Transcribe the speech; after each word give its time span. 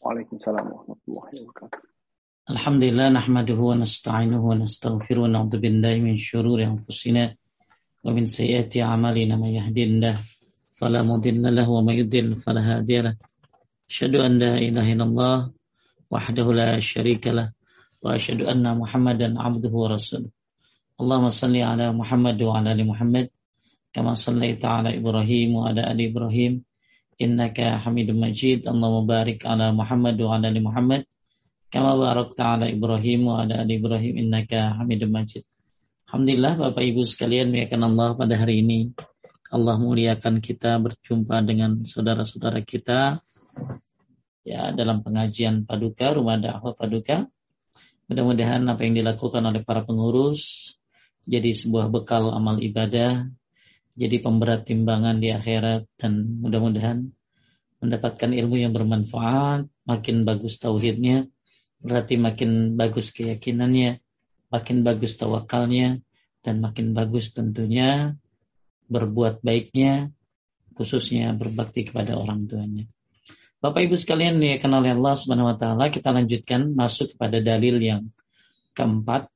Waalaikumsalam 0.00 0.64
warahmatullahi 0.64 1.44
wabarakatuh. 1.44 1.76
Alhamdulillah 2.48 3.12
nahmaduhu 3.12 3.68
wa 3.68 3.84
nasta'inuhu 3.84 4.48
wa 4.48 4.56
nastaghfiruh 4.56 5.28
wa 5.28 5.44
na'udzu 5.44 5.60
billahi 5.60 6.00
min 6.00 6.16
syururi 6.16 6.64
anfusina 6.64 7.36
wa 8.00 8.08
min 8.16 8.24
sayyiati 8.24 8.80
a'malina 8.80 9.36
may 9.36 9.60
yahdihillahu 9.60 10.16
fala 10.80 11.04
mudilla 11.04 11.52
lahu 11.52 11.76
wa 11.76 11.84
may 11.84 12.00
yudlil 12.00 12.32
fala 12.40 12.64
hadiya 12.64 13.12
lahu. 13.12 13.20
Asyhadu 13.92 14.24
an 14.24 14.40
la 14.40 14.56
ilaha 14.56 14.88
illallah 14.88 15.36
wahdahu 16.08 16.56
la 16.56 16.80
syarika 16.80 17.36
lah 17.36 17.52
wa 18.00 18.16
asyhadu 18.16 18.48
anna 18.48 18.72
Muhammadan 18.72 19.36
abduhu 19.36 19.84
wa 19.84 20.00
rasuluh. 20.00 20.32
Allahumma 20.96 21.28
salli 21.28 21.60
ala 21.60 21.92
Muhammad 21.92 22.40
wa 22.40 22.56
ala 22.56 22.72
ali 22.72 22.88
Muhammad 22.88 23.28
kama 23.92 24.16
sallaita 24.16 24.80
ala 24.80 24.96
Ibrahim 24.96 26.64
innaka 27.20 27.76
Hamidum 27.84 28.16
Majid. 28.16 28.64
Allahumma 28.64 29.04
barik 29.04 29.44
ala 29.44 29.70
Muhammad 29.76 30.16
wa 30.16 30.40
ala 30.40 30.48
ali 30.48 30.64
Muhammad 30.64 31.04
kama 31.68 31.94
barakta 31.94 32.56
ala 32.56 32.66
Ibrahim 32.66 33.28
wa 33.28 33.44
ala 33.44 33.62
ali 33.62 33.76
Ibrahim 33.76 34.16
innaka 34.16 34.80
Hamidum 34.80 35.12
Majid. 35.12 35.44
Alhamdulillah 36.08 36.58
Bapak 36.58 36.82
Ibu 36.82 37.06
sekalian 37.06 37.54
muliakan 37.54 37.86
Allah 37.86 38.08
pada 38.18 38.34
hari 38.34 38.64
ini. 38.64 38.90
Allah 39.52 39.76
muliakan 39.78 40.42
kita 40.42 40.80
berjumpa 40.82 41.44
dengan 41.46 41.86
saudara-saudara 41.86 42.64
kita 42.66 43.22
ya 44.42 44.74
dalam 44.74 45.06
pengajian 45.06 45.68
Paduka, 45.68 46.10
Rumah 46.10 46.42
Dakwah 46.42 46.74
Paduka. 46.74 47.28
Mudah-mudahan 48.10 48.66
apa 48.66 48.82
yang 48.82 48.98
dilakukan 48.98 49.38
oleh 49.38 49.62
para 49.62 49.86
pengurus 49.86 50.74
jadi 51.30 51.54
sebuah 51.54 51.94
bekal 51.94 52.34
amal 52.34 52.58
ibadah 52.58 53.30
jadi 53.98 54.22
pemberat 54.22 54.66
timbangan 54.66 55.18
di 55.18 55.34
akhirat 55.34 55.86
dan 55.98 56.42
mudah-mudahan 56.42 57.10
mendapatkan 57.80 58.30
ilmu 58.30 58.60
yang 58.60 58.76
bermanfaat, 58.76 59.66
makin 59.88 60.28
bagus 60.28 60.60
tauhidnya, 60.60 61.26
berarti 61.80 62.20
makin 62.20 62.76
bagus 62.76 63.10
keyakinannya, 63.10 63.98
makin 64.52 64.84
bagus 64.84 65.16
tawakalnya, 65.16 66.04
dan 66.44 66.60
makin 66.60 66.92
bagus 66.92 67.32
tentunya 67.32 68.14
berbuat 68.92 69.40
baiknya, 69.40 70.12
khususnya 70.76 71.32
berbakti 71.32 71.88
kepada 71.88 72.20
orang 72.20 72.44
tuanya. 72.48 72.84
Bapak 73.60 73.84
Ibu 73.84 73.96
sekalian 73.96 74.40
ya 74.40 74.56
kenal 74.56 74.80
Allah 74.80 75.14
Subhanahu 75.16 75.52
wa 75.52 75.56
taala, 75.56 75.92
kita 75.92 76.12
lanjutkan 76.12 76.72
masuk 76.72 77.16
kepada 77.16 77.44
dalil 77.44 77.76
yang 77.76 78.08
keempat. 78.72 79.28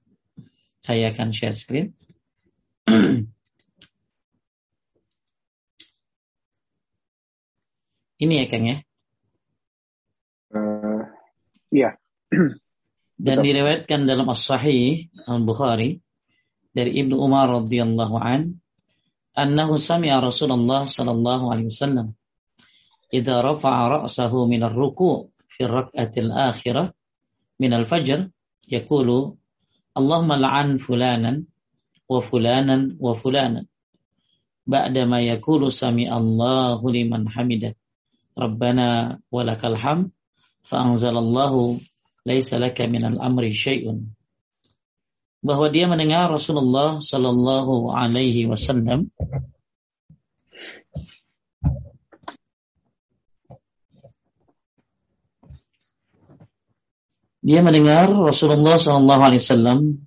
Saya 0.84 1.12
akan 1.12 1.32
share 1.32 1.56
screen. 1.56 1.96
Ini 8.20 8.34
ya 8.42 8.46
Kang 8.46 8.64
ya? 8.66 8.76
Uh, 10.54 11.02
iya. 11.74 11.98
Dan 13.24 13.42
diriwayatkan 13.42 14.06
dalam 14.06 14.26
As-Sahih 14.30 15.10
Al-Bukhari 15.26 16.02
dari 16.74 16.98
Ibnu 16.98 17.14
Umar 17.14 17.46
radhiyallahu 17.62 18.16
an 18.18 18.58
annahu 19.38 19.78
sami'a 19.78 20.18
Rasulullah 20.18 20.86
sallallahu 20.86 21.50
alaihi 21.54 21.70
wasallam 21.70 22.18
idza 23.14 23.38
rafa'a 23.38 24.02
ra'sahu 24.02 24.50
min 24.50 24.66
ar-ruku' 24.66 25.30
fi 25.46 25.70
ar-rak'ati 25.70 26.18
al-akhirah 26.26 26.90
min 27.62 27.70
al-fajr 27.70 28.26
yaqulu 28.66 29.38
Allahumma 29.94 30.34
la'an 30.34 30.82
fulanan 30.82 31.46
wa 32.10 32.18
fulanan 32.18 32.98
wa 32.98 33.14
fulanan 33.14 33.70
ba'da 34.66 35.06
ma 35.06 35.22
yaqulu 35.22 35.70
sami 35.70 36.10
Allahu 36.10 36.90
liman 36.90 37.30
hamidah 37.30 37.78
Rabbana 38.34 39.18
walakal 39.30 39.78
ham 39.78 40.10
fa'anzalallahu 40.66 41.78
laisa 42.26 42.58
laka 42.58 42.84
minal 42.90 43.22
amri 43.22 43.54
syai'un 43.54 44.10
bahwa 45.44 45.70
dia 45.70 45.86
mendengar 45.86 46.32
Rasulullah 46.32 46.98
sallallahu 46.98 47.94
alaihi 47.94 48.50
wasallam 48.50 49.12
Dia 57.44 57.60
mendengar 57.60 58.08
Rasulullah 58.08 58.80
Sallallahu 58.80 59.20
Alaihi 59.20 59.44
Wasallam 59.44 60.00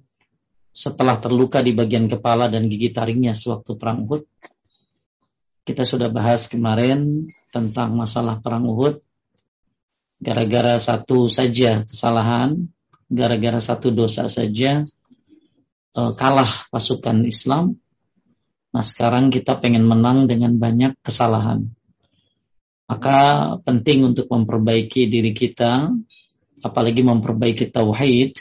setelah 0.73 1.21
terluka 1.21 1.61
di 1.61 1.69
bagian 1.69 2.09
kepala 2.09 2.49
dan 2.49 2.65
gigi 2.65 2.89
taringnya 2.89 3.37
sewaktu 3.37 3.77
perang 3.77 4.09
Uhud. 4.09 4.25
Kita 5.61 5.85
sudah 5.85 6.09
bahas 6.09 6.49
kemarin 6.49 7.29
tentang 7.49 7.95
masalah 7.95 8.39
perang 8.39 8.67
Uhud. 8.67 9.03
Gara-gara 10.17 10.81
satu 10.81 11.29
saja 11.29 11.85
kesalahan, 11.85 12.69
gara-gara 13.05 13.61
satu 13.61 13.93
dosa 13.93 14.25
saja 14.27 14.83
eh, 15.93 16.11
kalah 16.17 16.51
pasukan 16.73 17.23
Islam. 17.27 17.77
Nah 18.73 18.83
sekarang 18.83 19.29
kita 19.29 19.57
pengen 19.61 19.85
menang 19.85 20.25
dengan 20.25 20.57
banyak 20.57 20.97
kesalahan. 21.01 21.69
Maka 22.87 23.19
penting 23.67 24.15
untuk 24.15 24.31
memperbaiki 24.31 25.11
diri 25.11 25.35
kita, 25.35 25.91
apalagi 26.63 27.03
memperbaiki 27.03 27.67
tauhid, 27.67 28.39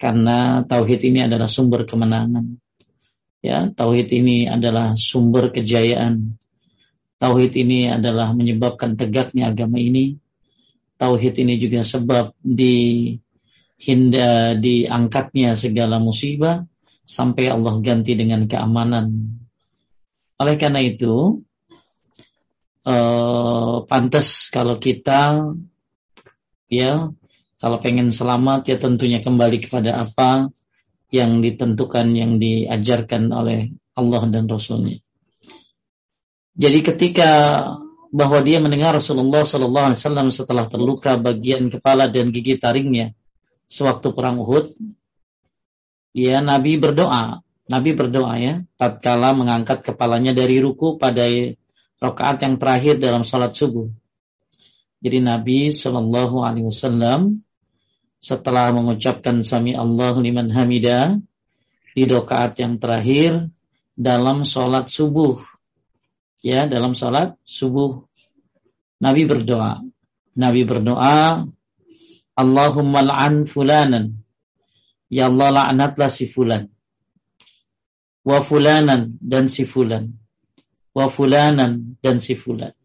karena 0.00 0.64
tauhid 0.64 1.00
ini 1.04 1.20
adalah 1.28 1.44
sumber 1.44 1.84
kemenangan. 1.84 2.56
Ya, 3.44 3.68
tauhid 3.68 4.08
ini 4.16 4.48
adalah 4.48 4.96
sumber 4.96 5.52
kejayaan. 5.52 6.39
Tauhid 7.20 7.52
ini 7.52 7.84
adalah 7.84 8.32
menyebabkan 8.32 8.96
tegaknya 8.96 9.52
agama 9.52 9.76
ini. 9.76 10.16
Tauhid 10.96 11.36
ini 11.36 11.60
juga 11.60 11.84
sebab 11.84 12.32
di 12.40 13.12
hinda 13.76 14.56
diangkatnya 14.56 15.52
segala 15.52 16.00
musibah 16.00 16.64
sampai 17.04 17.52
Allah 17.52 17.76
ganti 17.84 18.16
dengan 18.16 18.48
keamanan. 18.48 19.36
Oleh 20.40 20.56
karena 20.56 20.80
itu, 20.80 21.44
eh, 22.88 23.76
pantas 23.84 24.48
kalau 24.48 24.80
kita 24.80 25.52
ya 26.72 27.12
kalau 27.60 27.76
pengen 27.84 28.08
selamat 28.08 28.64
ya 28.64 28.76
tentunya 28.80 29.20
kembali 29.20 29.60
kepada 29.60 30.00
apa 30.00 30.48
yang 31.12 31.44
ditentukan 31.44 32.16
yang 32.16 32.40
diajarkan 32.40 33.28
oleh 33.28 33.76
Allah 33.92 34.22
dan 34.32 34.48
Rasulnya. 34.48 35.04
Jadi 36.58 36.78
ketika 36.82 37.30
bahwa 38.10 38.42
dia 38.42 38.58
mendengar 38.58 38.98
Rasulullah 38.98 39.46
Sallallahu 39.46 39.94
Alaihi 39.94 40.00
Wasallam 40.02 40.28
setelah 40.34 40.66
terluka 40.66 41.14
bagian 41.14 41.70
kepala 41.70 42.10
dan 42.10 42.34
gigi 42.34 42.58
taringnya 42.58 43.14
sewaktu 43.70 44.10
perang 44.10 44.42
Uhud, 44.42 44.74
ya 46.10 46.42
Nabi 46.42 46.74
berdoa, 46.74 47.38
Nabi 47.70 47.90
berdoa 47.94 48.34
ya, 48.42 48.54
tatkala 48.74 49.30
mengangkat 49.30 49.86
kepalanya 49.86 50.34
dari 50.34 50.58
ruku 50.58 50.98
pada 50.98 51.22
rakaat 52.02 52.42
yang 52.42 52.58
terakhir 52.58 52.98
dalam 52.98 53.22
sholat 53.22 53.54
subuh. 53.54 53.86
Jadi 55.00 55.22
Nabi 55.22 55.70
Shallallahu 55.70 56.42
Alaihi 56.42 56.66
Wasallam 56.66 57.38
setelah 58.20 58.74
mengucapkan 58.74 59.40
Sami 59.46 59.72
Allah 59.72 60.12
liman 60.18 60.50
hamida 60.50 61.14
di 61.94 62.04
rakaat 62.04 62.58
yang 62.58 62.76
terakhir 62.76 63.48
dalam 63.94 64.42
sholat 64.42 64.90
subuh 64.90 65.40
ya 66.40 66.68
dalam 66.68 66.96
salat 66.96 67.36
subuh 67.44 68.10
Nabi 69.00 69.24
berdoa. 69.24 69.80
Nabi 70.36 70.62
berdoa, 70.68 71.48
Allahumma 72.36 73.00
la'an 73.00 73.48
fulanan. 73.48 74.20
Ya 75.08 75.26
Allah 75.26 75.50
laknatlah 75.50 76.12
si 76.12 76.28
fulan. 76.28 76.68
Wa 78.22 78.44
fulanan 78.44 79.16
dan 79.18 79.48
si 79.48 79.64
fulan. 79.64 80.14
Wa 80.92 81.08
fulanan 81.08 81.96
dan 82.04 82.20
si 82.20 82.36
fulan. 82.36 82.76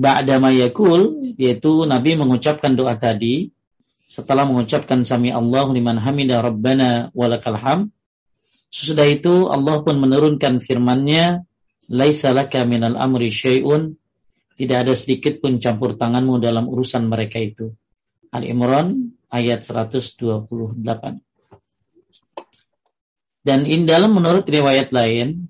Ba'da 0.00 0.40
yakul, 0.48 1.36
yaitu 1.36 1.84
Nabi 1.84 2.16
mengucapkan 2.16 2.72
doa 2.72 2.96
tadi, 2.96 3.52
setelah 4.08 4.48
mengucapkan 4.48 5.04
sami 5.04 5.28
Allah 5.28 5.68
liman 5.68 6.00
hamida 6.00 6.40
rabbana 6.40 7.12
walakal 7.12 7.60
ham, 7.60 7.92
Sesudah 8.70 9.06
itu 9.10 9.50
Allah 9.50 9.82
pun 9.82 9.98
menurunkan 9.98 10.62
firman-Nya, 10.62 11.42
"Laisa 11.90 12.30
laka 12.30 12.62
minal 12.62 12.94
amri 12.94 13.34
syai'un." 13.34 13.98
Tidak 14.54 14.76
ada 14.86 14.94
sedikit 14.94 15.42
pun 15.42 15.58
campur 15.58 15.98
tanganmu 15.98 16.38
dalam 16.38 16.70
urusan 16.70 17.10
mereka 17.10 17.42
itu. 17.42 17.74
Al-Imran 18.30 19.16
ayat 19.26 19.66
128. 19.66 21.18
Dan 23.40 23.64
in 23.64 23.88
dalam 23.88 24.14
menurut 24.14 24.44
riwayat 24.44 24.92
lain, 24.92 25.48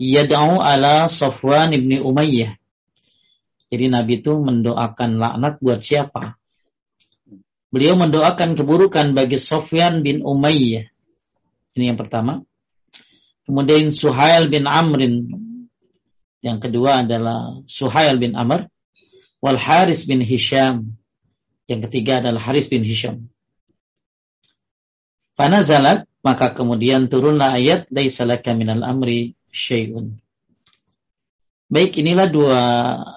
yad'u 0.00 0.58
ala 0.58 1.06
Safwan 1.06 1.76
ibni 1.76 2.00
Umayyah. 2.00 2.56
Jadi 3.68 3.90
Nabi 3.90 4.22
itu 4.22 4.32
mendoakan 4.38 5.18
laknat 5.18 5.58
buat 5.58 5.82
siapa? 5.82 6.38
Beliau 7.74 7.98
mendoakan 7.98 8.54
keburukan 8.54 9.18
bagi 9.18 9.34
Sofyan 9.34 10.06
bin 10.06 10.22
Umayyah. 10.22 10.93
Ini 11.74 11.90
yang 11.94 11.98
pertama. 11.98 12.46
Kemudian 13.44 13.90
Suhail 13.90 14.46
bin 14.46 14.64
Amrin. 14.70 15.26
Yang 16.40 16.58
kedua 16.70 17.02
adalah 17.02 17.60
Suhail 17.66 18.16
bin 18.16 18.38
Amr. 18.38 18.70
wal 19.42 19.58
Haris 19.58 20.06
bin 20.06 20.22
Hisham. 20.22 20.96
Yang 21.66 21.90
ketiga 21.90 22.22
adalah 22.22 22.40
Haris 22.40 22.70
bin 22.70 22.86
Hisham. 22.86 23.28
Fanazalat 25.34 26.06
maka 26.24 26.56
kemudian 26.56 27.10
turunlah 27.10 27.58
ayat 27.58 27.90
laisalaka 27.92 28.56
minal 28.56 28.80
amri 28.80 29.36
syai'un. 29.52 30.16
Baik, 31.68 32.00
inilah 32.00 32.30
dua 32.30 32.60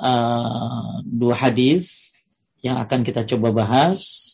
uh, 0.01 0.91
dua 1.05 1.35
hadis 1.37 2.11
yang 2.59 2.81
akan 2.81 3.05
kita 3.05 3.23
coba 3.23 3.53
bahas. 3.53 4.33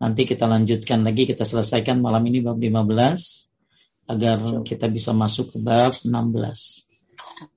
Nanti 0.00 0.24
kita 0.24 0.46
lanjutkan 0.50 1.04
lagi, 1.04 1.28
kita 1.28 1.46
selesaikan 1.46 2.00
malam 2.02 2.22
ini 2.26 2.42
bab 2.42 2.58
15 2.58 3.47
agar 4.08 4.64
kita 4.64 4.88
bisa 4.88 5.12
masuk 5.12 5.52
ke 5.52 5.58
bab 5.60 5.92
16. 6.00 6.08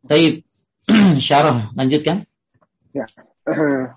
Taib, 0.04 0.44
syarah, 1.26 1.72
lanjutkan. 1.74 2.28
Ya. 2.92 3.08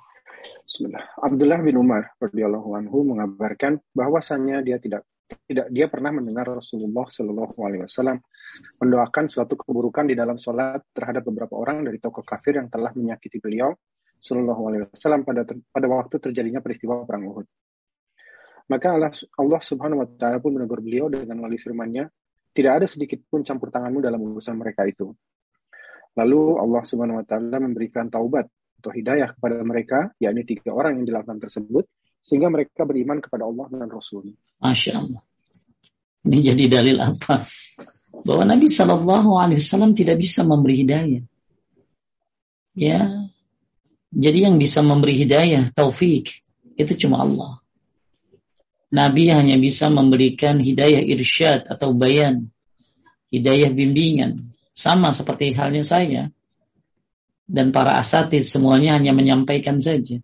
Bismillah. 0.65 1.05
Abdullah 1.19 1.61
bin 1.61 1.77
Umar 1.79 2.15
radhiyallahu 2.23 2.79
anhu 2.79 3.03
mengabarkan 3.15 3.83
bahwasannya 3.91 4.63
dia 4.63 4.79
tidak 4.79 5.03
tidak 5.49 5.73
dia 5.73 5.87
pernah 5.89 6.13
mendengar 6.13 6.45
Rasulullah 6.45 7.09
Shallallahu 7.09 7.57
alaihi 7.65 7.89
wasallam 7.89 8.21
mendoakan 8.79 9.25
suatu 9.27 9.57
keburukan 9.57 10.05
di 10.05 10.15
dalam 10.15 10.37
sholat 10.37 10.85
terhadap 10.93 11.25
beberapa 11.25 11.57
orang 11.57 11.83
dari 11.83 11.97
tokoh 11.97 12.21
kafir 12.23 12.61
yang 12.61 12.69
telah 12.69 12.93
menyakiti 12.93 13.41
beliau 13.41 13.73
Shallallahu 14.21 14.63
alaihi 14.69 14.83
wasallam 14.89 15.25
pada 15.25 15.49
pada 15.49 15.87
waktu 15.89 16.17
terjadinya 16.21 16.61
peristiwa 16.61 17.05
perang 17.09 17.29
Uhud. 17.29 17.47
Maka 18.65 18.97
Allah, 18.97 19.13
Allah 19.37 19.61
Subhanahu 19.61 20.01
wa 20.01 20.09
taala 20.17 20.41
pun 20.41 20.57
menegur 20.57 20.81
beliau 20.81 21.13
dengan 21.13 21.37
melalui 21.37 21.61
firman-Nya, 21.61 22.09
tidak 22.55 22.73
ada 22.81 22.87
sedikit 22.87 23.21
pun 23.27 23.43
campur 23.43 23.75
tanganmu 23.75 23.99
dalam 23.99 24.23
urusan 24.23 24.55
mereka 24.55 24.87
itu. 24.87 25.11
Lalu 26.15 26.63
Allah 26.63 26.83
Subhanahu 26.87 27.19
wa 27.19 27.27
taala 27.27 27.59
memberikan 27.59 28.07
taubat 28.07 28.47
atau 28.79 28.95
hidayah 28.95 29.35
kepada 29.35 29.59
mereka, 29.67 30.15
yakni 30.23 30.47
tiga 30.47 30.71
orang 30.71 31.03
yang 31.03 31.07
dilakukan 31.11 31.43
tersebut, 31.43 31.91
sehingga 32.23 32.47
mereka 32.49 32.87
beriman 32.87 33.19
kepada 33.19 33.45
Allah 33.51 33.67
dan 33.75 33.91
Rasul. 33.91 34.31
Masya 34.63 34.93
Allah. 34.95 35.23
Ini 36.25 36.39
jadi 36.55 36.65
dalil 36.71 36.97
apa? 37.03 37.43
Bahwa 38.25 38.47
Nabi 38.47 38.71
Shallallahu 38.71 39.37
Alaihi 39.37 39.61
Wasallam 39.61 39.93
tidak 39.93 40.23
bisa 40.23 40.47
memberi 40.47 40.87
hidayah. 40.87 41.25
Ya, 42.75 43.27
jadi 44.15 44.47
yang 44.47 44.63
bisa 44.63 44.79
memberi 44.79 45.19
hidayah, 45.19 45.75
taufik, 45.75 46.39
itu 46.79 46.93
cuma 46.95 47.19
Allah. 47.27 47.64
Nabi 48.95 49.27
hanya 49.27 49.59
bisa 49.59 49.91
memberikan 49.91 50.63
hidayah 50.63 51.03
irsyad 51.03 51.67
atau 51.67 51.91
bayan, 51.99 52.55
hidayah 53.35 53.75
bimbingan, 53.75 54.55
sama 54.71 55.11
seperti 55.11 55.51
halnya 55.51 55.83
saya 55.83 56.31
dan 57.45 57.75
para 57.75 58.01
asatid 58.01 58.47
semuanya 58.47 58.97
hanya 58.97 59.13
menyampaikan 59.13 59.83
saja. 59.83 60.21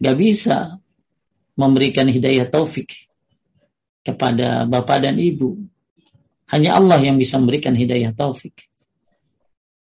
Gak 0.00 0.16
bisa 0.16 0.80
memberikan 1.58 2.08
hidayah 2.08 2.48
taufik 2.48 3.10
kepada 4.06 4.64
bapak 4.64 5.04
dan 5.04 5.20
ibu. 5.20 5.60
Hanya 6.48 6.80
Allah 6.80 6.98
yang 7.02 7.20
bisa 7.20 7.36
memberikan 7.36 7.76
hidayah 7.76 8.16
taufik. 8.16 8.70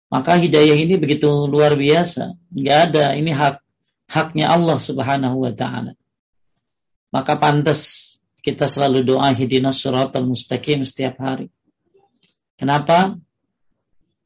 Maka 0.07 0.39
hidayah 0.39 0.77
ini 0.77 0.95
begitu 0.95 1.27
luar 1.49 1.75
biasa. 1.75 2.37
Gak 2.55 2.79
ada, 2.91 3.17
ini 3.17 3.33
hak 3.35 3.59
haknya 4.07 4.53
Allah 4.53 4.77
subhanahu 4.79 5.43
wa 5.43 5.51
ta'ala. 5.51 5.97
Maka 7.15 7.39
pantas 7.39 8.11
kita 8.43 8.67
selalu 8.67 9.07
doa 9.07 9.31
hidinas 9.31 9.79
suratul 9.79 10.27
mustaqim 10.27 10.83
setiap 10.83 11.15
hari. 11.23 11.47
Kenapa? 12.59 13.15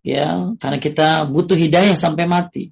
ya 0.05 0.55
karena 0.57 0.79
kita 0.79 1.07
butuh 1.27 1.55
hidayah 1.55 1.95
sampai 1.95 2.25
mati. 2.25 2.63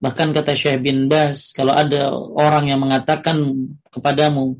Bahkan 0.00 0.32
kata 0.32 0.56
Syekh 0.56 0.80
bin 0.80 1.12
Bas, 1.12 1.52
kalau 1.52 1.76
ada 1.76 2.08
orang 2.16 2.72
yang 2.72 2.80
mengatakan 2.80 3.68
kepadamu, 3.92 4.56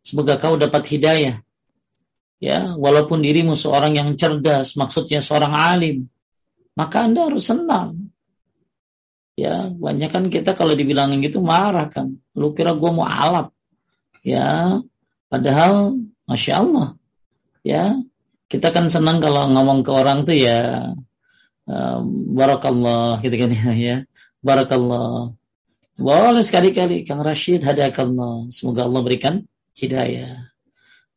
semoga 0.00 0.40
kau 0.40 0.56
dapat 0.56 0.88
hidayah, 0.88 1.44
ya 2.40 2.80
walaupun 2.80 3.20
dirimu 3.20 3.52
seorang 3.52 4.00
yang 4.00 4.16
cerdas, 4.16 4.80
maksudnya 4.80 5.20
seorang 5.20 5.52
alim, 5.52 6.08
maka 6.72 7.04
anda 7.04 7.28
harus 7.28 7.52
senang. 7.52 8.08
Ya, 9.36 9.68
banyak 9.68 10.08
kan 10.08 10.24
kita 10.32 10.56
kalau 10.56 10.72
dibilangin 10.72 11.20
gitu 11.24 11.40
marah 11.44 11.88
kan. 11.88 12.16
Lu 12.36 12.52
kira 12.56 12.76
gua 12.76 12.92
mau 12.92 13.08
alap. 13.08 13.52
Ya, 14.20 14.80
padahal 15.32 15.98
Masya 16.28 16.52
Allah. 16.60 16.88
Ya, 17.64 17.96
kita 18.50 18.74
kan 18.74 18.90
senang 18.90 19.22
kalau 19.22 19.46
ngomong 19.46 19.86
ke 19.86 19.90
orang 19.94 20.26
tuh 20.26 20.34
ya 20.34 20.90
uh, 21.70 21.98
barakallah 22.34 23.22
gitu 23.22 23.36
kan 23.38 23.50
ya 23.78 23.96
barakallah. 24.42 25.38
Boleh 25.94 26.42
sekali-kali 26.42 27.06
Kang 27.06 27.22
Rashid 27.22 27.62
hadakallah. 27.62 28.50
Semoga 28.50 28.90
Allah 28.90 29.00
berikan 29.06 29.34
hidayah. 29.78 30.50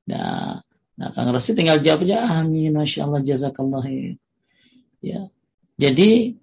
Nah 0.05 0.61
nah 0.93 1.09
Kang 1.17 1.33
Rashid 1.33 1.57
tinggal 1.57 1.81
jawab 1.81 2.05
aja 2.05 2.21
amin 2.45 2.69
masya 2.69 3.09
Allah 3.09 3.25
jazakallah 3.25 3.81
ya. 5.01 5.25
Jadi 5.81 6.37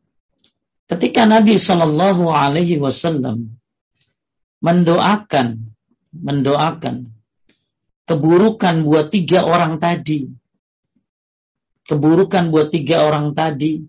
ketika 0.90 1.22
Nabi 1.22 1.54
Shallallahu 1.54 2.34
Alaihi 2.34 2.82
Wasallam 2.82 3.62
mendoakan 4.58 5.69
mendoakan 6.14 7.10
keburukan 8.06 8.82
buat 8.82 9.14
tiga 9.14 9.46
orang 9.46 9.78
tadi 9.78 10.40
keburukan 11.90 12.54
buat 12.54 12.70
tiga 12.70 13.02
orang 13.02 13.34
tadi, 13.34 13.82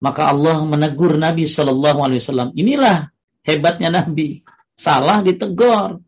maka 0.00 0.32
Allah 0.32 0.64
menegur 0.64 1.20
Nabi 1.20 1.44
Shallallahu 1.44 2.00
Alaihi 2.00 2.24
Wasallam. 2.24 2.56
Inilah 2.56 3.12
hebatnya 3.44 3.92
Nabi. 3.92 4.40
Salah 4.72 5.20
ditegur. 5.20 6.00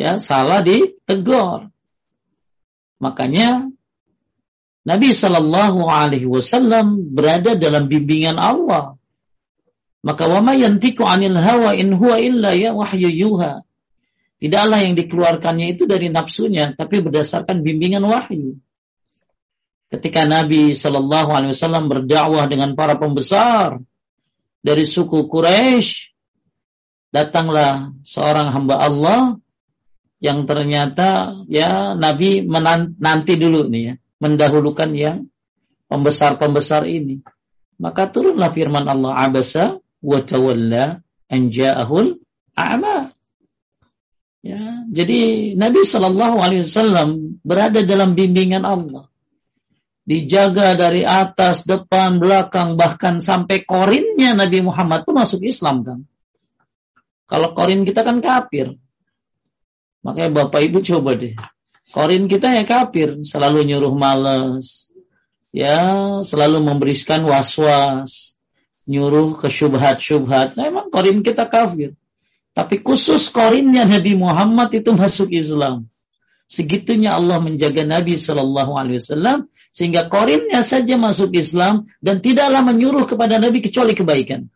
Ya, 0.00 0.16
salah 0.16 0.64
ditegur. 0.64 1.68
Makanya 3.04 3.68
Nabi 4.88 5.12
Shallallahu 5.12 5.84
Alaihi 5.84 6.24
Wasallam 6.24 7.12
berada 7.12 7.52
dalam 7.52 7.92
bimbingan 7.92 8.40
Allah. 8.40 8.96
Maka 10.04 10.28
wama 10.28 10.52
yantiku 10.52 11.08
anil 11.08 11.40
hawa 11.40 11.72
in 11.72 11.96
huwa 11.96 12.20
illa 12.20 12.52
ya 12.52 12.76
wahyu 12.76 13.08
yuha. 13.08 13.64
Tidaklah 14.36 14.84
yang 14.84 14.94
dikeluarkannya 15.00 15.72
itu 15.72 15.88
dari 15.88 16.12
nafsunya, 16.12 16.76
tapi 16.76 17.00
berdasarkan 17.00 17.64
bimbingan 17.64 18.04
wahyu 18.04 18.60
ketika 19.94 20.26
Nabi 20.26 20.74
Shallallahu 20.74 21.30
Alaihi 21.30 21.52
Wasallam 21.54 21.86
berdakwah 21.86 22.50
dengan 22.50 22.74
para 22.74 22.98
pembesar 22.98 23.78
dari 24.64 24.88
suku 24.88 25.30
Quraisy, 25.30 26.10
datanglah 27.14 27.94
seorang 28.02 28.50
hamba 28.50 28.80
Allah 28.82 29.20
yang 30.18 30.48
ternyata 30.48 31.36
ya 31.46 31.94
Nabi 31.94 32.42
menanti 32.42 33.36
dulu 33.36 33.68
nih 33.70 33.82
ya, 33.92 33.94
mendahulukan 34.24 34.90
yang 34.96 35.28
pembesar-pembesar 35.86 36.88
ini. 36.88 37.20
Maka 37.76 38.08
turunlah 38.08 38.50
firman 38.50 38.88
Allah 38.88 39.14
abasa 39.14 39.78
wa 40.04 40.20
tawalla 40.20 41.00
an 41.32 41.40
ja'ahul 41.48 42.20
a'ma. 42.52 43.16
Ya, 44.44 44.84
jadi 44.92 45.52
Nabi 45.56 45.88
Shallallahu 45.88 46.36
Alaihi 46.36 46.68
Wasallam 46.68 47.40
berada 47.40 47.80
dalam 47.80 48.12
bimbingan 48.12 48.68
Allah 48.68 49.08
dijaga 50.04 50.76
dari 50.76 51.00
atas, 51.00 51.64
depan, 51.64 52.20
belakang, 52.20 52.76
bahkan 52.76 53.24
sampai 53.24 53.64
korinnya 53.64 54.36
Nabi 54.36 54.60
Muhammad 54.60 55.08
pun 55.08 55.16
masuk 55.16 55.40
Islam 55.48 55.80
kan. 55.80 55.98
Kalau 57.24 57.56
korin 57.56 57.88
kita 57.88 58.04
kan 58.04 58.20
kafir. 58.20 58.76
Makanya 60.04 60.44
Bapak 60.44 60.60
Ibu 60.60 60.84
coba 60.84 61.16
deh. 61.16 61.32
Korin 61.88 62.28
kita 62.28 62.52
ya 62.52 62.68
kafir, 62.68 63.24
selalu 63.24 63.64
nyuruh 63.64 63.96
males. 63.96 64.92
Ya, 65.54 65.72
selalu 66.20 66.60
memberikan 66.60 67.24
was-was, 67.24 68.33
nyuruh 68.84 69.40
ke 69.40 69.48
syubhat-syubhat. 69.48 70.56
Nah, 70.56 70.64
emang 70.68 70.92
korin 70.92 71.24
kita 71.24 71.48
kafir. 71.48 71.96
Tapi 72.54 72.80
khusus 72.84 73.32
korinnya 73.34 73.82
Nabi 73.88 74.14
Muhammad 74.14 74.70
itu 74.76 74.94
masuk 74.94 75.32
Islam. 75.34 75.90
Segitunya 76.44 77.16
Allah 77.16 77.40
menjaga 77.40 77.82
Nabi 77.82 78.14
Shallallahu 78.14 78.76
Alaihi 78.76 79.00
Wasallam 79.00 79.48
sehingga 79.72 80.12
korinnya 80.12 80.60
saja 80.60 80.94
masuk 81.00 81.34
Islam 81.34 81.88
dan 82.04 82.20
tidaklah 82.20 82.62
menyuruh 82.62 83.08
kepada 83.08 83.40
Nabi 83.40 83.64
kecuali 83.64 83.96
kebaikan. 83.96 84.46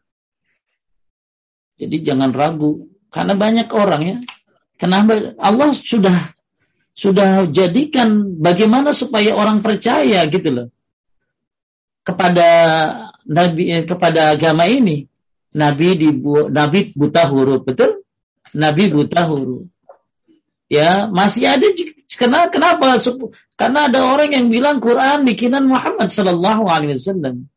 Jadi 1.81 1.97
jangan 2.05 2.31
ragu 2.31 2.87
karena 3.09 3.35
banyak 3.35 3.69
orang 3.73 4.03
ya. 4.05 4.17
Kenapa 4.79 5.35
Allah 5.43 5.75
sudah 5.75 6.39
sudah 6.95 7.51
jadikan 7.51 8.39
bagaimana 8.39 8.95
supaya 8.95 9.35
orang 9.35 9.65
percaya 9.65 10.23
gitu 10.31 10.51
loh 10.55 10.69
kepada 12.03 12.49
nabi 13.29 13.71
eh, 13.71 13.85
kepada 13.85 14.35
agama 14.35 14.67
ini. 14.67 15.07
Nabi 15.49 15.97
dibu, 15.97 16.53
Nabi 16.53 16.93
buta 16.93 17.25
huruf, 17.25 17.65
betul? 17.65 18.05
Nabi 18.53 18.93
buta 18.93 19.25
huruf 19.29 19.65
ya 20.69 21.09
masih 21.09 21.49
ada 21.49 21.65
kenapa 22.13 22.53
kenapa 22.53 23.01
karena 23.57 23.89
ada 23.89 24.05
orang 24.05 24.37
yang 24.37 24.53
bilang 24.53 24.85
Quran 24.85 25.25
bikinan 25.25 25.65
Muhammad 25.65 26.13
Shallallahu 26.13 26.69
Alaihi 26.69 27.01
Wasallam 27.01 27.49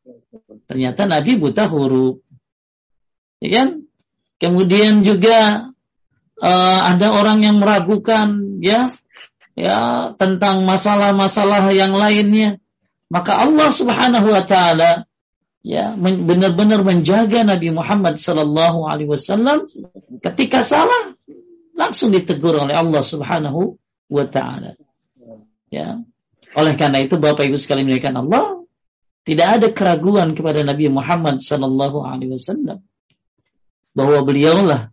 ternyata 0.64 1.04
Nabi 1.12 1.36
buta 1.36 1.68
huruf 1.68 2.24
Ya 3.42 3.50
kan? 3.58 3.70
Kemudian 4.38 5.02
juga 5.02 5.74
uh, 6.38 6.80
ada 6.94 7.08
orang 7.10 7.42
yang 7.42 7.58
meragukan 7.58 8.62
ya 8.62 8.94
ya 9.58 9.78
tentang 10.16 10.64
masalah-masalah 10.70 11.74
yang 11.74 11.94
lainnya. 11.98 12.62
Maka 13.10 13.44
Allah 13.44 13.70
Subhanahu 13.74 14.30
wa 14.30 14.46
taala 14.46 15.10
ya 15.62 15.94
benar-benar 15.98 16.82
menjaga 16.82 17.46
Nabi 17.46 17.70
Muhammad 17.70 18.18
sallallahu 18.18 18.86
alaihi 18.90 19.10
wasallam 19.10 19.70
ketika 20.22 20.66
salah 20.66 21.14
langsung 21.78 22.10
ditegur 22.14 22.58
oleh 22.58 22.74
Allah 22.78 23.02
Subhanahu 23.02 23.78
wa 24.10 24.26
taala. 24.28 24.78
Ya. 25.72 26.02
Oleh 26.52 26.76
karena 26.76 27.00
itu 27.00 27.16
Bapak 27.16 27.48
Ibu 27.48 27.56
sekalian 27.56 27.88
muliakan 27.88 28.28
Allah, 28.28 28.68
tidak 29.24 29.48
ada 29.48 29.68
keraguan 29.72 30.36
kepada 30.36 30.66
Nabi 30.68 30.92
Muhammad 30.92 31.40
sallallahu 31.40 32.04
alaihi 32.04 32.36
wasallam 32.36 32.84
bahwa 33.96 34.20
beliaulah 34.28 34.92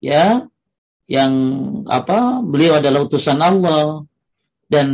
ya 0.00 0.48
yang 1.10 1.32
apa 1.90 2.40
beliau 2.40 2.78
adalah 2.78 3.04
utusan 3.04 3.42
Allah 3.42 4.06
dan 4.70 4.88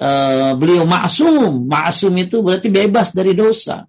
uh, 0.00 0.52
beliau 0.56 0.86
maksum 0.88 1.68
maksum 1.68 2.14
itu 2.18 2.40
berarti 2.40 2.70
bebas 2.70 3.12
dari 3.12 3.36
dosa 3.36 3.86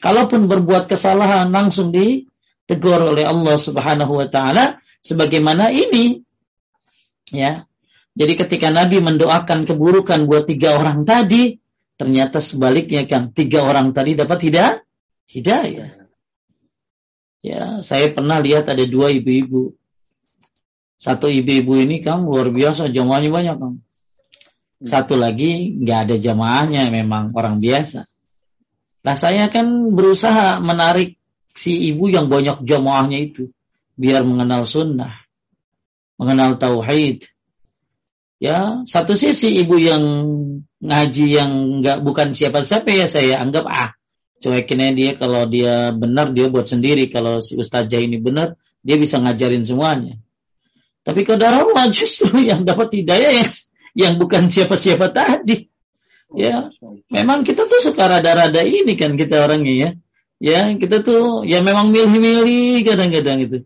kalaupun 0.00 0.48
berbuat 0.50 0.88
kesalahan 0.90 1.50
langsung 1.50 1.90
ditegur 1.90 3.14
oleh 3.14 3.26
Allah 3.26 3.56
Subhanahu 3.58 4.18
wa 4.18 4.26
taala 4.30 4.80
sebagaimana 5.02 5.70
ini 5.74 6.22
ya 7.30 7.66
jadi 8.16 8.32
ketika 8.32 8.72
Nabi 8.72 9.04
mendoakan 9.04 9.68
keburukan 9.68 10.24
buat 10.24 10.48
tiga 10.48 10.80
orang 10.80 11.04
tadi, 11.04 11.60
ternyata 12.00 12.40
sebaliknya 12.40 13.04
kan 13.04 13.36
tiga 13.36 13.60
orang 13.60 13.92
tadi 13.92 14.16
dapat 14.16 14.38
tidak 14.40 14.70
hidayah. 15.28 16.08
Ya, 17.44 17.84
saya 17.84 18.08
pernah 18.16 18.40
lihat 18.40 18.72
ada 18.72 18.80
dua 18.88 19.12
ibu-ibu. 19.12 19.76
Satu 20.96 21.28
ibu-ibu 21.28 21.76
ini 21.76 22.00
kan 22.00 22.24
luar 22.24 22.48
biasa 22.48 22.88
jamaahnya 22.88 23.28
banyak 23.28 23.56
kan. 23.60 23.72
Satu 24.84 25.16
lagi 25.16 25.72
nggak 25.72 25.98
ada 26.08 26.16
jamaahnya 26.20 26.92
memang 26.92 27.32
orang 27.32 27.62
biasa. 27.62 28.04
Nah 29.06 29.16
saya 29.16 29.48
kan 29.48 29.94
berusaha 29.94 30.60
menarik 30.60 31.16
si 31.56 31.88
ibu 31.88 32.12
yang 32.12 32.28
banyak 32.28 32.60
jamaahnya 32.66 33.18
itu 33.32 33.48
biar 33.96 34.20
mengenal 34.28 34.68
sunnah, 34.68 35.24
mengenal 36.20 36.60
tauhid, 36.60 37.24
ya 38.36 38.84
satu 38.84 39.16
sisi 39.16 39.56
ibu 39.64 39.80
yang 39.80 40.04
ngaji 40.84 41.26
yang 41.32 41.80
nggak 41.80 42.04
bukan 42.04 42.36
siapa-siapa 42.36 42.92
ya 42.92 43.08
saya 43.08 43.40
anggap 43.40 43.64
ah 43.64 43.96
cuekin 44.40 44.92
dia 44.92 45.16
kalau 45.16 45.48
dia 45.48 45.90
benar 45.96 46.30
dia 46.36 46.52
buat 46.52 46.68
sendiri. 46.68 47.08
Kalau 47.08 47.40
si 47.40 47.56
ustazah 47.56 48.00
ini 48.00 48.20
benar 48.20 48.60
dia 48.84 49.00
bisa 49.00 49.18
ngajarin 49.18 49.64
semuanya. 49.64 50.20
Tapi 51.02 51.22
kadar 51.22 51.62
Allah 51.62 51.86
justru 51.96 52.44
yang 52.44 52.66
dapat 52.66 52.92
hidayah 53.02 53.32
yang 53.42 53.48
yang 53.96 54.20
bukan 54.20 54.52
siapa-siapa 54.52 55.08
tadi. 55.10 55.72
Ya 56.36 56.68
memang 57.08 57.46
kita 57.46 57.64
tuh 57.64 57.80
suka 57.80 58.12
rada-rada 58.12 58.60
ini 58.60 58.92
kan 58.94 59.16
kita 59.16 59.48
orangnya 59.48 59.74
ya. 59.74 59.90
Ya 60.36 60.60
kita 60.76 61.00
tuh 61.00 61.48
ya 61.48 61.64
memang 61.64 61.96
milih-milih 61.96 62.84
kadang-kadang 62.84 63.40
itu. 63.40 63.58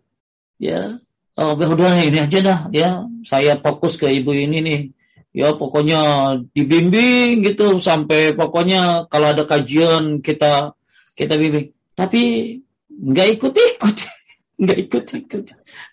Ya 0.55 1.03
oh 1.35 1.51
udah 1.59 1.99
ini 1.99 2.23
aja 2.23 2.39
dah 2.39 2.59
ya. 2.71 2.89
Saya 3.27 3.59
fokus 3.59 3.99
ke 3.99 4.07
ibu 4.07 4.31
ini 4.31 4.63
nih. 4.63 4.81
Ya 5.35 5.51
pokoknya 5.55 5.99
dibimbing 6.55 7.43
gitu 7.43 7.79
sampai 7.83 8.31
pokoknya 8.35 9.11
kalau 9.11 9.35
ada 9.35 9.43
kajian 9.43 10.23
kita 10.23 10.71
kita 11.19 11.35
bimbing. 11.35 11.75
Tapi 11.91 12.21
nggak 12.87 13.27
ikut 13.35 13.51
ikut 13.51 13.95
nggak 14.59 14.77
ikut 14.87 15.05
ikut 15.25 15.45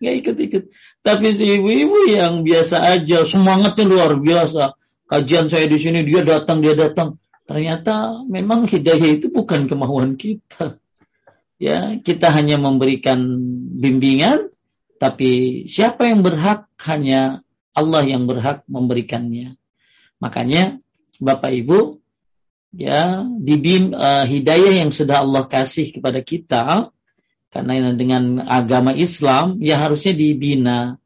nggak 0.03 0.15
ikut 0.23 0.37
ikut 0.39 0.65
tapi 1.09 1.27
si 1.33 1.57
ibu-ibu 1.57 2.11
yang 2.11 2.45
biasa 2.45 2.85
aja 2.85 3.25
semangatnya 3.25 3.85
luar 3.89 4.19
biasa. 4.21 4.77
Kajian 5.09 5.49
saya 5.49 5.65
di 5.65 5.81
sini 5.81 6.05
dia 6.05 6.21
datang 6.21 6.61
dia 6.61 6.77
datang. 6.77 7.17
Ternyata 7.49 8.29
memang 8.29 8.69
hidayah 8.69 9.17
itu 9.17 9.33
bukan 9.33 9.65
kemauan 9.65 10.21
kita. 10.21 10.77
Ya 11.57 11.97
kita 11.99 12.29
hanya 12.37 12.61
memberikan 12.61 13.25
bimbingan 13.81 14.53
tapi 15.01 15.65
siapa 15.65 16.07
yang 16.07 16.21
berhak? 16.21 16.69
Hanya 16.85 17.41
Allah 17.73 18.05
yang 18.05 18.29
berhak 18.29 18.69
memberikannya. 18.69 19.57
Makanya 20.21 20.83
Bapak 21.19 21.51
Ibu 21.57 21.99
ya 22.77 23.25
dibim 23.41 23.97
uh, 23.97 24.29
hidayah 24.29 24.85
yang 24.85 24.93
sudah 24.93 25.25
Allah 25.25 25.49
kasih 25.49 25.89
kepada 25.89 26.21
kita 26.21 26.93
karena 27.49 27.97
dengan 27.97 28.45
agama 28.45 28.93
Islam 28.93 29.57
ya 29.65 29.81
harusnya 29.81 30.13
dibina 30.13 31.01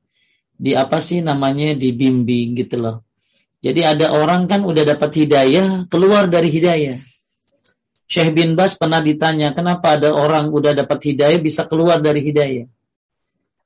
di 0.59 0.75
apa 0.75 0.99
sih 0.99 1.23
namanya 1.23 1.75
dibimbing 1.75 2.59
gitu 2.59 2.79
loh. 2.79 2.97
Jadi 3.63 3.87
ada 3.87 4.11
orang 4.11 4.51
kan 4.51 4.67
udah 4.67 4.83
dapat 4.83 5.23
hidayah 5.23 5.87
keluar 5.87 6.27
dari 6.27 6.51
hidayah. 6.51 6.99
Syekh 8.11 8.35
bin 8.35 8.59
Bas 8.59 8.75
pernah 8.75 8.99
ditanya 8.99 9.55
kenapa 9.55 9.97
ada 9.97 10.11
orang 10.11 10.51
udah 10.51 10.75
dapat 10.75 10.99
hidayah 11.15 11.39
bisa 11.39 11.65
keluar 11.71 12.03
dari 12.03 12.21
hidayah. 12.27 12.67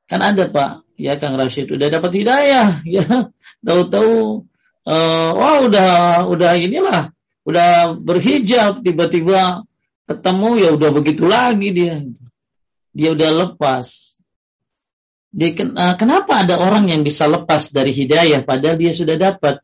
Kan 0.07 0.23
ada 0.23 0.47
Pak, 0.47 0.87
ya 1.01 1.19
Kang 1.19 1.35
Rashid 1.35 1.67
udah 1.73 1.89
dapat 1.91 2.13
hidayah, 2.15 2.81
ya 2.97 3.33
tahu-tahu 3.65 4.47
uh, 4.87 5.31
wah 5.35 5.67
udah 5.67 5.91
udah 6.31 6.53
inilah, 6.63 7.11
udah 7.43 7.99
berhijab 7.99 8.87
tiba-tiba 8.87 9.67
ketemu 10.07 10.51
ya 10.63 10.69
udah 10.79 10.91
begitu 10.95 11.27
lagi 11.27 11.75
dia, 11.75 12.07
dia 12.97 13.13
udah 13.13 13.31
lepas. 13.45 14.17
Dia, 15.37 15.53
uh, 15.53 15.95
kenapa 16.01 16.41
ada 16.41 16.57
orang 16.57 16.89
yang 16.89 17.05
bisa 17.05 17.29
lepas 17.29 17.69
dari 17.69 17.93
hidayah 17.93 18.41
padahal 18.41 18.81
dia 18.81 18.97
sudah 18.97 19.21
dapat? 19.21 19.61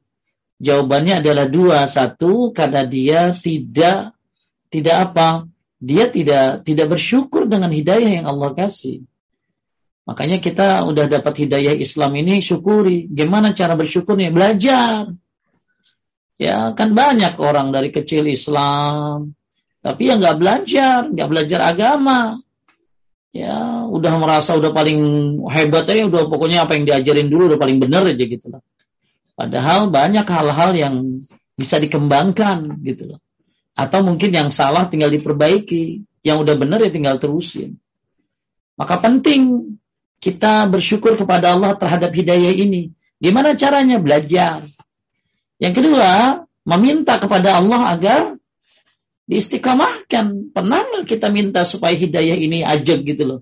Jawabannya 0.61 1.25
adalah 1.25 1.49
dua, 1.49 1.89
satu 1.89 2.53
karena 2.53 2.85
dia 2.85 3.33
tidak 3.33 4.13
tidak 4.69 4.97
apa, 5.11 5.49
dia 5.81 6.13
tidak 6.13 6.63
tidak 6.69 6.93
bersyukur 6.93 7.49
dengan 7.49 7.73
hidayah 7.73 8.21
yang 8.21 8.27
Allah 8.29 8.53
kasih. 8.53 9.03
Makanya 10.05 10.39
kita 10.45 10.85
udah 10.85 11.09
dapat 11.09 11.47
hidayah 11.47 11.75
Islam 11.79 12.13
ini 12.21 12.45
syukuri. 12.45 13.09
Gimana 13.09 13.57
cara 13.57 13.73
bersyukurnya? 13.75 14.29
Belajar. 14.29 15.09
Ya 16.37 16.75
kan 16.75 16.93
banyak 16.93 17.39
orang 17.39 17.73
dari 17.73 17.95
kecil 17.95 18.29
Islam. 18.29 19.35
Tapi 19.83 20.03
yang 20.11 20.19
nggak 20.21 20.39
belajar, 20.39 20.99
nggak 21.11 21.29
belajar 21.31 21.61
agama. 21.65 22.39
Ya 23.33 23.89
udah 23.89 24.21
merasa 24.21 24.53
udah 24.53 24.77
paling 24.77 25.01
hebat 25.49 25.89
aja, 25.89 26.05
udah 26.05 26.29
pokoknya 26.29 26.69
apa 26.69 26.77
yang 26.77 26.85
diajarin 26.85 27.33
dulu 27.33 27.49
udah 27.49 27.61
paling 27.61 27.81
benar 27.81 28.05
aja 28.05 28.25
gitu 28.29 28.53
loh. 28.53 28.61
Padahal 29.33 29.89
banyak 29.89 30.29
hal-hal 30.29 30.71
yang 30.77 31.25
bisa 31.57 31.81
dikembangkan 31.81 32.85
gitu 32.85 33.17
loh. 33.17 33.21
Atau 33.73 34.05
mungkin 34.05 34.29
yang 34.37 34.49
salah 34.53 34.85
tinggal 34.93 35.09
diperbaiki, 35.09 36.05
yang 36.21 36.45
udah 36.45 36.61
benar 36.61 36.85
ya 36.85 36.93
tinggal 36.93 37.17
terusin. 37.17 37.81
Maka 38.77 39.01
penting 39.01 39.75
kita 40.21 40.69
bersyukur 40.69 41.17
kepada 41.17 41.57
Allah 41.57 41.73
terhadap 41.81 42.13
hidayah 42.13 42.53
ini. 42.53 42.93
Gimana 43.17 43.57
caranya? 43.57 43.97
Belajar. 43.97 44.69
Yang 45.57 45.75
kedua, 45.81 46.45
meminta 46.69 47.17
kepada 47.17 47.59
Allah 47.59 47.97
agar 47.97 48.21
diistiqamahkan. 49.33 50.53
Pernah 50.53 51.09
kita 51.09 51.33
minta 51.33 51.65
supaya 51.65 51.97
hidayah 51.97 52.37
ini 52.37 52.61
ajak 52.61 53.01
gitu 53.09 53.25
loh. 53.25 53.41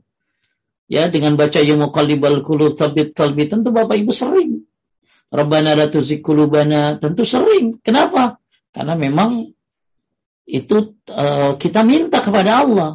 Ya, 0.87 1.11
dengan 1.11 1.35
baca 1.35 1.59
ya 1.59 1.75
muqallibal 1.75 2.43
qulub 2.47 2.79
tsabbit 2.79 3.15
qalbi 3.15 3.51
tentu 3.51 3.75
Bapak 3.75 3.99
Ibu 3.99 4.11
sering. 4.15 4.63
Rabbana 5.31 5.75
la 5.75 5.87
tuzigh 5.91 6.23
tentu 6.99 7.23
sering. 7.23 7.79
Kenapa? 7.83 8.39
Karena 8.71 8.95
memang 8.95 9.51
itu 10.47 10.77
uh, 11.11 11.55
kita 11.55 11.87
minta 11.87 12.19
kepada 12.19 12.67
Allah. 12.67 12.91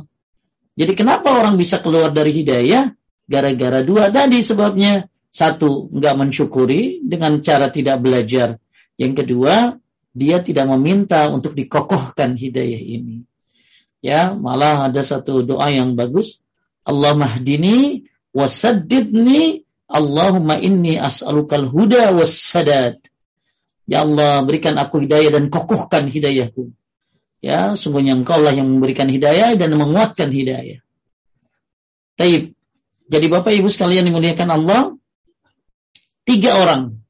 Jadi 0.76 0.92
kenapa 0.92 1.32
orang 1.40 1.56
bisa 1.56 1.80
keluar 1.80 2.12
dari 2.12 2.36
hidayah? 2.36 2.92
Gara-gara 3.28 3.80
dua 3.84 4.12
tadi 4.12 4.44
sebabnya. 4.44 5.08
Satu, 5.36 5.92
nggak 5.92 6.16
mensyukuri 6.16 7.04
dengan 7.04 7.44
cara 7.44 7.68
tidak 7.68 8.00
belajar. 8.00 8.56
Yang 8.96 9.14
kedua, 9.20 9.76
dia 10.16 10.40
tidak 10.40 10.72
meminta 10.72 11.28
untuk 11.28 11.52
dikokohkan 11.60 12.40
hidayah 12.40 12.80
ini. 12.80 13.28
Ya, 14.00 14.32
malah 14.32 14.88
ada 14.88 15.04
satu 15.04 15.44
doa 15.44 15.68
yang 15.68 16.00
bagus. 16.00 16.40
Allah 16.88 17.12
mahdini 17.20 18.08
wasaddidni 18.32 19.68
Allahumma 19.86 20.58
inni 20.58 20.96
as'alukal 20.98 21.68
huda 21.68 22.16
wassadad. 22.16 22.98
Ya 23.86 24.02
Allah, 24.02 24.42
berikan 24.48 24.80
aku 24.82 25.06
hidayah 25.06 25.30
dan 25.30 25.52
kokohkan 25.52 26.10
hidayahku. 26.10 26.74
Ya, 27.44 27.78
sungguhnya 27.78 28.18
engkau 28.18 28.42
Allah 28.42 28.58
yang 28.58 28.66
memberikan 28.66 29.06
hidayah 29.06 29.54
dan 29.60 29.78
menguatkan 29.78 30.34
hidayah. 30.34 30.82
Taib. 32.18 32.58
Jadi 33.06 33.28
Bapak 33.30 33.54
Ibu 33.54 33.70
sekalian 33.70 34.10
dimuliakan 34.10 34.50
Allah, 34.50 34.82
tiga 36.26 36.58
orang 36.58 37.05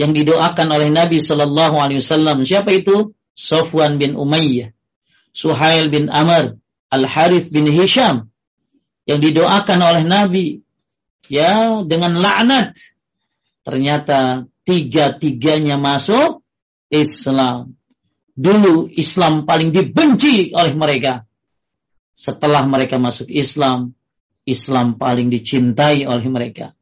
yang 0.00 0.16
didoakan 0.16 0.72
oleh 0.72 0.88
Nabi 0.88 1.20
Shallallahu 1.20 1.76
Alaihi 1.76 2.00
Wasallam. 2.00 2.48
Siapa 2.48 2.72
itu? 2.72 3.12
Sofwan 3.36 4.00
bin 4.00 4.16
Umayyah, 4.16 4.72
Suhail 5.36 5.92
bin 5.92 6.08
Amr, 6.08 6.56
Al 6.88 7.04
Harith 7.04 7.52
bin 7.52 7.68
Hisham. 7.68 8.32
yang 9.08 9.18
didoakan 9.18 9.80
oleh 9.82 10.02
Nabi 10.06 10.46
ya 11.26 11.82
dengan 11.82 12.14
laknat 12.14 12.78
ternyata 13.66 14.46
tiga-tiganya 14.62 15.80
masuk 15.80 16.46
Islam. 16.94 17.74
Dulu 18.38 18.86
Islam 18.94 19.50
paling 19.50 19.74
dibenci 19.74 20.54
oleh 20.54 20.72
mereka. 20.78 21.26
Setelah 22.14 22.62
mereka 22.70 23.02
masuk 23.02 23.26
Islam, 23.26 23.98
Islam 24.46 24.94
paling 24.94 25.26
dicintai 25.26 26.06
oleh 26.06 26.26
mereka. 26.30 26.72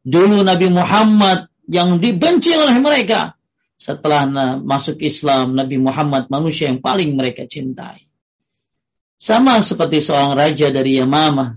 Dulu 0.00 0.40
Nabi 0.40 0.72
Muhammad 0.72 1.49
yang 1.70 2.02
dibenci 2.02 2.50
oleh 2.50 2.74
mereka. 2.82 3.38
Setelah 3.80 4.28
masuk 4.60 5.00
Islam, 5.00 5.56
Nabi 5.56 5.80
Muhammad 5.80 6.28
manusia 6.28 6.68
yang 6.68 6.84
paling 6.84 7.16
mereka 7.16 7.48
cintai. 7.48 8.04
Sama 9.16 9.62
seperti 9.64 10.04
seorang 10.04 10.36
raja 10.36 10.68
dari 10.68 11.00
Yamamah. 11.00 11.56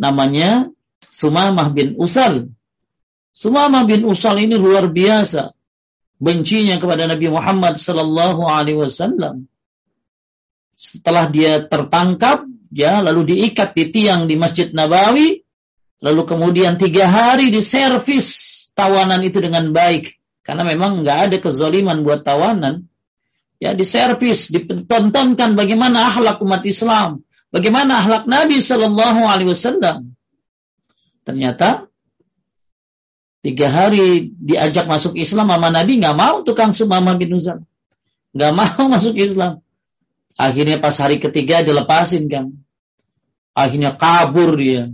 Namanya 0.00 0.72
Sumamah 1.12 1.68
bin 1.76 2.00
Usal. 2.00 2.48
Sumamah 3.36 3.84
bin 3.84 4.08
Usal 4.08 4.40
ini 4.40 4.56
luar 4.56 4.88
biasa. 4.88 5.52
Bencinya 6.16 6.80
kepada 6.80 7.04
Nabi 7.04 7.28
Muhammad 7.28 7.76
sallallahu 7.76 8.48
alaihi 8.48 8.80
wasallam. 8.80 9.44
Setelah 10.80 11.28
dia 11.28 11.60
tertangkap, 11.68 12.48
ya 12.72 13.04
lalu 13.04 13.36
diikat 13.36 13.76
di 13.76 13.84
tiang 13.92 14.24
di 14.24 14.40
Masjid 14.40 14.72
Nabawi, 14.72 15.44
lalu 16.00 16.22
kemudian 16.24 16.80
tiga 16.80 17.04
hari 17.08 17.52
diservis 17.52 18.49
tawanan 18.80 19.20
itu 19.20 19.44
dengan 19.44 19.76
baik. 19.76 20.16
Karena 20.40 20.64
memang 20.64 21.04
nggak 21.04 21.18
ada 21.28 21.36
kezoliman 21.36 22.00
buat 22.00 22.24
tawanan 22.24 22.88
ya 23.60 23.76
diservis, 23.76 24.48
ditontonkan 24.48 25.52
bagaimana 25.52 26.08
akhlak 26.08 26.40
umat 26.40 26.64
Islam, 26.64 27.22
bagaimana 27.52 28.00
akhlak 28.00 28.24
Nabi 28.24 28.58
Shallallahu 28.58 29.20
Alaihi 29.20 29.52
Wasallam. 29.52 30.16
Ternyata 31.28 31.86
tiga 33.44 33.68
hari 33.68 34.32
diajak 34.32 34.88
masuk 34.88 35.14
Islam 35.20 35.52
sama 35.52 35.68
Nabi 35.68 36.00
nggak 36.00 36.16
mau 36.16 36.40
tukang 36.40 36.72
Sumama 36.72 37.12
bin 37.20 37.36
Uzal, 37.36 37.60
nggak 38.32 38.52
mau 38.56 38.88
masuk 38.96 39.14
Islam. 39.20 39.60
Akhirnya 40.40 40.80
pas 40.80 40.96
hari 40.96 41.20
ketiga 41.20 41.60
dilepasin 41.60 42.24
kan, 42.32 42.48
akhirnya 43.52 43.92
kabur 43.92 44.56
dia. 44.56 44.88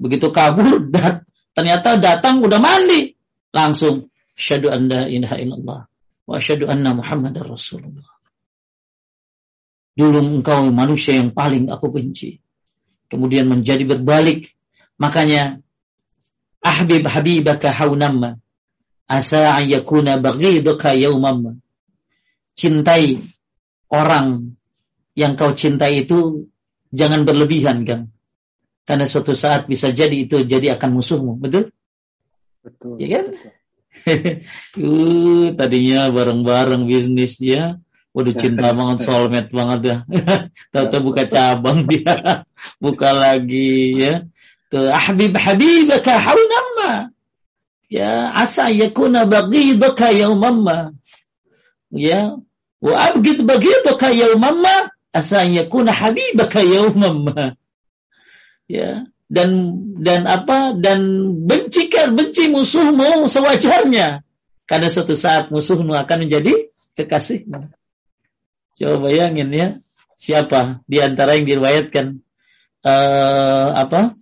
Begitu 0.00 0.32
kabur 0.32 0.80
dan 0.96 1.28
ternyata 1.52 2.00
datang 2.00 2.40
udah 2.40 2.56
mandi 2.56 3.17
langsung 3.52 4.12
syadu 4.38 4.70
anda 4.70 5.08
ilaha 5.08 5.36
illallah 5.40 5.80
wa 6.28 6.34
asyhadu 6.36 6.68
anna 6.68 6.94
Muhammadar 6.94 7.48
Rasulullah. 7.48 8.06
Dulu 9.98 10.38
engkau 10.38 10.70
manusia 10.70 11.18
yang 11.18 11.34
paling 11.34 11.72
aku 11.74 11.90
benci. 11.90 12.38
Kemudian 13.10 13.50
menjadi 13.50 13.82
berbalik. 13.82 14.54
Makanya 15.00 15.58
ahbib 16.62 17.02
habibaka 17.08 17.74
haunamma 17.74 18.38
asa 19.08 19.58
yakuna 19.64 20.20
baghiduka 20.20 20.94
yaumamma. 20.94 21.58
Cintai 22.54 23.18
orang 23.88 24.54
yang 25.16 25.34
kau 25.34 25.56
cintai 25.56 26.06
itu 26.06 26.46
jangan 26.94 27.24
berlebihan, 27.24 27.82
kan? 27.82 28.12
Karena 28.86 29.08
suatu 29.08 29.34
saat 29.34 29.66
bisa 29.66 29.90
jadi 29.90 30.14
itu 30.14 30.44
jadi 30.46 30.78
akan 30.78 31.00
musuhmu, 31.00 31.40
betul? 31.40 31.74
Betul. 32.68 33.00
Ya 33.00 33.08
kan? 33.16 33.26
Betul. 33.32 33.56
uh, 34.84 35.46
tadinya 35.56 36.12
bareng-bareng 36.12 36.84
bisnisnya. 36.84 37.80
Waduh 38.12 38.34
cinta 38.40 38.72
banget 38.76 39.04
soulmate 39.04 39.50
banget 39.52 39.80
ya. 39.84 39.96
Tahu 40.72 41.00
buka 41.00 41.24
cabang 41.28 41.88
dia. 41.88 42.44
buka 42.82 43.10
lagi 43.16 43.96
ya. 43.96 44.14
Tuh 44.68 44.92
ahbib 44.92 45.32
habibaka 45.32 46.20
haunamma. 46.20 47.16
Ya 47.88 48.36
asa 48.36 48.68
yakuna 48.68 49.24
baghidaka 49.24 50.12
yaumamma. 50.12 50.92
Ya. 51.88 52.36
Wa 52.84 52.94
abgid 53.10 53.48
baghidaka 53.48 54.12
yaumamma 54.12 54.92
asa 55.08 55.48
yakuna 55.48 55.96
habibaka 55.96 56.60
yaumamma. 56.60 57.56
Ya 58.68 59.08
dan 59.28 59.76
dan 60.00 60.24
apa 60.24 60.72
dan 60.80 61.00
bencikan 61.44 62.16
benci 62.16 62.48
musuhmu 62.48 63.28
sewajarnya. 63.28 64.24
Karena 64.68 64.88
suatu 64.92 65.16
saat 65.16 65.48
musuhmu 65.52 65.96
akan 65.96 66.28
menjadi 66.28 66.72
kekasihmu. 66.96 67.72
Coba 68.76 68.96
bayangin 69.08 69.48
ya 69.52 69.68
siapa 70.16 70.84
di 70.88 71.00
antara 71.00 71.36
yang 71.36 71.48
diriwayatkan 71.48 72.20
uh, 72.84 73.68
apa 73.76 74.12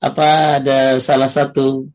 apa 0.00 0.28
ada 0.60 1.00
salah 1.00 1.28
satu 1.32 1.88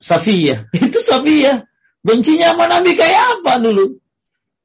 Safiyah. 0.00 0.68
Itu 0.84 1.00
Safiyah. 1.00 1.64
Bencinya 2.04 2.52
sama 2.52 2.68
Nabi 2.68 2.92
kayak 2.92 3.40
apa 3.40 3.56
dulu? 3.64 3.96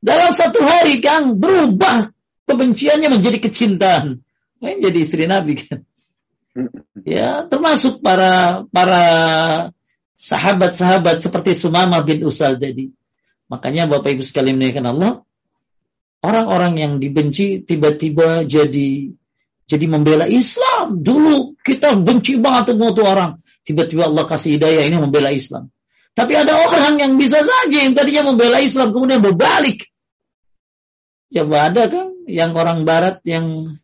Dalam 0.03 0.35
satu 0.35 0.59
hari 0.59 0.99
Kang 0.99 1.39
berubah 1.39 2.11
kebenciannya 2.43 3.07
menjadi 3.07 3.39
kecintaan. 3.39 4.19
Main 4.59 4.83
jadi 4.83 4.99
istri 4.99 5.23
Nabi 5.23 5.55
kan 5.55 5.87
Ya, 7.05 7.45
termasuk 7.47 8.03
para 8.03 8.65
para 8.69 9.03
sahabat-sahabat 10.19 11.23
seperti 11.23 11.55
Sumama 11.55 12.03
bin 12.03 12.23
Usal 12.27 12.59
tadi. 12.59 12.91
Makanya 13.49 13.89
Bapak 13.89 14.13
Ibu 14.13 14.21
sekalian 14.21 14.59
menaikkan 14.59 14.85
Allah, 14.85 15.25
orang-orang 16.21 16.73
yang 16.77 16.93
dibenci 16.99 17.63
tiba-tiba 17.63 18.43
jadi 18.45 19.15
jadi 19.69 19.85
membela 19.85 20.25
Islam. 20.25 20.99
Dulu 20.99 21.61
kita 21.61 21.93
benci 21.97 22.41
banget 22.41 22.75
tuh 22.75 23.05
orang. 23.05 23.37
Tiba-tiba 23.61 24.09
Allah 24.09 24.25
kasih 24.25 24.57
hidayah 24.57 24.83
ini 24.89 24.97
membela 24.97 25.29
Islam. 25.29 25.69
Tapi 26.17 26.33
ada 26.35 26.57
orang 26.57 26.99
yang 26.99 27.13
bisa 27.15 27.39
saja 27.45 27.77
yang 27.77 27.93
tadinya 27.93 28.33
membela 28.33 28.59
Islam 28.59 28.91
kemudian 28.91 29.21
berbalik. 29.21 29.87
Coba 31.29 31.69
ada 31.69 31.85
kan 31.85 32.09
yang 32.25 32.51
orang 32.57 32.83
barat 32.83 33.21
yang 33.23 33.77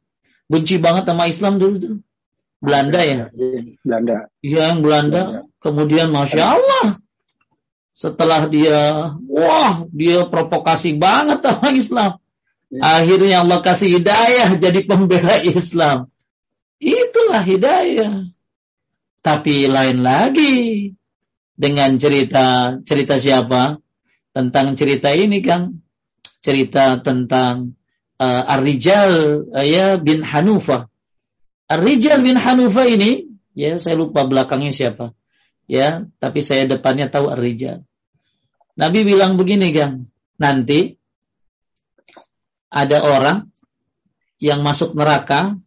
benci 0.50 0.82
banget 0.82 1.06
sama 1.06 1.30
Islam 1.30 1.62
dulu 1.62 1.76
tuh. 1.78 1.96
Belanda 2.64 3.00
ya? 3.04 3.30
Belanda. 3.84 4.32
Iya 4.42 4.62
yang 4.74 4.82
Belanda. 4.82 5.46
Kemudian 5.60 6.14
Masya 6.14 6.44
Allah. 6.44 6.88
Setelah 7.96 8.52
dia, 8.52 9.16
wah 9.32 9.88
dia 9.88 10.28
provokasi 10.28 11.00
banget 11.00 11.40
sama 11.48 11.72
Islam. 11.72 12.12
Ya. 12.68 13.00
Akhirnya 13.00 13.48
Allah 13.48 13.60
kasih 13.64 13.88
hidayah 13.88 14.50
jadi 14.60 14.84
pembela 14.84 15.40
Islam. 15.40 16.12
Itulah 16.82 17.40
hidayah. 17.40 18.36
Tapi 19.24 19.72
lain 19.72 20.04
lagi 20.04 20.92
dengan 21.56 21.96
cerita 21.98 22.78
cerita 22.84 23.16
siapa? 23.16 23.80
Tentang 24.36 24.76
cerita 24.76 25.16
ini 25.16 25.40
kan 25.40 25.80
cerita 26.44 27.00
tentang 27.00 27.80
uh, 28.20 28.44
Ar-Rijal 28.52 29.12
uh, 29.56 29.64
ya 29.64 29.96
bin 29.96 30.22
Hanufah 30.22 30.92
Ar-Rijal 31.66 32.22
bin 32.22 32.38
Hanufa 32.38 32.86
ini, 32.86 33.26
ya 33.58 33.82
saya 33.82 33.98
lupa 33.98 34.26
belakangnya 34.26 34.74
siapa. 34.74 35.18
Ya, 35.66 36.06
tapi 36.22 36.46
saya 36.46 36.70
depannya 36.70 37.10
tahu 37.10 37.26
Ar-Rijal. 37.34 37.82
Nabi 38.78 39.00
bilang 39.02 39.40
begini, 39.40 39.74
kan, 39.74 40.06
nanti 40.38 41.02
ada 42.70 43.02
orang 43.02 43.50
yang 44.38 44.62
masuk 44.62 44.94
neraka. 44.94 45.58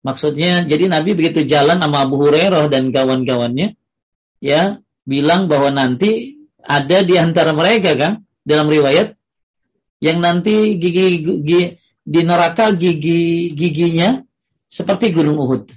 Maksudnya, 0.00 0.64
jadi 0.64 0.88
Nabi 0.88 1.12
begitu 1.12 1.44
jalan 1.44 1.84
sama 1.84 2.08
Abu 2.08 2.16
Hurairah 2.24 2.72
dan 2.72 2.88
kawan-kawannya, 2.88 3.76
ya, 4.40 4.80
bilang 5.04 5.52
bahwa 5.52 5.68
nanti 5.68 6.40
ada 6.64 7.04
di 7.04 7.20
antara 7.20 7.52
mereka 7.52 7.92
kan, 7.92 8.24
dalam 8.40 8.72
riwayat, 8.72 9.20
yang 10.00 10.24
nanti 10.24 10.80
gigi, 10.80 11.24
gigi 11.24 11.60
di 12.04 12.20
neraka 12.20 12.76
gigi 12.76 13.56
giginya 13.56 14.20
seperti 14.74 15.14
gunung 15.14 15.38
Uhud. 15.38 15.70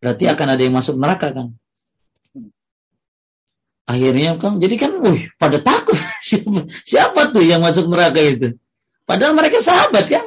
Berarti 0.00 0.24
akan 0.24 0.46
ada 0.56 0.62
yang 0.64 0.72
masuk 0.72 0.96
neraka 0.96 1.36
kan? 1.36 1.52
Akhirnya 3.84 4.40
kan, 4.40 4.64
jadi 4.64 4.80
kan, 4.80 4.96
wih, 5.04 5.28
pada 5.36 5.60
takut. 5.60 5.92
siapa, 6.24 6.64
siapa 6.88 7.20
tuh 7.36 7.44
yang 7.44 7.60
masuk 7.60 7.84
neraka 7.92 8.24
itu? 8.24 8.56
Padahal 9.04 9.36
mereka 9.36 9.60
sahabat 9.60 10.08
kan? 10.08 10.24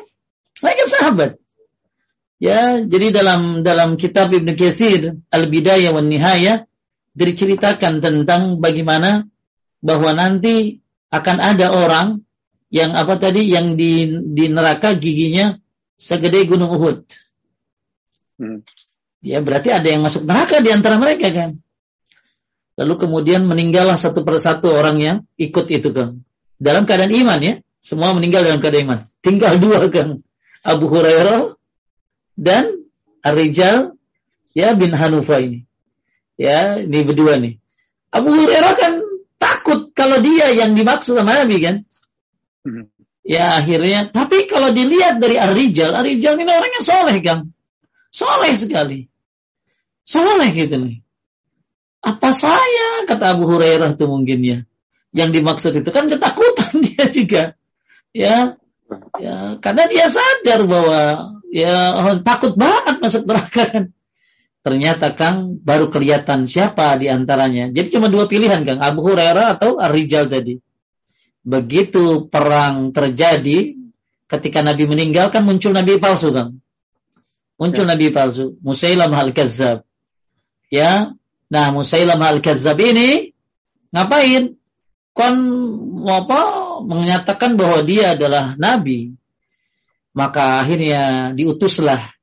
Mereka 0.62 0.84
sahabat. 0.86 1.42
Ya, 2.38 2.86
jadi 2.86 3.10
dalam 3.10 3.66
dalam 3.66 3.98
kitab 3.98 4.30
Ibnu 4.30 4.54
Katsir 4.54 5.18
Al-Bidayah 5.34 5.90
wan 5.90 6.06
Nihayah 6.06 6.70
diceritakan 7.18 7.98
tentang 7.98 8.62
bagaimana 8.62 9.26
bahwa 9.82 10.14
nanti 10.14 10.86
akan 11.10 11.38
ada 11.42 11.74
orang 11.74 12.22
yang 12.70 12.94
apa 12.94 13.18
tadi 13.18 13.50
yang 13.50 13.74
di 13.74 14.06
di 14.38 14.54
neraka 14.54 14.94
giginya 14.94 15.58
segede 15.98 16.46
gunung 16.46 16.78
Uhud. 16.78 17.10
Hmm. 18.38 18.62
Ya 19.22 19.42
berarti 19.42 19.74
ada 19.74 19.88
yang 19.90 20.06
masuk 20.06 20.24
neraka 20.24 20.62
di 20.62 20.70
antara 20.70 21.02
mereka 21.02 21.34
kan. 21.34 21.58
Lalu 22.78 22.94
kemudian 23.02 23.50
meninggallah 23.50 23.98
satu 23.98 24.22
persatu 24.22 24.70
orang 24.70 24.98
yang 25.02 25.18
ikut 25.42 25.66
itu 25.74 25.90
kan. 25.90 26.22
Dalam 26.62 26.86
keadaan 26.86 27.14
iman 27.14 27.42
ya. 27.42 27.56
Semua 27.82 28.14
meninggal 28.14 28.46
dalam 28.46 28.62
keadaan 28.62 28.86
iman. 28.86 29.00
Tinggal 29.26 29.58
dua 29.64 29.90
kan. 29.90 30.22
Abu 30.62 30.86
Hurairah 30.90 31.58
dan 32.38 32.86
Ar-Rijal 33.26 33.98
ya 34.54 34.78
bin 34.78 34.94
Hanufa 34.94 35.42
ini. 35.42 35.66
Ya, 36.38 36.78
ini 36.78 37.02
berdua 37.02 37.42
nih. 37.42 37.58
Abu 38.14 38.30
Hurairah 38.30 38.74
kan 38.78 38.94
takut 39.42 39.90
kalau 39.98 40.22
dia 40.22 40.54
yang 40.54 40.78
dimaksud 40.78 41.18
sama 41.18 41.34
Nabi 41.34 41.58
kan. 41.62 41.76
Hmm. 42.62 42.94
Ya 43.28 43.60
akhirnya, 43.60 44.08
tapi 44.14 44.48
kalau 44.48 44.72
dilihat 44.72 45.20
dari 45.20 45.36
Ar-Rijal, 45.36 45.92
Ar-Rijal 45.98 46.40
ini 46.40 46.48
orang 46.48 46.72
yang 46.72 46.86
soleh 46.86 47.18
kan. 47.20 47.52
Soleh 48.12 48.54
sekali. 48.56 49.08
Soleh 50.08 50.50
gitu 50.56 50.80
nih. 50.80 51.04
Apa 52.04 52.32
saya, 52.32 53.04
kata 53.10 53.36
Abu 53.36 53.50
Hurairah 53.50 53.98
tuh 54.00 54.08
mungkin 54.08 54.40
ya. 54.44 54.60
Yang 55.12 55.30
dimaksud 55.42 55.72
itu 55.76 55.90
kan 55.92 56.08
ketakutan 56.08 56.72
dia 56.86 57.06
juga. 57.12 57.44
Ya, 58.16 58.56
ya 59.20 59.60
karena 59.60 59.84
dia 59.92 60.08
sadar 60.08 60.64
bahwa 60.64 61.00
ya 61.52 61.76
oh, 62.08 62.18
takut 62.24 62.56
banget 62.56 63.04
masuk 63.04 63.24
neraka 63.28 63.64
kan. 63.68 63.86
Ternyata 64.64 65.16
Kang 65.16 65.64
baru 65.64 65.88
kelihatan 65.88 66.44
siapa 66.44 66.96
di 67.00 67.08
antaranya. 67.08 67.72
Jadi 67.72 67.88
cuma 67.94 68.12
dua 68.12 68.28
pilihan 68.28 68.64
Kang, 68.68 68.84
Abu 68.84 69.04
Hurairah 69.04 69.56
atau 69.56 69.80
Ar-Rijal 69.80 70.28
tadi 70.28 70.60
begitu 71.48 72.28
perang 72.28 72.92
terjadi 72.92 73.72
ketika 74.28 74.60
Nabi 74.60 74.84
meninggal 74.84 75.32
kan 75.32 75.48
muncul 75.48 75.72
Nabi 75.72 75.96
palsu 75.96 76.36
kan 76.36 76.60
muncul 77.58 77.86
ya. 77.86 77.90
Nabi 77.94 78.08
palsu 78.14 78.56
Musailam 78.62 79.12
al-Kazzab 79.12 79.84
ya 80.72 81.14
nah 81.52 81.66
Musailam 81.74 82.22
al-Kazzab 82.22 82.78
ini 82.80 83.34
ngapain 83.92 84.56
kon 85.12 85.36
apa 86.08 86.42
menyatakan 86.86 87.58
bahwa 87.58 87.82
dia 87.82 88.14
adalah 88.14 88.54
Nabi 88.56 89.18
maka 90.14 90.62
akhirnya 90.62 91.34
diutuslah 91.34 92.14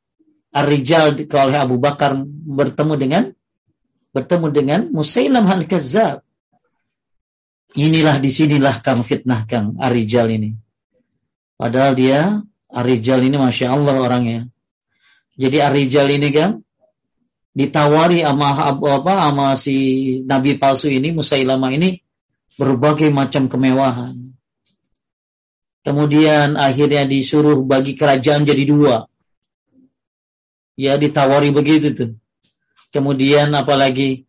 Ar-Rijal 0.54 1.18
oleh 1.26 1.58
Abu 1.58 1.82
Bakar 1.82 2.14
bertemu 2.26 2.94
dengan 2.94 3.22
bertemu 4.14 4.46
dengan 4.54 4.80
Musailam 4.94 5.50
al-Kazzab 5.50 6.22
inilah 7.74 8.22
di 8.22 8.30
sinilah 8.30 8.80
kang 8.80 9.02
fitnah 9.02 9.44
kang 9.50 9.76
Arijal 9.82 10.30
ini. 10.30 10.54
Padahal 11.58 11.92
dia 11.98 12.20
Arijal 12.70 13.22
ini 13.26 13.36
masya 13.38 13.74
Allah 13.74 13.98
orangnya. 13.98 14.50
Jadi 15.34 15.58
Arijal 15.58 16.08
ini 16.14 16.30
kan 16.30 16.62
ditawari 17.54 18.22
sama 18.22 18.74
apa 18.74 19.12
sama 19.30 19.46
si 19.54 19.76
nabi 20.26 20.58
palsu 20.58 20.90
ini 20.90 21.14
Musailama 21.14 21.70
ini 21.74 22.02
berbagai 22.58 23.10
macam 23.10 23.50
kemewahan. 23.50 24.34
Kemudian 25.84 26.56
akhirnya 26.56 27.04
disuruh 27.04 27.60
bagi 27.60 27.92
kerajaan 27.98 28.48
jadi 28.48 28.64
dua. 28.64 28.96
Ya 30.74 30.96
ditawari 30.96 31.52
begitu 31.52 31.92
tuh. 31.92 32.10
Kemudian 32.94 33.52
apalagi 33.52 34.24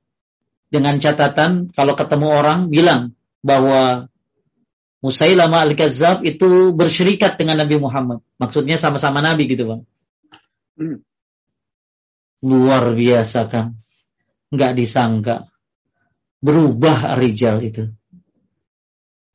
dengan 0.68 1.00
catatan 1.00 1.72
kalau 1.72 1.96
ketemu 1.96 2.28
orang 2.34 2.60
bilang 2.68 3.16
bahwa 3.46 4.10
Musailamah 5.06 5.70
al-Kazzab 5.70 6.26
itu 6.26 6.74
bersyirikat 6.74 7.38
dengan 7.38 7.62
Nabi 7.62 7.78
Muhammad. 7.78 8.26
Maksudnya 8.42 8.74
sama-sama 8.82 9.22
Nabi 9.22 9.46
gitu 9.46 9.70
Bang. 9.70 9.86
Hmm. 10.76 11.00
Luar 12.46 12.94
biasa 12.94 13.48
kan. 13.48 13.80
Nggak 14.52 14.72
disangka. 14.78 15.36
Berubah 16.44 17.16
Ar-Rijal 17.18 17.64
itu. 17.66 17.90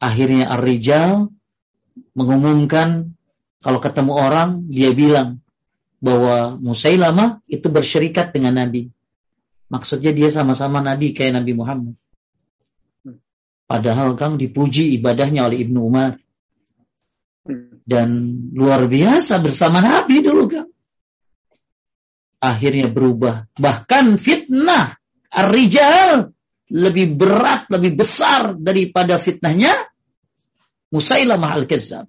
Akhirnya 0.01 0.49
Ar-Rijal 0.53 1.29
mengumumkan 2.15 3.17
kalau 3.61 3.81
ketemu 3.83 4.13
orang 4.17 4.49
dia 4.71 4.95
bilang 4.97 5.45
bahwa 6.01 6.57
Musailamah 6.57 7.45
itu 7.45 7.69
bersyirikat 7.69 8.33
dengan 8.33 8.57
Nabi. 8.57 8.89
Maksudnya 9.69 10.11
dia 10.17 10.33
sama-sama 10.33 10.81
Nabi 10.81 11.13
kayak 11.13 11.43
Nabi 11.43 11.53
Muhammad. 11.53 11.95
Padahal 13.71 14.19
Kang 14.19 14.35
dipuji 14.35 14.99
ibadahnya 14.99 15.47
oleh 15.47 15.63
Ibnu 15.63 15.79
Umar. 15.79 16.19
Dan 17.87 18.09
luar 18.51 18.91
biasa 18.91 19.39
bersama 19.39 19.79
Nabi 19.79 20.25
dulu 20.25 20.51
Kang. 20.51 20.71
Akhirnya 22.41 22.89
berubah. 22.89 23.53
Bahkan 23.61 24.17
fitnah 24.17 24.97
Ar-Rijal 25.29 26.33
lebih 26.73 27.15
berat, 27.15 27.69
lebih 27.69 28.01
besar 28.01 28.57
daripada 28.57 29.21
fitnahnya 29.21 29.93
Musailamah 30.91 31.51
Al-Kazzab. 31.61 32.09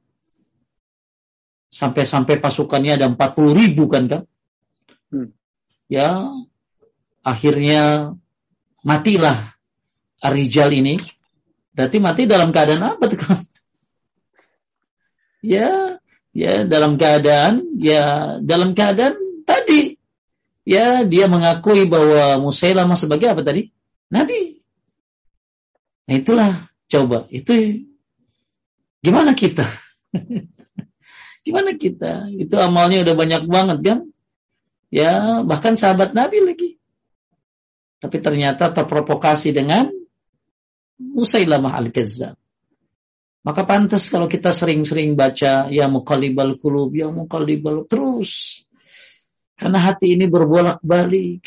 Sampai-sampai 1.71 2.39
pasukannya 2.39 2.97
ada 2.97 3.07
40 3.11 3.59
ribu 3.59 3.85
kan 3.91 4.07
Kang. 4.07 4.25
Hmm. 5.11 5.35
Ya, 5.91 6.31
akhirnya 7.21 8.15
matilah 8.81 9.55
Ar-Rijal 10.23 10.71
ini 10.71 10.99
Berarti 11.71 11.97
mati 12.03 12.27
dalam 12.27 12.51
keadaan 12.51 12.83
apa 12.83 13.03
tuh 13.07 13.19
kan? 13.19 13.39
Ya, 15.39 15.97
ya 16.35 16.67
dalam 16.67 16.99
keadaan 16.99 17.79
ya 17.79 18.37
dalam 18.43 18.75
keadaan 18.75 19.15
tadi 19.47 19.90
ya 20.67 21.03
dia 21.07 21.25
mengakui 21.31 21.89
bahwa 21.89 22.41
Musailamah 22.41 22.97
sebagai 22.97 23.31
apa 23.31 23.41
tadi? 23.41 23.71
Nabi. 24.11 24.61
Nah 26.09 26.15
itulah 26.17 26.51
coba 26.91 27.29
itu 27.31 27.85
gimana 28.99 29.31
kita? 29.31 29.65
gimana 31.45 31.73
kita? 31.79 32.29
Itu 32.35 32.59
amalnya 32.59 33.07
udah 33.07 33.15
banyak 33.15 33.43
banget 33.47 33.77
kan? 33.81 33.99
Ya 34.91 35.41
bahkan 35.47 35.79
sahabat 35.79 36.11
Nabi 36.11 36.43
lagi. 36.43 36.69
Tapi 38.01 38.17
ternyata 38.17 38.73
terprovokasi 38.73 39.53
dengan 39.53 39.87
Musailamah 41.01 41.77
al-Kazzab. 41.81 42.37
Maka 43.41 43.65
pantas 43.65 44.05
kalau 44.13 44.29
kita 44.29 44.53
sering-sering 44.53 45.17
baca 45.17 45.65
ya 45.73 45.89
muqallibal 45.89 46.61
qulub, 46.61 46.93
ya 46.93 47.09
muqallibal 47.09 47.89
terus. 47.89 48.61
Karena 49.61 49.77
hati 49.77 50.17
ini 50.17 50.25
berbolak-balik. 50.25 51.45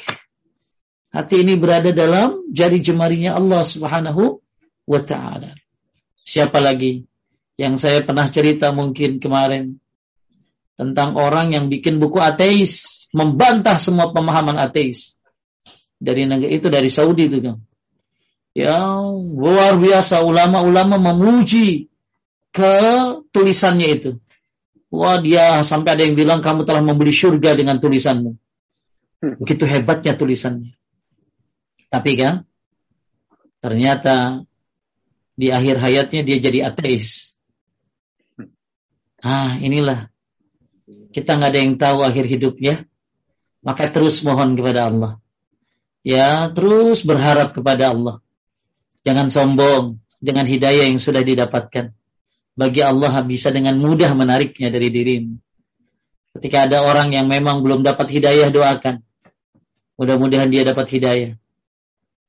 Hati 1.10 1.42
ini 1.42 1.58
berada 1.58 1.90
dalam 1.90 2.46
jari 2.54 2.78
jemarinya 2.78 3.34
Allah 3.34 3.66
Subhanahu 3.66 4.38
wa 4.86 5.00
taala. 5.02 5.50
Siapa 6.22 6.62
lagi 6.62 7.02
yang 7.58 7.74
saya 7.74 8.06
pernah 8.06 8.30
cerita 8.30 8.70
mungkin 8.70 9.18
kemarin 9.18 9.82
tentang 10.78 11.18
orang 11.18 11.58
yang 11.58 11.66
bikin 11.66 11.98
buku 11.98 12.22
ateis, 12.22 13.06
membantah 13.10 13.82
semua 13.82 14.14
pemahaman 14.14 14.62
ateis. 14.62 15.18
Dari 15.98 16.30
negara 16.30 16.54
itu 16.54 16.70
dari 16.70 16.90
Saudi 16.90 17.26
itu 17.26 17.42
kan 17.42 17.58
yang 18.54 19.34
luar 19.34 19.82
biasa 19.82 20.22
ulama-ulama 20.22 20.94
memuji 21.02 21.90
ke 22.54 22.74
tulisannya 23.34 23.88
itu. 23.90 24.10
Wah 24.94 25.18
dia 25.18 25.66
sampai 25.66 25.98
ada 25.98 26.02
yang 26.06 26.14
bilang 26.14 26.38
kamu 26.38 26.62
telah 26.62 26.78
membeli 26.78 27.10
surga 27.10 27.58
dengan 27.58 27.82
tulisanmu. 27.82 28.30
Hmm. 29.18 29.34
Begitu 29.42 29.66
hebatnya 29.66 30.14
tulisannya. 30.14 30.78
Tapi 31.90 32.10
kan 32.14 32.46
ternyata 33.58 34.46
di 35.34 35.50
akhir 35.50 35.82
hayatnya 35.82 36.22
dia 36.22 36.38
jadi 36.38 36.70
ateis. 36.70 37.34
Ah 39.18 39.58
inilah 39.58 40.14
kita 41.10 41.34
nggak 41.34 41.50
ada 41.50 41.58
yang 41.58 41.74
tahu 41.74 42.06
akhir 42.06 42.30
hidupnya. 42.30 42.86
Maka 43.66 43.90
terus 43.90 44.22
mohon 44.22 44.54
kepada 44.54 44.86
Allah. 44.86 45.12
Ya 46.06 46.52
terus 46.52 47.00
berharap 47.00 47.56
kepada 47.56 47.96
Allah 47.96 48.20
Jangan 49.04 49.28
sombong 49.28 50.00
dengan 50.16 50.48
hidayah 50.48 50.88
yang 50.88 50.96
sudah 50.96 51.20
didapatkan. 51.20 51.92
Bagi 52.54 52.80
Allah 52.86 53.22
bisa 53.26 53.50
dengan 53.50 53.74
mudah 53.82 54.14
menariknya 54.14 54.70
dari 54.70 54.88
dirimu. 54.90 55.34
Ketika 56.38 56.66
ada 56.70 56.86
orang 56.86 57.14
yang 57.14 57.26
memang 57.30 57.62
belum 57.62 57.82
dapat 57.86 58.10
hidayah, 58.10 58.50
doakan. 58.50 59.02
Mudah-mudahan 59.94 60.50
dia 60.50 60.66
dapat 60.66 60.86
hidayah. 60.90 61.32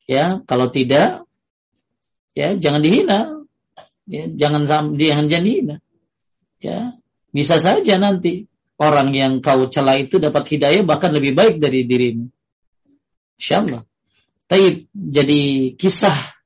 Ya, 0.05 0.41
kalau 0.45 0.69
tidak, 0.69 1.25
ya 2.37 2.53
jangan 2.57 2.81
dihina. 2.85 3.41
Ya, 4.05 4.29
jangan 4.29 4.69
jangan 4.93 5.25
dihina. 5.25 5.81
Ya, 6.61 6.97
bisa 7.33 7.57
saja 7.57 7.97
nanti 7.97 8.45
orang 8.77 9.13
yang 9.17 9.41
kau 9.41 9.65
celah 9.69 9.97
itu 9.97 10.21
dapat 10.21 10.45
hidayah 10.45 10.85
bahkan 10.85 11.09
lebih 11.09 11.33
baik 11.33 11.57
dari 11.57 11.89
dirimu. 11.89 12.29
Insyaallah. 13.41 13.83
Taib 14.45 14.85
jadi 14.93 15.73
kisah 15.73 16.37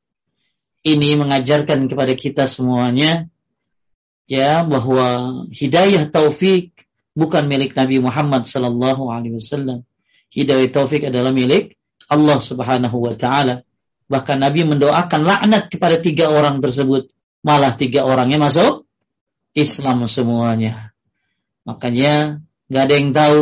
ini 0.87 1.19
mengajarkan 1.19 1.91
kepada 1.91 2.15
kita 2.15 2.47
semuanya 2.47 3.27
ya 4.29 4.61
bahwa 4.63 5.41
hidayah 5.49 6.05
taufik 6.13 6.85
bukan 7.17 7.49
milik 7.49 7.73
Nabi 7.73 7.97
Muhammad 7.99 8.45
sallallahu 8.45 9.09
alaihi 9.09 9.41
wasallam. 9.41 9.83
Hidayah 10.29 10.69
taufik 10.69 11.09
adalah 11.09 11.33
milik 11.33 11.73
Allah 12.05 12.37
Subhanahu 12.37 12.97
wa 13.01 13.17
taala. 13.17 13.65
Bahkan 14.05 14.37
Nabi 14.37 14.69
mendoakan 14.69 15.21
laknat 15.25 15.73
kepada 15.73 15.97
tiga 15.97 16.29
orang 16.29 16.61
tersebut. 16.61 17.09
Malah 17.41 17.73
tiga 17.73 18.05
orangnya 18.05 18.37
masuk 18.37 18.85
Islam 19.57 20.05
semuanya. 20.05 20.93
Makanya 21.65 22.45
nggak 22.69 22.83
ada 22.85 22.93
yang 22.93 23.09
tahu 23.11 23.41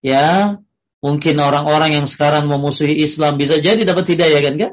Ya, 0.00 0.56
mungkin 1.04 1.36
orang-orang 1.36 2.00
yang 2.00 2.06
sekarang 2.08 2.48
memusuhi 2.48 3.04
Islam 3.04 3.36
bisa 3.36 3.60
jadi 3.60 3.84
dapat 3.84 4.16
hidayah 4.16 4.40
kan 4.40 4.54
kan? 4.56 4.72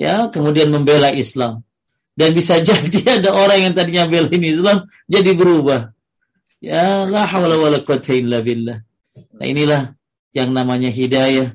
Ya, 0.00 0.14
kemudian 0.32 0.72
membela 0.72 1.12
Islam. 1.12 1.62
Dan 2.14 2.30
bisa 2.32 2.62
jadi 2.68 3.20
ada 3.20 3.34
orang 3.34 3.70
yang 3.70 3.72
tadinya 3.74 4.06
belain 4.06 4.42
Islam 4.42 4.86
jadi 5.10 5.34
berubah. 5.34 5.90
Ya, 6.64 7.04
la 7.04 7.28
hawla 7.28 7.82
quwata 7.84 8.14
illa 8.16 8.40
billah. 8.40 8.80
Nah, 9.36 9.46
inilah 9.46 9.92
yang 10.32 10.50
namanya 10.54 10.88
hidayah. 10.88 11.54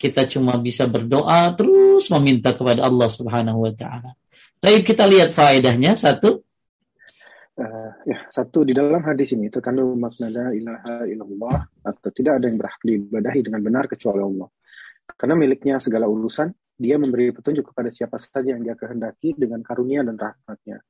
Kita 0.00 0.24
cuma 0.28 0.56
bisa 0.56 0.88
berdoa 0.88 1.52
terus 1.56 2.08
meminta 2.08 2.56
kepada 2.56 2.88
Allah 2.88 3.08
Subhanahu 3.08 3.68
wa 3.68 3.72
taala. 3.72 4.16
Tapi 4.60 4.84
kita 4.84 5.08
lihat 5.08 5.32
faedahnya 5.32 5.96
satu. 5.96 6.40
Uh, 7.60 7.92
ya, 8.08 8.24
satu 8.32 8.64
di 8.64 8.72
dalam 8.72 9.04
hadis 9.04 9.36
ini 9.36 9.52
terkandung 9.52 9.92
makna 10.00 10.32
la 10.32 10.48
ilaha 10.56 11.04
illallah 11.04 11.58
atau 11.84 12.08
tidak 12.08 12.40
ada 12.40 12.48
yang 12.48 12.56
berhak 12.56 12.80
diibadahi 12.80 13.40
dengan 13.44 13.60
benar 13.60 13.84
kecuali 13.84 14.24
Allah. 14.24 14.48
Karena 15.12 15.36
miliknya 15.36 15.76
segala 15.76 16.08
urusan, 16.08 16.48
dia 16.80 16.96
memberi 16.96 17.28
petunjuk 17.28 17.76
kepada 17.76 17.92
siapa 17.92 18.16
saja 18.16 18.56
yang 18.56 18.64
dia 18.64 18.72
kehendaki 18.72 19.36
dengan 19.36 19.60
karunia 19.60 20.00
dan 20.00 20.16
rahmatnya. 20.16 20.80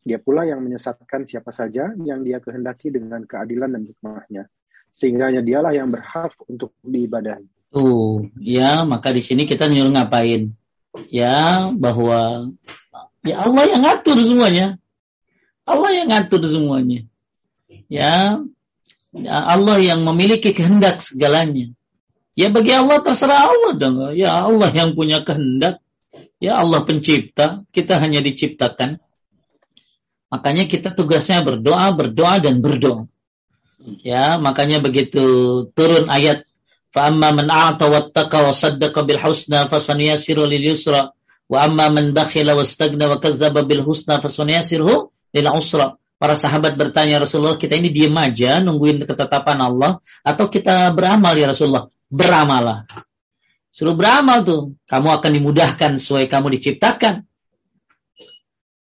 Dia 0.00 0.16
pula 0.16 0.48
yang 0.48 0.64
menyesatkan 0.64 1.28
siapa 1.28 1.52
saja 1.52 1.92
yang 2.00 2.24
dia 2.24 2.40
kehendaki 2.40 2.88
dengan 2.88 3.28
keadilan 3.28 3.76
dan 3.76 3.84
hikmahnya. 3.84 4.48
Sehingga 4.88 5.28
hanya 5.28 5.44
dialah 5.44 5.76
yang 5.76 5.92
berhak 5.92 6.32
untuk 6.48 6.72
diibadahi. 6.80 7.44
Tuh, 7.68 8.24
ya 8.40 8.88
maka 8.88 9.12
di 9.12 9.20
sini 9.20 9.44
kita 9.44 9.68
nyuruh 9.68 9.92
ngapain? 9.92 10.56
Ya, 11.12 11.68
bahwa 11.76 12.48
ya 13.20 13.36
Allah 13.44 13.64
yang 13.68 13.84
ngatur 13.84 14.16
semuanya. 14.24 14.80
Allah 15.68 15.90
yang 15.92 16.08
ngatur 16.08 16.40
semuanya. 16.48 17.04
Ya, 17.92 18.40
ya 19.12 19.36
Allah 19.44 19.76
yang 19.84 20.08
memiliki 20.08 20.56
kehendak 20.56 21.04
segalanya. 21.04 21.76
Ya 22.38 22.54
bagi 22.54 22.70
Allah 22.70 23.02
terserah 23.02 23.50
Allah 23.50 23.74
dong. 23.74 24.14
Ya 24.14 24.46
Allah 24.46 24.70
yang 24.70 24.94
punya 24.94 25.26
kehendak. 25.26 25.82
Ya 26.38 26.62
Allah 26.62 26.86
pencipta. 26.86 27.66
Kita 27.74 27.98
hanya 27.98 28.22
diciptakan. 28.22 29.02
Makanya 30.30 30.70
kita 30.70 30.94
tugasnya 30.94 31.42
berdoa, 31.42 31.90
berdoa 31.98 32.38
dan 32.38 32.62
berdoa. 32.62 33.10
Ya, 34.04 34.36
makanya 34.36 34.84
begitu 34.84 35.24
turun 35.72 36.12
ayat 36.12 36.44
wa 36.92 37.08
Para 46.18 46.34
sahabat 46.34 46.74
bertanya 46.74 47.22
Rasulullah, 47.22 47.54
kita 47.54 47.78
ini 47.78 47.94
diam 47.94 48.18
aja 48.18 48.58
nungguin 48.58 49.06
ketetapan 49.06 49.62
Allah 49.62 50.02
atau 50.26 50.50
kita 50.50 50.90
beramal 50.90 51.38
ya 51.38 51.54
Rasulullah? 51.54 51.86
Beramalah. 52.08 52.88
Suruh 53.68 53.94
beramal 53.94 54.42
tuh. 54.42 54.74
Kamu 54.88 55.08
akan 55.20 55.30
dimudahkan 55.30 56.00
sesuai 56.00 56.26
kamu 56.26 56.58
diciptakan. 56.58 57.28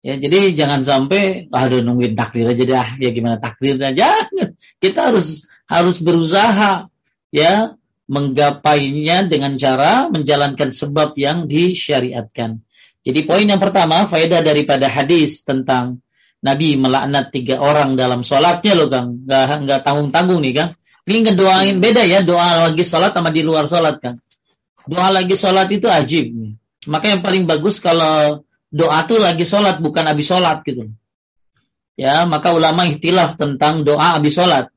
Ya, 0.02 0.18
jadi 0.18 0.58
jangan 0.58 0.82
sampai 0.82 1.46
aduh 1.54 1.86
nungguin 1.86 2.18
takdir 2.18 2.50
aja 2.50 2.64
dah. 2.66 2.88
Ya 2.98 3.14
gimana 3.14 3.38
takdirnya? 3.38 3.94
Jangan. 4.02 4.58
Kita 4.82 5.14
harus 5.14 5.46
harus 5.70 6.02
berusaha 6.02 6.90
ya 7.30 7.78
menggapainya 8.10 9.30
dengan 9.30 9.56
cara 9.62 10.10
menjalankan 10.10 10.74
sebab 10.74 11.14
yang 11.16 11.46
disyariatkan. 11.46 12.66
Jadi 13.02 13.20
poin 13.26 13.46
yang 13.46 13.62
pertama, 13.62 14.04
faedah 14.06 14.44
daripada 14.46 14.90
hadis 14.90 15.42
tentang 15.42 16.04
Nabi 16.42 16.76
melaknat 16.78 17.30
tiga 17.30 17.62
orang 17.62 17.94
dalam 17.94 18.26
sholatnya 18.26 18.74
loh 18.74 18.90
Kang. 18.90 19.26
Gak, 19.26 19.70
nggak 19.70 19.82
tanggung-tanggung 19.86 20.42
nih 20.42 20.54
Kang. 20.58 20.72
Ini 21.06 21.18
ngedoain 21.26 21.82
beda 21.82 22.06
ya, 22.06 22.22
doa 22.22 22.70
lagi 22.70 22.86
sholat 22.86 23.18
sama 23.18 23.34
di 23.34 23.42
luar 23.42 23.66
sholat 23.66 23.98
Kang. 23.98 24.22
Doa 24.86 25.10
lagi 25.10 25.34
sholat 25.34 25.70
itu 25.74 25.90
ajib. 25.90 26.30
Maka 26.86 27.14
yang 27.14 27.22
paling 27.26 27.50
bagus 27.50 27.82
kalau 27.82 28.46
doa 28.70 29.00
tuh 29.10 29.18
lagi 29.18 29.46
sholat 29.46 29.82
bukan 29.82 30.06
habis 30.06 30.30
sholat 30.30 30.62
gitu. 30.62 30.94
Ya, 31.98 32.26
maka 32.30 32.54
ulama 32.54 32.86
ikhtilaf 32.90 33.38
tentang 33.38 33.82
doa 33.82 34.18
habis 34.18 34.38
sholat. 34.38 34.70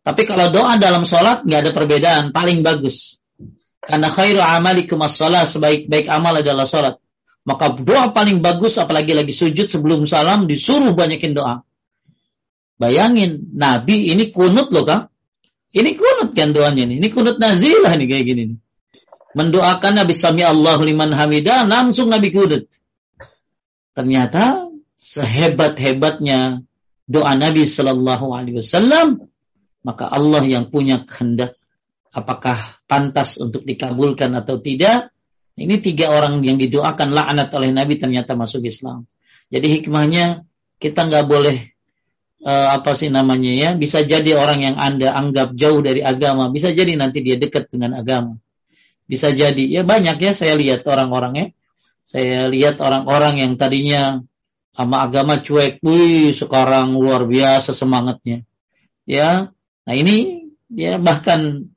Tapi 0.00 0.24
kalau 0.24 0.48
doa 0.48 0.80
dalam 0.80 1.04
sholat 1.04 1.44
nggak 1.44 1.60
ada 1.68 1.70
perbedaan, 1.76 2.24
paling 2.32 2.64
bagus. 2.64 3.20
Karena 3.80 4.12
khairu 4.12 4.40
amalikum 4.40 5.00
as-salat, 5.04 5.48
sebaik-baik 5.48 6.08
amal 6.08 6.40
adalah 6.40 6.64
sholat. 6.64 7.00
Maka 7.44 7.76
doa 7.80 8.12
paling 8.12 8.44
bagus 8.44 8.76
apalagi 8.76 9.16
lagi 9.16 9.32
sujud 9.32 9.68
sebelum 9.68 10.04
salam 10.04 10.44
disuruh 10.44 10.92
banyakin 10.92 11.32
doa. 11.32 11.54
Bayangin, 12.80 13.52
Nabi 13.56 14.08
ini 14.08 14.32
kunut 14.32 14.72
loh 14.72 14.88
kan? 14.88 15.09
Ini 15.70 15.90
kunut 15.94 16.34
kan 16.34 16.50
doanya 16.50 16.82
nih. 16.86 16.98
Ini 16.98 17.08
kunut 17.14 17.38
nazilah 17.38 17.94
nih 17.94 18.06
kayak 18.10 18.24
gini 18.26 18.42
nih. 18.54 18.58
Mendoakan 19.30 20.02
Nabi 20.02 20.14
Sami 20.18 20.42
Allahu 20.42 20.82
liman 20.82 21.14
hamidah, 21.14 21.62
langsung 21.62 22.10
Nabi 22.10 22.34
kunut. 22.34 22.66
Ternyata 23.94 24.66
sehebat-hebatnya 24.98 26.66
doa 27.06 27.32
Nabi 27.38 27.62
Shallallahu 27.66 28.26
Alaihi 28.34 28.58
Wasallam, 28.58 29.30
maka 29.86 30.10
Allah 30.10 30.42
yang 30.42 30.70
punya 30.70 31.06
kehendak 31.06 31.54
apakah 32.10 32.82
pantas 32.90 33.38
untuk 33.38 33.62
dikabulkan 33.62 34.34
atau 34.34 34.58
tidak. 34.58 35.14
Ini 35.54 35.78
tiga 35.78 36.10
orang 36.10 36.42
yang 36.42 36.58
didoakan 36.58 37.14
laknat 37.14 37.50
oleh 37.54 37.70
Nabi 37.70 37.98
ternyata 38.00 38.34
masuk 38.34 38.66
Islam. 38.66 39.06
Jadi 39.50 39.78
hikmahnya 39.78 40.46
kita 40.82 41.06
nggak 41.06 41.26
boleh 41.26 41.70
uh, 42.44 42.68
apa 42.76 42.92
sih 42.96 43.08
namanya 43.08 43.52
ya? 43.52 43.70
Bisa 43.76 44.04
jadi 44.04 44.36
orang 44.36 44.60
yang 44.64 44.76
anda 44.76 45.12
anggap 45.12 45.56
jauh 45.56 45.80
dari 45.80 46.04
agama 46.04 46.48
bisa 46.52 46.72
jadi 46.72 46.96
nanti 46.96 47.24
dia 47.24 47.40
dekat 47.40 47.72
dengan 47.72 48.00
agama. 48.00 48.36
Bisa 49.04 49.32
jadi. 49.34 49.66
Ya 49.66 49.82
banyak 49.82 50.20
ya 50.22 50.32
saya 50.36 50.54
lihat 50.56 50.86
orang-orangnya 50.86 51.56
saya 52.10 52.50
lihat 52.50 52.82
orang-orang 52.82 53.38
yang 53.38 53.52
tadinya 53.54 54.18
sama 54.74 55.06
agama 55.06 55.38
cuek, 55.38 55.78
wih 55.78 56.34
sekarang 56.34 56.98
luar 56.98 57.22
biasa 57.22 57.70
semangatnya. 57.70 58.42
Ya, 59.06 59.54
nah 59.86 59.94
ini 59.94 60.50
ya 60.74 60.98
bahkan 60.98 61.70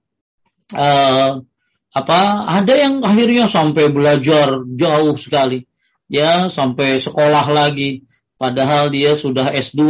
uh, 0.74 1.46
apa 1.94 2.20
ada 2.50 2.74
yang 2.74 3.06
akhirnya 3.06 3.46
sampai 3.46 3.94
belajar 3.94 4.66
jauh 4.74 5.14
sekali, 5.22 5.70
ya 6.10 6.50
sampai 6.50 6.98
sekolah 6.98 7.46
lagi, 7.54 8.10
padahal 8.42 8.90
dia 8.90 9.14
sudah 9.14 9.54
S2 9.54 9.86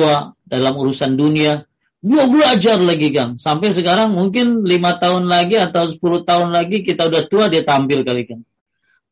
dalam 0.54 0.78
urusan 0.78 1.18
dunia, 1.18 1.66
dia 2.04 2.24
belajar 2.28 2.78
lagi 2.78 3.10
Kang. 3.16 3.42
Sampai 3.42 3.72
sekarang 3.72 4.14
mungkin 4.14 4.68
lima 4.68 5.00
tahun 5.00 5.26
lagi 5.26 5.58
atau 5.58 5.88
10 5.88 5.98
tahun 6.28 6.54
lagi 6.54 6.84
kita 6.84 7.08
udah 7.10 7.24
tua 7.32 7.48
dia 7.50 7.64
tampil 7.66 8.06
kali 8.06 8.28
Kang. 8.28 8.44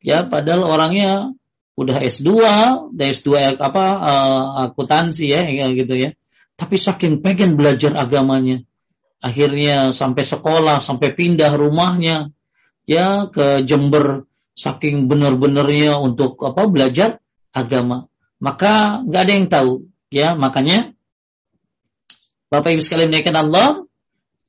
Ya, 0.03 0.27
padahal 0.27 0.67
orangnya 0.67 1.31
udah 1.79 1.97
S2, 2.03 2.29
dan 2.93 3.05
S2 3.15 3.57
apa 3.57 3.85
uh, 3.95 4.45
akuntansi 4.69 5.31
ya 5.31 5.47
gitu 5.71 5.95
ya. 5.97 6.13
Tapi 6.59 6.75
saking 6.77 7.25
pengen 7.25 7.57
belajar 7.57 7.97
agamanya, 7.97 8.61
akhirnya 9.23 9.95
sampai 9.95 10.21
sekolah, 10.21 10.77
sampai 10.77 11.15
pindah 11.17 11.57
rumahnya 11.57 12.29
ya 12.85 13.31
ke 13.33 13.65
Jember 13.65 14.29
saking 14.53 15.07
benar-benarnya 15.07 15.97
untuk 15.97 16.37
apa 16.43 16.67
belajar 16.67 17.23
agama. 17.55 18.11
Maka 18.41 19.05
nggak 19.07 19.21
ada 19.21 19.33
yang 19.33 19.47
tahu 19.47 19.71
ya, 20.11 20.35
makanya 20.35 20.91
Bapak 22.51 22.75
Ibu 22.75 22.83
sekalian 22.83 23.15
menaikkan 23.15 23.39
Allah, 23.39 23.87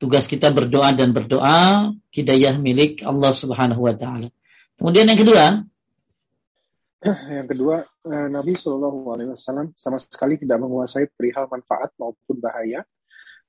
tugas 0.02 0.26
kita 0.26 0.50
berdoa 0.50 0.90
dan 0.90 1.14
berdoa, 1.14 1.94
hidayah 2.10 2.58
milik 2.58 3.06
Allah 3.06 3.30
Subhanahu 3.30 3.86
wa 3.86 3.94
taala. 3.94 4.34
Kemudian 4.74 5.06
yang 5.06 5.22
kedua, 5.22 5.62
yang 7.38 7.46
kedua, 7.46 7.86
eh, 7.86 8.26
Nabi 8.26 8.58
Shallallahu 8.58 9.06
Alaihi 9.06 9.30
Wasallam 9.38 9.70
sama 9.78 10.02
sekali 10.02 10.34
tidak 10.34 10.58
menguasai 10.58 11.14
perihal 11.14 11.46
manfaat 11.46 11.94
maupun 11.94 12.42
bahaya, 12.42 12.82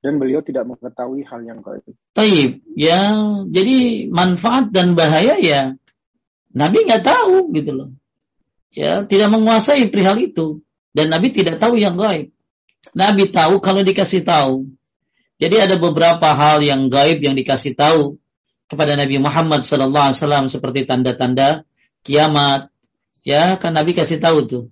dan 0.05 0.21
beliau 0.21 0.45
tidak 0.45 0.69
mengetahui 0.69 1.25
hal 1.25 1.41
yang 1.41 1.57
gaib. 1.65 1.89
Taib, 2.13 2.61
ya, 2.77 3.01
jadi 3.49 4.05
manfaat 4.13 4.69
dan 4.69 4.93
bahaya 4.93 5.33
ya, 5.41 5.73
Nabi 6.53 6.77
nggak 6.85 7.01
tahu 7.01 7.49
gitu 7.57 7.73
loh, 7.73 7.89
ya, 8.69 9.01
tidak 9.09 9.33
menguasai 9.33 9.89
perihal 9.89 10.21
itu, 10.21 10.61
dan 10.93 11.09
Nabi 11.09 11.33
tidak 11.33 11.57
tahu 11.57 11.81
yang 11.81 11.97
gaib. 11.97 12.32
Nabi 12.91 13.31
tahu 13.31 13.63
kalau 13.63 13.79
dikasih 13.79 14.27
tahu. 14.27 14.67
Jadi 15.39 15.55
ada 15.63 15.75
beberapa 15.79 16.35
hal 16.35 16.59
yang 16.59 16.91
gaib 16.91 17.23
yang 17.23 17.39
dikasih 17.39 17.79
tahu 17.79 18.19
kepada 18.67 18.99
Nabi 18.99 19.23
Muhammad 19.23 19.63
SAW 19.63 20.51
seperti 20.51 20.83
tanda-tanda 20.83 21.63
kiamat. 22.03 22.67
Ya, 23.23 23.55
kan 23.55 23.71
Nabi 23.71 23.95
kasih 23.95 24.19
tahu 24.19 24.43
tuh. 24.43 24.63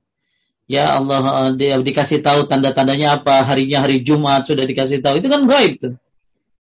Ya 0.68 0.88
Allah 0.88 1.52
dia 1.56 1.76
dikasih 1.80 2.24
tahu 2.24 2.48
tanda-tandanya 2.48 3.20
apa 3.20 3.44
harinya 3.44 3.84
hari 3.84 4.04
Jumat 4.04 4.48
sudah 4.48 4.64
dikasih 4.64 5.04
tahu 5.04 5.20
itu 5.20 5.28
kan 5.28 5.44
gaib 5.44 5.80
tuh. 5.80 5.96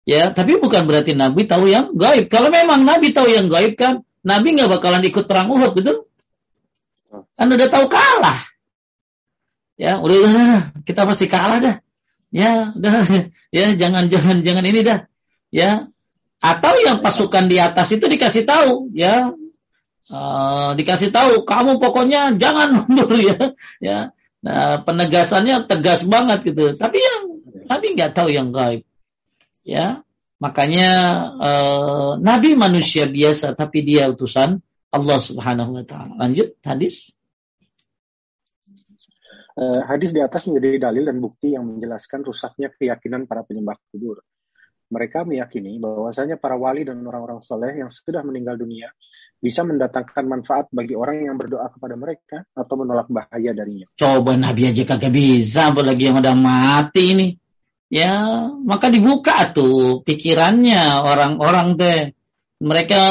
Ya, 0.03 0.35
tapi 0.35 0.59
bukan 0.59 0.83
berarti 0.83 1.15
Nabi 1.15 1.47
tahu 1.47 1.71
yang 1.71 1.95
gaib. 1.95 2.27
Kalau 2.27 2.51
memang 2.51 2.83
Nabi 2.83 3.15
tahu 3.15 3.31
yang 3.31 3.47
gaib 3.47 3.79
kan, 3.79 4.03
Nabi 4.19 4.59
nggak 4.59 4.67
bakalan 4.67 5.03
ikut 5.07 5.23
perang 5.23 5.47
Uhud, 5.47 5.71
betul? 5.71 6.11
Kan 7.39 7.47
udah 7.47 7.69
tahu 7.71 7.87
kalah. 7.87 8.52
Ya, 9.73 9.97
udah, 9.97 10.15
udah, 10.21 10.31
udah, 10.31 10.63
kita 10.85 11.01
pasti 11.09 11.25
kalah 11.25 11.57
dah. 11.57 11.75
Ya, 12.29 12.73
udah, 12.73 12.93
ya 13.57 13.65
jangan 13.73 14.09
jangan 14.09 14.45
jangan 14.45 14.65
ini 14.65 14.81
dah. 14.85 14.99
ya. 15.49 15.89
Atau 16.43 16.75
yang 16.83 16.99
pasukan 16.99 17.47
di 17.47 17.55
atas 17.55 17.95
itu 17.95 18.05
dikasih 18.05 18.43
tahu 18.43 18.91
ya. 18.91 19.31
Uh, 20.11 20.75
dikasih 20.75 21.09
tahu 21.09 21.47
kamu 21.47 21.79
pokoknya 21.79 22.35
jangan 22.35 22.73
mundur 22.83 23.15
ya. 23.15 23.55
Ya. 23.79 23.99
Nah, 24.43 24.83
penegasannya 24.83 25.65
tegas 25.71 26.03
banget 26.03 26.43
gitu. 26.43 26.75
Tapi 26.75 26.99
yang 26.99 27.23
Nabi 27.71 27.95
nggak 27.95 28.11
tahu 28.11 28.29
yang 28.29 28.51
gaib. 28.51 28.83
Ya. 29.63 30.03
Makanya 30.43 30.89
uh, 31.39 32.09
Nabi 32.19 32.59
manusia 32.59 33.07
biasa 33.07 33.55
tapi 33.55 33.87
dia 33.87 34.11
utusan 34.11 34.59
Allah 34.91 35.19
Subhanahu 35.23 35.79
wa 35.79 35.83
taala. 35.87 36.19
Lanjut 36.19 36.59
hadis 36.59 37.15
Uh, 39.53 39.85
hadis 39.85 40.09
di 40.09 40.17
atas 40.17 40.49
menjadi 40.49 40.89
dalil 40.89 41.05
dan 41.05 41.21
bukti 41.21 41.53
yang 41.53 41.65
menjelaskan 41.69 42.25
rusaknya 42.25 42.73
keyakinan 42.73 43.29
para 43.29 43.45
penyembah 43.45 43.77
kubur. 43.93 44.25
Mereka 44.89 45.29
meyakini 45.29 45.77
bahwasanya 45.77 46.41
para 46.41 46.57
wali 46.57 46.85
dan 46.85 47.01
orang-orang 47.05 47.41
soleh 47.41 47.73
yang 47.77 47.93
sudah 47.93 48.25
meninggal 48.25 48.57
dunia 48.57 48.89
bisa 49.43 49.67
mendatangkan 49.67 50.23
manfaat 50.23 50.71
bagi 50.71 50.95
orang 50.95 51.27
yang 51.27 51.35
berdoa 51.35 51.67
kepada 51.67 51.99
mereka 51.99 52.37
atau 52.55 52.75
menolak 52.79 53.11
bahaya 53.11 53.51
darinya. 53.51 53.91
Coba 53.99 54.39
Nabi 54.39 54.71
aja 54.71 54.87
kagak 54.87 55.11
bisa, 55.11 55.75
apalagi 55.75 56.07
yang 56.07 56.23
udah 56.23 56.35
mati 56.39 57.03
ini. 57.11 57.27
Ya, 57.91 58.47
maka 58.63 58.87
dibuka 58.87 59.51
tuh 59.51 60.01
pikirannya 60.01 61.03
orang-orang 61.03 61.75
teh. 61.75 61.99
Mereka 62.63 63.03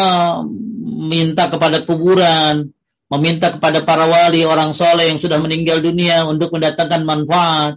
minta 1.06 1.52
kepada 1.52 1.84
kuburan, 1.84 2.72
meminta 3.12 3.52
kepada 3.52 3.84
para 3.84 4.08
wali 4.08 4.48
orang 4.48 4.72
soleh 4.72 5.12
yang 5.12 5.20
sudah 5.20 5.36
meninggal 5.36 5.84
dunia 5.84 6.24
untuk 6.24 6.56
mendatangkan 6.56 7.04
manfaat. 7.04 7.76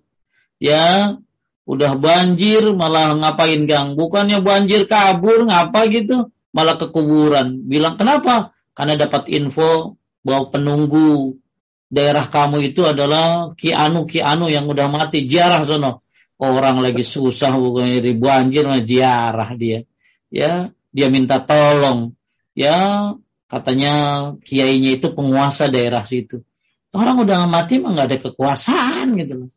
Ya, 0.56 1.20
Udah 1.66 1.98
banjir 1.98 2.62
malah 2.78 3.18
ngapain 3.18 3.66
Gang? 3.66 3.98
Bukannya 3.98 4.46
banjir 4.46 4.86
kabur 4.86 5.50
ngapa 5.50 5.90
gitu? 5.90 6.30
Malah 6.54 6.78
ke 6.78 6.94
kuburan. 6.94 7.66
Bilang 7.66 7.98
kenapa? 7.98 8.54
Karena 8.78 8.94
dapat 8.94 9.34
info 9.34 9.98
bahwa 10.22 10.54
penunggu 10.54 11.42
daerah 11.90 12.30
kamu 12.30 12.70
itu 12.70 12.86
adalah 12.86 13.58
Ki 13.58 13.74
Anu 13.74 14.06
Ki 14.06 14.22
Anu 14.22 14.46
yang 14.48 14.70
udah 14.70 14.88
mati 14.94 15.26
jarah 15.26 15.66
sono. 15.66 16.06
Orang 16.38 16.86
lagi 16.86 17.02
susah 17.02 17.58
bukannya 17.58 18.04
di 18.04 18.14
banjir 18.14 18.70
mah 18.70 18.86
jarah 18.86 19.50
dia. 19.58 19.88
Ya, 20.30 20.70
dia 20.94 21.08
minta 21.10 21.42
tolong. 21.42 22.14
Ya, 22.54 23.10
katanya 23.46 23.94
kiainya 24.42 24.98
itu 24.98 25.12
penguasa 25.14 25.70
daerah 25.70 26.04
situ. 26.06 26.42
Orang 26.96 27.28
udah 27.28 27.46
mati 27.46 27.82
mah 27.82 27.92
nggak 27.92 28.08
ada 28.08 28.18
kekuasaan 28.24 29.20
gitu 29.20 29.34
loh. 29.46 29.52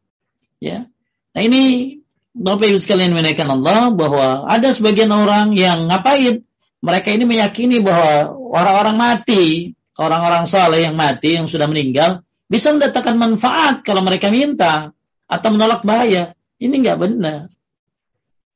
Ya, 0.58 0.90
Nah 1.38 1.46
ini 1.46 1.94
Bapak 2.34 2.66
Ibu 2.66 2.82
sekalian 2.82 3.14
menaikkan 3.14 3.46
Allah 3.46 3.94
bahwa 3.94 4.46
ada 4.50 4.74
sebagian 4.74 5.14
orang 5.14 5.54
yang 5.54 5.86
ngapain? 5.86 6.42
Mereka 6.82 7.14
ini 7.14 7.26
meyakini 7.26 7.78
bahwa 7.78 8.34
orang-orang 8.54 8.96
mati, 8.98 9.74
orang-orang 9.94 10.50
soleh 10.50 10.82
yang 10.82 10.98
mati, 10.98 11.38
yang 11.38 11.46
sudah 11.46 11.70
meninggal, 11.70 12.26
bisa 12.46 12.74
mendatangkan 12.74 13.14
manfaat 13.18 13.86
kalau 13.86 14.02
mereka 14.02 14.34
minta 14.34 14.94
atau 15.30 15.48
menolak 15.50 15.86
bahaya. 15.86 16.34
Ini 16.58 16.74
nggak 16.74 16.98
benar. 16.98 17.54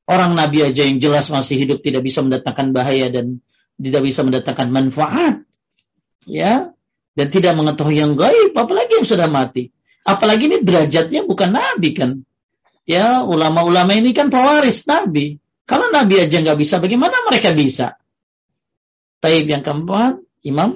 Orang 0.07 0.35
Nabi 0.35 0.63
aja 0.67 0.83
yang 0.83 0.99
jelas 0.99 1.31
masih 1.31 1.55
hidup 1.55 1.79
tidak 1.79 2.03
bisa 2.03 2.19
mendatangkan 2.19 2.75
bahaya 2.75 3.07
dan 3.07 3.39
tidak 3.77 4.01
bisa 4.05 4.21
mendatangkan 4.25 4.67
manfaat. 4.69 5.35
Ya, 6.23 6.71
dan 7.13 7.27
tidak 7.27 7.53
mengetahui 7.59 7.99
yang 7.99 8.15
gaib, 8.15 8.55
apalagi 8.55 9.03
yang 9.03 9.07
sudah 9.07 9.27
mati. 9.27 9.69
Apalagi 10.03 10.47
ini 10.47 10.57
derajatnya 10.63 11.23
bukan 11.27 11.51
Nabi 11.51 11.89
kan 11.95 12.23
ya 12.83 13.23
ulama-ulama 13.23 13.95
ini 13.95 14.11
kan 14.11 14.27
pewaris 14.29 14.85
Nabi. 14.87 15.39
Kalau 15.63 15.89
Nabi 15.89 16.19
aja 16.19 16.43
nggak 16.43 16.59
bisa, 16.59 16.83
bagaimana 16.83 17.23
mereka 17.23 17.55
bisa? 17.55 17.95
Taib 19.23 19.47
yang 19.47 19.63
keempat, 19.63 20.19
Imam. 20.43 20.75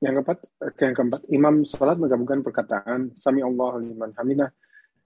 Yang 0.00 0.24
keempat, 0.24 0.38
yang 0.80 0.94
keempat, 0.96 1.20
Imam 1.28 1.54
sholat 1.68 2.00
menggabungkan 2.00 2.40
perkataan 2.40 3.12
Sami 3.20 3.44
Allah 3.44 3.76
liman 3.76 4.16
hamidah 4.16 4.48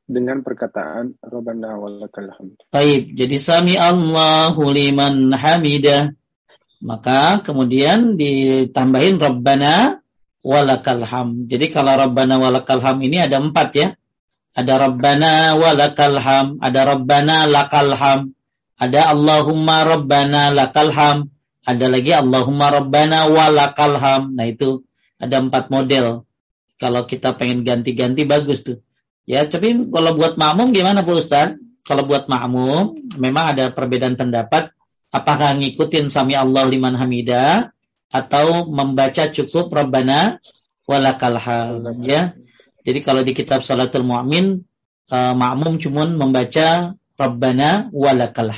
dengan 0.07 0.47
perkataan 0.47 1.19
Rabbana 1.19 1.75
walakal 1.75 2.31
hamd. 2.31 2.71
Taib, 2.71 3.19
jadi 3.19 3.37
Sami 3.43 3.75
Allah 3.75 4.55
liman 4.55 5.35
hamidah. 5.35 6.15
Maka 6.85 7.41
kemudian 7.41 8.21
ditambahin 8.21 9.17
Rabbana 9.17 10.05
walakal 10.45 11.01
hamd. 11.01 11.49
Jadi 11.49 11.73
kalau 11.73 11.97
Rabbana 11.97 12.37
walakal 12.37 12.85
hamd 12.85 13.01
ini 13.09 13.25
ada 13.25 13.41
empat 13.41 13.69
ya. 13.73 13.89
Ada 14.55 14.87
Rabbana 14.87 15.59
walakal 15.59 16.15
ham, 16.23 16.63
ada 16.63 16.87
Rabbana 16.87 17.51
lakal 17.51 17.91
ham, 17.91 18.39
ada 18.79 19.11
Allahumma 19.11 19.83
Rabbana 19.83 20.55
lakal 20.55 20.95
ham, 20.95 21.35
ada 21.67 21.91
lagi 21.91 22.15
Allahumma 22.15 22.71
Rabbana 22.71 23.27
walakal 23.27 23.99
ham. 23.99 24.39
Nah 24.39 24.47
itu 24.47 24.87
ada 25.19 25.43
empat 25.43 25.75
model. 25.75 26.23
Kalau 26.79 27.03
kita 27.03 27.35
pengen 27.35 27.67
ganti-ganti 27.67 28.23
bagus 28.31 28.63
tuh. 28.63 28.79
Ya, 29.27 29.43
tapi 29.43 29.75
kalau 29.91 30.15
buat 30.15 30.39
makmum 30.39 30.71
gimana 30.71 31.03
Pak 31.03 31.17
Ustaz? 31.19 31.59
Kalau 31.83 32.07
buat 32.07 32.31
makmum 32.31 32.95
memang 33.19 33.59
ada 33.59 33.75
perbedaan 33.75 34.15
pendapat 34.15 34.71
apakah 35.15 35.55
ngikutin 35.55 36.11
sami 36.11 36.35
Allah 36.35 36.67
liman 36.67 36.99
hamida 36.99 37.71
atau 38.11 38.67
membaca 38.67 39.31
cukup 39.31 39.71
Rabbana 39.71 40.43
walakal 40.91 41.39
ya. 42.03 42.35
Jadi 42.85 42.99
kalau 43.01 43.23
di 43.23 43.33
kitab 43.33 43.63
Salatul 43.63 44.05
Mu'min 44.05 44.67
uh, 45.09 45.35
makmum 45.39 45.79
cuma 45.79 46.11
membaca 46.11 46.99
Rabbana 47.15 47.95
walakal. 47.95 48.51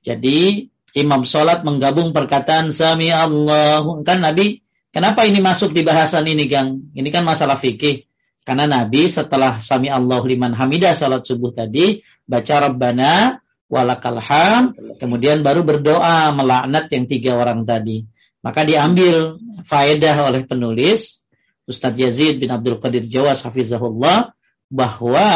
Jadi 0.00 0.72
imam 0.96 1.22
salat 1.28 1.60
menggabung 1.62 2.16
perkataan 2.16 2.72
sami 2.72 3.12
Allahu 3.12 4.00
kan 4.00 4.24
Nabi 4.24 4.64
kenapa 4.90 5.28
ini 5.28 5.44
masuk 5.44 5.76
di 5.76 5.84
bahasan 5.84 6.24
ini 6.24 6.48
Gang? 6.48 6.90
Ini 6.96 7.08
kan 7.12 7.22
masalah 7.22 7.60
fikih. 7.60 8.08
Karena 8.40 8.64
Nabi 8.64 9.06
setelah 9.12 9.60
sami 9.60 9.92
Allah 9.92 10.24
liman 10.24 10.56
hamidah 10.56 10.96
salat 10.96 11.28
subuh 11.28 11.52
tadi 11.52 12.00
baca 12.24 12.54
Rabbana 12.66 13.39
walakal 13.70 14.18
ham. 14.18 14.74
Kemudian 14.98 15.46
baru 15.46 15.62
berdoa 15.62 16.34
melaknat 16.34 16.90
yang 16.90 17.06
tiga 17.06 17.38
orang 17.38 17.62
tadi. 17.62 18.04
Maka 18.42 18.66
diambil 18.66 19.38
faedah 19.62 20.26
oleh 20.26 20.44
penulis 20.44 21.24
Ustadz 21.70 22.02
Yazid 22.02 22.42
bin 22.42 22.50
Abdul 22.50 22.82
Qadir 22.82 23.06
Jawas 23.06 23.46
hafizahullah 23.46 24.34
bahwa 24.66 25.28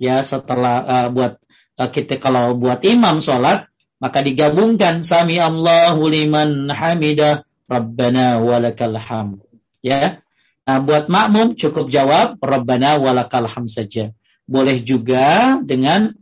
ya 0.00 0.24
setelah 0.24 0.76
uh, 0.82 1.08
buat 1.12 1.36
uh, 1.76 1.90
kita 1.92 2.16
kalau 2.16 2.56
buat 2.56 2.80
imam 2.88 3.20
sholat 3.20 3.68
maka 4.00 4.18
digabungkan 4.24 5.04
sami 5.04 5.38
Allahu 5.38 6.08
liman 6.08 6.72
hamidah 6.72 7.44
Rabbana 7.68 8.42
walakal 8.42 8.96
ham. 8.98 9.44
Ya. 9.84 10.24
Nah 10.62 10.78
buat 10.82 11.10
makmum 11.10 11.54
cukup 11.58 11.90
jawab 11.90 12.38
Rabbana 12.38 12.98
walakal 12.98 13.46
ham 13.46 13.66
saja. 13.66 14.14
Boleh 14.46 14.82
juga 14.82 15.58
dengan 15.62 16.16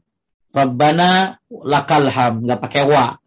Rabbana 0.50 1.38
lakal 1.48 2.10
ham 2.10 2.42
nggak 2.46 2.60
pakai 2.60 2.82
wa 2.86 3.18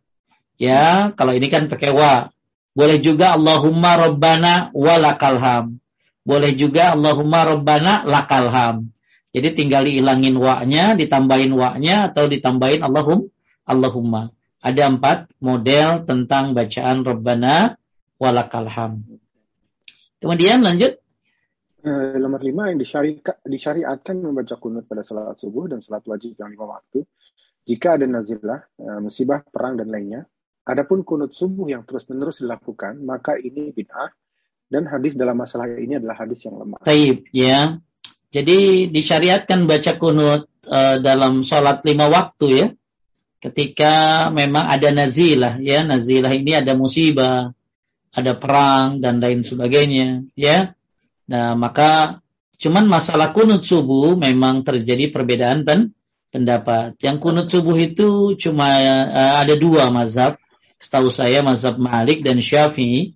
ya 0.60 1.12
kalau 1.16 1.32
ini 1.36 1.48
kan 1.48 1.72
pakai 1.72 1.92
wa 1.96 2.30
boleh 2.74 3.00
juga 3.00 3.38
Allahumma 3.38 3.96
Rabbana 3.96 4.74
walakal 4.76 5.40
ham 5.40 5.84
boleh 6.24 6.56
juga 6.56 6.96
Allahumma 6.96 7.44
Rabbana 7.44 8.08
lakal 8.08 8.48
ham. 8.48 8.96
Jadi 9.36 9.60
tinggal 9.60 9.84
dihilangin 9.84 10.40
wa-nya, 10.40 10.96
ditambahin 10.96 11.52
wa-nya 11.52 12.08
atau 12.08 12.32
ditambahin 12.32 12.80
Allahum 12.80 13.28
Allahumma. 13.68 14.32
Ada 14.64 14.88
empat 14.88 15.36
model 15.44 16.08
tentang 16.08 16.56
bacaan 16.56 17.04
Rabbana 17.04 17.76
walakal 18.16 18.72
ham. 18.72 19.04
Kemudian 20.24 20.64
lanjut. 20.64 21.03
Uh, 21.84 22.16
nomor 22.16 22.40
lima 22.40 22.72
yang 22.72 22.80
disyariatkan 23.44 24.16
membaca 24.16 24.56
kunut 24.56 24.88
pada 24.88 25.04
salat 25.04 25.36
subuh 25.36 25.68
dan 25.68 25.84
salat 25.84 26.08
wajib 26.08 26.40
yang 26.40 26.56
lima 26.56 26.80
waktu. 26.80 27.04
Jika 27.68 28.00
ada 28.00 28.08
nazilah, 28.08 28.64
uh, 28.80 29.04
musibah, 29.04 29.44
perang, 29.44 29.76
dan 29.76 29.92
lainnya. 29.92 30.24
Adapun 30.64 31.04
kunut 31.04 31.36
subuh 31.36 31.68
yang 31.68 31.84
terus-menerus 31.84 32.40
dilakukan, 32.40 33.04
maka 33.04 33.36
ini 33.36 33.76
bid'ah 33.76 34.16
dan 34.72 34.88
hadis 34.88 35.20
dalam 35.20 35.36
masalah 35.36 35.68
ini 35.76 36.00
adalah 36.00 36.24
hadis 36.24 36.48
yang 36.48 36.56
lemah. 36.56 36.80
Taib, 36.88 37.28
ya. 37.36 37.76
Jadi 38.32 38.88
disyariatkan 38.88 39.68
baca 39.68 39.92
kunut 40.00 40.48
uh, 40.66 40.98
dalam 41.04 41.44
sholat 41.44 41.84
lima 41.84 42.08
waktu 42.08 42.48
ya. 42.50 42.68
Ketika 43.44 44.32
memang 44.32 44.72
ada 44.72 44.88
nazilah 44.96 45.60
ya, 45.60 45.84
nazilah 45.84 46.32
ini 46.32 46.56
ada 46.56 46.80
musibah, 46.80 47.52
ada 48.16 48.32
perang 48.40 49.04
dan 49.04 49.20
lain 49.20 49.44
sebagainya 49.44 50.32
ya. 50.40 50.72
Nah, 51.30 51.56
maka 51.56 52.20
cuman 52.60 52.88
masalah 52.88 53.32
kunut 53.32 53.64
subuh 53.64 54.16
memang 54.16 54.64
terjadi 54.64 55.12
perbedaan 55.12 55.64
dan 55.64 55.96
pendapat. 56.34 56.98
Yang 57.00 57.18
kunut 57.22 57.48
subuh 57.48 57.78
itu 57.78 58.34
cuma 58.40 58.80
uh, 58.82 59.44
ada 59.44 59.54
dua 59.56 59.94
mazhab. 59.94 60.40
Setahu 60.82 61.08
saya 61.08 61.40
mazhab 61.46 61.80
Malik 61.80 62.28
dan 62.28 62.44
Syafi'i 62.44 63.16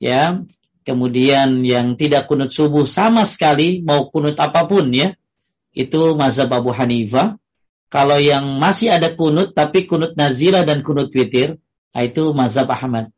ya 0.00 0.42
kemudian 0.82 1.62
yang 1.62 1.94
tidak 1.94 2.26
kunut 2.26 2.50
subuh 2.50 2.88
sama 2.88 3.22
sekali 3.28 3.84
mau 3.84 4.08
kunut 4.08 4.34
apa 4.40 4.66
pun 4.66 4.90
ya 4.90 5.14
itu 5.76 6.16
mazhab 6.16 6.50
Abu 6.50 6.72
Hanifah 6.72 7.38
Kalau 7.92 8.16
yang 8.16 8.56
masih 8.56 8.88
ada 8.88 9.12
kunut 9.12 9.52
tapi 9.52 9.84
kunut 9.84 10.16
nazila 10.16 10.64
dan 10.64 10.80
kunut 10.80 11.12
witir, 11.12 11.60
nah 11.92 12.00
itu 12.00 12.32
mazhab 12.32 12.64
Ahmad. 12.72 13.12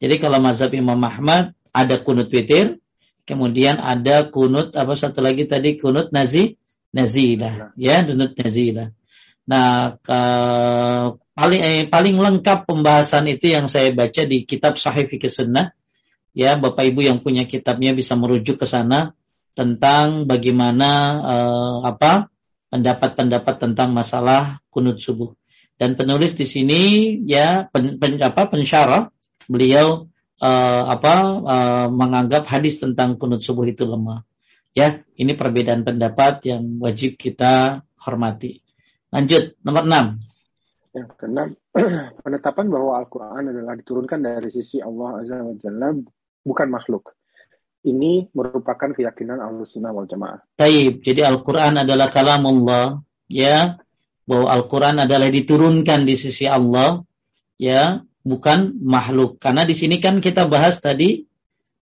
Jadi 0.00 0.16
kalau 0.16 0.40
mazhab 0.40 0.72
Imam 0.72 0.96
Ahmad 1.04 1.52
ada 1.76 2.00
kunut 2.00 2.32
witir, 2.32 2.80
kemudian 3.24 3.80
ada 3.80 4.28
kunut 4.28 4.76
apa 4.76 4.92
satu 4.96 5.24
lagi 5.24 5.48
tadi 5.48 5.80
kunut 5.80 6.12
nazi 6.12 6.56
nazilah, 6.94 7.74
ya 7.74 8.04
kunut 8.04 8.36
nazilah. 8.36 8.94
Nah, 9.44 10.00
ke, 10.00 10.20
paling 11.36 11.60
eh, 11.60 11.84
paling 11.84 12.16
lengkap 12.16 12.64
pembahasan 12.64 13.28
itu 13.28 13.52
yang 13.52 13.68
saya 13.68 13.92
baca 13.92 14.24
di 14.24 14.48
kitab 14.48 14.80
Sahih 14.80 15.04
Fikih 15.04 15.28
Sunnah. 15.28 15.76
Ya, 16.34 16.58
Bapak 16.58 16.88
Ibu 16.90 17.04
yang 17.04 17.20
punya 17.22 17.46
kitabnya 17.46 17.94
bisa 17.94 18.16
merujuk 18.18 18.58
ke 18.58 18.66
sana 18.66 19.12
tentang 19.52 20.24
bagaimana 20.24 20.90
eh, 21.22 21.76
apa 21.84 22.32
pendapat-pendapat 22.72 23.54
tentang 23.60 23.92
masalah 23.92 24.64
kunut 24.72 24.98
subuh. 24.98 25.36
Dan 25.78 25.98
penulis 25.98 26.34
di 26.34 26.46
sini 26.46 26.82
ya 27.26 27.66
pen, 27.68 27.98
pen, 27.98 28.18
apa 28.22 28.46
pensyarah 28.50 29.10
beliau 29.50 30.10
uh, 30.40 30.82
apa 30.90 31.14
uh, 31.42 31.88
menganggap 31.92 32.48
hadis 32.48 32.80
tentang 32.80 33.20
kunut 33.20 33.44
subuh 33.44 33.66
itu 33.68 33.84
lemah. 33.84 34.26
Ya, 34.74 35.06
ini 35.14 35.38
perbedaan 35.38 35.86
pendapat 35.86 36.50
yang 36.50 36.82
wajib 36.82 37.14
kita 37.14 37.86
hormati. 38.02 38.58
Lanjut 39.14 39.54
nomor 39.62 39.86
6. 39.86 40.98
Yang 40.98 41.08
keenam, 41.14 41.48
penetapan 42.26 42.66
bahwa 42.70 42.98
Al-Quran 42.98 43.54
adalah 43.54 43.78
diturunkan 43.78 44.18
dari 44.18 44.50
sisi 44.50 44.82
Allah 44.82 45.22
Azza 45.22 45.38
wa 45.38 45.54
Jalla 45.54 45.94
bukan 46.42 46.68
makhluk 46.70 47.14
ini 47.84 48.32
merupakan 48.32 48.90
keyakinan 48.96 49.38
Ahlussunnah 49.44 49.92
wal 49.92 50.08
Jamaah. 50.08 50.40
Taib. 50.56 51.04
Jadi 51.04 51.20
Al-Qur'an 51.20 51.84
adalah 51.84 52.08
kalamullah, 52.08 53.04
ya. 53.28 53.76
Bahwa 54.24 54.48
Al-Qur'an 54.48 55.04
adalah 55.04 55.28
diturunkan 55.28 56.08
di 56.08 56.16
sisi 56.16 56.48
Allah, 56.48 57.04
ya, 57.60 58.00
bukan 58.24 58.74
makhluk. 58.80 59.38
Karena 59.38 59.62
di 59.62 59.76
sini 59.76 60.00
kan 60.00 60.18
kita 60.18 60.48
bahas 60.48 60.80
tadi 60.80 61.28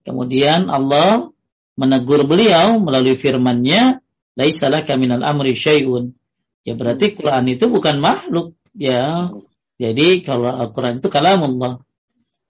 kemudian 0.07 0.70
Allah 0.70 1.28
menegur 1.74 2.24
beliau 2.24 2.78
melalui 2.78 3.18
firman-Nya, 3.18 4.01
"Laisalah 4.39 4.86
kaminal 4.86 5.26
amri 5.26 5.59
syai'un." 5.59 6.14
Ya 6.62 6.78
berarti 6.78 7.12
Quran 7.12 7.45
itu 7.51 7.68
bukan 7.68 7.99
makhluk, 7.99 8.55
ya. 8.72 9.34
Jadi 9.78 10.22
kalau 10.26 10.51
Al-Quran 10.51 10.99
itu 11.03 11.11
kalamullah. 11.11 11.82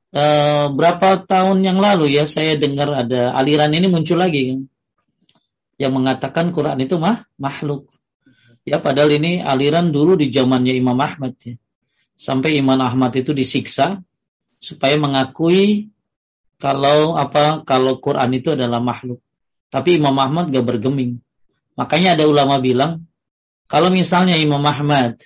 Eh, 0.09 0.67
berapa 0.73 1.29
tahun 1.29 1.61
yang 1.61 1.77
lalu 1.77 2.17
ya 2.17 2.25
saya 2.25 2.57
dengar 2.57 2.89
ada 2.97 3.37
aliran 3.37 3.69
ini 3.77 3.93
muncul 3.93 4.17
lagi 4.17 4.49
kan 4.49 4.61
yang 5.77 5.93
mengatakan 5.93 6.49
Quran 6.51 6.81
itu 6.81 6.97
mah 6.97 7.29
makhluk. 7.37 7.93
Ya 8.65 8.81
padahal 8.81 9.21
ini 9.21 9.45
aliran 9.45 9.93
dulu 9.93 10.17
di 10.17 10.33
zamannya 10.33 10.73
Imam 10.73 10.97
Ahmad 10.97 11.37
ya. 11.45 11.61
Sampai 12.19 12.59
Imam 12.59 12.83
Ahmad 12.83 13.15
itu 13.15 13.31
disiksa 13.31 14.03
supaya 14.59 14.99
mengakui 14.99 15.95
kalau 16.59 17.15
apa 17.15 17.63
kalau 17.63 18.03
Quran 18.03 18.35
itu 18.35 18.59
adalah 18.59 18.83
makhluk. 18.83 19.23
Tapi 19.71 20.03
Imam 20.03 20.19
Ahmad 20.19 20.51
gak 20.51 20.67
bergeming. 20.67 21.23
Makanya 21.79 22.19
ada 22.19 22.27
ulama 22.27 22.59
bilang 22.59 23.07
kalau 23.71 23.95
misalnya 23.95 24.35
Imam 24.35 24.65
Ahmad 24.67 25.23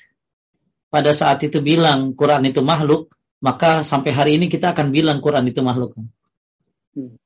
pada 0.93 1.16
saat 1.16 1.40
itu 1.40 1.64
bilang 1.64 2.12
Quran 2.12 2.45
itu 2.45 2.61
makhluk, 2.61 3.16
maka 3.40 3.80
sampai 3.80 4.12
hari 4.12 4.30
ini 4.36 4.53
kita 4.53 4.76
akan 4.76 4.93
bilang 4.93 5.24
Quran 5.24 5.49
itu 5.49 5.64
makhluk. 5.64 5.97
Hmm. 6.93 7.16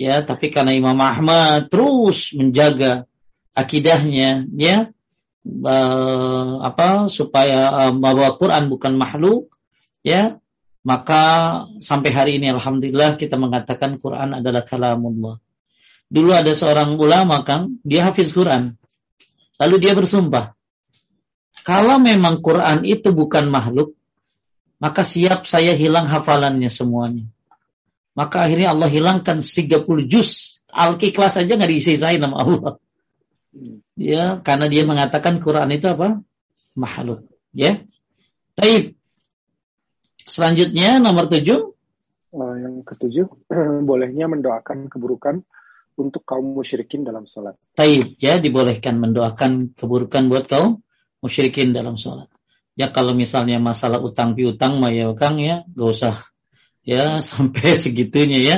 Ya, 0.00 0.24
tapi 0.24 0.48
karena 0.48 0.72
Imam 0.72 0.96
Ahmad 0.96 1.68
terus 1.68 2.32
menjaga 2.32 3.04
akidahnya, 3.52 4.48
ya, 4.56 4.88
uh, 5.44 6.64
apa 6.64 7.12
supaya 7.12 7.88
uh, 7.88 7.92
bahwa 7.92 8.34
Quran 8.40 8.72
bukan 8.72 8.96
makhluk, 8.96 9.52
ya, 10.00 10.40
maka 10.84 11.22
sampai 11.80 12.10
hari 12.12 12.32
ini 12.40 12.52
alhamdulillah 12.52 13.16
kita 13.20 13.36
mengatakan 13.36 14.00
Quran 14.00 14.40
adalah 14.40 14.64
kalamullah. 14.64 15.40
Dulu 16.08 16.30
ada 16.32 16.52
seorang 16.52 16.96
ulama 17.00 17.40
Kang, 17.44 17.80
dia 17.80 18.04
hafiz 18.08 18.32
Quran. 18.32 18.76
Lalu 19.56 19.76
dia 19.80 19.96
bersumpah, 19.96 20.52
kalau 21.64 21.96
memang 21.96 22.44
Quran 22.44 22.84
itu 22.84 23.16
bukan 23.16 23.48
makhluk, 23.48 23.96
maka 24.76 25.00
siap 25.00 25.48
saya 25.48 25.72
hilang 25.72 26.04
hafalannya 26.04 26.68
semuanya. 26.68 27.24
Maka 28.12 28.44
akhirnya 28.46 28.76
Allah 28.76 28.92
hilangkan 28.92 29.40
30 29.40 29.80
juz. 30.06 30.60
Al-Ikhlas 30.68 31.40
saja 31.40 31.56
nggak 31.56 31.70
diisi 31.70 31.96
saya 31.96 32.20
nama 32.20 32.36
Allah. 32.44 32.72
Ya, 33.94 34.42
karena 34.42 34.66
dia 34.66 34.82
mengatakan 34.82 35.38
Quran 35.38 35.70
itu 35.70 35.86
apa? 35.86 36.22
Makhluk. 36.74 37.30
Ya. 37.54 37.86
Taib. 38.58 38.98
Selanjutnya 40.26 40.98
nomor 40.98 41.30
tujuh. 41.30 41.74
Uh, 42.34 42.54
yang 42.58 42.82
ketujuh, 42.82 43.30
bolehnya 43.88 44.26
mendoakan 44.26 44.90
keburukan 44.90 45.46
untuk 45.94 46.26
kaum 46.26 46.58
musyrikin 46.58 47.06
dalam 47.06 47.30
sholat. 47.30 47.54
Taib, 47.78 48.18
ya 48.18 48.42
dibolehkan 48.42 48.98
mendoakan 48.98 49.78
keburukan 49.78 50.26
buat 50.26 50.50
kaum 50.50 50.82
musyrikin 51.22 51.70
dalam 51.70 51.94
sholat. 51.94 52.26
Ya 52.74 52.90
kalau 52.90 53.14
misalnya 53.14 53.62
masalah 53.62 54.02
utang 54.02 54.34
piutang 54.34 54.82
mah 54.82 54.90
ya 54.90 55.14
Kang 55.14 55.38
ya 55.38 55.62
gak 55.78 55.88
usah 55.94 56.14
ya 56.82 57.18
sampai 57.30 57.78
segitunya 57.78 58.40
ya. 58.42 58.56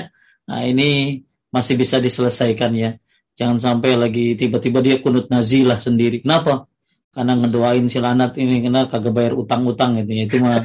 Nah 0.49 0.65
ini 0.65 1.23
masih 1.53 1.77
bisa 1.77 2.01
diselesaikan 2.01 2.73
ya. 2.73 2.91
Jangan 3.37 3.59
sampai 3.61 4.01
lagi 4.01 4.33
tiba-tiba 4.33 4.81
dia 4.81 4.97
kunut 5.05 5.29
nazilah 5.29 5.77
sendiri. 5.77 6.25
Kenapa? 6.25 6.69
Karena 7.13 7.37
ngedoain 7.37 7.89
si 7.89 8.01
lanat 8.01 8.37
ini 8.41 8.65
kena 8.65 8.89
kagak 8.89 9.13
bayar 9.13 9.37
utang-utang 9.37 10.01
gitu 10.01 10.13
ya. 10.13 10.23
Itu 10.25 10.37
mah 10.41 10.65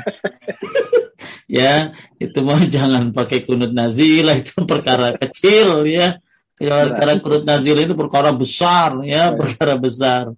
ya 1.62 1.72
itu 2.16 2.40
mah 2.44 2.64
jangan 2.76 3.12
pakai 3.12 3.44
kunut 3.44 3.76
nazilah 3.76 4.40
itu 4.40 4.64
perkara 4.64 5.20
kecil 5.20 5.84
ya. 5.88 6.20
Perkara 6.56 7.20
kunut 7.20 7.44
nazilah 7.44 7.84
itu 7.84 7.96
perkara 7.96 8.32
besar 8.32 9.04
ya, 9.04 9.32
perkara 9.36 9.76
besar. 9.76 10.32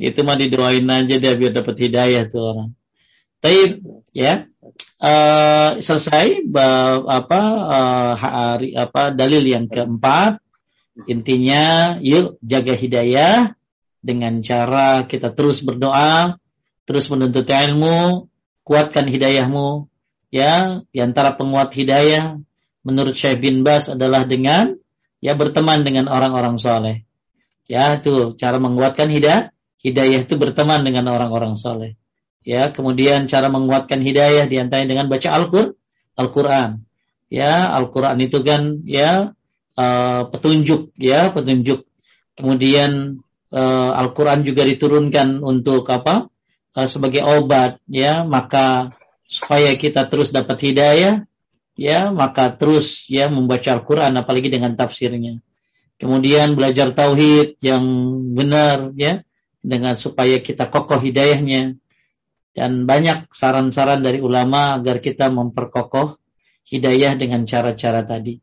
Itu 0.00 0.24
mah 0.24 0.36
didoain 0.40 0.84
aja 0.88 1.16
dia 1.20 1.32
biar 1.36 1.52
dapat 1.52 1.76
hidayah 1.80 2.28
tuh 2.28 2.42
orang. 2.44 2.70
Tapi 3.44 3.84
ya 4.16 4.48
uh, 5.04 5.70
selesai 5.80 6.48
apa 7.08 7.40
uh, 7.60 8.12
hari 8.16 8.72
apa 8.72 9.12
dalil 9.12 9.44
yang 9.44 9.68
keempat 9.68 10.43
intinya 11.10 11.96
yuk 11.98 12.38
jaga 12.44 12.74
hidayah 12.78 13.54
dengan 14.04 14.44
cara 14.44 15.08
kita 15.08 15.32
terus 15.32 15.64
berdoa, 15.64 16.38
terus 16.84 17.08
menuntut 17.10 17.48
ilmu, 17.48 18.28
kuatkan 18.62 19.08
hidayahmu. 19.08 19.88
Ya, 20.34 20.82
di 20.90 20.98
antara 20.98 21.38
penguat 21.38 21.70
hidayah 21.78 22.42
menurut 22.82 23.14
Syekh 23.14 23.38
bin 23.38 23.62
Bas 23.62 23.86
adalah 23.86 24.26
dengan 24.26 24.74
ya 25.22 25.38
berteman 25.38 25.86
dengan 25.86 26.10
orang-orang 26.10 26.58
soleh. 26.58 27.06
Ya, 27.70 28.02
itu 28.02 28.34
cara 28.34 28.58
menguatkan 28.58 29.08
hidayah 29.08 29.54
hidayah 29.84 30.24
itu 30.24 30.34
berteman 30.40 30.80
dengan 30.80 31.12
orang-orang 31.12 31.60
soleh. 31.60 32.00
Ya, 32.40 32.72
kemudian 32.72 33.28
cara 33.28 33.52
menguatkan 33.52 34.00
hidayah 34.00 34.48
di 34.48 34.56
antaranya 34.56 34.96
dengan 34.96 35.06
baca 35.12 35.28
Al-Qur'an. 35.28 35.76
Al-Quran. 36.16 36.70
Ya, 37.28 37.68
Al-Quran 37.68 38.16
itu 38.24 38.40
kan 38.40 38.80
ya 38.88 39.36
uh, 39.78 40.28
petunjuk, 40.30 40.94
ya 40.98 41.30
petunjuk. 41.30 41.86
Kemudian 42.34 43.22
uh, 43.54 43.90
Al-Quran 43.94 44.42
juga 44.42 44.66
diturunkan 44.66 45.42
untuk 45.42 45.86
apa? 45.90 46.26
Uh, 46.74 46.88
sebagai 46.90 47.22
obat, 47.22 47.78
ya 47.86 48.26
maka 48.26 48.96
supaya 49.24 49.78
kita 49.78 50.10
terus 50.10 50.34
dapat 50.34 50.58
hidayah, 50.58 51.22
ya 51.78 52.10
maka 52.10 52.54
terus 52.58 53.06
ya 53.06 53.30
membaca 53.30 53.70
Al-Quran, 53.70 54.18
apalagi 54.18 54.50
dengan 54.50 54.74
tafsirnya. 54.74 55.38
Kemudian 55.94 56.58
belajar 56.58 56.90
tauhid 56.90 57.62
yang 57.62 57.84
benar, 58.34 58.90
ya 58.98 59.22
dengan 59.64 59.94
supaya 59.96 60.42
kita 60.42 60.68
kokoh 60.68 60.98
hidayahnya 61.00 61.78
dan 62.54 62.86
banyak 62.86 63.30
saran-saran 63.32 64.04
dari 64.04 64.20
ulama 64.20 64.78
agar 64.78 65.00
kita 65.02 65.32
memperkokoh 65.32 66.18
hidayah 66.68 67.16
dengan 67.16 67.48
cara-cara 67.48 68.04
tadi. 68.04 68.38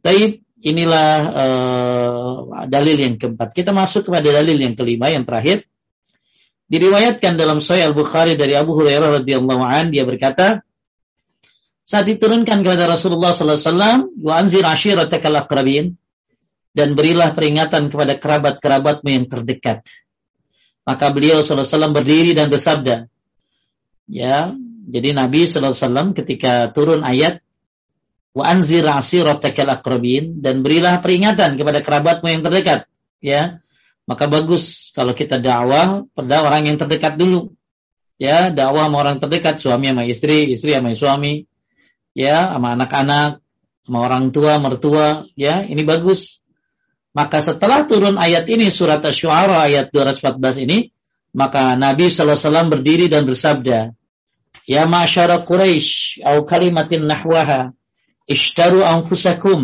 Tapi 0.00 0.43
inilah 0.64 1.10
uh, 1.28 2.64
dalil 2.66 2.96
yang 2.96 3.20
keempat. 3.20 3.52
Kita 3.52 3.76
masuk 3.76 4.08
kepada 4.08 4.40
dalil 4.40 4.56
yang 4.56 4.72
kelima 4.72 5.12
yang 5.12 5.28
terakhir. 5.28 5.68
Diriwayatkan 6.64 7.36
dalam 7.36 7.60
Sahih 7.60 7.92
Al-Bukhari 7.92 8.40
dari 8.40 8.56
Abu 8.56 8.72
Hurairah 8.72 9.20
radhiyallahu 9.20 9.60
an 9.60 9.92
dia 9.92 10.08
berkata, 10.08 10.64
saat 11.84 12.08
diturunkan 12.08 12.64
kepada 12.64 12.88
Rasulullah 12.88 13.36
sallallahu 13.36 13.60
alaihi 13.60 13.68
wasallam, 13.68 13.98
"Wa 14.16 14.32
anzir 14.40 14.64
ashiratakal 14.64 15.36
aqrabin" 15.36 16.00
dan 16.72 16.96
berilah 16.96 17.36
peringatan 17.36 17.92
kepada 17.92 18.16
kerabat-kerabatmu 18.16 19.08
yang 19.12 19.28
terdekat. 19.28 19.84
Maka 20.84 21.12
beliau 21.12 21.40
SAW 21.44 21.92
berdiri 21.92 22.32
dan 22.32 22.48
bersabda. 22.48 23.08
Ya, 24.08 24.52
jadi 24.88 25.16
Nabi 25.16 25.44
SAW 25.48 26.12
ketika 26.12 26.72
turun 26.72 27.04
ayat 27.04 27.43
wa 28.34 28.44
anzir 28.44 28.82
asiratakal 28.84 29.70
akrabin 29.70 30.42
dan 30.42 30.66
berilah 30.66 30.98
peringatan 30.98 31.54
kepada 31.54 31.80
kerabatmu 31.80 32.26
yang 32.26 32.42
terdekat. 32.42 32.90
Ya, 33.24 33.64
Maka 34.04 34.28
bagus 34.28 34.92
kalau 34.92 35.16
kita 35.16 35.40
dakwah 35.40 36.04
pada 36.12 36.44
orang 36.44 36.68
yang 36.68 36.76
terdekat 36.76 37.16
dulu. 37.16 37.56
Ya, 38.20 38.52
dakwah 38.52 38.86
sama 38.86 38.96
orang 39.00 39.18
terdekat, 39.18 39.58
suami 39.58 39.90
sama 39.90 40.04
istri, 40.06 40.52
istri 40.54 40.76
sama 40.76 40.94
suami, 40.94 41.48
ya, 42.14 42.54
sama 42.54 42.78
anak-anak, 42.78 43.42
sama 43.88 43.98
orang 44.06 44.30
tua, 44.30 44.60
mertua, 44.62 45.26
ya, 45.34 45.66
ini 45.66 45.82
bagus. 45.82 46.38
Maka 47.10 47.42
setelah 47.42 47.90
turun 47.90 48.14
ayat 48.14 48.46
ini 48.46 48.70
surat 48.70 49.02
Asy-Syu'ara 49.02 49.66
ayat 49.66 49.90
214 49.90 50.62
ini, 50.62 50.94
maka 51.34 51.74
Nabi 51.74 52.06
SAW 52.06 52.70
berdiri 52.70 53.10
dan 53.10 53.26
bersabda, 53.26 53.94
Ya 54.64 54.82
ma'asyara 54.86 55.42
Quraisy 55.42 56.22
au 56.22 56.46
kalimatin 56.46 57.04
nahwaha 57.10 57.74
ishtaru 58.28 58.80
anfusakum 58.84 59.60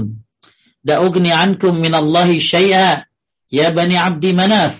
la 0.84 1.00
ugni 1.06 1.32
ankum 1.32 1.74
minallahi 1.82 2.40
syai'a 2.40 3.04
ya 3.50 3.66
bani 3.76 3.96
abdi 3.98 4.32
manaf 4.32 4.74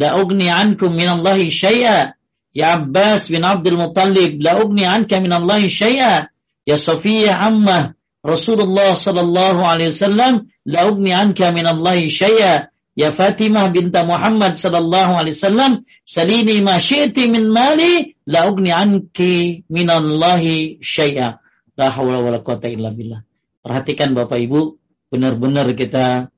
la 0.00 0.08
ugni 0.20 0.48
ankum 0.62 0.92
minallahi 0.98 1.48
syai'a 1.50 2.14
ya 2.58 2.66
Abbas 2.76 3.28
bin 3.32 3.44
Abdul 3.44 3.76
Muttalib 3.80 4.40
la 4.42 4.58
ugni 4.62 4.84
anka 4.84 5.20
minallahi 5.20 5.68
syai'a 5.70 6.26
ya 6.66 6.76
Safiyah 6.76 7.38
ammah 7.48 7.94
Rasulullah 8.24 8.92
sallallahu 8.98 9.60
alaihi 9.62 9.92
wasallam 9.94 10.34
la 10.66 10.80
ugni 10.90 11.12
anka 11.14 11.52
minallahi 11.54 12.10
syai'a 12.10 12.68
ya 12.98 13.08
Fatimah 13.14 13.70
binta 13.70 14.02
Muhammad 14.04 14.58
sallallahu 14.58 15.12
alaihi 15.22 15.36
wasallam 15.38 15.72
salini 16.02 16.58
ma 16.66 16.76
syi'ti 16.82 17.30
min 17.30 17.46
mali 17.52 18.16
la 18.26 18.40
ugni 18.50 18.72
anki 18.74 19.62
minallahi 19.70 20.82
syai'a 20.82 21.38
la 21.78 21.94
haula 21.94 22.18
wala 22.18 22.42
quwata 22.42 22.66
illa 22.66 22.90
billah 22.90 23.22
perhatikan 23.62 24.16
Bapak 24.16 24.38
Ibu 24.42 24.60
benar-benar 25.08 25.72
kita 25.72 26.28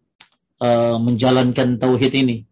uh, 0.61 0.97
menjalankan 1.01 1.81
tauhid 1.81 2.13
ini. 2.15 2.47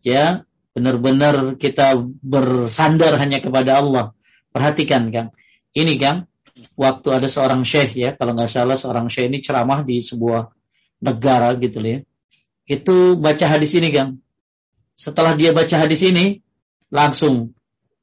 Ya, 0.00 0.48
benar-benar 0.72 1.60
kita 1.60 1.98
bersandar 2.24 3.20
hanya 3.20 3.38
kepada 3.38 3.78
Allah. 3.82 4.16
Perhatikan 4.50 5.14
Kang, 5.14 5.30
ini 5.76 5.94
Kang, 6.00 6.26
waktu 6.74 7.08
ada 7.14 7.28
seorang 7.30 7.62
syekh 7.62 7.94
ya, 7.94 8.10
kalau 8.18 8.34
nggak 8.34 8.50
salah 8.50 8.74
seorang 8.74 9.06
syekh 9.06 9.30
ini 9.30 9.38
ceramah 9.44 9.86
di 9.86 10.02
sebuah 10.02 10.50
negara 11.04 11.54
gitu 11.54 11.78
ya. 11.84 12.02
Itu 12.66 13.14
baca 13.14 13.46
hadis 13.46 13.76
ini 13.78 13.94
Kang. 13.94 14.18
Setelah 14.98 15.38
dia 15.38 15.54
baca 15.54 15.76
hadis 15.78 16.02
ini, 16.02 16.42
langsung 16.90 17.54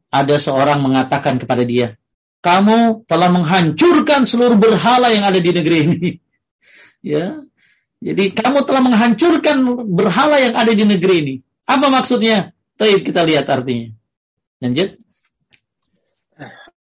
ada 0.07 0.39
seorang 0.39 0.79
mengatakan 0.79 1.35
kepada 1.35 1.67
dia, 1.67 1.99
kamu 2.41 3.07
telah 3.09 3.29
menghancurkan 3.33 4.23
seluruh 4.23 4.55
berhala 4.55 5.11
yang 5.11 5.25
ada 5.25 5.39
di 5.41 5.51
negeri 5.51 5.77
ini. 5.83 6.09
ya, 7.15 7.41
jadi 7.97 8.23
kamu 8.33 8.63
telah 8.69 8.81
menghancurkan 8.85 9.57
berhala 9.89 10.37
yang 10.37 10.53
ada 10.53 10.71
di 10.71 10.85
negeri 10.85 11.15
ini. 11.25 11.35
Apa 11.65 11.89
maksudnya? 11.89 12.53
Taib 12.77 13.01
kita 13.01 13.25
lihat 13.25 13.49
artinya. 13.49 13.89
Lanjut. 14.61 15.01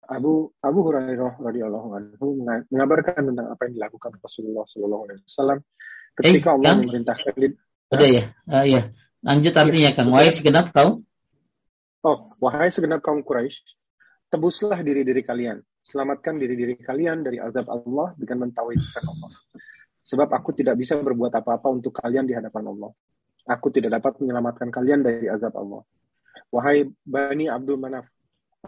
Abu 0.07 0.55
Abu 0.63 0.87
Hurairah 0.87 1.35
radhiyallahu 1.43 1.89
anhu 1.99 2.39
mengabarkan 2.71 3.27
tentang 3.27 3.51
apa 3.51 3.67
yang 3.67 3.75
dilakukan 3.83 4.15
Rasulullah 4.23 4.63
sallallahu 4.71 5.03
alaihi 5.11 5.27
wasallam 5.27 5.59
ketika 6.15 6.55
eh, 6.55 6.55
Allah 6.55 6.71
kan? 6.71 6.79
memerintahkan 6.79 7.35
Udah 7.91 8.09
ya. 8.11 8.25
Uh, 8.47 8.65
ya. 8.67 8.83
Lanjut 9.27 9.55
artinya 9.59 9.91
Kang. 9.95 10.11
Wahai 10.15 10.31
segenap 10.31 10.71
kaum. 10.71 11.03
Oh, 12.07 12.31
wahai 12.39 12.71
segenap 12.71 13.03
kaum 13.03 13.27
Quraisy, 13.27 13.67
tebuslah 14.31 14.81
diri-diri 14.83 15.23
kalian, 15.23 15.59
selamatkan 15.87 16.37
diri-diri 16.37 16.75
kalian 16.79 17.23
dari 17.23 17.39
azab 17.39 17.71
Allah 17.71 18.13
dengan 18.19 18.49
mentauhidkan 18.49 19.05
Allah. 19.07 19.31
Sebab 20.07 20.29
aku 20.31 20.55
tidak 20.55 20.79
bisa 20.79 20.99
berbuat 20.99 21.35
apa-apa 21.35 21.67
untuk 21.67 21.99
kalian 21.99 22.31
di 22.31 22.35
hadapan 22.35 22.71
Allah. 22.71 22.91
Aku 23.47 23.71
tidak 23.75 23.99
dapat 23.99 24.19
menyelamatkan 24.23 24.71
kalian 24.71 25.03
dari 25.03 25.27
azab 25.27 25.55
Allah. 25.59 25.83
Wahai 26.51 26.87
Bani 27.03 27.51
Abdul 27.51 27.79
Manaf, 27.79 28.07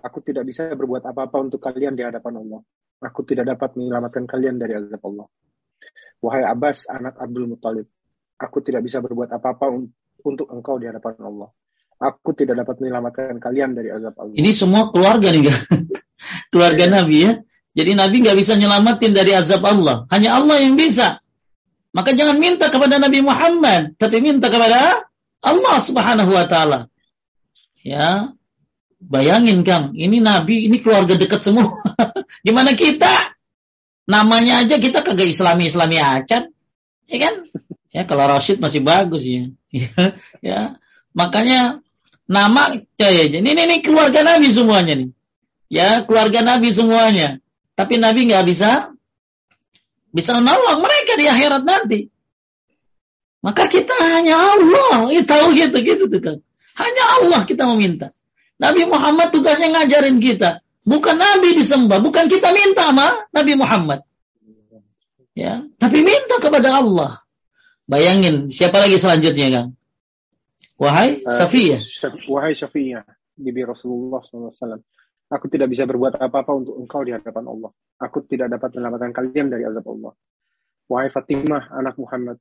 aku 0.03 0.19
tidak 0.23 0.47
bisa 0.47 0.67
berbuat 0.75 1.07
apa-apa 1.07 1.37
untuk 1.39 1.63
kalian 1.63 1.95
di 1.95 2.03
hadapan 2.03 2.43
Allah. 2.43 2.61
Aku 2.99 3.23
tidak 3.23 3.47
dapat 3.55 3.79
menyelamatkan 3.79 4.27
kalian 4.27 4.59
dari 4.59 4.75
azab 4.75 4.99
Allah. 5.07 5.27
Wahai 6.19 6.43
Abbas, 6.43 6.91
anak 6.91 7.15
Abdul 7.23 7.47
Muttalib, 7.47 7.87
aku 8.39 8.59
tidak 8.59 8.83
bisa 8.83 8.99
berbuat 8.99 9.31
apa-apa 9.31 9.71
untuk 10.27 10.51
engkau 10.51 10.79
di 10.83 10.91
hadapan 10.91 11.15
Allah. 11.23 11.51
Aku 11.99 12.31
tidak 12.31 12.63
dapat 12.63 12.79
menyelamatkan 12.79 13.43
kalian 13.43 13.75
dari 13.75 13.91
azab 13.91 14.15
Allah. 14.23 14.39
Ini 14.39 14.51
semua 14.55 14.95
keluarga 14.95 15.35
nih, 15.35 15.51
keluarga 16.55 16.85
ya. 16.87 16.93
Nabi 16.95 17.17
ya. 17.27 17.33
Jadi 17.75 17.91
Nabi 17.99 18.17
nggak 18.23 18.39
bisa 18.39 18.55
nyelamatin 18.55 19.13
dari 19.15 19.35
azab 19.35 19.67
Allah. 19.67 20.07
Hanya 20.15 20.39
Allah 20.39 20.63
yang 20.63 20.79
bisa. 20.79 21.19
Maka 21.91 22.15
jangan 22.15 22.39
minta 22.39 22.71
kepada 22.71 23.03
Nabi 23.03 23.19
Muhammad, 23.19 23.99
tapi 23.99 24.23
minta 24.23 24.47
kepada 24.47 25.11
Allah 25.43 25.77
Subhanahu 25.83 26.31
wa 26.31 26.47
taala. 26.47 26.87
Ya. 27.83 28.35
Bayangin 28.99 29.63
Kang, 29.63 29.95
ini 29.95 30.19
nabi, 30.19 30.67
ini 30.67 30.83
keluarga 30.83 31.15
dekat 31.15 31.39
semua. 31.39 31.71
Gimana 32.47 32.75
kita? 32.75 33.39
Namanya 34.11 34.67
aja 34.67 34.83
kita 34.83 35.07
kagak 35.07 35.31
Islami-Islami 35.31 36.03
acan. 36.03 36.51
Ya 37.07 37.19
kan? 37.23 37.35
Ya 37.95 38.03
kalau 38.11 38.27
Rashid 38.27 38.59
masih 38.59 38.83
bagus 38.83 39.23
ya. 39.23 39.55
ya. 39.71 39.91
ya. 40.51 40.61
Makanya 41.15 41.79
nama 42.29 42.77
ya, 43.01 43.09
ini, 43.11 43.41
ini, 43.41 43.63
ini 43.65 43.77
keluarga 43.81 44.21
Nabi 44.23 44.53
semuanya 44.53 44.95
nih. 45.01 45.11
Ya, 45.69 46.05
keluarga 46.05 46.45
Nabi 46.45 46.69
semuanya. 46.71 47.41
Tapi 47.75 47.97
Nabi 47.97 48.29
nggak 48.29 48.45
bisa 48.45 48.93
bisa 50.13 50.31
menolong 50.37 50.81
mereka 50.85 51.17
di 51.17 51.25
akhirat 51.29 51.63
nanti. 51.65 52.01
Maka 53.41 53.71
kita 53.71 53.95
hanya 53.97 54.35
Allah, 54.35 55.09
ya, 55.15 55.23
tahu 55.25 55.57
gitu 55.57 55.79
gitu 55.81 56.05
tuh 56.11 56.21
kan. 56.21 56.37
Hanya 56.77 57.05
Allah 57.21 57.41
kita 57.49 57.65
meminta. 57.75 58.13
Nabi 58.59 58.85
Muhammad 58.91 59.31
tugasnya 59.31 59.71
ngajarin 59.71 60.19
kita, 60.19 60.61
bukan 60.83 61.15
Nabi 61.15 61.55
disembah, 61.55 62.03
bukan 62.03 62.27
kita 62.27 62.51
minta 62.51 62.91
sama 62.91 63.31
Nabi 63.31 63.55
Muhammad. 63.55 64.03
Ya, 65.39 65.63
tapi 65.79 66.03
minta 66.03 66.43
kepada 66.43 66.83
Allah. 66.83 67.23
Bayangin 67.87 68.51
siapa 68.51 68.83
lagi 68.83 68.99
selanjutnya, 68.99 69.49
Kang? 69.55 69.78
Wahai 70.79 71.27
uh, 71.27 71.35
Safiyah. 71.35 71.83
Wahai 72.31 72.55
Safiyah, 72.55 73.03
bibi 73.35 73.67
Rasulullah 73.67 74.23
SAW. 74.23 74.79
Aku 75.29 75.51
tidak 75.53 75.69
bisa 75.69 75.85
berbuat 75.85 76.17
apa-apa 76.17 76.53
untuk 76.57 76.81
engkau 76.81 77.05
di 77.05 77.13
hadapan 77.13 77.45
Allah. 77.45 77.71
Aku 78.01 78.25
tidak 78.25 78.49
dapat 78.49 78.73
menyelamatkan 78.73 79.13
kalian 79.13 79.53
dari 79.53 79.67
azab 79.69 79.85
Allah. 79.91 80.17
Wahai 80.89 81.13
Fatimah, 81.13 81.69
anak 81.69 82.01
Muhammad, 82.01 82.41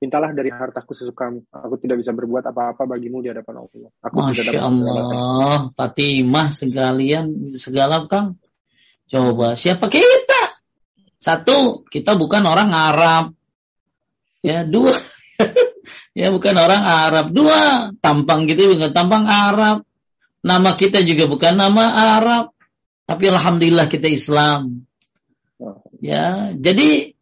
mintalah 0.00 0.32
dari 0.32 0.48
hartaku 0.48 0.96
sesukamu. 0.96 1.44
Aku 1.52 1.76
tidak 1.76 2.00
bisa 2.00 2.16
berbuat 2.16 2.48
apa-apa 2.48 2.88
bagimu 2.88 3.20
di 3.20 3.28
hadapan 3.28 3.68
Allah. 3.68 3.90
Aku 4.00 4.16
Masya 4.16 4.48
tidak 4.48 4.64
dapat 4.64 4.64
Allah, 4.64 5.56
Fatimah 5.76 6.48
sekalian 6.48 7.52
segala 7.52 8.08
kang. 8.08 8.40
Coba 9.12 9.52
siapa 9.60 9.92
kita? 9.92 10.56
Satu, 11.20 11.84
kita 11.84 12.16
bukan 12.16 12.48
orang 12.48 12.72
Arab. 12.72 13.36
Ya, 14.40 14.64
dua, 14.64 14.96
ya 16.12 16.28
bukan 16.32 16.54
orang 16.56 16.82
Arab. 16.84 17.26
Dua, 17.32 17.92
tampang 18.00 18.48
gitu 18.48 18.76
bukan 18.76 18.92
tampang 18.92 19.24
Arab. 19.28 19.84
Nama 20.42 20.70
kita 20.74 21.06
juga 21.06 21.30
bukan 21.30 21.54
nama 21.54 22.18
Arab, 22.18 22.50
tapi 23.06 23.30
alhamdulillah 23.30 23.86
kita 23.86 24.10
Islam. 24.10 24.82
Ya, 26.02 26.50
jadi 26.58 27.14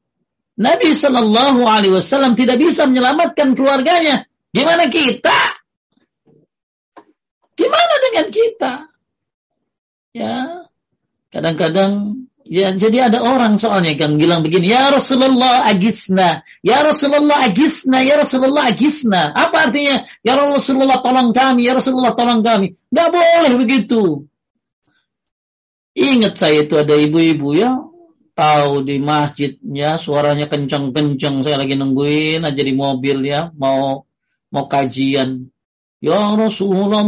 Nabi 0.57 0.89
Shallallahu 0.97 1.61
Alaihi 1.69 1.93
Wasallam 1.93 2.33
tidak 2.33 2.57
bisa 2.57 2.89
menyelamatkan 2.89 3.53
keluarganya. 3.53 4.25
Gimana 4.57 4.89
kita? 4.89 5.37
Gimana 7.61 7.95
dengan 8.09 8.27
kita? 8.33 8.73
Ya, 10.17 10.37
kadang-kadang 11.29 12.20
Ya, 12.51 12.75
jadi 12.75 13.07
ada 13.07 13.23
orang 13.23 13.63
soalnya 13.63 13.95
yang 13.95 14.19
bilang 14.19 14.43
begini, 14.43 14.75
Ya 14.75 14.91
Rasulullah 14.91 15.71
agisna, 15.71 16.43
Ya 16.67 16.83
Rasulullah 16.83 17.47
agisna, 17.47 18.03
Ya 18.03 18.19
Rasulullah 18.19 18.75
agisna. 18.75 19.31
Apa 19.31 19.71
artinya? 19.71 20.11
Ya 20.27 20.35
Rasulullah 20.35 20.99
tolong 20.99 21.31
kami, 21.31 21.71
Ya 21.71 21.79
Rasulullah 21.79 22.11
tolong 22.19 22.43
kami. 22.43 22.75
Gak 22.91 23.09
boleh 23.15 23.55
begitu. 23.55 24.27
Ingat 25.95 26.35
saya 26.43 26.67
itu 26.67 26.75
ada 26.75 26.91
ibu-ibu 26.99 27.55
ya, 27.55 27.87
tahu 28.35 28.83
di 28.83 28.99
masjidnya 28.99 30.03
suaranya 30.03 30.51
kencang-kencang. 30.51 31.47
Saya 31.47 31.55
lagi 31.55 31.79
nungguin 31.79 32.43
aja 32.43 32.63
di 32.67 32.75
mobil 32.75 33.31
ya, 33.31 33.55
mau 33.55 34.11
mau 34.51 34.65
kajian. 34.67 35.47
Ya 36.03 36.35
Rasulullah 36.35 37.07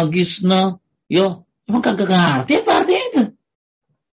agisna. 0.00 0.80
Ya, 1.12 1.44
emang 1.68 1.84
kagak 1.84 2.08
ngerti 2.08 2.64
apa 2.64 2.72
artinya? 2.80 3.01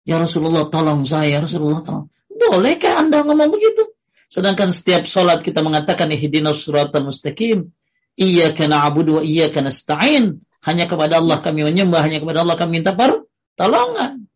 Ya 0.05 0.20
Rasulullah 0.20 0.68
tolong 0.68 1.09
saya, 1.09 1.40
Rasulullah 1.40 1.80
tolong. 1.80 2.07
Bolehkah 2.28 3.00
Anda 3.00 3.24
ngomong 3.24 3.50
begitu? 3.50 3.88
Sedangkan 4.28 4.70
setiap 4.70 5.09
sholat 5.09 5.40
kita 5.40 5.64
mengatakan 5.64 6.12
ihdinas 6.12 6.61
suratal 6.61 7.09
mustaqim. 7.09 7.72
Iya 8.14 8.55
kena 8.55 8.84
abudu 8.84 9.18
wa 9.18 9.22
iya 9.24 9.48
kena 9.48 9.72
stain. 9.72 10.44
Hanya 10.64 10.84
kepada 10.86 11.18
Allah 11.20 11.40
kami 11.40 11.64
menyembah, 11.64 12.05
hanya 12.05 12.20
kepada 12.20 12.44
Allah 12.44 12.57
kami 12.57 12.80
minta 12.80 12.92
pertolongan. 12.96 14.28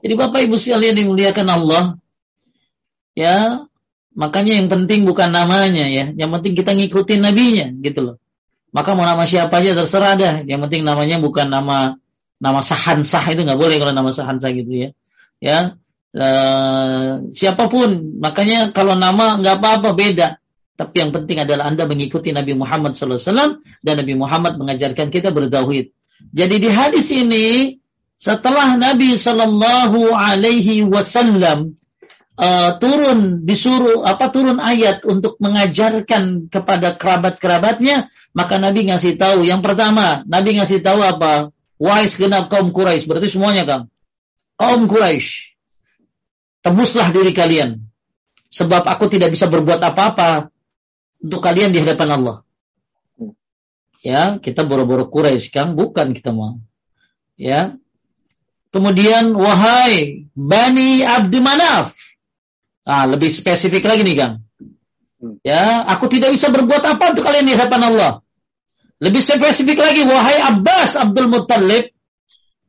Jadi 0.00 0.14
Bapak 0.16 0.40
Ibu 0.48 0.56
sekalian 0.56 0.96
dimuliakan 0.96 1.48
Allah, 1.52 1.84
ya 3.12 3.68
Makanya 4.10 4.58
yang 4.58 4.66
penting 4.66 5.06
bukan 5.06 5.30
namanya 5.30 5.86
ya, 5.86 6.10
yang 6.10 6.34
penting 6.34 6.58
kita 6.58 6.74
ngikutin 6.74 7.20
nabinya 7.22 7.66
gitu 7.78 8.00
loh. 8.02 8.16
Maka 8.74 8.94
mau 8.98 9.06
nama 9.06 9.22
siapa 9.22 9.62
aja 9.62 9.74
terserah 9.74 10.14
dah, 10.18 10.34
yang 10.46 10.62
penting 10.66 10.82
namanya 10.82 11.22
bukan 11.22 11.46
nama 11.46 11.94
nama 12.40 12.64
sahan 12.64 13.04
sah 13.04 13.22
itu 13.28 13.44
nggak 13.44 13.60
boleh 13.60 13.76
kalau 13.76 13.92
nama 13.92 14.10
sahan 14.10 14.40
sah 14.40 14.50
gitu 14.50 14.72
ya. 14.72 14.88
Ya, 15.40 15.58
uh, 16.16 17.32
siapa 17.32 17.68
pun, 17.72 18.20
makanya 18.20 18.72
kalau 18.76 18.96
nama 18.96 19.40
nggak 19.40 19.56
apa-apa 19.60 19.96
beda. 19.96 20.40
Tapi 20.76 20.96
yang 20.96 21.12
penting 21.12 21.44
adalah 21.44 21.68
Anda 21.68 21.84
mengikuti 21.84 22.32
Nabi 22.32 22.56
Muhammad 22.56 22.96
SAW 22.96 23.60
dan 23.84 23.94
Nabi 24.00 24.16
Muhammad 24.16 24.56
mengajarkan 24.56 25.12
kita 25.12 25.28
bertauhid. 25.28 25.92
Jadi 26.32 26.56
di 26.56 26.68
hadis 26.72 27.12
ini 27.12 27.76
setelah 28.16 28.76
Nabi 28.76 29.16
Shallallahu 29.16 30.12
Alaihi 30.12 30.84
Wasallam 30.84 31.76
uh, 32.40 32.70
turun 32.80 33.44
disuruh 33.44 34.04
apa 34.08 34.32
turun 34.32 34.56
ayat 34.56 35.04
untuk 35.04 35.36
mengajarkan 35.40 36.48
kepada 36.48 36.96
kerabat-kerabatnya, 36.96 38.08
maka 38.32 38.56
Nabi 38.56 38.88
ngasih 38.88 39.20
tahu 39.20 39.44
yang 39.44 39.60
pertama, 39.60 40.24
Nabi 40.24 40.56
ngasih 40.60 40.80
tahu 40.80 41.04
apa? 41.04 41.52
Wahai 41.80 42.12
segenap 42.12 42.52
kaum 42.52 42.76
Quraisy, 42.76 43.08
berarti 43.08 43.32
semuanya 43.32 43.64
Kang. 43.64 43.88
Kaum 44.60 44.84
Quraisy, 44.84 45.56
tebuslah 46.60 47.08
diri 47.08 47.32
kalian. 47.32 47.88
Sebab 48.52 48.84
aku 48.84 49.08
tidak 49.08 49.32
bisa 49.32 49.48
berbuat 49.48 49.80
apa-apa 49.80 50.52
untuk 51.24 51.40
kalian 51.40 51.72
di 51.72 51.80
hadapan 51.80 52.20
Allah. 52.20 52.36
Ya, 54.04 54.36
kita 54.36 54.68
boro-boro 54.68 55.08
Quraisy 55.08 55.48
Kang, 55.48 55.72
bukan 55.72 56.12
kita 56.12 56.36
mau. 56.36 56.60
Ya. 57.40 57.80
Kemudian 58.70 59.32
wahai 59.32 60.28
Bani 60.36 61.00
Abdi 61.02 61.40
Manaf, 61.40 61.96
Nah, 62.90 63.04
lebih 63.06 63.30
spesifik 63.30 63.86
lagi 63.86 64.02
nih, 64.02 64.16
Kang. 64.18 64.34
Hmm. 65.20 65.38
Ya, 65.46 65.84
aku 65.86 66.10
tidak 66.10 66.34
bisa 66.34 66.50
berbuat 66.50 66.82
apa 66.82 67.14
untuk 67.14 67.22
kalian 67.22 67.46
di 67.46 67.54
hadapan 67.54 67.92
Allah. 67.92 68.12
Lebih 69.00 69.20
spesifik 69.24 69.80
lagi, 69.80 70.04
wahai 70.04 70.38
Abbas 70.38 70.94
Abdul 70.94 71.32
Muttalib. 71.32 71.88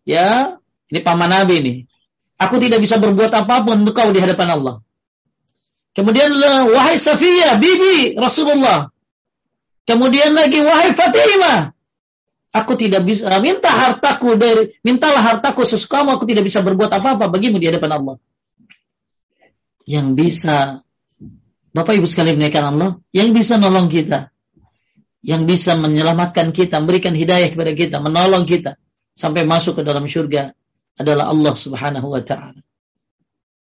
Ya, 0.08 0.58
ini 0.88 1.00
paman 1.04 1.28
Nabi 1.28 1.56
nih. 1.60 1.78
Aku 2.42 2.58
tidak 2.58 2.82
bisa 2.82 2.98
berbuat 2.98 3.30
apa 3.36 3.62
pun 3.62 3.84
untuk 3.86 3.94
kau 3.94 4.10
di 4.10 4.18
hadapan 4.18 4.58
Allah. 4.58 4.76
Kemudian 5.92 6.32
wahai 6.72 6.96
Safiyah, 6.96 7.60
bibi 7.60 8.16
Rasulullah. 8.16 8.90
Kemudian 9.84 10.32
lagi 10.34 10.64
wahai 10.64 10.96
Fatimah. 10.96 11.76
Aku 12.52 12.76
tidak 12.76 13.08
bisa 13.08 13.32
minta 13.40 13.72
hartaku 13.72 14.36
dari 14.36 14.76
mintalah 14.84 15.24
hartaku 15.24 15.64
sesukamu 15.64 16.20
aku 16.20 16.28
tidak 16.28 16.44
bisa 16.44 16.60
berbuat 16.60 16.92
apa-apa 16.92 17.32
bagimu 17.32 17.56
di 17.56 17.72
hadapan 17.72 17.96
Allah 17.96 18.16
yang 19.88 20.14
bisa 20.16 20.84
Bapak 21.72 21.96
Ibu 21.96 22.04
sekalian 22.04 22.36
menaikkan 22.36 22.68
Allah, 22.68 23.00
yang 23.16 23.32
bisa 23.32 23.56
nolong 23.56 23.88
kita, 23.88 24.36
yang 25.22 25.46
bisa 25.46 25.78
menyelamatkan 25.78 26.50
kita, 26.50 26.82
memberikan 26.82 27.14
hidayah 27.14 27.54
kepada 27.54 27.72
kita, 27.78 27.98
menolong 28.02 28.46
kita 28.50 28.78
sampai 29.14 29.46
masuk 29.46 29.80
ke 29.80 29.84
dalam 29.86 30.10
surga 30.10 30.54
adalah 30.98 31.30
Allah 31.30 31.54
Subhanahu 31.54 32.08
wa 32.10 32.22
taala. 32.26 32.62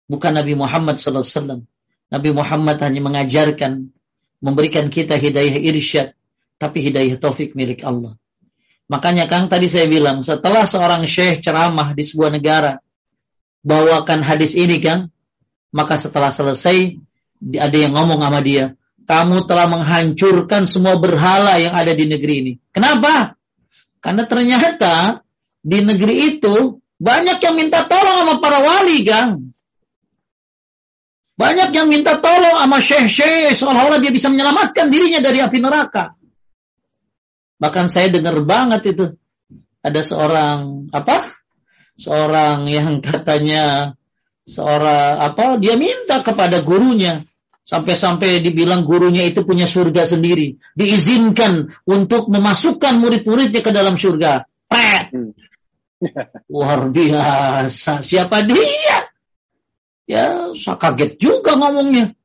Bukan 0.07 0.33
Nabi 0.35 0.55
Muhammad 0.55 0.99
sallallahu 0.99 1.27
alaihi 1.27 1.39
wasallam. 1.39 1.61
Nabi 2.13 2.31
Muhammad 2.31 2.77
hanya 2.85 3.01
mengajarkan, 3.01 3.73
memberikan 4.43 4.93
kita 4.93 5.17
hidayah 5.17 5.57
irsyad, 5.57 6.13
tapi 6.61 6.85
hidayah 6.85 7.17
taufik 7.17 7.57
milik 7.57 7.83
Allah. 7.83 8.15
Makanya 8.93 9.25
Kang 9.25 9.49
tadi 9.49 9.73
saya 9.73 9.89
bilang, 9.89 10.21
setelah 10.21 10.69
seorang 10.69 11.09
syekh 11.09 11.41
ceramah 11.41 11.97
di 11.97 12.05
sebuah 12.05 12.29
negara, 12.29 12.77
bawakan 13.65 14.21
hadis 14.21 14.53
ini 14.53 14.77
Kang, 14.83 15.09
maka 15.73 15.97
setelah 15.97 16.29
selesai 16.29 17.01
ada 17.57 17.77
yang 17.79 17.97
ngomong 17.97 18.21
sama 18.21 18.45
dia, 18.45 18.77
kamu 19.13 19.45
telah 19.45 19.69
menghancurkan 19.69 20.65
semua 20.65 20.97
berhala 20.97 21.61
yang 21.61 21.77
ada 21.77 21.93
di 21.93 22.09
negeri 22.09 22.35
ini. 22.41 22.53
Kenapa? 22.73 23.37
Karena 24.01 24.25
ternyata 24.25 25.21
di 25.61 25.85
negeri 25.85 26.33
itu 26.33 26.81
banyak 26.97 27.37
yang 27.45 27.55
minta 27.61 27.85
tolong 27.85 28.25
sama 28.25 28.41
para 28.41 28.65
wali, 28.65 29.05
Gang. 29.05 29.53
Banyak 31.37 31.77
yang 31.77 31.93
minta 31.93 32.25
tolong 32.25 32.57
sama 32.57 32.81
syekh-syekh 32.81 33.53
seolah-olah 33.53 34.01
dia 34.01 34.09
bisa 34.17 34.33
menyelamatkan 34.33 34.89
dirinya 34.89 35.21
dari 35.21 35.45
api 35.45 35.61
neraka. 35.61 36.17
Bahkan 37.61 37.93
saya 37.93 38.09
dengar 38.09 38.41
banget 38.49 38.97
itu 38.97 39.13
ada 39.85 40.01
seorang 40.01 40.89
apa? 40.89 41.29
Seorang 42.01 42.65
yang 42.65 43.05
katanya 43.05 43.93
seorang 44.49 45.21
apa 45.21 45.61
dia 45.61 45.77
minta 45.77 46.25
kepada 46.25 46.65
gurunya 46.65 47.21
sampai-sampai 47.63 48.43
dibilang 48.43 48.83
gurunya 48.83 49.23
itu 49.27 49.47
punya 49.47 49.71
surga 49.71 50.07
sendiri. 50.07 50.59
Diizinkan 50.75 51.71
untuk 51.87 52.27
memasukkan 52.29 52.99
murid-muridnya 52.99 53.63
ke 53.63 53.71
dalam 53.71 53.95
surga. 53.95 54.47
Pret. 54.67 55.07
Hmm. 55.15 55.33
luar 56.53 56.91
biasa. 56.91 58.03
Siapa 58.03 58.43
dia? 58.43 58.99
Ya 60.11 60.51
saya 60.59 60.77
kaget 60.77 61.23
juga 61.23 61.55
ngomongnya. 61.55 62.19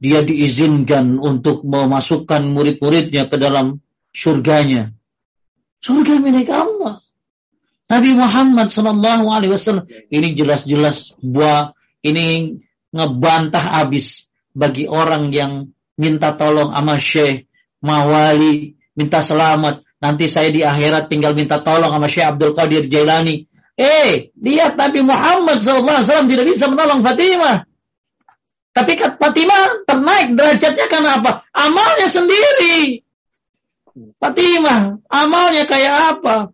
Dia 0.00 0.24
diizinkan 0.24 1.20
untuk 1.20 1.60
memasukkan 1.68 2.48
murid-muridnya 2.48 3.28
ke 3.28 3.36
dalam 3.36 3.84
surganya. 4.16 4.96
Surga 5.84 6.16
milik 6.16 6.48
Allah. 6.48 7.04
Nabi 7.90 8.16
Muhammad 8.16 8.72
Shallallahu 8.72 9.28
Alaihi 9.28 9.52
Wasallam. 9.52 9.84
Ini 10.08 10.32
jelas-jelas 10.32 11.12
buah 11.20 11.76
ini 12.00 12.56
ngebantah 12.96 13.84
abis 13.84 14.29
bagi 14.60 14.84
orang 14.84 15.32
yang 15.32 15.72
minta 15.96 16.36
tolong 16.36 16.76
sama 16.76 17.00
Syekh 17.00 17.48
Mawali 17.80 18.76
minta 18.92 19.24
selamat. 19.24 19.80
Nanti 20.00 20.28
saya 20.28 20.52
di 20.52 20.60
akhirat 20.60 21.08
tinggal 21.08 21.32
minta 21.32 21.64
tolong 21.64 21.88
sama 21.88 22.08
Syekh 22.12 22.28
Abdul 22.28 22.52
Qadir 22.52 22.84
Jailani. 22.92 23.48
Eh 23.80 24.28
lihat 24.36 24.76
Nabi 24.76 25.00
Muhammad 25.00 25.64
SAW 25.64 26.28
tidak 26.28 26.44
bisa 26.44 26.68
menolong 26.68 27.00
Fatimah. 27.00 27.64
Tapi 28.76 28.92
Fatimah 28.96 29.82
ternaik 29.88 30.36
derajatnya 30.36 30.86
karena 30.92 31.10
apa? 31.16 31.40
Amalnya 31.56 32.08
sendiri. 32.12 33.00
Fatimah 34.20 35.00
amalnya 35.08 35.64
kayak 35.64 35.94
apa? 36.16 36.52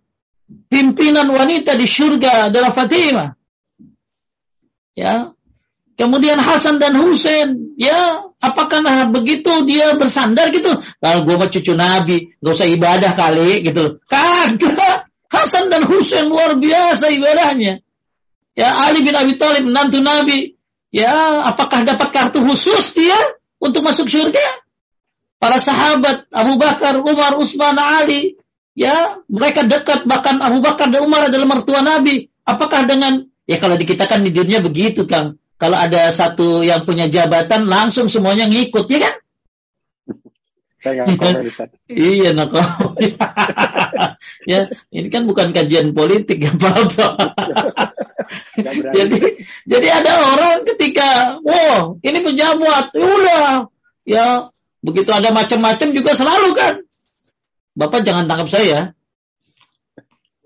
Pimpinan 0.70 1.26
wanita 1.26 1.74
di 1.74 1.86
surga 1.86 2.50
adalah 2.50 2.70
Fatimah. 2.70 3.34
Ya. 4.94 5.35
Kemudian 5.96 6.36
Hasan 6.36 6.76
dan 6.76 6.92
Husain, 6.92 7.72
ya, 7.80 8.20
apakah 8.36 8.84
begitu 9.08 9.64
dia 9.64 9.96
bersandar 9.96 10.52
gitu? 10.52 10.76
Kalau 11.00 11.24
gue 11.24 11.34
mau 11.40 11.48
cucu 11.48 11.72
Nabi, 11.72 12.36
gak 12.36 12.52
usah 12.52 12.68
ibadah 12.68 13.16
kali 13.16 13.64
gitu. 13.64 14.04
Kagak. 14.04 15.08
Hasan 15.26 15.72
dan 15.72 15.88
Husain 15.88 16.28
luar 16.28 16.60
biasa 16.60 17.10
ibadahnya. 17.10 17.80
Ya, 18.56 18.68
Ali 18.72 19.04
bin 19.04 19.16
Abi 19.16 19.40
Thalib 19.40 19.68
menantu 19.68 20.04
Nabi. 20.04 20.56
Ya, 20.92 21.44
apakah 21.44 21.84
dapat 21.84 22.08
kartu 22.12 22.40
khusus 22.40 22.96
dia 22.96 23.16
untuk 23.60 23.84
masuk 23.84 24.08
surga? 24.08 24.64
Para 25.36 25.60
sahabat 25.60 26.28
Abu 26.32 26.56
Bakar, 26.56 26.96
Umar, 27.00 27.36
Utsman, 27.36 27.76
Ali, 27.76 28.40
ya 28.72 29.20
mereka 29.28 29.64
dekat 29.64 30.08
bahkan 30.08 30.40
Abu 30.40 30.64
Bakar 30.64 30.88
dan 30.88 31.04
Umar 31.04 31.28
adalah 31.28 31.44
mertua 31.44 31.84
Nabi. 31.84 32.32
Apakah 32.48 32.88
dengan 32.88 33.28
ya 33.44 33.60
kalau 33.60 33.76
di 33.76 33.84
kita 33.84 34.08
kan 34.08 34.24
di 34.24 34.32
dunia 34.32 34.64
begitu 34.64 35.04
Kang. 35.04 35.36
Kalau 35.56 35.76
ada 35.80 36.12
satu 36.12 36.60
yang 36.60 36.84
punya 36.84 37.08
jabatan 37.08 37.64
langsung 37.64 38.12
semuanya 38.12 38.44
ngikut 38.44 38.84
ya 38.92 38.98
kan? 39.08 39.16
Saya 40.86 41.02
iya. 41.90 42.30
nak 42.30 42.52
ya 44.50 44.70
ini 44.92 45.08
kan 45.10 45.26
bukan 45.26 45.50
kajian 45.50 45.96
politik 45.96 46.38
ya 46.38 46.52
Pak. 46.54 46.94
jadi 48.94 49.18
jadi 49.66 49.88
ada 49.90 50.12
orang 50.36 50.62
ketika 50.62 51.40
wow 51.42 51.98
ini 52.04 52.20
pejabat 52.22 52.92
ya 52.94 53.02
udah. 53.02 53.48
Ya 54.06 54.26
begitu 54.84 55.10
ada 55.10 55.34
macam-macam 55.34 55.88
juga 55.90 56.12
selalu 56.14 56.54
kan. 56.54 56.74
Bapak 57.74 58.06
jangan 58.06 58.30
tangkap 58.30 58.48
saya. 58.52 58.94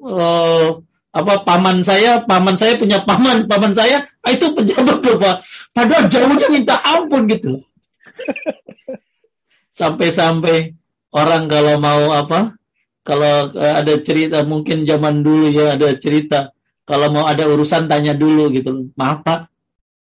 Uh, 0.01 0.81
apa 1.11 1.43
paman 1.43 1.83
saya, 1.83 2.23
paman 2.23 2.55
saya 2.55 2.79
punya 2.79 3.03
paman, 3.03 3.51
paman 3.51 3.75
saya 3.75 4.07
ah, 4.23 4.31
itu 4.31 4.55
pejabat 4.55 5.03
Pak. 5.03 5.37
Padahal 5.75 6.07
jauhnya 6.07 6.47
minta 6.47 6.79
ampun 6.79 7.27
gitu. 7.27 7.67
Sampai-sampai 9.81 10.79
orang 11.11 11.51
kalau 11.51 11.83
mau 11.83 12.15
apa? 12.15 12.55
Kalau 13.03 13.51
uh, 13.51 13.75
ada 13.81 13.95
cerita 14.05 14.47
mungkin 14.47 14.87
zaman 14.87 15.27
dulu 15.27 15.51
ya 15.51 15.75
ada 15.75 15.91
cerita 15.99 16.55
kalau 16.87 17.11
mau 17.11 17.27
ada 17.27 17.43
urusan 17.49 17.91
tanya 17.91 18.15
dulu 18.15 18.55
gitu. 18.55 18.95
Maaf 18.95 19.27
Pak, 19.27 19.41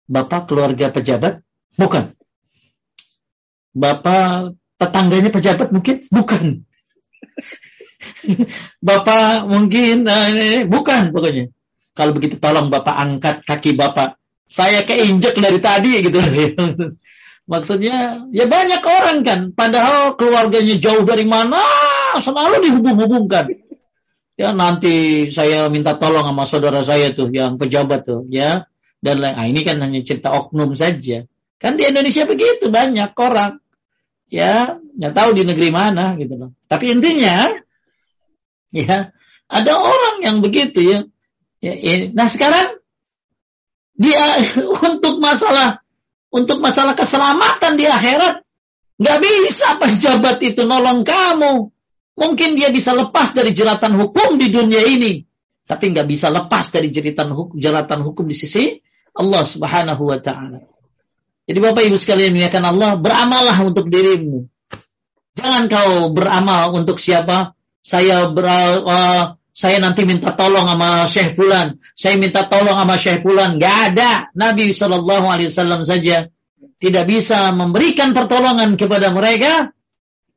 Bapak 0.08 0.48
keluarga 0.48 0.88
pejabat? 0.88 1.44
Bukan. 1.76 2.16
Bapak 3.76 4.56
tetangganya 4.80 5.28
pejabat 5.28 5.68
mungkin? 5.68 6.00
Bukan. 6.08 6.64
Bapak 8.88 9.48
mungkin 9.48 10.04
ini, 10.08 10.64
bukan 10.68 11.10
pokoknya. 11.14 11.50
Kalau 11.94 12.12
begitu 12.12 12.36
tolong 12.42 12.68
Bapak 12.68 12.94
angkat 12.94 13.36
kaki 13.46 13.78
Bapak. 13.78 14.18
Saya 14.44 14.84
keinjek 14.84 15.40
dari 15.40 15.58
tadi 15.58 16.04
gitu. 16.04 16.20
Maksudnya 17.52 18.24
ya 18.32 18.48
banyak 18.48 18.80
orang 18.80 19.20
kan, 19.20 19.40
padahal 19.52 20.16
keluarganya 20.16 20.80
jauh 20.80 21.04
dari 21.04 21.28
mana, 21.28 21.60
selalu 22.16 22.64
dihubung-hubungkan. 22.64 23.52
Ya 24.34 24.50
nanti 24.50 25.28
saya 25.30 25.68
minta 25.68 25.94
tolong 25.94 26.24
sama 26.24 26.48
saudara 26.48 26.80
saya 26.82 27.12
tuh 27.12 27.28
yang 27.30 27.60
pejabat 27.60 28.02
tuh, 28.02 28.24
ya. 28.32 28.66
Dan 29.04 29.20
lain. 29.20 29.36
Nah, 29.36 29.44
ini 29.44 29.60
kan 29.60 29.76
hanya 29.84 30.00
cerita 30.00 30.32
oknum 30.32 30.72
saja. 30.72 31.28
Kan 31.60 31.76
di 31.76 31.84
Indonesia 31.84 32.24
begitu 32.24 32.72
banyak 32.72 33.12
orang. 33.12 33.60
Ya, 34.32 34.80
nggak 34.80 35.12
tahu 35.12 35.30
di 35.36 35.44
negeri 35.44 35.68
mana 35.68 36.16
gitu 36.16 36.40
loh. 36.40 36.50
Tapi 36.66 36.96
intinya, 36.96 37.52
ya 38.74 39.14
ada 39.46 39.72
orang 39.78 40.16
yang 40.26 40.36
begitu 40.42 40.82
ya. 40.82 40.98
ya, 41.62 41.74
ya. 41.78 41.94
Nah 42.10 42.26
sekarang 42.26 42.82
dia 43.94 44.42
untuk 44.90 45.22
masalah 45.22 45.84
untuk 46.34 46.58
masalah 46.58 46.98
keselamatan 46.98 47.78
di 47.78 47.86
akhirat. 47.86 48.42
Nggak 48.98 49.18
bisa 49.22 49.78
pejabat 49.78 50.42
itu 50.42 50.66
nolong 50.66 51.06
kamu. 51.06 51.70
Mungkin 52.14 52.58
dia 52.58 52.70
bisa 52.70 52.94
lepas 52.94 53.34
dari 53.34 53.50
jeratan 53.54 53.94
hukum 53.98 54.38
di 54.38 54.50
dunia 54.50 54.82
ini. 54.82 55.22
Tapi 55.64 55.94
nggak 55.94 56.06
bisa 56.06 56.30
lepas 56.30 56.70
dari 56.70 56.90
jeratan 56.90 57.34
hukum, 57.34 57.56
jeratan 57.58 58.02
hukum 58.02 58.26
di 58.26 58.36
sisi 58.36 58.78
Allah 59.14 59.42
subhanahu 59.46 60.10
wa 60.10 60.18
ta'ala. 60.18 60.60
Jadi 61.44 61.58
Bapak 61.60 61.82
Ibu 61.86 61.96
sekalian 61.98 62.34
memuliakan 62.34 62.64
Allah, 62.66 62.90
beramallah 62.98 63.56
untuk 63.62 63.86
dirimu. 63.88 64.48
Jangan 65.34 65.62
kau 65.66 66.14
beramal 66.14 66.72
untuk 66.74 67.02
siapa? 67.02 67.54
Saya 67.84 68.32
ber, 68.32 68.48
uh, 68.48 69.36
saya 69.52 69.76
nanti 69.76 70.08
minta 70.08 70.32
tolong 70.32 70.64
sama 70.64 71.04
Syekh 71.04 71.36
Fulan, 71.36 71.76
saya 71.92 72.16
minta 72.16 72.48
tolong 72.48 72.74
sama 72.74 72.96
Syekh 72.96 73.20
Fulan, 73.20 73.60
nggak 73.60 73.76
ada. 73.92 74.32
Nabi 74.32 74.72
Shallallahu 74.72 75.28
Alaihi 75.28 75.52
Wasallam 75.52 75.84
saja 75.84 76.32
tidak 76.80 77.04
bisa 77.04 77.52
memberikan 77.52 78.16
pertolongan 78.16 78.74
kepada 78.80 79.12
mereka, 79.12 79.70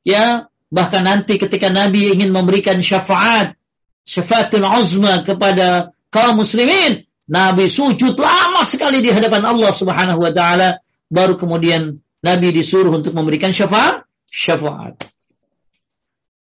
ya 0.04 0.52
bahkan 0.68 1.08
nanti 1.08 1.40
ketika 1.40 1.72
Nabi 1.72 2.14
ingin 2.14 2.36
memberikan 2.36 2.78
syafaat, 2.84 3.56
syafaatul 4.04 4.68
uzma 4.68 5.24
kepada 5.24 5.96
kaum 6.12 6.44
muslimin, 6.44 7.08
Nabi 7.32 7.72
sujud 7.72 8.14
lama 8.20 8.62
sekali 8.68 9.02
di 9.02 9.10
hadapan 9.10 9.48
Allah 9.48 9.72
Subhanahu 9.72 10.20
wa 10.20 10.32
taala, 10.36 10.84
baru 11.10 11.40
kemudian 11.40 12.04
Nabi 12.22 12.54
disuruh 12.54 12.92
untuk 12.92 13.18
memberikan 13.18 13.50
syafaat, 13.50 14.06
syafaat. 14.30 15.17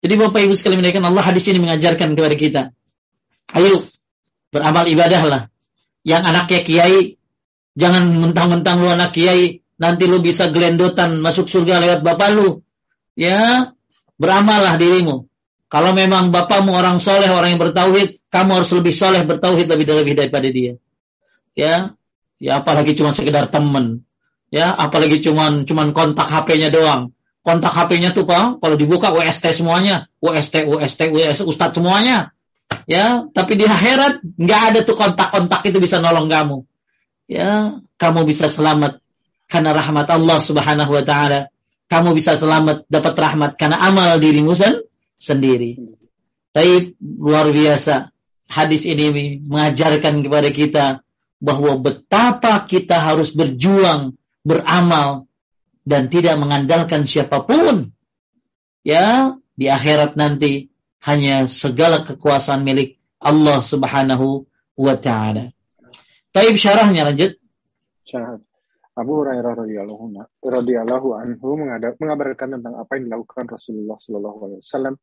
Jadi 0.04 0.20
Bapak 0.20 0.44
Ibu 0.44 0.54
sekalian 0.60 0.84
menaikkan 0.84 1.08
Allah 1.08 1.24
hadis 1.24 1.48
ini 1.48 1.64
mengajarkan 1.64 2.12
kepada 2.20 2.36
kita. 2.36 2.62
Ayo 3.56 3.80
beramal 4.52 4.84
ibadahlah. 4.92 5.48
Yang 6.04 6.24
anaknya 6.28 6.60
kiai, 6.68 7.00
jangan 7.80 8.12
mentang-mentang 8.12 8.84
lu 8.84 8.92
anak 8.92 9.16
kiai, 9.16 9.64
nanti 9.80 10.04
lu 10.04 10.20
bisa 10.20 10.52
gelendotan 10.52 11.24
masuk 11.24 11.48
surga 11.48 11.80
lewat 11.80 12.00
bapak 12.04 12.36
lu. 12.36 12.60
Ya, 13.16 13.72
beramallah 14.20 14.76
dirimu. 14.76 15.32
Kalau 15.72 15.96
memang 15.96 16.36
bapakmu 16.36 16.76
orang 16.76 17.00
soleh, 17.00 17.32
orang 17.32 17.56
yang 17.56 17.62
bertauhid, 17.64 18.20
kamu 18.28 18.60
harus 18.60 18.76
lebih 18.76 18.92
soleh 18.92 19.24
bertauhid 19.24 19.72
lebih 19.72 19.88
lebih 19.88 20.14
daripada 20.20 20.52
dia. 20.52 20.76
Ya, 21.56 21.96
ya 22.44 22.60
apalagi 22.60 22.92
cuma 23.00 23.16
sekedar 23.16 23.48
teman. 23.48 24.04
Ya, 24.52 24.68
apalagi 24.68 25.24
cuma 25.24 25.64
cuman 25.64 25.96
kontak 25.96 26.28
HP-nya 26.28 26.76
doang 26.76 27.16
kontak 27.44 27.76
HP-nya 27.76 28.16
tuh 28.16 28.24
Pak, 28.24 28.64
kalau 28.64 28.76
dibuka 28.80 29.12
WST 29.12 29.52
semuanya, 29.52 30.08
WST, 30.24 30.64
WST, 30.64 31.12
WST, 31.12 31.44
Ustadz 31.44 31.76
semuanya. 31.76 32.32
Ya, 32.88 33.28
tapi 33.36 33.60
di 33.60 33.68
akhirat 33.68 34.24
nggak 34.24 34.62
ada 34.74 34.80
tuh 34.82 34.96
kontak-kontak 34.98 35.62
itu 35.68 35.78
bisa 35.78 36.00
nolong 36.00 36.32
kamu. 36.32 36.58
Ya, 37.28 37.80
kamu 38.00 38.26
bisa 38.26 38.48
selamat 38.48 39.04
karena 39.52 39.76
rahmat 39.76 40.08
Allah 40.10 40.40
Subhanahu 40.40 40.92
wa 40.92 41.04
taala. 41.04 41.52
Kamu 41.92 42.16
bisa 42.16 42.34
selamat 42.34 42.90
dapat 42.90 43.14
rahmat 43.14 43.52
karena 43.60 43.78
amal 43.78 44.18
dirimu 44.18 44.56
sen 44.58 44.82
sendiri. 45.20 45.78
Tapi 46.56 46.98
luar 47.00 47.52
biasa. 47.52 48.10
Hadis 48.50 48.86
ini 48.86 49.40
mengajarkan 49.42 50.22
kepada 50.22 50.50
kita 50.54 50.86
bahwa 51.42 51.80
betapa 51.82 52.64
kita 52.70 53.02
harus 53.02 53.34
berjuang, 53.34 54.14
beramal 54.46 55.26
dan 55.84 56.08
tidak 56.08 56.36
mengandalkan 56.40 57.04
siapa 57.08 57.44
pun. 57.44 57.92
Ya, 58.84 59.36
di 59.56 59.72
akhirat 59.72 60.20
nanti 60.20 60.74
hanya 61.04 61.48
segala 61.48 62.04
kekuasaan 62.04 62.64
milik 62.64 63.00
Allah 63.20 63.60
Subhanahu 63.64 64.48
wa 64.76 64.96
taala. 65.00 65.52
Taib 66.34 66.56
syarahnya 66.60 67.08
lanjut. 67.08 67.40
Syarah. 68.04 68.40
Abu 68.94 69.26
Hurairah 69.26 69.58
radhiyallahu 69.58 71.10
anhu 71.18 71.50
mengabarkan 71.98 72.62
tentang 72.62 72.78
apa 72.78 72.94
yang 72.94 73.10
dilakukan 73.10 73.50
Rasulullah 73.50 73.98
Shallallahu 73.98 74.40
alaihi 74.46 74.62
wasallam 74.62 74.94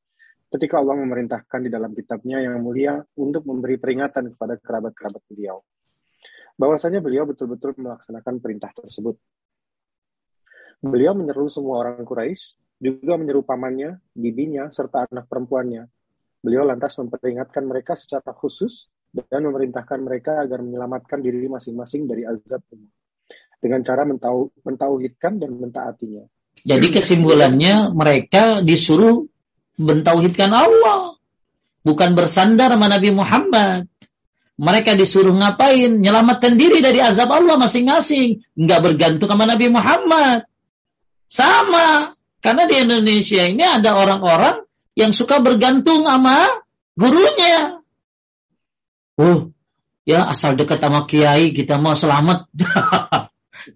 ketika 0.47 0.78
Allah 0.78 0.95
memerintahkan 0.95 1.59
di 1.59 1.70
dalam 1.74 1.91
kitabnya 1.99 2.39
yang 2.39 2.62
mulia 2.62 3.03
untuk 3.18 3.43
memberi 3.51 3.83
peringatan 3.83 4.31
kepada 4.31 4.62
kerabat-kerabat 4.62 5.22
beliau. 5.26 5.66
Bahwasanya 6.55 7.03
beliau 7.03 7.26
betul-betul 7.26 7.74
melaksanakan 7.83 8.39
perintah 8.39 8.70
tersebut. 8.78 9.18
Beliau 10.81 11.12
menyeru 11.12 11.53
semua 11.53 11.85
orang 11.85 12.01
Quraisy, 12.09 12.57
juga 12.81 13.20
menyeru 13.20 13.45
pamannya, 13.45 14.01
bibinya, 14.16 14.72
serta 14.72 15.05
anak 15.05 15.28
perempuannya. 15.28 15.85
Beliau 16.41 16.64
lantas 16.64 16.97
memperingatkan 16.97 17.68
mereka 17.68 17.93
secara 18.01 18.33
khusus 18.33 18.89
dan 19.12 19.45
memerintahkan 19.45 20.01
mereka 20.01 20.41
agar 20.41 20.64
menyelamatkan 20.64 21.20
diri 21.20 21.45
masing-masing 21.53 22.09
dari 22.09 22.24
azab 22.24 22.64
dengan 23.61 23.85
cara 23.85 24.09
mentau 24.09 24.49
mentauhidkan 24.64 25.37
dan 25.37 25.61
mentaatinya. 25.61 26.24
Jadi 26.64 26.87
kesimpulannya 26.89 27.93
mereka 27.93 28.64
disuruh 28.64 29.28
mentauhidkan 29.76 30.49
Allah, 30.49 31.20
bukan 31.85 32.16
bersandar 32.16 32.72
sama 32.72 32.89
Nabi 32.89 33.12
Muhammad. 33.12 33.85
Mereka 34.61 34.93
disuruh 34.93 35.33
ngapain? 35.33 36.01
Nyelamatkan 36.01 36.61
diri 36.61 36.85
dari 36.85 37.01
azab 37.01 37.33
Allah 37.33 37.57
masing-masing. 37.57 38.45
Nggak 38.61 38.81
bergantung 38.81 39.33
sama 39.33 39.49
Nabi 39.49 39.72
Muhammad. 39.72 40.45
Sama. 41.31 42.18
Karena 42.43 42.66
di 42.66 42.76
Indonesia 42.83 43.47
ini 43.47 43.62
ada 43.62 43.95
orang-orang 43.95 44.66
yang 44.99 45.14
suka 45.14 45.39
bergantung 45.39 46.03
sama 46.03 46.51
gurunya. 46.99 47.81
Oh, 49.20 49.53
ya 50.03 50.26
asal 50.26 50.59
dekat 50.59 50.83
sama 50.83 51.07
kiai 51.07 51.55
kita 51.55 51.78
mau 51.78 51.95
selamat. 51.95 52.51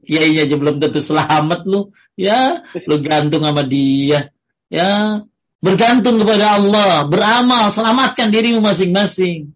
Kiainya 0.08 0.48
aja 0.48 0.56
belum 0.56 0.80
tentu 0.80 1.04
selamat 1.04 1.68
lu. 1.68 1.92
Ya, 2.16 2.64
lu 2.88 3.04
gantung 3.04 3.44
sama 3.44 3.62
dia. 3.68 4.32
Ya, 4.72 5.22
bergantung 5.60 6.16
kepada 6.16 6.56
Allah, 6.56 7.04
beramal, 7.04 7.68
selamatkan 7.68 8.32
dirimu 8.32 8.64
masing-masing. 8.64 9.52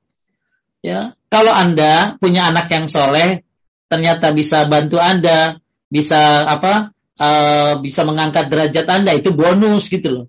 Ya, 0.84 1.16
kalau 1.32 1.50
Anda 1.50 2.20
punya 2.20 2.52
anak 2.52 2.68
yang 2.68 2.86
soleh, 2.92 3.42
ternyata 3.88 4.36
bisa 4.36 4.68
bantu 4.68 5.00
Anda, 5.00 5.64
bisa 5.88 6.44
apa? 6.44 6.92
Uh, 7.18 7.82
bisa 7.82 8.06
mengangkat 8.06 8.48
derajat 8.48 8.86
Anda 8.86 9.12
itu 9.18 9.34
bonus 9.34 9.90
gitu 9.90 10.08
loh. 10.08 10.26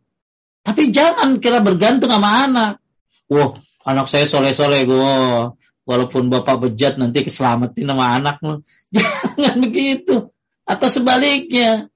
Tapi 0.66 0.92
jangan 0.92 1.40
kira 1.40 1.64
bergantung 1.64 2.12
sama 2.12 2.46
anak. 2.46 2.72
Wah, 3.32 3.56
anak 3.86 4.12
saya 4.12 4.28
soleh-soleh 4.28 4.84
gue. 4.84 5.16
Walaupun 5.90 6.30
bapak 6.30 6.70
bejat 6.70 7.02
nanti 7.02 7.26
keselamatin 7.26 7.90
sama 7.90 8.22
anak. 8.22 8.38
Jangan 9.42 9.58
begitu. 9.58 10.30
Atau 10.62 10.88
sebaliknya. 10.94 11.90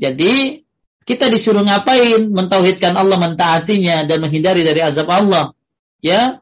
Jadi 0.00 0.64
kita 1.04 1.28
disuruh 1.28 1.60
ngapain? 1.60 2.32
Mentauhidkan 2.32 2.96
Allah, 2.96 3.20
mentaatinya 3.20 4.08
dan 4.08 4.24
menghindari 4.24 4.64
dari 4.64 4.80
azab 4.80 5.12
Allah. 5.12 5.52
Ya, 6.00 6.40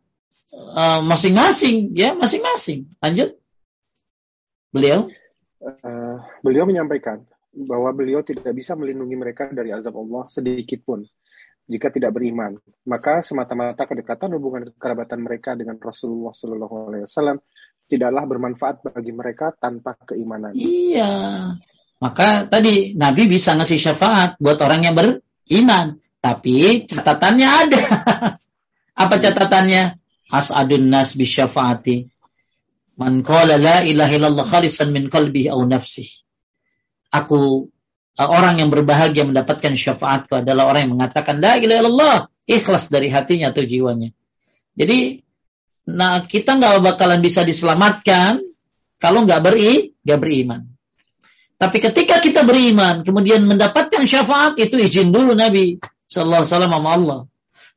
eh, 0.54 1.00
masing-masing, 1.02 1.90
uh, 1.90 1.98
ya 1.98 2.10
masing-masing. 2.14 2.86
Lanjut. 3.02 3.34
Beliau. 4.70 5.10
Uh, 5.58 6.22
beliau 6.46 6.68
menyampaikan 6.70 7.26
bahwa 7.56 7.88
beliau 7.96 8.20
tidak 8.20 8.52
bisa 8.52 8.76
melindungi 8.76 9.16
mereka 9.16 9.48
dari 9.48 9.72
azab 9.72 9.96
Allah 9.96 10.28
sedikit 10.28 10.84
pun 10.84 11.00
jika 11.66 11.88
tidak 11.90 12.14
beriman. 12.14 12.60
Maka 12.86 13.24
semata-mata 13.24 13.88
kedekatan 13.88 14.36
hubungan 14.36 14.70
kekerabatan 14.76 15.24
mereka 15.24 15.56
dengan 15.56 15.80
Rasulullah 15.80 16.36
Shallallahu 16.36 16.74
Alaihi 16.92 17.04
Wasallam 17.08 17.36
tidaklah 17.88 18.24
bermanfaat 18.28 18.76
bagi 18.84 19.12
mereka 19.16 19.56
tanpa 19.56 19.96
keimanan. 19.98 20.52
Iya. 20.52 21.54
Maka 21.96 22.44
tadi 22.46 22.92
Nabi 22.92 23.24
bisa 23.24 23.56
ngasih 23.56 23.80
syafaat 23.80 24.36
buat 24.36 24.60
orang 24.60 24.84
yang 24.84 24.94
beriman, 24.94 25.96
tapi 26.20 26.84
catatannya 26.84 27.48
ada. 27.48 27.82
Apa 29.02 29.14
catatannya? 29.16 29.96
As'adun 30.28 30.92
nas 30.92 31.14
bisyafaati. 31.16 32.10
Man 33.00 33.24
qala 33.24 33.56
la 33.56 33.76
ilaha 33.86 34.12
illallah 34.12 34.44
khalisan 34.44 34.92
min 34.92 35.08
qalbihi 35.08 35.52
aw 35.52 35.60
nafsihi 35.62 36.25
aku 37.10 37.70
uh, 38.18 38.28
orang 38.28 38.62
yang 38.62 38.70
berbahagia 38.72 39.26
mendapatkan 39.26 39.76
syafaatku 39.76 40.42
adalah 40.42 40.70
orang 40.70 40.88
yang 40.88 40.92
mengatakan 40.98 41.38
la 41.38 41.60
ilaha 41.60 41.80
illallah 41.84 42.18
ikhlas 42.46 42.88
dari 42.88 43.10
hatinya 43.12 43.50
atau 43.50 43.62
jiwanya. 43.66 44.10
Jadi 44.76 45.22
nah 45.86 46.26
kita 46.26 46.58
nggak 46.58 46.82
bakalan 46.82 47.22
bisa 47.22 47.46
diselamatkan 47.46 48.42
kalau 48.98 49.22
nggak 49.22 49.40
beri 49.42 49.94
nggak 50.02 50.20
beriman. 50.20 50.76
Tapi 51.56 51.80
ketika 51.80 52.20
kita 52.20 52.44
beriman, 52.44 53.00
kemudian 53.00 53.48
mendapatkan 53.48 54.04
syafaat, 54.04 54.60
itu 54.60 54.76
izin 54.76 55.08
dulu 55.08 55.32
Nabi 55.32 55.80
Sallallahu 56.04 56.44
Alaihi 56.44 56.52
Wasallam 56.52 56.74
Allah. 56.76 57.20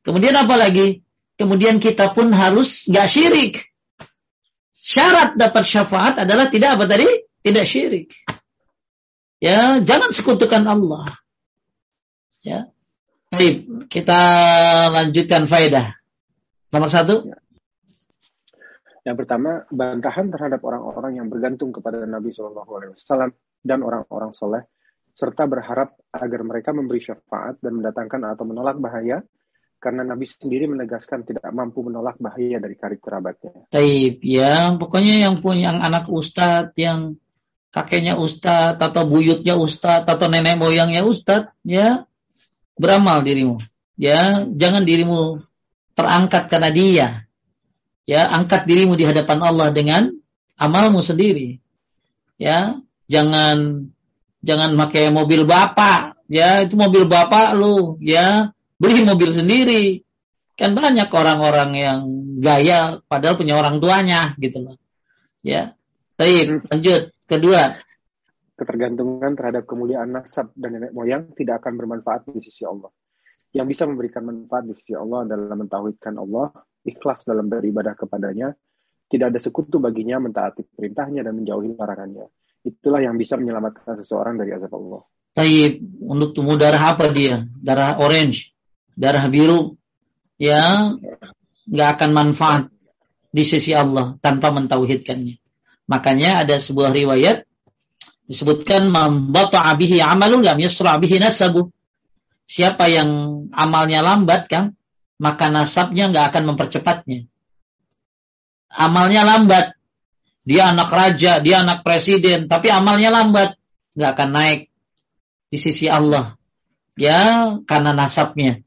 Kemudian 0.04 0.36
apa 0.36 0.54
lagi? 0.60 1.00
Kemudian 1.40 1.80
kita 1.80 2.12
pun 2.12 2.28
harus 2.36 2.84
gak 2.92 3.08
syirik. 3.08 3.72
Syarat 4.76 5.40
dapat 5.40 5.64
syafaat 5.64 6.20
adalah 6.20 6.52
tidak 6.52 6.76
apa 6.76 6.84
tadi? 6.84 7.08
Tidak 7.40 7.64
syirik. 7.64 8.12
Ya, 9.40 9.80
jangan 9.80 10.12
sekutukan 10.12 10.68
Allah. 10.68 11.08
Ya. 12.44 12.68
Baik, 13.32 13.88
kita 13.88 14.20
lanjutkan 14.92 15.48
faedah. 15.48 15.96
Nomor 16.68 16.92
satu. 16.92 17.24
Yang 19.00 19.16
pertama, 19.24 19.64
bantahan 19.72 20.28
terhadap 20.28 20.60
orang-orang 20.60 21.24
yang 21.24 21.26
bergantung 21.32 21.72
kepada 21.72 22.04
Nabi 22.04 22.36
Shallallahu 22.36 22.68
Alaihi 22.68 22.92
Wasallam 22.92 23.30
dan 23.64 23.80
orang-orang 23.80 24.36
soleh, 24.36 24.68
serta 25.16 25.48
berharap 25.48 25.96
agar 26.12 26.40
mereka 26.44 26.76
memberi 26.76 27.00
syafaat 27.00 27.56
dan 27.64 27.80
mendatangkan 27.80 28.20
atau 28.36 28.44
menolak 28.44 28.76
bahaya, 28.76 29.24
karena 29.80 30.04
Nabi 30.04 30.28
sendiri 30.28 30.68
menegaskan 30.68 31.24
tidak 31.24 31.48
mampu 31.48 31.80
menolak 31.80 32.20
bahaya 32.20 32.60
dari 32.60 32.76
karib 32.76 33.00
kerabatnya. 33.00 33.64
Taib, 33.72 34.20
ya, 34.20 34.76
pokoknya 34.76 35.24
yang 35.24 35.40
punya 35.40 35.72
yang 35.72 35.78
anak 35.80 36.04
ustadz, 36.12 36.76
yang 36.76 37.16
kakeknya 37.70 38.18
ustadz, 38.18 38.82
atau 38.82 39.06
buyutnya 39.06 39.54
ustadz, 39.54 40.06
atau 40.06 40.26
nenek 40.26 40.58
moyangnya 40.58 41.06
ustadz, 41.06 41.54
ya, 41.62 42.06
beramal 42.74 43.22
dirimu. 43.22 43.62
Ya, 44.00 44.46
jangan 44.50 44.82
dirimu 44.82 45.44
terangkat 45.94 46.48
karena 46.48 46.70
dia, 46.72 47.08
ya 48.10 48.26
angkat 48.26 48.66
dirimu 48.66 48.98
di 48.98 49.04
hadapan 49.06 49.38
Allah 49.44 49.70
dengan 49.70 50.10
amalmu 50.58 50.98
sendiri. 50.98 51.62
Ya 52.40 52.80
jangan 53.06 53.88
jangan 54.42 54.74
pakai 54.74 55.14
mobil 55.14 55.46
bapak. 55.46 56.18
Ya 56.26 56.64
itu 56.64 56.74
mobil 56.74 57.06
bapak 57.06 57.54
lu. 57.54 58.00
Ya 58.02 58.50
beli 58.80 59.06
mobil 59.06 59.30
sendiri. 59.30 60.02
Kan 60.58 60.76
banyak 60.76 61.08
orang-orang 61.08 61.70
yang 61.76 62.00
gaya 62.40 63.00
padahal 63.06 63.36
punya 63.38 63.54
orang 63.60 63.78
tuanya 63.78 64.34
gitu 64.40 64.60
loh. 64.64 64.76
Ya 65.44 65.76
Baik, 66.20 66.68
lanjut 66.68 67.16
kedua 67.30 67.78
ketergantungan 68.58 69.38
terhadap 69.38 69.64
kemuliaan 69.70 70.10
nasab 70.10 70.50
dan 70.58 70.76
nenek 70.76 70.92
moyang 70.92 71.30
tidak 71.38 71.62
akan 71.62 71.78
bermanfaat 71.78 72.26
di 72.28 72.42
sisi 72.42 72.66
Allah 72.66 72.90
yang 73.50 73.66
bisa 73.66 73.86
memberikan 73.86 74.22
manfaat 74.22 74.66
di 74.66 74.74
sisi 74.78 74.94
Allah 74.94 75.26
adalah 75.26 75.58
mentauhidkan 75.58 76.14
Allah, 76.22 76.54
ikhlas 76.86 77.26
dalam 77.26 77.50
beribadah 77.50 77.98
kepadanya, 77.98 78.54
tidak 79.10 79.34
ada 79.34 79.40
sekutu 79.42 79.82
baginya 79.82 80.22
mentaati 80.22 80.70
perintahnya 80.70 81.26
dan 81.26 81.34
menjauhi 81.34 81.74
larangannya. 81.74 82.30
Itulah 82.62 83.02
yang 83.02 83.18
bisa 83.18 83.34
menyelamatkan 83.34 83.98
seseorang 83.98 84.38
dari 84.38 84.54
azab 84.54 84.70
Allah. 84.78 85.02
Taib, 85.34 85.82
untuk 86.06 86.30
tumbuh 86.34 86.54
darah 86.54 86.94
apa 86.94 87.10
dia? 87.10 87.42
Darah 87.58 87.98
orange, 87.98 88.54
darah 88.94 89.26
biru, 89.26 89.74
ya 90.38 90.94
nggak 91.66 91.88
akan 91.98 92.10
manfaat 92.14 92.62
di 93.34 93.42
sisi 93.42 93.74
Allah 93.74 94.14
tanpa 94.22 94.54
mentauhidkannya. 94.54 95.39
Makanya 95.90 96.46
ada 96.46 96.62
sebuah 96.62 96.94
riwayat 96.94 97.42
disebutkan 98.30 98.86
membata 98.86 99.66
bihi 99.74 99.98
amalun 99.98 100.46
lam 100.46 100.54
yusra 100.62 100.94
bihi 101.02 101.18
nasabu 101.18 101.74
siapa 102.50 102.90
yang 102.90 103.10
amalnya 103.54 104.02
lambat 104.02 104.50
kan, 104.50 104.74
maka 105.22 105.46
nasabnya 105.46 106.10
nggak 106.10 106.34
akan 106.34 106.42
mempercepatnya. 106.50 107.30
Amalnya 108.70 109.22
lambat, 109.22 109.78
dia 110.42 110.74
anak 110.74 110.90
raja, 110.90 111.38
dia 111.38 111.62
anak 111.62 111.86
presiden, 111.86 112.50
tapi 112.50 112.70
amalnya 112.74 113.14
lambat, 113.14 113.54
nggak 113.94 114.10
akan 114.18 114.30
naik 114.34 114.60
di 115.46 115.58
sisi 115.58 115.86
Allah, 115.86 116.34
ya 116.98 117.54
karena 117.66 117.94
nasabnya, 117.94 118.62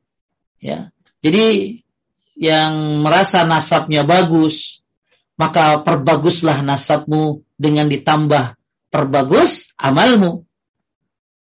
ya. 0.63 0.91
Jadi 1.23 1.79
yang 2.35 3.03
merasa 3.03 3.47
nasabnya 3.47 4.03
bagus, 4.03 4.82
maka 5.37 5.81
perbaguslah 5.81 6.61
nasabmu 6.61 7.41
dengan 7.57 7.89
ditambah 7.89 8.57
perbagus 8.93 9.73
amalmu. 9.77 10.45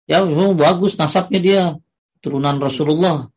Ya, 0.07 0.23
bagus 0.55 0.95
nasabnya 0.99 1.39
dia 1.39 1.61
turunan 2.23 2.59
Rasulullah. 2.59 3.27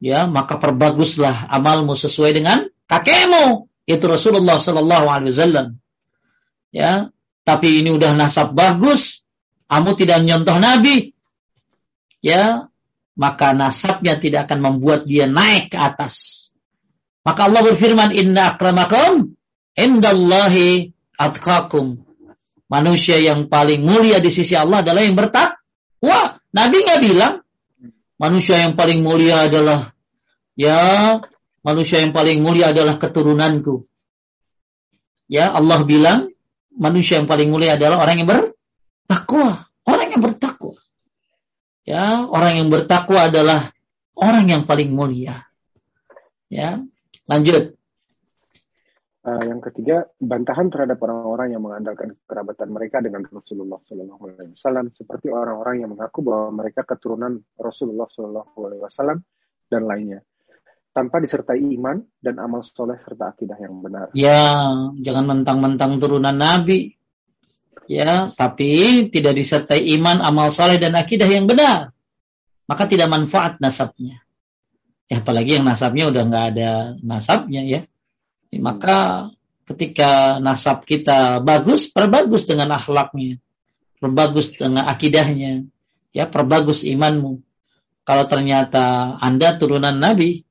Ya, 0.00 0.28
maka 0.28 0.60
perbaguslah 0.60 1.48
amalmu 1.48 1.96
sesuai 1.96 2.36
dengan 2.36 2.68
kakekmu, 2.88 3.72
itu 3.88 4.04
Rasulullah 4.04 4.60
Sallallahu 4.60 5.06
Alaihi 5.08 5.32
Wasallam. 5.32 5.66
Ya, 6.74 7.08
tapi 7.46 7.80
ini 7.80 7.92
udah 7.92 8.12
nasab 8.12 8.52
bagus, 8.52 9.24
kamu 9.68 9.96
tidak 9.96 10.20
nyontoh 10.24 10.56
Nabi, 10.60 11.12
ya, 12.20 12.68
maka 13.14 13.54
nasabnya 13.54 14.18
tidak 14.18 14.50
akan 14.50 14.60
membuat 14.60 15.06
dia 15.06 15.24
naik 15.30 15.72
ke 15.72 15.78
atas. 15.78 16.48
Maka 17.24 17.48
Allah 17.48 17.62
berfirman, 17.64 18.12
Inna 18.12 18.56
akramakum 18.56 19.33
indallahi 19.78 20.94
atqakum. 21.18 22.02
Manusia 22.70 23.20
yang 23.20 23.46
paling 23.46 23.84
mulia 23.84 24.18
di 24.18 24.32
sisi 24.32 24.56
Allah 24.56 24.82
adalah 24.82 25.04
yang 25.04 25.14
bertakwa. 25.14 26.42
Nabi 26.54 26.76
nggak 26.80 27.00
bilang 27.02 27.34
manusia 28.18 28.62
yang 28.62 28.74
paling 28.74 29.04
mulia 29.04 29.46
adalah 29.46 29.92
ya 30.54 31.18
manusia 31.66 32.02
yang 32.02 32.14
paling 32.14 32.40
mulia 32.40 32.70
adalah 32.70 32.98
keturunanku. 32.98 33.86
Ya, 35.24 35.50
Allah 35.50 35.80
bilang 35.82 36.30
manusia 36.74 37.16
yang 37.18 37.26
paling 37.26 37.48
mulia 37.48 37.80
adalah 37.80 38.04
orang 38.04 38.16
yang 38.20 38.28
bertakwa, 38.28 39.66
orang 39.88 40.08
yang 40.12 40.22
bertakwa. 40.22 40.76
Ya, 41.84 42.04
orang 42.28 42.52
yang 42.60 42.68
bertakwa 42.68 43.28
adalah 43.28 43.60
orang 44.16 44.48
yang 44.48 44.62
paling 44.68 44.92
mulia. 44.92 45.48
Ya, 46.52 46.80
lanjut. 47.28 47.76
Uh, 49.24 49.40
yang 49.40 49.64
ketiga, 49.64 50.04
bantahan 50.20 50.68
terhadap 50.68 51.00
orang-orang 51.00 51.56
yang 51.56 51.64
mengandalkan 51.64 52.12
kerabatan 52.28 52.68
mereka 52.68 53.00
dengan 53.00 53.24
Rasulullah 53.24 53.80
Shallallahu 53.80 54.20
Alaihi 54.20 54.52
Wasallam, 54.52 54.92
seperti 54.92 55.32
orang-orang 55.32 55.80
yang 55.80 55.96
mengaku 55.96 56.20
bahwa 56.20 56.60
mereka 56.60 56.84
keturunan 56.84 57.40
Rasulullah 57.56 58.04
Shallallahu 58.04 58.52
Alaihi 58.68 58.84
Wasallam 58.84 59.24
dan 59.72 59.88
lainnya, 59.88 60.20
tanpa 60.92 61.24
disertai 61.24 61.56
iman 61.56 62.04
dan 62.20 62.36
amal 62.36 62.60
soleh 62.60 63.00
serta 63.00 63.32
akidah 63.32 63.56
yang 63.56 63.80
benar. 63.80 64.12
Ya, 64.12 64.68
jangan 65.00 65.24
mentang-mentang 65.24 65.96
turunan 66.04 66.36
Nabi, 66.36 66.92
ya, 67.88 68.28
tapi 68.36 69.08
tidak 69.08 69.40
disertai 69.40 69.88
iman, 69.96 70.20
amal 70.20 70.52
soleh 70.52 70.76
dan 70.76 71.00
akidah 71.00 71.32
yang 71.32 71.48
benar, 71.48 71.96
maka 72.68 72.84
tidak 72.84 73.08
manfaat 73.08 73.56
nasabnya. 73.56 74.20
Ya, 75.08 75.24
apalagi 75.24 75.56
yang 75.56 75.64
nasabnya 75.64 76.12
udah 76.12 76.22
nggak 76.28 76.46
ada 76.52 77.00
nasabnya 77.00 77.64
ya 77.64 77.88
maka 78.58 79.30
ketika 79.64 80.38
nasab 80.38 80.84
kita 80.84 81.40
bagus, 81.40 81.88
perbagus 81.88 82.44
dengan 82.44 82.76
akhlaknya, 82.76 83.40
perbagus 83.96 84.52
dengan 84.52 84.84
akidahnya, 84.84 85.64
ya 86.12 86.28
perbagus 86.28 86.84
imanmu. 86.84 87.40
Kalau 88.04 88.24
ternyata 88.28 89.16
Anda 89.16 89.56
turunan 89.56 89.96
Nabi, 89.96 90.44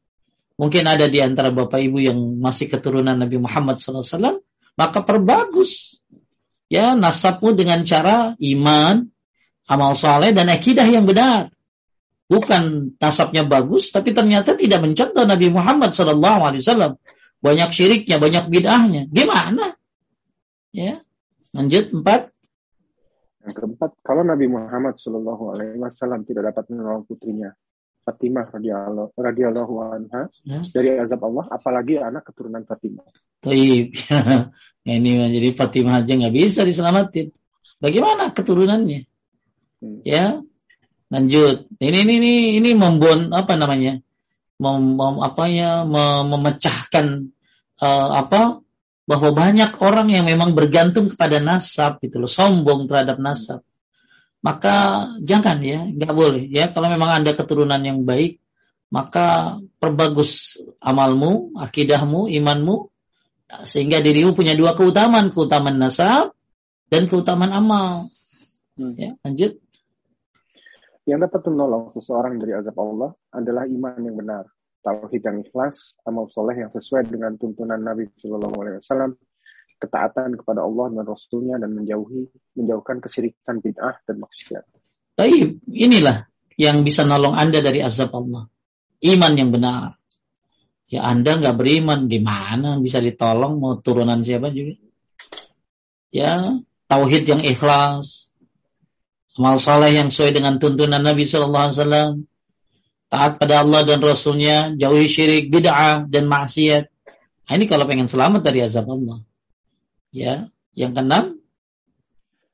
mungkin 0.58 0.90
ada 0.90 1.06
di 1.06 1.22
antara 1.22 1.54
Bapak 1.54 1.78
Ibu 1.78 1.98
yang 2.02 2.20
masih 2.42 2.66
keturunan 2.66 3.14
Nabi 3.14 3.38
Muhammad 3.38 3.78
SAW, 3.78 4.42
maka 4.74 5.06
perbagus 5.06 6.02
ya 6.66 6.98
nasabmu 6.98 7.54
dengan 7.54 7.86
cara 7.86 8.34
iman, 8.42 9.06
amal 9.70 9.94
soleh 9.94 10.34
dan 10.34 10.50
akidah 10.50 10.90
yang 10.90 11.06
benar. 11.06 11.54
Bukan 12.26 12.98
nasabnya 12.98 13.46
bagus, 13.46 13.94
tapi 13.94 14.10
ternyata 14.10 14.58
tidak 14.58 14.82
mencontoh 14.82 15.22
Nabi 15.22 15.54
Muhammad 15.54 15.94
SAW 15.94 16.98
banyak 17.44 17.70
syiriknya, 17.76 18.18
banyak 18.24 18.48
bid'ahnya. 18.48 19.12
Gimana? 19.12 19.76
Ya. 20.72 21.04
Lanjut 21.52 21.92
empat. 21.92 22.32
Yang 23.44 23.54
keempat, 23.60 23.92
kalau 24.00 24.24
Nabi 24.24 24.48
Muhammad 24.48 24.96
Shallallahu 24.96 25.52
Alaihi 25.52 25.76
Wasallam 25.76 26.24
tidak 26.24 26.56
dapat 26.56 26.72
menolong 26.72 27.04
putrinya 27.04 27.52
Fatimah 28.04 28.52
radhiyallahu 29.16 29.74
anha 29.80 30.28
ya. 30.44 30.60
dari 30.72 31.00
azab 31.00 31.24
Allah, 31.24 31.48
apalagi 31.52 32.00
anak 32.00 32.28
keturunan 32.28 32.64
Fatimah. 32.68 33.04
Taib. 33.40 33.96
ini 34.88 35.12
jadi 35.32 35.50
Fatimah 35.56 36.04
aja 36.04 36.12
nggak 36.16 36.36
bisa 36.36 36.68
diselamatin. 36.68 37.32
Bagaimana 37.80 38.32
keturunannya? 38.32 39.08
Hmm. 39.84 40.00
Ya, 40.08 40.40
lanjut. 41.12 41.68
Ini 41.80 41.98
ini 42.08 42.14
ini 42.20 42.34
ini 42.60 42.70
membon 42.76 43.32
apa 43.36 43.60
namanya? 43.60 44.00
Mem, 44.64 44.96
mem, 44.96 45.16
apa 45.20 45.44
ya, 45.52 45.84
mem, 45.84 46.32
memecahkan 46.32 47.28
uh, 47.84 48.10
apa 48.24 48.64
bahwa 49.04 49.30
banyak 49.36 49.76
orang 49.84 50.08
yang 50.08 50.24
memang 50.24 50.56
bergantung 50.56 51.12
kepada 51.12 51.44
nasab 51.44 52.00
gitu 52.00 52.24
loh, 52.24 52.32
sombong 52.32 52.88
terhadap 52.88 53.20
nasab. 53.20 53.60
Maka 54.44 55.08
jangan 55.24 55.60
ya, 55.64 55.84
nggak 55.88 56.14
boleh 56.16 56.48
ya. 56.48 56.72
Kalau 56.72 56.88
memang 56.88 57.24
anda 57.24 57.36
keturunan 57.36 57.80
yang 57.84 58.04
baik, 58.08 58.40
maka 58.92 59.60
perbagus 59.80 60.60
amalmu, 60.84 61.56
akidahmu, 61.56 62.28
imanmu, 62.28 62.92
sehingga 63.64 64.04
dirimu 64.04 64.36
punya 64.36 64.56
dua 64.56 64.76
keutamaan, 64.76 65.32
keutamaan 65.32 65.80
nasab 65.80 66.36
dan 66.92 67.08
keutamaan 67.08 67.56
amal. 67.56 68.12
Hmm. 68.76 68.94
Ya, 69.00 69.16
lanjut. 69.24 69.63
Yang 71.04 71.28
dapat 71.28 71.42
menolong 71.52 71.92
seseorang 72.00 72.40
dari 72.40 72.56
azab 72.56 72.80
Allah 72.80 73.12
adalah 73.36 73.68
iman 73.68 74.00
yang 74.00 74.16
benar, 74.16 74.48
tauhid 74.88 75.20
yang 75.20 75.44
ikhlas, 75.44 76.00
amal 76.08 76.32
soleh 76.32 76.56
yang 76.56 76.72
sesuai 76.72 77.12
dengan 77.12 77.36
tuntunan 77.36 77.80
Nabi 77.80 78.08
Shallallahu 78.24 78.56
Alaihi 78.56 78.80
Wasallam, 78.80 79.12
ketaatan 79.84 80.40
kepada 80.40 80.64
Allah 80.64 80.96
dan 80.96 81.04
Rasulnya 81.04 81.60
dan 81.60 81.76
menjauhi 81.76 82.32
menjauhkan 82.56 83.04
kesirikan 83.04 83.60
bid'ah 83.60 84.00
dan 84.08 84.24
maksiat. 84.24 84.64
Tapi 85.20 85.60
inilah 85.76 86.24
yang 86.56 86.88
bisa 86.88 87.04
nolong 87.04 87.36
anda 87.36 87.60
dari 87.60 87.84
azab 87.84 88.16
Allah, 88.16 88.48
iman 89.04 89.34
yang 89.36 89.52
benar. 89.52 90.00
Ya 90.88 91.04
anda 91.04 91.36
nggak 91.36 91.58
beriman, 91.60 92.08
gimana 92.08 92.80
bisa 92.80 93.04
ditolong 93.04 93.60
mau 93.60 93.82
turunan 93.84 94.24
siapa 94.24 94.54
juga? 94.56 94.80
Ya 96.14 96.64
tauhid 96.88 97.28
yang 97.28 97.42
ikhlas, 97.42 98.33
amal 99.34 99.58
soleh 99.58 99.98
yang 99.98 100.14
sesuai 100.14 100.32
dengan 100.38 100.62
tuntunan 100.62 101.02
Nabi 101.02 101.26
Shallallahu 101.26 101.66
Alaihi 101.66 101.78
Wasallam, 101.82 102.12
taat 103.10 103.42
pada 103.42 103.66
Allah 103.66 103.82
dan 103.82 104.00
Rasulnya, 104.02 104.78
jauhi 104.78 105.10
syirik, 105.10 105.50
bid'ah 105.50 106.06
dan 106.06 106.30
maksiat. 106.30 106.84
Nah, 107.50 107.54
ini 107.58 107.66
kalau 107.66 107.90
pengen 107.90 108.06
selamat 108.06 108.42
dari 108.46 108.62
azab 108.62 108.86
Allah. 108.90 109.26
Ya, 110.14 110.54
yang 110.78 110.94
keenam. 110.94 111.42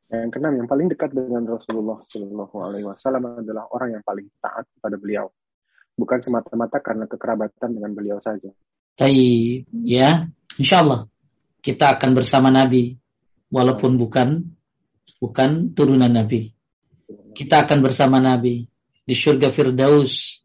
Yang 0.08 0.32
keenam, 0.40 0.54
yang 0.56 0.68
paling 0.72 0.88
dekat 0.88 1.12
dengan 1.12 1.44
Rasulullah 1.46 2.00
Shallallahu 2.08 2.56
Alaihi 2.64 2.86
Wasallam 2.88 3.44
adalah 3.44 3.68
orang 3.76 4.00
yang 4.00 4.04
paling 4.08 4.32
taat 4.40 4.66
kepada 4.80 4.96
beliau, 4.96 5.28
bukan 6.00 6.20
semata-mata 6.24 6.80
karena 6.80 7.06
kekerabatan 7.06 7.76
dengan 7.76 7.92
beliau 7.92 8.18
saja. 8.24 8.50
Tapi, 8.96 9.20
ya, 9.84 10.32
insya 10.56 10.82
Allah 10.82 11.12
kita 11.60 12.00
akan 12.00 12.16
bersama 12.16 12.48
Nabi, 12.50 12.96
walaupun 13.52 14.00
bukan 14.00 14.48
bukan 15.20 15.76
turunan 15.76 16.10
Nabi 16.10 16.59
kita 17.34 17.66
akan 17.66 17.80
bersama 17.86 18.18
Nabi 18.22 18.66
di 19.06 19.16
surga 19.16 19.50
Firdaus. 19.50 20.42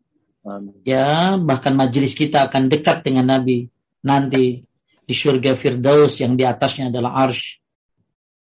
Ya, 0.84 1.40
bahkan 1.40 1.72
majelis 1.72 2.12
kita 2.12 2.48
akan 2.48 2.68
dekat 2.68 3.00
dengan 3.00 3.32
Nabi 3.32 3.72
nanti 4.04 4.60
di 5.04 5.14
surga 5.16 5.56
Firdaus 5.56 6.20
yang 6.20 6.36
di 6.36 6.44
atasnya 6.44 6.92
adalah 6.92 7.28
arsh. 7.28 7.60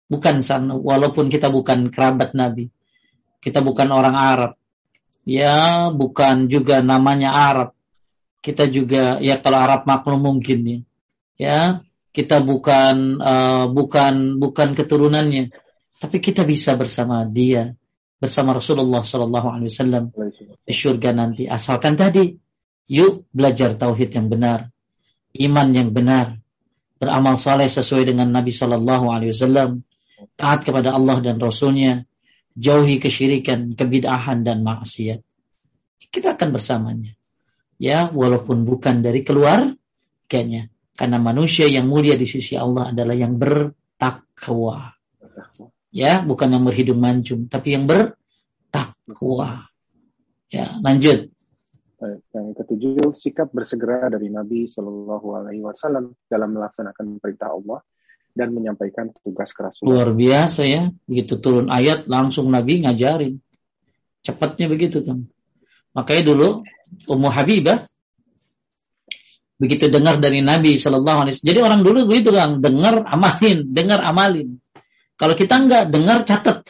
Bukan 0.09 0.41
sana, 0.41 0.77
walaupun 0.77 1.29
kita 1.29 1.53
bukan 1.53 1.93
kerabat 1.93 2.33
Nabi. 2.33 2.69
Kita 3.41 3.61
bukan 3.61 3.89
orang 3.93 4.17
Arab. 4.17 4.53
Ya, 5.25 5.89
bukan 5.93 6.49
juga 6.49 6.81
namanya 6.81 7.33
Arab. 7.33 7.77
Kita 8.41 8.69
juga 8.69 9.21
ya 9.21 9.41
kalau 9.41 9.61
Arab 9.61 9.85
maklum 9.89 10.21
mungkin 10.21 10.61
ya. 10.65 10.79
Ya, 11.35 11.61
kita 12.15 12.41
bukan 12.41 13.21
uh, 13.21 13.67
bukan 13.69 14.39
bukan 14.39 14.73
keturunannya, 14.73 15.51
tapi 15.99 16.23
kita 16.23 16.47
bisa 16.47 16.79
bersama 16.79 17.27
dia 17.27 17.75
bersama 18.25 18.57
Rasulullah 18.57 19.05
Shallallahu 19.05 19.49
Alaihi 19.53 19.69
Wasallam 19.69 20.09
di 20.65 20.73
surga 20.73 21.13
nanti. 21.13 21.45
Asalkan 21.45 21.93
tadi, 21.93 22.33
yuk 22.89 23.29
belajar 23.29 23.77
tauhid 23.77 24.17
yang 24.17 24.33
benar, 24.33 24.73
iman 25.45 25.69
yang 25.77 25.93
benar, 25.93 26.41
beramal 26.97 27.37
saleh 27.37 27.69
sesuai 27.69 28.09
dengan 28.09 28.33
Nabi 28.33 28.49
Shallallahu 28.49 29.13
Alaihi 29.13 29.37
Wasallam, 29.37 29.85
taat 30.41 30.65
kepada 30.65 30.97
Allah 30.97 31.21
dan 31.21 31.37
Rasulnya, 31.37 32.09
jauhi 32.57 32.97
kesyirikan, 32.97 33.77
kebid'ahan 33.77 34.41
dan 34.41 34.65
maksiat. 34.65 35.21
Kita 36.09 36.33
akan 36.41 36.49
bersamanya. 36.49 37.13
Ya, 37.77 38.09
walaupun 38.09 38.65
bukan 38.65 39.05
dari 39.05 39.21
keluar, 39.21 39.77
kayaknya. 40.33 40.73
Karena 40.95 41.19
manusia 41.19 41.67
yang 41.67 41.91
mulia 41.91 42.15
di 42.15 42.25
sisi 42.25 42.55
Allah 42.55 42.95
adalah 42.95 43.19
yang 43.19 43.35
bertakwa 43.35 44.95
ya 45.95 46.27
bukan 46.27 46.51
yang 46.51 46.67
berhidung 46.67 46.99
mancung 46.99 47.47
tapi 47.47 47.79
yang 47.79 47.87
bertakwa. 47.87 49.71
Ya 50.51 50.75
lanjut. 50.83 51.31
Yang 52.35 52.47
ketujuh 52.59 53.17
sikap 53.17 53.55
bersegera 53.55 54.11
dari 54.11 54.29
Nabi 54.29 54.67
Shallallahu 54.67 55.27
Alaihi 55.41 55.63
Wasallam 55.63 56.13
dalam 56.27 56.53
melaksanakan 56.53 57.23
perintah 57.23 57.55
Allah 57.55 57.81
dan 58.35 58.51
menyampaikan 58.51 59.15
tugas 59.23 59.55
kerasulan. 59.55 59.89
Luar 59.89 60.11
biasa 60.11 60.67
ya 60.67 60.91
begitu 61.07 61.39
turun 61.39 61.71
ayat 61.71 62.11
langsung 62.11 62.51
Nabi 62.51 62.83
ngajarin. 62.83 63.39
Cepatnya 64.27 64.67
begitu 64.67 65.01
kan 65.07 65.31
makanya 65.95 66.23
dulu 66.35 66.49
Ummu 67.07 67.29
Habibah 67.31 67.87
begitu 69.55 69.87
dengar 69.87 70.19
dari 70.19 70.43
Nabi 70.43 70.75
Shallallahu 70.75 71.19
Alaihi 71.25 71.39
Wasallam 71.39 71.51
jadi 71.55 71.61
orang 71.63 71.81
dulu 71.87 71.99
begitu 72.11 72.35
kan 72.35 72.59
dengar 72.59 73.07
amalin 73.07 73.71
dengar 73.71 74.03
amalin 74.03 74.59
kalau 75.15 75.35
kita 75.39 75.55
nggak 75.63 75.85
dengar 75.95 76.27
catat. 76.27 76.67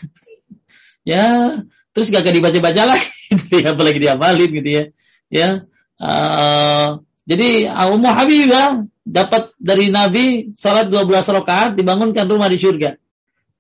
ya, 1.11 1.59
terus 1.95 2.11
gak 2.11 2.27
dibaca-baca 2.27 2.83
lagi 2.97 3.09
gitu 3.39 3.63
ya, 3.63 3.73
apalagi 3.73 3.99
diamalin 4.03 4.51
gitu 4.51 4.71
ya. 4.71 4.85
Ya. 5.33 5.49
Uh, 5.95 7.05
jadi 7.25 7.73
Ummu 7.73 8.11
Habibah 8.11 8.85
dapat 9.05 9.57
dari 9.57 9.89
Nabi 9.89 10.53
salat 10.57 10.93
12 10.93 11.09
rakaat 11.09 11.71
dibangunkan 11.77 12.29
rumah 12.29 12.49
di 12.53 12.61
surga. 12.61 13.01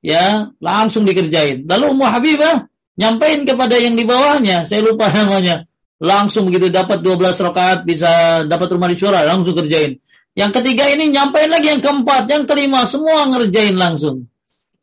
Ya, 0.05 0.53
langsung 0.61 1.09
dikerjain. 1.09 1.65
Lalu 1.65 1.85
Ummu 1.97 2.05
Habibah 2.05 2.69
nyampein 3.01 3.49
kepada 3.49 3.81
yang 3.81 3.97
di 3.97 4.05
bawahnya, 4.05 4.69
saya 4.69 4.85
lupa 4.85 5.09
namanya. 5.17 5.65
Langsung 6.03 6.51
begitu 6.51 6.69
dapat 6.69 7.01
12 7.01 7.41
rakaat 7.41 7.79
bisa 7.89 8.45
dapat 8.45 8.69
rumah 8.69 8.91
di 8.93 8.99
surga, 9.01 9.25
langsung 9.25 9.57
kerjain. 9.57 9.97
Yang 10.35 10.51
ketiga 10.61 10.91
ini 10.91 11.15
nyampein 11.15 11.49
lagi 11.49 11.71
yang 11.71 11.81
keempat, 11.81 12.27
yang 12.27 12.45
kelima 12.45 12.85
semua 12.91 13.31
ngerjain 13.31 13.79
langsung. 13.79 14.27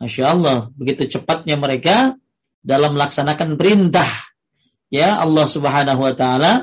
Masya 0.02 0.34
Allah, 0.34 0.74
begitu 0.74 1.06
cepatnya 1.06 1.62
mereka 1.62 2.18
dalam 2.66 2.97
melaksanakan 2.97 3.54
perintah. 3.54 4.10
Ya 4.89 5.14
Allah 5.14 5.45
Subhanahu 5.45 6.02
Wa 6.02 6.14
Taala. 6.18 6.54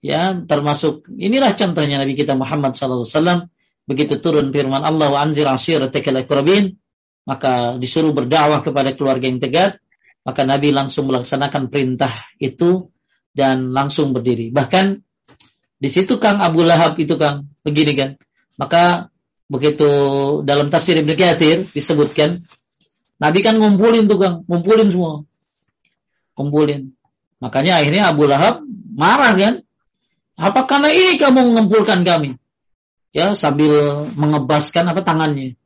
Ya 0.00 0.32
termasuk 0.32 1.04
inilah 1.12 1.52
contohnya 1.52 2.00
Nabi 2.00 2.16
kita 2.16 2.32
Muhammad 2.32 2.72
SAW. 2.72 3.52
Begitu 3.84 4.16
turun 4.24 4.48
firman 4.48 4.80
Allah 4.80 5.12
anzir. 5.20 5.44
Maka 7.28 7.52
disuruh 7.76 8.12
berdakwah 8.16 8.64
kepada 8.64 8.96
keluarga 8.96 9.28
yang 9.28 9.44
tegat. 9.44 9.76
Maka 10.24 10.48
Nabi 10.48 10.72
langsung 10.72 11.08
melaksanakan 11.12 11.68
perintah 11.68 12.12
itu 12.40 12.88
dan 13.36 13.76
langsung 13.76 14.16
berdiri. 14.16 14.48
Bahkan 14.52 15.04
di 15.80 15.88
situ 15.88 16.16
Kang 16.16 16.40
Abu 16.40 16.64
Lahab 16.64 16.96
itu 16.96 17.20
Kang 17.20 17.52
begini 17.60 17.92
kan. 17.92 18.10
Maka 18.56 19.12
begitu 19.48 19.88
dalam 20.44 20.68
tafsir 20.72 20.96
Ibnu 20.96 21.16
Katsir 21.16 21.64
disebutkan 21.64 22.40
Nabi 23.20 23.38
kan 23.44 23.60
ngumpulin 23.60 24.08
tuh 24.08 24.16
Kang, 24.16 24.36
ngumpulin 24.48 24.88
semua. 24.88 25.28
Kumpulin. 26.32 26.96
Makanya 27.36 27.84
akhirnya 27.84 28.08
Abu 28.08 28.24
Lahab 28.24 28.64
marah 28.96 29.36
kan. 29.36 29.54
Apa 30.40 30.64
karena 30.64 30.88
ini 30.88 31.20
kamu 31.20 31.52
mengumpulkan 31.52 32.00
kami? 32.00 32.40
Ya, 33.12 33.36
sambil 33.36 34.08
mengebaskan 34.16 34.88
apa 34.88 35.04
tangannya. 35.04 35.60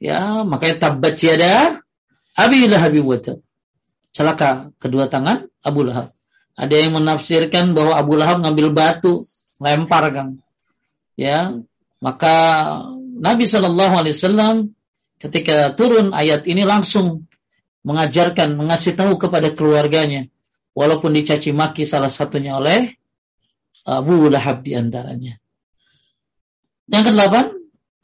Ya, 0.00 0.40
makanya 0.48 0.80
tabat 0.80 1.20
tiada 1.20 1.84
Abi 2.32 2.64
Lahab. 2.64 2.96
Celaka 4.16 4.72
kedua 4.80 5.12
tangan 5.12 5.44
Abu 5.60 5.84
Lahab. 5.84 6.16
Ada 6.56 6.86
yang 6.86 6.96
menafsirkan 6.96 7.76
bahwa 7.76 8.00
Abu 8.00 8.16
Lahab 8.16 8.40
ngambil 8.40 8.72
batu, 8.72 9.28
lempar 9.60 10.08
kan. 10.14 10.38
Ya, 11.20 11.60
maka 12.00 12.36
Nabi 13.18 13.44
Shallallahu 13.44 13.94
Alaihi 13.94 14.16
Wasallam 14.16 14.54
ketika 15.24 15.72
turun 15.72 16.12
ayat 16.12 16.44
ini 16.44 16.68
langsung 16.68 17.24
mengajarkan, 17.80 18.60
mengasih 18.60 18.92
tahu 18.92 19.16
kepada 19.16 19.56
keluarganya. 19.56 20.28
Walaupun 20.74 21.14
dicaci 21.14 21.54
maki 21.54 21.86
salah 21.86 22.10
satunya 22.10 22.58
oleh 22.58 22.92
Abu 23.86 24.26
Lahab 24.28 24.66
di 24.66 24.74
antaranya. 24.74 25.38
Yang 26.90 27.04
kedelapan. 27.08 27.44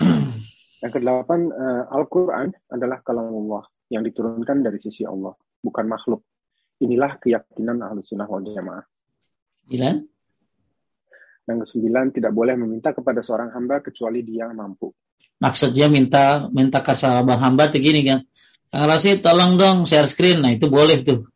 Yang 0.87 0.93
kedelapan, 0.97 1.41
uh, 1.53 1.83
Al-Quran 1.93 2.57
adalah 2.73 3.05
kalam 3.05 3.29
Allah 3.29 3.69
yang 3.93 4.01
diturunkan 4.01 4.65
dari 4.65 4.81
sisi 4.81 5.05
Allah, 5.05 5.37
bukan 5.61 5.85
makhluk. 5.85 6.25
Inilah 6.81 7.21
keyakinan 7.21 7.85
ahlu 7.85 8.01
sunnah 8.01 8.25
wal 8.25 8.41
jamaah. 8.41 8.87
Sembilan. 9.69 9.97
Yang 11.53 11.59
kesembilan, 11.69 12.07
tidak 12.17 12.33
boleh 12.33 12.57
meminta 12.57 12.97
kepada 12.97 13.21
seorang 13.21 13.53
hamba 13.53 13.85
kecuali 13.85 14.25
dia 14.25 14.49
mampu 14.57 14.89
maksudnya 15.41 15.89
minta 15.89 16.49
minta 16.53 16.85
ke 16.85 16.93
sahabat 16.93 17.41
hamba 17.41 17.73
tuh 17.73 17.81
gini 17.81 18.05
kan 18.05 18.29
Kang 18.71 18.87
Rasid 18.87 19.19
tolong 19.27 19.59
dong 19.59 19.83
share 19.83 20.07
screen. 20.07 20.47
Nah 20.47 20.55
itu 20.55 20.71
boleh 20.71 21.03
tuh. 21.03 21.27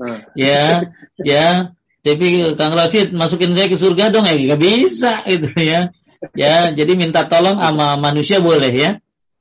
Hmm. 0.00 0.24
ya 0.34 0.88
ya. 1.20 1.76
Tapi 2.00 2.56
Kang 2.56 2.72
Rasid 2.72 3.12
masukin 3.12 3.52
saya 3.52 3.68
ke 3.68 3.76
surga 3.76 4.08
dong 4.08 4.24
ya. 4.24 4.34
Nggak 4.34 4.60
bisa 4.64 5.20
itu 5.28 5.52
ya. 5.60 5.92
Ya 6.32 6.72
jadi 6.72 6.96
minta 6.96 7.28
tolong 7.28 7.60
sama 7.60 8.00
manusia 8.00 8.40
boleh 8.40 8.72
ya. 8.72 8.90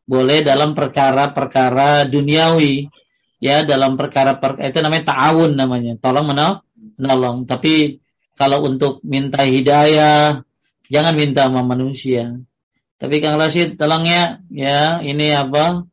Boleh 0.05 0.43
dalam 0.43 0.75
perkara-perkara 0.75 2.03
duniawi. 2.11 2.91
Ya 3.39 3.63
dalam 3.63 3.95
perkara 3.95 4.35
per, 4.35 4.59
itu 4.59 4.83
namanya 4.83 5.15
ta'awun 5.15 5.55
namanya. 5.55 5.95
Tolong 6.03 6.27
menolong. 6.35 7.47
Tapi 7.47 8.03
kalau 8.35 8.59
untuk 8.67 8.99
minta 9.07 9.47
hidayah 9.47 10.43
jangan 10.91 11.13
minta 11.15 11.47
sama 11.47 11.63
manusia 11.63 12.43
tapi 12.95 13.19
Kang 13.19 13.35
Rashid 13.35 13.75
tolong 13.75 14.07
ya, 14.07 14.39
ya 14.47 15.03
ini 15.03 15.35
apa? 15.35 15.83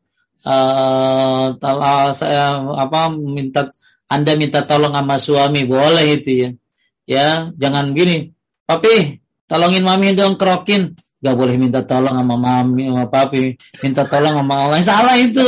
Uh, 0.43 1.55
uh, 1.55 2.09
saya 2.11 2.59
apa 2.59 3.11
minta 3.15 3.71
Anda 4.11 4.35
minta 4.35 4.63
tolong 4.67 4.95
sama 4.95 5.15
suami 5.19 5.63
boleh 5.67 6.19
itu 6.19 6.31
ya. 6.31 6.49
Ya, 7.03 7.27
jangan 7.59 7.91
gini. 7.91 8.31
Papi, 8.63 9.19
tolongin 9.51 9.83
mami 9.83 10.15
dong 10.15 10.39
kerokin. 10.39 10.95
Gak 11.23 11.35
boleh 11.35 11.55
minta 11.59 11.83
tolong 11.83 12.15
sama 12.15 12.35
mami 12.39 12.87
sama 12.87 13.07
papi, 13.11 13.59
minta 13.83 14.07
tolong 14.07 14.39
sama 14.39 14.55
Allah. 14.67 14.79
Salah 14.83 15.15
itu. 15.19 15.43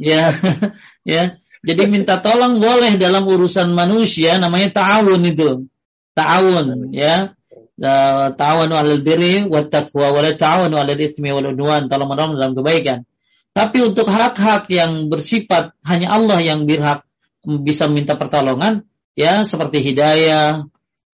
ya, 0.00 0.32
ya. 1.08 1.40
Jadi 1.64 1.82
minta 1.88 2.20
tolong 2.20 2.60
boleh 2.60 3.00
dalam 3.00 3.24
urusan 3.24 3.72
manusia 3.72 4.36
namanya 4.36 4.84
ta'awun 4.84 5.22
itu. 5.24 5.64
Ta'awun 6.12 6.92
ya. 6.92 7.37
Ta'awun 7.78 8.74
alal 8.74 9.02
birri 9.06 9.46
wa 9.46 9.62
taqwa 9.62 10.10
wa 10.10 10.20
la 10.20 10.34
ta'awun 10.34 10.74
alal 10.74 10.98
ismi 10.98 11.30
wal 11.30 11.54
udwan. 11.54 11.86
Tolong 11.86 12.10
menolong 12.10 12.34
dalam 12.36 12.52
kebaikan. 12.58 13.06
Tapi 13.54 13.78
untuk 13.82 14.06
hak-hak 14.06 14.70
yang 14.70 15.10
bersifat 15.10 15.74
hanya 15.82 16.14
Allah 16.14 16.38
yang 16.38 16.66
berhak 16.66 17.02
bisa 17.42 17.90
minta 17.90 18.14
pertolongan, 18.14 18.86
ya 19.18 19.42
seperti 19.42 19.82
hidayah, 19.82 20.68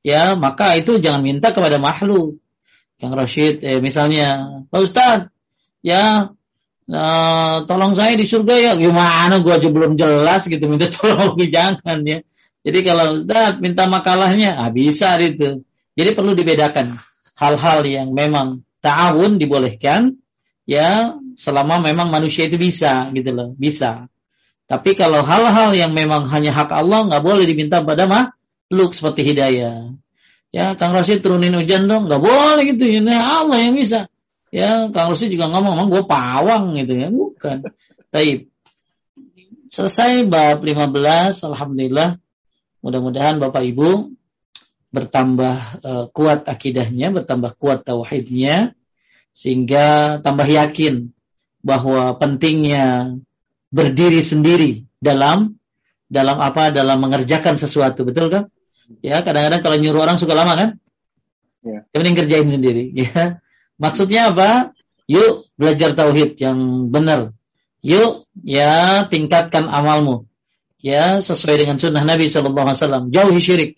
ya 0.04 0.36
maka 0.36 0.76
itu 0.76 1.00
jangan 1.00 1.24
minta 1.24 1.56
kepada 1.56 1.80
makhluk. 1.80 2.36
Yang 3.00 3.12
Rashid, 3.16 3.54
eh, 3.64 3.80
misalnya, 3.80 4.60
Pak 4.68 4.80
Ustaz, 4.80 5.18
ya 5.80 6.32
uh, 6.88 7.56
tolong 7.64 7.92
saya 7.96 8.14
di 8.14 8.28
surga 8.28 8.54
ya, 8.60 8.72
gimana 8.76 9.40
gua 9.40 9.56
aja 9.56 9.68
belum 9.68 9.96
jelas 9.96 10.46
gitu 10.46 10.68
minta 10.68 10.92
tolong 10.94 11.36
jangan 11.48 12.04
ya. 12.04 12.20
Jadi 12.64 12.78
kalau 12.80 13.20
Ustaz 13.20 13.60
minta 13.60 13.88
makalahnya, 13.88 14.56
ah, 14.56 14.72
bisa 14.72 15.16
itu. 15.20 15.64
Jadi 15.94 16.10
perlu 16.14 16.34
dibedakan 16.34 16.98
hal-hal 17.38 17.80
yang 17.86 18.10
memang 18.14 18.66
ta'awun 18.82 19.38
dibolehkan, 19.38 20.18
ya 20.66 21.18
selama 21.34 21.82
memang 21.82 22.10
manusia 22.10 22.46
itu 22.46 22.58
bisa 22.58 23.10
gitu 23.14 23.30
loh 23.34 23.48
bisa. 23.58 24.10
Tapi 24.64 24.96
kalau 24.96 25.20
hal-hal 25.20 25.76
yang 25.76 25.92
memang 25.92 26.24
hanya 26.32 26.54
hak 26.54 26.72
Allah 26.72 27.04
nggak 27.04 27.22
boleh 27.22 27.44
diminta 27.44 27.84
pada 27.84 28.08
makhluk 28.08 28.96
seperti 28.96 29.34
hidayah. 29.34 29.92
Ya 30.54 30.78
Kang 30.78 30.94
Rosid 30.94 31.20
turunin 31.20 31.52
hujan 31.52 31.90
dong 31.90 32.06
nggak 32.08 32.22
boleh 32.22 32.62
gitu. 32.72 32.86
Ya 32.88 33.44
Allah 33.44 33.58
yang 33.60 33.76
bisa. 33.76 34.08
Ya 34.54 34.88
Kang 34.94 35.12
Rosid 35.12 35.28
juga 35.28 35.50
ngomong 35.50 35.76
ngomong 35.76 35.88
gue 35.92 36.04
pawang 36.06 36.64
gitu 36.80 36.94
ya. 36.96 37.08
Bukan. 37.10 37.56
Taib 38.08 38.48
selesai 39.68 40.22
bab 40.30 40.62
15 40.62 41.50
Alhamdulillah. 41.50 42.22
Mudah-mudahan 42.80 43.42
Bapak 43.42 43.66
Ibu 43.66 44.14
bertambah 44.94 45.56
uh, 45.82 46.04
kuat 46.14 46.46
akidahnya 46.46 47.10
bertambah 47.10 47.58
kuat 47.58 47.82
tauhidnya 47.82 48.78
sehingga 49.34 50.18
tambah 50.22 50.46
yakin 50.46 51.10
bahwa 51.66 52.14
pentingnya 52.22 53.18
berdiri 53.74 54.22
sendiri 54.22 54.86
dalam 55.02 55.58
dalam 56.06 56.38
apa? 56.38 56.70
Dalam 56.70 57.02
mengerjakan 57.02 57.58
sesuatu. 57.58 58.06
Betul 58.06 58.30
kan? 58.30 58.46
Ya 59.02 59.24
kadang-kadang 59.26 59.60
kalau 59.64 59.76
nyuruh 59.82 60.06
orang 60.06 60.20
suka 60.22 60.38
lama 60.38 60.54
kan? 60.54 60.70
Ya. 61.64 61.82
yang 61.90 62.00
penting 62.04 62.16
kerjain 62.16 62.48
sendiri. 62.48 62.84
Ya. 63.02 63.42
Maksudnya 63.74 64.30
apa? 64.30 64.70
Yuk 65.10 65.50
belajar 65.58 65.98
tauhid 65.98 66.38
yang 66.38 66.88
benar. 66.94 67.34
Yuk 67.82 68.22
ya 68.46 69.04
tingkatkan 69.10 69.66
amalmu. 69.66 70.30
Ya 70.78 71.18
sesuai 71.18 71.58
dengan 71.58 71.76
sunnah 71.80 72.06
Nabi 72.06 72.30
Shallallahu 72.30 72.70
Alaihi 72.70 72.78
Wasallam. 72.78 73.04
Jauhi 73.10 73.40
syirik 73.42 73.70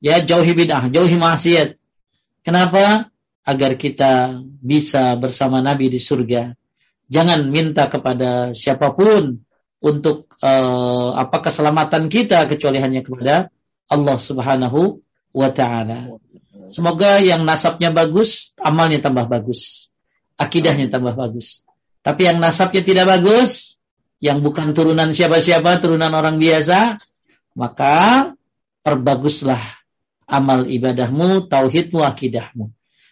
ya 0.00 0.24
jauhi 0.24 0.52
bid'ah 0.56 0.88
jauhi 0.88 1.16
maksiat 1.20 1.76
kenapa 2.42 3.12
agar 3.44 3.74
kita 3.76 4.42
bisa 4.60 5.16
bersama 5.16 5.64
Nabi 5.64 5.88
di 5.88 5.98
surga. 6.00 6.52
Jangan 7.10 7.50
minta 7.50 7.90
kepada 7.90 8.54
siapa 8.54 8.94
pun 8.94 9.42
untuk 9.82 10.30
uh, 10.44 11.16
apa 11.16 11.42
keselamatan 11.42 12.06
kita 12.06 12.46
kecuali 12.46 12.78
hanya 12.78 13.02
kepada 13.02 13.50
Allah 13.90 14.18
Subhanahu 14.20 15.02
wa 15.34 15.50
taala. 15.50 16.14
Semoga 16.70 17.18
yang 17.18 17.42
nasabnya 17.42 17.90
bagus, 17.90 18.54
amalnya 18.62 19.02
tambah 19.02 19.26
bagus. 19.26 19.90
Akidahnya 20.38 20.86
tambah 20.86 21.18
bagus. 21.18 21.66
Tapi 22.06 22.30
yang 22.30 22.38
nasabnya 22.38 22.86
tidak 22.86 23.10
bagus, 23.10 23.82
yang 24.22 24.38
bukan 24.38 24.70
turunan 24.70 25.10
siapa-siapa, 25.10 25.82
turunan 25.82 26.14
orang 26.14 26.38
biasa, 26.38 27.02
maka 27.58 28.30
perbaguslah 28.86 29.79
amal 30.30 30.64
ibadahmu, 30.70 31.50
tauhidmu, 31.50 32.00
akidahmu. 32.06 32.70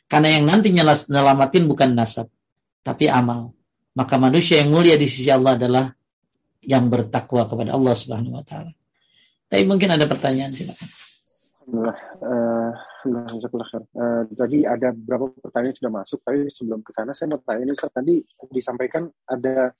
Karena 0.09 0.39
yang 0.41 0.49
nanti 0.49 0.73
nyelamatin 0.73 1.69
bukan 1.69 1.93
nasab, 1.93 2.33
tapi 2.81 3.11
amal. 3.11 3.53
Maka 3.93 4.16
manusia 4.16 4.62
yang 4.62 4.71
mulia 4.73 4.95
di 4.95 5.11
sisi 5.11 5.29
Allah 5.29 5.59
adalah 5.59 5.85
yang 6.62 6.87
bertakwa 6.89 7.45
kepada 7.51 7.75
Allah 7.75 7.95
Subhanahu 7.99 8.39
wa 8.39 8.45
taala. 8.47 8.73
Tapi 9.51 9.62
mungkin 9.66 9.91
ada 9.91 10.07
pertanyaan 10.07 10.55
silakan. 10.55 10.89
Alhamdulillah, 11.69 11.99
uh, 12.25 12.73
uh, 13.93 14.23
tadi 14.33 14.64
ada 14.64 14.95
beberapa 14.97 15.29
pertanyaan 15.45 15.77
sudah 15.77 15.93
masuk, 15.93 16.19
tapi 16.25 16.49
sebelum 16.49 16.81
ke 16.81 16.97
sana 16.97 17.12
saya 17.12 17.37
mau 17.37 17.45
tanya 17.45 17.69
ini 17.69 17.75
tadi 17.77 18.14
disampaikan 18.49 19.12
ada 19.29 19.77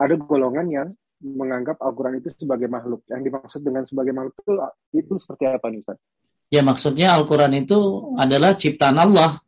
ada 0.00 0.14
golongan 0.16 0.66
yang 0.72 0.88
menganggap 1.20 1.80
Al-Quran 1.80 2.20
itu 2.20 2.32
sebagai 2.32 2.68
makhluk. 2.68 3.04
Yang 3.08 3.32
dimaksud 3.32 3.60
dengan 3.64 3.84
sebagai 3.88 4.12
makhluk 4.12 4.36
itu, 4.40 4.52
itu 4.96 5.12
seperti 5.20 5.44
apa 5.48 5.66
nih 5.72 5.80
Ustaz? 5.84 5.98
Ya 6.46 6.62
maksudnya 6.62 7.18
Al-Quran 7.18 7.52
itu 7.58 7.78
adalah 8.14 8.54
ciptaan 8.54 8.96
Allah. 8.98 9.42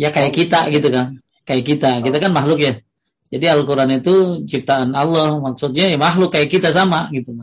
Ya 0.00 0.08
kayak 0.08 0.32
kita 0.32 0.72
gitu 0.72 0.88
kan. 0.88 1.20
Kayak 1.44 1.64
kita. 1.68 1.90
Kita 2.00 2.16
kan 2.16 2.32
makhluk 2.32 2.60
ya. 2.64 2.80
Jadi 3.28 3.46
Al-Quran 3.50 4.00
itu 4.00 4.46
ciptaan 4.48 4.96
Allah. 4.96 5.36
Maksudnya 5.36 5.92
ya 5.92 6.00
makhluk 6.00 6.32
kayak 6.32 6.48
kita 6.48 6.72
sama 6.72 7.12
gitu. 7.12 7.36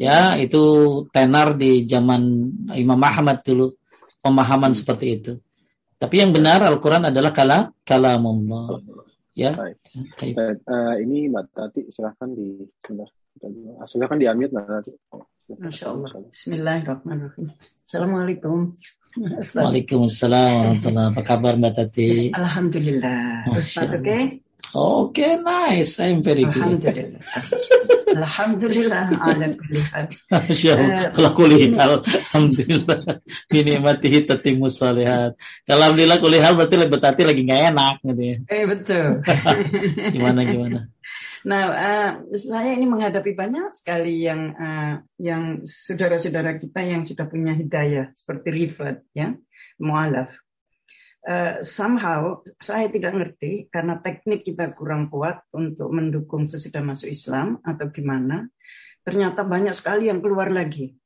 Ya 0.00 0.34
itu 0.40 0.62
tenar 1.14 1.54
di 1.54 1.86
zaman 1.86 2.50
Imam 2.74 3.00
Ahmad 3.00 3.46
dulu. 3.46 3.76
Pemahaman 4.20 4.76
seperti 4.76 5.06
itu. 5.16 5.32
Tapi 5.96 6.20
yang 6.20 6.32
benar 6.32 6.60
Al-Quran 6.64 7.08
adalah 7.08 7.32
kala 7.32 7.72
kalamullah. 7.84 8.80
Ya. 9.36 9.56
Baik. 9.56 10.36
Uh, 10.64 10.96
ini 11.00 11.28
Mbak 11.28 11.46
Tati 11.52 11.80
silahkan 11.88 12.28
di 12.32 12.64
silahkan 13.88 14.18
diambil 14.20 14.48
Mbak 14.52 14.64
Tati. 14.68 14.92
Masya 15.58 15.86
Allah. 15.90 16.10
Bismillahirrahmanirrahim. 16.30 17.50
Assalamualaikum. 17.82 18.78
Waalaikumsalam 19.18 20.78
Apa 20.86 21.22
kabar 21.26 21.58
Mbak 21.58 21.72
Tati? 21.74 22.30
Alhamdulillah. 22.30 23.50
Ustaz 23.58 23.90
oke? 23.90 23.98
Okay? 24.06 24.22
Oke, 24.70 25.26
okay, 25.26 25.32
nice. 25.42 25.98
I'm 25.98 26.22
very 26.22 26.46
good. 26.46 26.62
Alhamdulillah. 26.62 27.18
Alhamdulillah 28.10 29.04
ala 29.18 29.46
kulli 29.58 29.82
hal. 29.82 30.06
Ala 31.18 31.30
kulli 31.34 31.74
hal. 31.74 32.06
Alhamdulillah. 32.06 33.18
Binikmatihi 33.50 34.30
tatimu 34.30 34.70
salihat. 34.70 35.34
Kalau 35.66 35.90
alhamdulillah 35.90 36.18
kulli 36.22 36.38
hal 36.38 36.54
berarti 36.54 36.86
Tati 36.86 37.22
lagi 37.26 37.42
nggak 37.42 37.62
enak 37.74 37.94
gitu 38.06 38.22
ya. 38.22 38.36
Eh 38.46 38.64
betul. 38.70 39.06
gimana 40.14 40.40
gimana? 40.46 40.80
Nah, 41.40 41.62
uh, 41.72 42.10
saya 42.36 42.76
ini 42.76 42.84
menghadapi 42.84 43.32
banyak 43.32 43.72
sekali 43.72 44.22
yang 44.22 44.52
uh, 44.54 44.94
yang 45.16 45.64
saudara-saudara 45.64 46.60
kita 46.60 46.84
yang 46.84 47.08
sudah 47.08 47.24
punya 47.26 47.56
hidayah 47.56 48.12
seperti 48.12 48.48
Rifat, 48.52 49.02
ya, 49.16 49.34
mualaf. 49.80 50.30
Uh, 51.20 51.60
somehow 51.60 52.40
saya 52.56 52.88
tidak 52.88 53.12
ngerti 53.12 53.68
karena 53.68 54.00
teknik 54.00 54.40
kita 54.40 54.72
kurang 54.72 55.12
kuat 55.12 55.44
untuk 55.52 55.92
mendukung 55.92 56.48
sesudah 56.48 56.80
masuk 56.80 57.12
Islam 57.12 57.60
atau 57.60 57.92
gimana. 57.92 58.48
Ternyata 59.04 59.44
banyak 59.44 59.76
sekali 59.76 60.08
yang 60.08 60.24
keluar 60.24 60.48
lagi. 60.48 60.96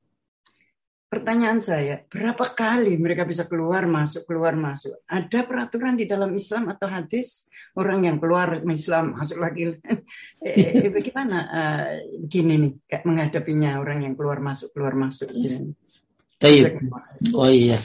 Pertanyaan 1.15 1.62
saya, 1.62 2.03
berapa 2.11 2.43
kali 2.43 2.99
mereka 2.99 3.23
bisa 3.23 3.47
keluar 3.47 3.86
masuk 3.86 4.27
keluar 4.27 4.59
masuk? 4.59 4.99
Ada 5.07 5.47
peraturan 5.47 5.95
di 5.95 6.11
dalam 6.11 6.35
Islam 6.35 6.66
atau 6.74 6.91
hadis 6.91 7.47
orang 7.78 8.03
yang 8.03 8.19
keluar 8.19 8.59
Islam 8.66 9.15
masuk 9.15 9.39
lagi? 9.39 9.78
eh, 10.43 10.82
eh, 10.82 10.91
bagaimana 10.91 11.39
uh, 11.39 11.86
gini 12.27 12.55
nih 12.59 12.73
kayak 12.91 13.07
menghadapinya 13.07 13.78
orang 13.78 14.03
yang 14.11 14.19
keluar 14.19 14.43
masuk 14.43 14.74
keluar 14.74 14.99
masuk? 14.99 15.31
Gitu. 15.31 15.78
Oh 17.31 17.47
iya. 17.47 17.78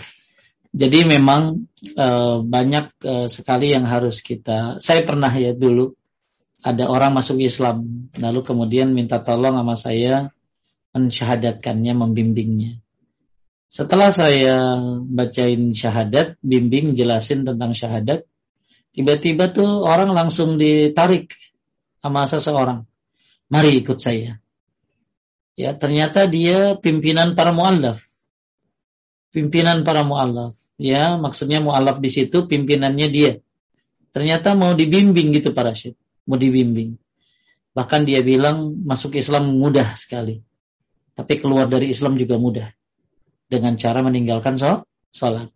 Jadi 0.70 1.02
memang 1.06 1.66
uh, 1.98 2.46
banyak 2.46 2.86
uh, 3.02 3.26
sekali 3.26 3.74
yang 3.74 3.90
harus 3.90 4.22
kita. 4.22 4.78
Saya 4.84 5.02
pernah 5.02 5.34
ya 5.34 5.58
dulu 5.58 5.94
ada 6.62 6.86
orang 6.86 7.18
masuk 7.18 7.42
Islam, 7.42 8.10
lalu 8.20 8.44
kemudian 8.46 8.94
minta 8.94 9.24
tolong 9.24 9.56
sama 9.58 9.76
saya 9.80 10.30
mensyahadatkannya, 10.94 11.94
membimbingnya 11.96 12.84
setelah 13.70 14.10
saya 14.10 14.82
bacain 15.06 15.70
syahadat, 15.78 16.42
bimbing 16.42 16.98
jelasin 16.98 17.46
tentang 17.46 17.78
syahadat, 17.78 18.26
tiba-tiba 18.98 19.54
tuh 19.54 19.86
orang 19.86 20.10
langsung 20.10 20.58
ditarik 20.58 21.30
sama 22.02 22.26
seseorang. 22.26 22.90
Mari 23.54 23.86
ikut 23.86 24.02
saya. 24.02 24.42
Ya, 25.54 25.78
ternyata 25.78 26.26
dia 26.26 26.82
pimpinan 26.82 27.38
para 27.38 27.54
muallaf. 27.54 28.02
Pimpinan 29.30 29.86
para 29.86 30.02
muallaf. 30.02 30.58
Ya, 30.80 31.20
maksudnya 31.20 31.62
muallaf 31.62 32.02
di 32.02 32.10
situ 32.10 32.50
pimpinannya 32.50 33.08
dia. 33.12 33.34
Ternyata 34.10 34.58
mau 34.58 34.74
dibimbing 34.74 35.36
gitu 35.38 35.54
para 35.54 35.78
syekh. 35.78 36.00
Mau 36.26 36.40
dibimbing. 36.40 36.98
Bahkan 37.78 38.10
dia 38.10 38.26
bilang 38.26 38.74
masuk 38.82 39.14
Islam 39.20 39.54
mudah 39.60 39.94
sekali. 39.94 40.42
Tapi 41.14 41.34
keluar 41.38 41.70
dari 41.70 41.94
Islam 41.94 42.18
juga 42.18 42.42
mudah. 42.42 42.74
Dengan 43.46 43.78
cara 43.78 44.02
meninggalkan 44.02 44.58
sholat. 45.14 45.54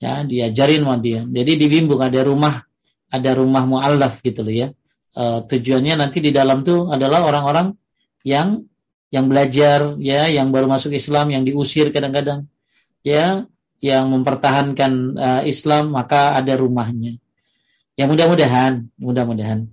Ya, 0.00 0.24
diajarin 0.24 0.84
sama 0.84 0.96
dia. 1.00 1.24
Jadi 1.24 1.52
dibimbing 1.56 2.00
ada 2.00 2.20
rumah, 2.24 2.64
ada 3.12 3.30
rumah 3.36 3.64
mu'allaf 3.64 4.20
gitu 4.24 4.44
loh 4.44 4.52
ya. 4.52 4.68
E, 5.12 5.44
tujuannya 5.44 6.00
nanti 6.00 6.24
di 6.24 6.32
dalam 6.32 6.64
tuh 6.64 6.88
adalah 6.88 7.24
orang-orang 7.28 7.76
yang 8.24 8.64
yang 9.12 9.28
belajar 9.28 10.00
ya, 10.00 10.30
yang 10.32 10.54
baru 10.54 10.70
masuk 10.70 10.96
Islam, 10.96 11.28
yang 11.34 11.42
diusir 11.44 11.92
kadang-kadang 11.92 12.48
ya, 13.02 13.48
yang 13.80 14.04
mempertahankan 14.12 14.92
uh, 15.16 15.42
Islam 15.48 15.96
maka 15.96 16.36
ada 16.36 16.56
rumahnya. 16.56 17.16
Ya 17.96 18.08
mudah-mudahan, 18.08 18.88
mudah-mudahan 18.96 19.68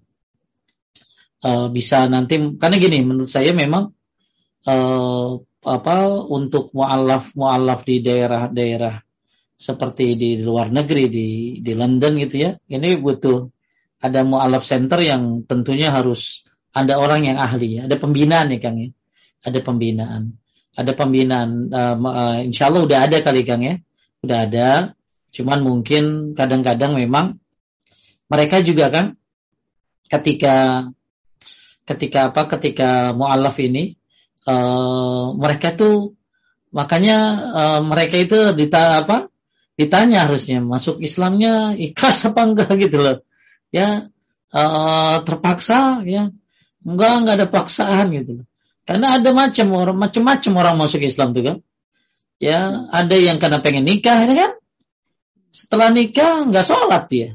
uh, 1.44 1.68
bisa 1.70 2.08
nanti 2.10 2.40
karena 2.58 2.76
gini 2.80 2.98
menurut 3.06 3.30
saya 3.30 3.54
memang 3.54 3.94
uh, 4.66 5.30
apa 5.68 5.96
untuk 6.32 6.72
mualaf 6.72 7.36
mualaf 7.36 7.84
di 7.84 8.00
daerah-daerah 8.00 9.04
seperti 9.58 10.14
di 10.16 10.32
luar 10.40 10.70
negeri 10.70 11.10
di 11.10 11.28
di 11.60 11.74
London 11.74 12.14
gitu 12.22 12.36
ya 12.38 12.52
ini 12.70 12.96
butuh 13.02 13.50
ada 13.98 14.22
mualaf 14.22 14.62
center 14.62 15.02
yang 15.02 15.44
tentunya 15.50 15.90
harus 15.90 16.46
ada 16.70 17.02
orang 17.02 17.26
yang 17.26 17.42
ahli. 17.42 17.82
Ada 17.82 17.98
pembinaan 17.98 18.54
ya 18.54 18.62
Kang 18.62 18.78
ya. 18.78 18.94
Ada 19.42 19.66
pembinaan 19.66 20.38
ada 20.78 20.94
pembinaan 20.94 21.74
uh, 21.74 21.98
uh, 21.98 22.38
insya 22.46 22.70
Allah 22.70 22.86
udah 22.86 23.10
ada 23.10 23.18
kali 23.26 23.42
Kang 23.42 23.66
ya. 23.66 23.82
Udah 24.22 24.46
ada. 24.46 24.70
Cuman 25.34 25.66
mungkin 25.66 26.38
kadang-kadang 26.38 26.94
memang 26.94 27.42
mereka 28.30 28.62
juga 28.62 28.94
kan 28.94 29.18
ketika 30.06 30.86
ketika 31.90 32.30
apa 32.30 32.42
ketika 32.56 32.90
mualaf 33.18 33.58
ini 33.58 33.98
uh, 34.46 35.34
mereka 35.34 35.74
tuh 35.74 36.14
makanya 36.70 37.18
uh, 37.58 37.82
mereka 37.82 38.22
itu 38.22 38.54
dita 38.54 39.02
apa 39.02 39.34
ditanya 39.82 40.30
harusnya 40.30 40.62
masuk 40.62 41.02
Islamnya 41.02 41.74
ikhlas 41.74 42.30
apa 42.30 42.42
enggak? 42.46 42.70
Gitu 42.86 43.02
loh. 43.02 43.26
Ya 43.74 44.14
uh, 44.54 45.16
terpaksa 45.26 46.06
ya. 46.06 46.30
Enggak 46.86 47.12
enggak 47.18 47.36
ada 47.42 47.48
paksaan 47.50 48.14
gitu 48.14 48.32
loh 48.42 48.48
karena 48.88 49.20
ada 49.20 49.30
macam 49.36 49.68
orang 49.76 49.98
macam-macam 50.00 50.52
orang 50.56 50.76
masuk 50.80 51.04
Islam 51.04 51.36
tuh 51.36 51.44
kan 51.44 51.58
ya 52.40 52.88
ada 52.90 53.16
yang 53.20 53.38
karena 53.38 53.60
pengen 53.60 53.84
nikah 53.84 54.16
ya 54.24 54.34
kan 54.34 54.52
setelah 55.52 55.92
nikah 55.92 56.48
nggak 56.48 56.66
sholat 56.66 57.04
dia 57.12 57.30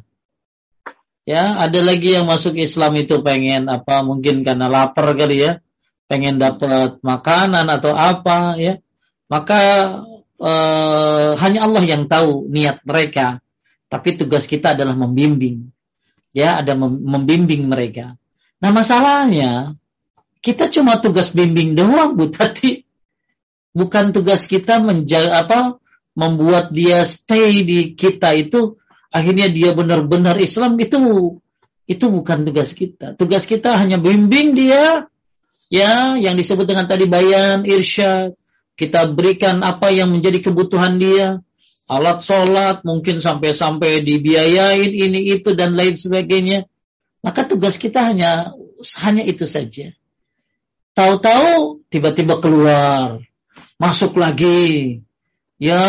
Ya, 1.23 1.55
ada 1.55 1.79
lagi 1.79 2.19
yang 2.19 2.27
masuk 2.27 2.59
Islam 2.59 2.99
itu 2.99 3.23
pengen 3.23 3.71
apa? 3.71 4.03
Mungkin 4.03 4.43
karena 4.43 4.67
lapar 4.67 5.15
kali 5.15 5.47
ya, 5.47 5.63
pengen 6.11 6.43
dapat 6.43 6.99
makanan 6.99 7.71
atau 7.71 7.95
apa 7.95 8.59
ya. 8.59 8.83
Maka 9.31 9.61
eh, 10.43 11.31
hanya 11.39 11.61
Allah 11.63 11.85
yang 11.87 12.11
tahu 12.11 12.51
niat 12.51 12.83
mereka. 12.83 13.39
Tapi 13.87 14.19
tugas 14.19 14.51
kita 14.51 14.75
adalah 14.75 14.99
membimbing. 14.99 15.71
Ya, 16.35 16.59
ada 16.59 16.75
membimbing 16.83 17.71
mereka. 17.71 18.19
Nah, 18.59 18.75
masalahnya 18.75 19.79
kita 20.43 20.69
cuma 20.75 20.99
tugas 20.99 21.31
bimbing 21.31 21.79
doang, 21.79 22.19
Bu 22.19 22.29
Tati. 22.29 22.83
Bukan 23.73 24.13
tugas 24.13 24.45
kita 24.45 24.83
menjaga 24.83 25.47
apa? 25.47 25.61
membuat 26.13 26.73
dia 26.73 27.05
stay 27.09 27.65
di 27.65 27.97
kita 27.97 28.37
itu 28.37 28.77
akhirnya 29.09 29.49
dia 29.49 29.73
benar-benar 29.73 30.37
Islam 30.41 30.77
itu 30.77 31.01
itu 31.89 32.05
bukan 32.09 32.49
tugas 32.49 32.73
kita. 32.77 33.19
Tugas 33.19 33.45
kita 33.49 33.77
hanya 33.81 33.99
bimbing 33.99 34.55
dia 34.55 35.09
ya 35.73 36.17
yang 36.21 36.37
disebut 36.37 36.69
dengan 36.69 36.87
tadi 36.87 37.09
bayan 37.09 37.65
irsyad. 37.65 38.37
Kita 38.73 39.13
berikan 39.13 39.61
apa 39.61 39.93
yang 39.93 40.09
menjadi 40.09 40.49
kebutuhan 40.53 40.97
dia. 40.97 41.41
Alat 41.91 42.25
sholat 42.25 42.89
mungkin 42.89 43.21
sampai-sampai 43.21 44.01
dibiayain 44.01 44.89
ini 44.89 45.29
itu 45.37 45.53
dan 45.53 45.77
lain 45.77 45.93
sebagainya. 45.93 46.65
Maka 47.21 47.45
tugas 47.45 47.77
kita 47.77 48.01
hanya 48.01 48.57
hanya 49.03 49.27
itu 49.29 49.45
saja. 49.45 49.93
Tahu-tahu 50.93 51.89
tiba-tiba 51.89 52.37
keluar, 52.37 53.17
masuk 53.81 54.21
lagi, 54.21 55.01
ya 55.57 55.81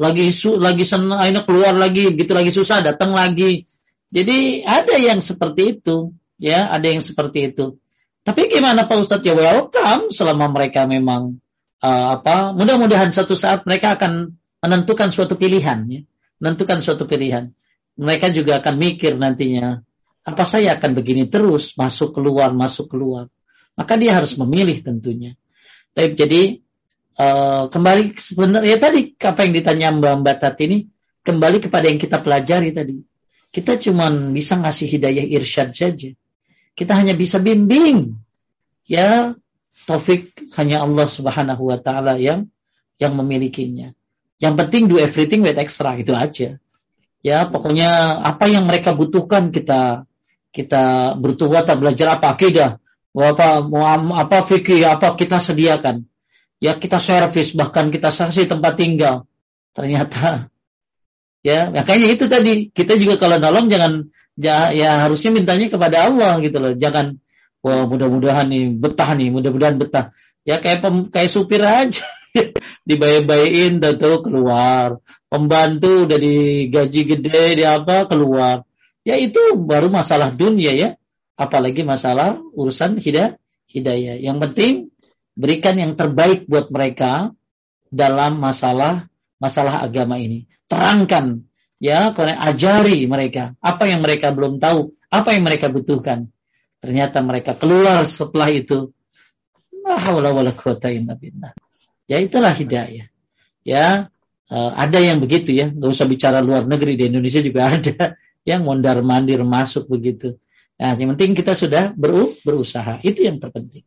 lagi 0.00 0.32
su, 0.32 0.56
lagi 0.56 0.88
senang 0.88 1.20
akhirnya 1.20 1.44
keluar 1.44 1.76
lagi. 1.76 2.08
Gitu 2.16 2.32
lagi 2.32 2.48
susah 2.48 2.80
datang 2.80 3.12
lagi. 3.12 3.68
Jadi 4.08 4.64
ada 4.64 4.96
yang 4.96 5.20
seperti 5.20 5.76
itu. 5.76 6.16
Ya 6.40 6.72
ada 6.72 6.88
yang 6.88 7.04
seperti 7.04 7.52
itu. 7.52 7.76
Tapi 8.24 8.48
gimana 8.48 8.88
Pak 8.88 8.96
Ustadz? 9.04 9.28
Ya 9.28 9.36
welcome. 9.36 10.08
Selama 10.08 10.48
mereka 10.48 10.88
memang 10.88 11.36
uh, 11.84 12.16
apa 12.16 12.56
mudah-mudahan 12.56 13.12
satu 13.12 13.36
saat 13.36 13.68
mereka 13.68 13.92
akan 14.00 14.40
menentukan 14.64 15.12
suatu 15.12 15.36
pilihan 15.36 15.84
ya. 15.84 16.00
Menentukan 16.40 16.80
suatu 16.80 17.04
pilihan. 17.04 17.52
Mereka 18.00 18.32
juga 18.32 18.64
akan 18.64 18.74
mikir 18.80 19.20
nantinya 19.20 19.84
apa 20.24 20.42
saya 20.48 20.80
akan 20.80 20.96
begini 20.96 21.28
terus? 21.28 21.76
Masuk 21.76 22.16
keluar 22.16 22.56
masuk 22.56 22.88
keluar 22.88 23.28
maka 23.74 23.98
dia 23.98 24.14
harus 24.14 24.38
memilih 24.38 24.78
tentunya 24.82 25.34
Tapi 25.94 26.14
jadi 26.14 26.42
uh, 27.18 27.70
kembali 27.70 28.14
sebenarnya 28.18 28.76
tadi 28.78 29.14
apa 29.18 29.40
yang 29.46 29.52
ditanya 29.54 29.88
Mbak 29.94 30.14
Mbak 30.22 30.36
Tati 30.42 30.62
ini 30.66 30.78
kembali 31.24 31.58
kepada 31.64 31.88
yang 31.88 31.98
kita 31.98 32.20
pelajari 32.20 32.70
tadi. 32.70 33.00
Kita 33.54 33.78
cuma 33.78 34.10
bisa 34.10 34.58
ngasih 34.58 34.98
hidayah 34.98 35.24
irsyad 35.30 35.70
saja. 35.72 36.10
Kita 36.74 36.92
hanya 36.98 37.14
bisa 37.14 37.38
bimbing. 37.38 38.18
Ya, 38.84 39.38
taufik 39.86 40.34
hanya 40.58 40.82
Allah 40.82 41.06
Subhanahu 41.06 41.70
wa 41.70 41.78
taala 41.78 42.18
yang 42.18 42.50
yang 42.98 43.14
memilikinya. 43.14 43.94
Yang 44.42 44.54
penting 44.58 44.82
do 44.90 44.98
everything 44.98 45.40
with 45.46 45.56
extra 45.56 45.94
itu 45.96 46.12
aja. 46.12 46.58
Ya, 47.24 47.38
pokoknya 47.48 48.20
apa 48.20 48.50
yang 48.50 48.68
mereka 48.68 48.92
butuhkan 48.92 49.48
kita 49.54 50.04
kita 50.50 51.16
bertuah 51.16 51.64
belajar 51.78 52.20
apa 52.20 52.36
akidah, 52.36 52.82
apa 53.14 53.62
apa 54.18 54.38
fikih, 54.42 54.82
apa 54.82 55.14
kita 55.14 55.38
sediakan? 55.38 56.10
Ya 56.58 56.74
kita 56.74 56.98
servis 56.98 57.54
bahkan 57.54 57.94
kita 57.94 58.10
saksi 58.10 58.50
tempat 58.50 58.74
tinggal. 58.74 59.30
Ternyata 59.70 60.50
ya 61.46 61.70
makanya 61.70 62.10
itu 62.10 62.26
tadi. 62.26 62.74
Kita 62.74 62.98
juga 62.98 63.14
kalau 63.22 63.38
nolong 63.38 63.70
jangan 63.70 64.10
ya, 64.34 64.74
ya 64.74 65.06
harusnya 65.06 65.30
mintanya 65.30 65.70
kepada 65.70 66.10
Allah 66.10 66.42
gitu 66.42 66.58
loh. 66.58 66.74
Jangan 66.74 67.22
wah 67.62 67.86
mudah-mudahan 67.86 68.50
nih 68.50 68.74
betah 68.74 69.14
nih 69.14 69.30
mudah-mudahan 69.30 69.78
betah. 69.78 70.10
Ya 70.42 70.58
kayak 70.58 70.82
pem, 70.82 70.94
kayak 71.14 71.30
supir 71.30 71.62
aja. 71.70 72.02
Dibayar-bayarin 72.82 73.78
tuh 73.78 74.26
keluar. 74.26 74.98
Pembantu 75.30 76.10
udah 76.10 76.18
digaji 76.18 77.00
gede 77.06 77.62
di 77.62 77.64
apa 77.64 78.10
keluar. 78.10 78.66
Ya 79.06 79.14
itu 79.14 79.54
baru 79.54 79.86
masalah 79.86 80.34
dunia 80.34 80.74
ya 80.74 80.98
apalagi 81.34 81.82
masalah 81.82 82.38
urusan 82.54 82.98
hidayah 82.98 83.38
hidayah 83.70 84.20
yang 84.22 84.38
penting 84.38 84.94
berikan 85.34 85.74
yang 85.74 85.98
terbaik 85.98 86.46
buat 86.46 86.70
mereka 86.70 87.34
dalam 87.90 88.38
masalah 88.38 89.10
masalah 89.38 89.82
agama 89.82 90.18
ini. 90.18 90.46
Terangkan 90.70 91.44
ya, 91.82 92.14
ajari 92.16 93.04
mereka 93.04 93.52
apa 93.60 93.84
yang 93.90 94.00
mereka 94.00 94.32
belum 94.32 94.62
tahu, 94.62 94.94
apa 95.10 95.36
yang 95.36 95.44
mereka 95.44 95.68
butuhkan. 95.68 96.30
Ternyata 96.80 97.20
mereka 97.20 97.56
keluar 97.56 98.04
setelah 98.08 98.48
itu. 98.48 98.92
Ya 102.08 102.20
itulah 102.20 102.52
hidayah. 102.52 103.08
Ya, 103.64 104.12
uh, 104.52 104.70
ada 104.76 105.00
yang 105.00 105.20
begitu 105.20 105.56
ya, 105.56 105.72
nggak 105.72 105.90
usah 105.92 106.04
bicara 106.04 106.44
luar 106.44 106.68
negeri 106.68 106.96
di 107.00 107.08
Indonesia 107.08 107.40
juga 107.40 107.68
ada 107.80 108.16
yang 108.44 108.64
mondar 108.64 109.00
mandir 109.00 109.40
masuk 109.44 109.88
begitu. 109.88 110.36
Nah, 110.74 110.98
yang 110.98 111.14
penting 111.14 111.38
kita 111.38 111.54
sudah 111.54 111.94
berusaha, 111.94 112.98
itu 113.06 113.22
yang 113.22 113.38
terpenting. 113.38 113.86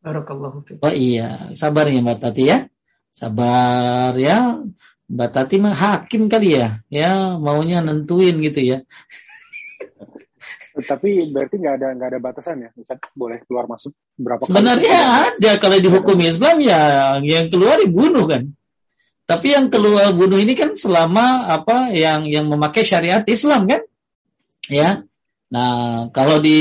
Barakallahu 0.00 0.64
fiik. 0.64 0.80
Oh 0.80 0.94
iya, 0.94 1.52
sabar 1.58 1.90
ya 1.90 2.00
Mbak 2.00 2.18
Tati 2.22 2.42
ya. 2.46 2.58
Sabar 3.10 4.14
ya. 4.16 4.62
Mbak 5.10 5.30
Tati 5.34 5.56
mah 5.58 5.74
hakim 5.74 6.30
kali 6.30 6.56
ya. 6.56 6.80
Ya, 6.88 7.36
maunya 7.36 7.82
nentuin 7.82 8.38
gitu 8.40 8.62
ya. 8.62 8.78
Tapi 10.80 11.28
berarti 11.34 11.60
nggak 11.60 11.74
ada 11.76 11.88
nggak 11.98 12.08
ada 12.14 12.20
batasan 12.22 12.64
ya, 12.64 12.70
Misal 12.72 12.96
boleh 13.12 13.42
keluar 13.44 13.66
masuk 13.68 13.92
berapa 14.16 14.46
Sebenarnya 14.46 14.96
kali? 14.96 15.20
ada 15.34 15.52
kalau 15.60 15.76
di 15.82 15.88
hukum 15.90 16.16
Islam 16.22 16.56
ya 16.62 16.80
yang 17.20 17.50
keluar 17.52 17.76
dibunuh 17.76 18.24
kan. 18.24 18.54
Tapi 19.28 19.46
yang 19.52 19.68
keluar 19.68 20.10
bunuh 20.16 20.40
ini 20.40 20.56
kan 20.56 20.74
selama 20.74 21.46
apa 21.50 21.92
yang 21.92 22.26
yang 22.26 22.48
memakai 22.48 22.82
syariat 22.82 23.22
Islam 23.28 23.68
kan, 23.68 23.82
ya. 24.66 25.04
Nah 25.50 26.08
kalau 26.14 26.38
di 26.38 26.58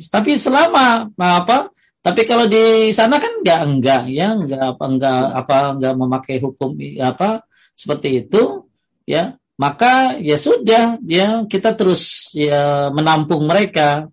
tapi 0.00 0.40
selama 0.40 1.12
apa 1.16 1.68
tapi 2.00 2.24
kalau 2.24 2.48
di 2.48 2.88
sana 2.96 3.20
kan 3.20 3.44
enggak 3.44 3.60
enggak 3.68 4.02
ya 4.08 4.32
enggak 4.32 4.64
apa 4.76 4.84
enggak 4.88 5.20
apa 5.44 5.56
enggak 5.76 5.94
memakai 6.00 6.36
hukum 6.40 6.80
apa 7.04 7.44
seperti 7.76 8.24
itu 8.24 8.64
ya 9.04 9.36
maka 9.60 10.16
ya 10.16 10.40
sudah 10.40 10.96
ya 11.04 11.44
kita 11.44 11.76
terus 11.76 12.32
ya 12.32 12.88
menampung 12.88 13.44
mereka 13.44 14.08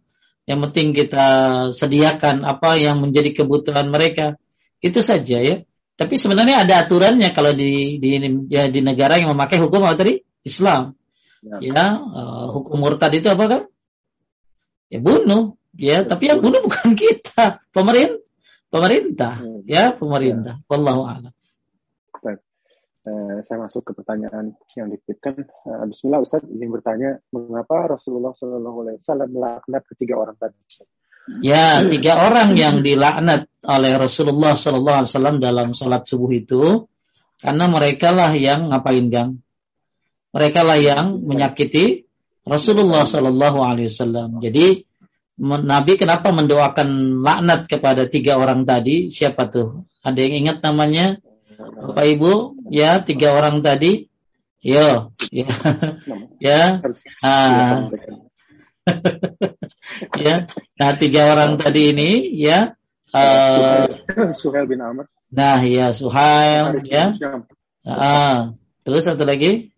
Yang 0.47 0.59
penting 0.71 0.87
kita 0.95 1.27
sediakan 1.75 2.47
apa 2.47 2.79
yang 2.79 3.03
menjadi 3.03 3.43
kebutuhan 3.43 3.91
mereka. 3.91 4.39
Itu 4.79 5.03
saja 5.03 5.43
ya. 5.43 5.67
Tapi 5.99 6.15
sebenarnya 6.15 6.63
ada 6.63 6.87
aturannya 6.87 7.35
kalau 7.35 7.51
di 7.51 7.99
di 7.99 8.15
ya 8.47 8.71
di 8.71 8.79
negara 8.79 9.19
yang 9.19 9.35
memakai 9.35 9.59
hukum 9.59 9.83
apa 9.83 9.99
tadi? 9.99 10.23
Islam. 10.47 10.95
Ya, 11.43 11.59
ya 11.59 11.85
uh, 11.99 12.47
hukum 12.55 12.79
murtad 12.79 13.11
itu 13.11 13.27
apa 13.27 13.43
kan? 13.51 13.61
Ya 14.87 14.99
bunuh. 15.03 15.59
Ya, 15.77 16.01
tapi 16.01 16.31
yang 16.31 16.41
bunuh 16.41 16.65
bukan 16.65 16.97
kita, 16.97 17.61
pemerintah. 17.69 18.25
Pemerintah, 18.67 19.39
ya, 19.63 19.95
pemerintah. 19.95 20.59
Ya. 20.59 20.65
Wallahu 20.67 21.07
a'lam. 21.07 21.33
Uh, 23.07 23.39
saya 23.47 23.63
masuk 23.63 23.87
ke 23.87 23.95
pertanyaan 23.95 24.51
yang 24.75 24.91
dititipkan. 24.91 25.47
Uh, 25.63 25.87
Bismillah 25.87 26.27
Ustaz 26.27 26.43
ingin 26.43 26.75
bertanya 26.75 27.23
mengapa 27.31 27.95
Rasulullah 27.95 28.35
Shallallahu 28.35 28.83
Alaihi 28.83 28.99
Wasallam 28.99 29.29
melaknat 29.31 29.83
ketiga 29.87 30.19
orang 30.19 30.35
tadi? 30.35 30.59
Ya, 31.39 31.79
tiga 31.87 32.19
orang 32.19 32.59
yang 32.59 32.83
dilaknat 32.83 33.47
oleh 33.63 33.95
Rasulullah 33.95 34.59
Sallallahu 34.59 34.97
Alaihi 34.99 35.11
Wasallam 35.15 35.37
dalam 35.39 35.71
sholat 35.71 36.03
subuh 36.03 36.31
itu 36.35 36.91
karena 37.39 37.71
mereka 37.71 38.11
lah 38.11 38.35
yang 38.35 38.75
ngapain 38.75 39.07
gang? 39.07 39.39
Mereka 40.35 40.59
lah 40.67 40.75
yang 40.75 41.23
menyakiti 41.23 42.06
Rasulullah 42.47 43.03
Sallallahu 43.03 43.59
Alaihi 43.59 43.91
Wasallam. 43.91 44.39
Jadi 44.39 44.87
Nabi 45.43 45.93
kenapa 45.99 46.33
mendoakan 46.33 47.21
laknat 47.21 47.69
kepada 47.69 48.09
tiga 48.09 48.39
orang 48.41 48.65
tadi? 48.65 49.13
Siapa 49.13 49.51
tuh? 49.51 49.85
Ada 50.01 50.17
yang 50.17 50.47
ingat 50.47 50.65
namanya? 50.65 51.21
Bapak 51.57 52.05
Ibu? 52.17 52.33
Ya, 52.73 53.03
tiga 53.05 53.35
orang 53.35 53.61
tadi. 53.61 54.09
Yo, 54.57 55.13
ya, 55.29 55.47
ya. 56.49 56.81
Ah, 57.21 57.93
ya. 60.25 60.35
Nah, 60.81 60.91
tiga 60.97 61.21
orang 61.37 61.61
tadi 61.61 61.93
ini 61.93 62.33
ya 62.33 62.73
uh, 63.13 63.85
Suhail 64.33 64.65
bin 64.65 64.81
Amr. 64.81 65.05
Nah, 65.29 65.61
ya 65.61 65.93
Suhail 65.93 66.83
ya. 66.87 67.13
Ah, 67.85 68.57
terus 68.83 69.05
satu 69.05 69.23
lagi? 69.23 69.71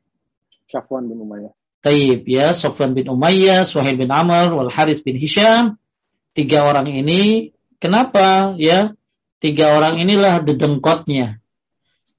Syafwan 0.72 1.12
bin 1.12 1.22
Umayyah. 1.22 1.54
Taib 1.80 2.27
ya, 2.27 2.51
Sofwan 2.51 2.91
bin 2.91 3.07
Umayyah, 3.07 3.64
Suhail 3.64 3.95
bin 3.95 4.11
Amr, 4.11 4.51
Wal 4.51 4.72
Haris 4.72 4.99
bin 4.99 5.15
Hisham. 5.15 5.80
Tiga 6.35 6.68
orang 6.68 6.88
ini 6.91 7.51
kenapa 7.80 8.56
ya? 8.60 8.93
Tiga 9.39 9.72
orang 9.72 9.99
inilah 10.03 10.43
dedengkotnya. 10.43 11.39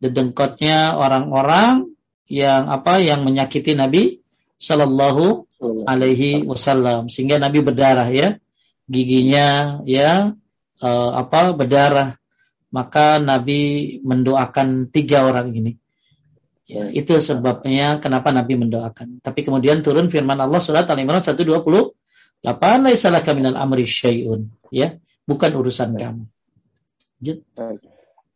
Dedengkotnya 0.00 0.96
orang-orang 0.96 1.92
yang 2.30 2.70
apa 2.72 3.04
yang 3.04 3.26
menyakiti 3.26 3.76
Nabi 3.76 4.24
Shallallahu 4.56 5.50
alaihi 5.84 6.46
wasallam 6.46 7.12
sehingga 7.12 7.36
Nabi 7.36 7.60
berdarah 7.60 8.08
ya 8.08 8.40
giginya 8.88 9.80
ya 9.84 10.32
uh, 10.80 11.10
apa 11.16 11.52
berdarah 11.52 12.16
maka 12.70 13.18
Nabi 13.18 13.98
mendoakan 14.00 14.88
tiga 14.88 15.26
orang 15.26 15.52
ini 15.52 15.76
ya 16.70 16.86
itu 16.94 17.18
sebabnya 17.18 17.98
kenapa 17.98 18.30
Nabi 18.30 18.54
mendoakan. 18.54 19.18
Tapi 19.18 19.40
kemudian 19.42 19.82
turun 19.82 20.06
firman 20.06 20.38
Allah 20.38 20.62
surat 20.62 20.86
Al-Imran 20.86 21.26
128 21.26 22.46
laisalah 22.86 23.20
kaminal 23.26 23.58
amri 23.58 23.90
syai'un. 23.90 24.46
Ya 24.70 25.02
bukan 25.26 25.50
urusan 25.58 25.98
kamu. 25.98 26.24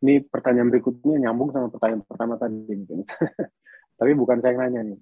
Ini 0.03 0.27
pertanyaan 0.27 0.69
berikutnya 0.69 1.17
nyambung 1.25 1.55
sama 1.55 1.71
pertanyaan 1.71 2.03
pertama 2.03 2.35
tadi 2.35 2.61
tapi 3.99 4.11
bukan 4.13 4.43
saya 4.43 4.53
yang 4.53 4.59
nanya 4.67 4.81
nih. 4.91 4.99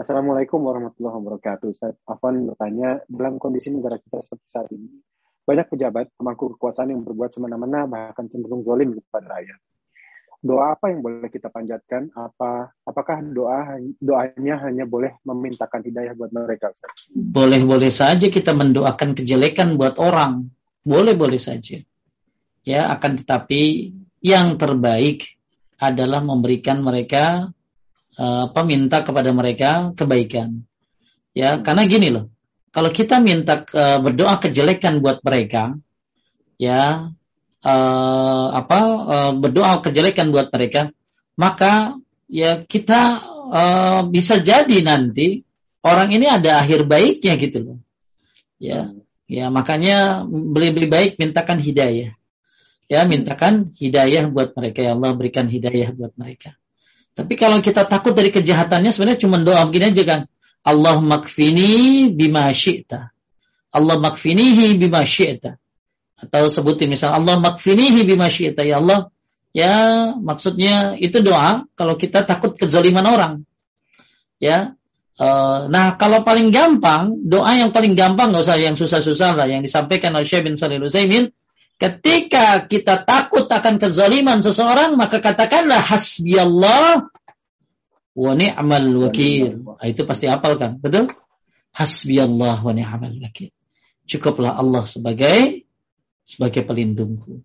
Assalamualaikum 0.00 0.64
warahmatullahi 0.64 1.12
wabarakatuh. 1.20 1.70
Saya 1.76 1.92
Afan 2.08 2.48
bertanya, 2.48 3.04
dalam 3.10 3.36
kondisi 3.36 3.68
negara 3.68 4.00
kita 4.00 4.22
seperti 4.22 4.46
saat 4.48 4.68
ini, 4.72 5.02
banyak 5.44 5.66
pejabat 5.66 6.14
pemangku 6.16 6.56
kekuasaan 6.56 6.94
yang 6.94 7.02
berbuat 7.04 7.36
semena-mena 7.36 7.84
bahkan 7.84 8.30
cenderung 8.30 8.64
zolim 8.64 8.96
kepada 8.96 9.38
rakyat. 9.38 9.60
Doa 10.40 10.72
apa 10.72 10.88
yang 10.88 11.04
boleh 11.04 11.28
kita 11.28 11.52
panjatkan? 11.52 12.08
Apa 12.16 12.72
apakah 12.88 13.20
doa 13.20 13.76
doanya 14.00 14.56
hanya 14.64 14.88
boleh 14.88 15.20
memintakan 15.28 15.84
hidayah 15.84 16.16
buat 16.16 16.32
mereka? 16.32 16.72
Boleh-boleh 17.12 17.92
saja 17.92 18.32
kita 18.32 18.56
mendoakan 18.56 19.12
kejelekan 19.12 19.76
buat 19.76 20.00
orang. 20.00 20.48
Boleh-boleh 20.80 21.36
saja. 21.36 21.84
Ya, 22.64 22.88
akan 22.88 23.20
tetapi 23.20 23.92
yang 24.24 24.56
terbaik 24.56 25.36
adalah 25.76 26.24
memberikan 26.24 26.80
mereka 26.80 27.52
apa 28.16 28.60
minta 28.64 29.04
kepada 29.04 29.32
mereka 29.36 29.92
kebaikan. 29.92 30.64
Ya, 31.36 31.60
karena 31.60 31.84
gini 31.84 32.08
loh. 32.08 32.32
Kalau 32.70 32.94
kita 32.94 33.18
minta 33.18 33.66
uh, 33.66 33.98
berdoa 33.98 34.38
kejelekan 34.38 35.02
buat 35.02 35.26
mereka, 35.26 35.74
ya 36.54 37.10
uh, 37.64 38.46
apa 38.56 38.80
uh, 38.82 39.32
berdoa 39.36 39.84
kejelekan 39.84 40.32
buat 40.32 40.48
mereka, 40.50 40.90
maka 41.36 41.96
ya 42.26 42.64
kita 42.64 43.00
uh, 43.50 44.00
bisa 44.08 44.40
jadi 44.40 44.80
nanti 44.80 45.44
orang 45.84 46.12
ini 46.12 46.26
ada 46.28 46.60
akhir 46.64 46.88
baiknya 46.88 47.36
gitu 47.36 47.58
loh. 47.60 47.78
Ya, 48.60 48.92
ya 49.28 49.48
makanya 49.48 50.24
lebih 50.28 50.88
baik 50.88 51.16
mintakan 51.16 51.60
hidayah. 51.60 52.16
Ya, 52.90 53.06
mintakan 53.06 53.70
hidayah 53.78 54.26
buat 54.34 54.50
mereka 54.58 54.82
ya 54.82 54.98
Allah 54.98 55.14
berikan 55.14 55.46
hidayah 55.46 55.94
buat 55.94 56.10
mereka. 56.18 56.58
Tapi 57.14 57.38
kalau 57.38 57.62
kita 57.62 57.86
takut 57.86 58.16
dari 58.16 58.34
kejahatannya 58.34 58.90
sebenarnya 58.90 59.20
cuma 59.22 59.36
doa 59.38 59.62
begini 59.68 59.92
aja 59.94 60.04
kan. 60.08 60.20
Allah 60.64 60.98
makfini 60.98 62.08
bima 62.10 62.48
syi'ta. 62.48 63.12
Allah 63.70 63.96
makfinihi 64.00 64.74
bima 64.74 65.06
syi'ta. 65.06 65.59
Atau 66.20 66.52
sebutin 66.52 66.92
misal 66.92 67.16
Allah 67.16 67.40
makfinihi 67.40 68.04
bima 68.04 68.28
syi'ta. 68.28 68.60
Ya 68.62 68.78
Allah, 68.78 69.08
ya 69.56 69.74
maksudnya 70.20 70.96
itu 71.00 71.24
doa 71.24 71.64
kalau 71.74 71.96
kita 71.96 72.28
takut 72.28 72.56
kezaliman 72.56 73.06
orang. 73.06 73.34
Ya, 74.40 74.74
Uh, 75.20 75.68
nah, 75.68 76.00
kalau 76.00 76.24
paling 76.24 76.48
gampang, 76.48 77.12
doa 77.28 77.52
yang 77.52 77.76
paling 77.76 77.92
gampang 77.92 78.32
nggak 78.32 78.40
usah 78.40 78.56
yang 78.56 78.72
susah-susah 78.72 79.36
lah, 79.36 79.52
yang 79.52 79.60
disampaikan 79.60 80.16
oleh 80.16 80.24
Syekh 80.24 80.48
bin 80.48 80.56
Salih 80.56 80.80
Utsaimin, 80.80 81.28
Ketika 81.80 82.68
kita 82.68 83.08
takut 83.08 83.48
akan 83.48 83.80
kezaliman 83.80 84.44
seseorang, 84.44 85.00
maka 85.00 85.16
katakanlah 85.16 85.80
hasbi 85.80 86.36
Allah 86.36 87.08
wa 88.12 88.32
ni'mal 88.36 89.08
wakil. 89.08 89.64
Nah, 89.64 89.88
itu 89.88 90.04
pasti 90.04 90.28
hafal 90.28 90.60
kan? 90.60 90.76
Betul? 90.76 91.08
Hasbi 91.72 92.20
Allah 92.20 92.60
wa 92.60 92.76
ni'mal 92.76 93.16
wakil. 93.24 93.48
Cukuplah 94.04 94.60
Allah 94.60 94.84
sebagai 94.84 95.64
sebagai 96.30 96.62
pelindungku. 96.62 97.42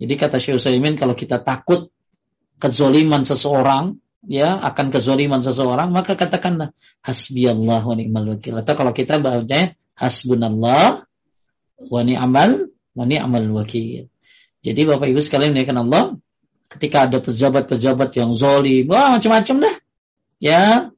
Jadi 0.00 0.14
kata 0.16 0.40
Syekh 0.40 0.56
Utsaimin 0.56 0.96
kalau 0.96 1.12
kita 1.12 1.44
takut 1.44 1.92
kezaliman 2.56 3.28
seseorang, 3.28 4.00
ya 4.24 4.56
akan 4.64 4.88
kezaliman 4.88 5.44
seseorang, 5.44 5.92
maka 5.92 6.16
katakanlah 6.16 6.72
hasbi 7.04 7.44
Allah 7.44 7.84
wa 7.84 7.92
ni'mal 7.92 8.32
wakil. 8.32 8.56
Atau 8.56 8.72
kalau 8.72 8.96
kita 8.96 9.20
bacanya 9.20 9.76
hasbunallah 10.00 11.04
wa 11.92 12.00
ni'mal 12.00 12.72
Mani 12.92 13.16
amal 13.16 13.48
wakil. 13.56 14.12
Jadi 14.60 14.80
Bapak 14.84 15.08
Ibu 15.08 15.20
sekalian 15.24 15.56
menaikkan 15.56 15.80
Allah, 15.80 16.20
ketika 16.68 17.08
ada 17.08 17.18
pejabat-pejabat 17.24 18.12
yang 18.20 18.36
zolim, 18.36 18.84
wah 18.92 19.16
macam-macam 19.16 19.56
dah. 19.64 19.76
Ya, 20.42 20.92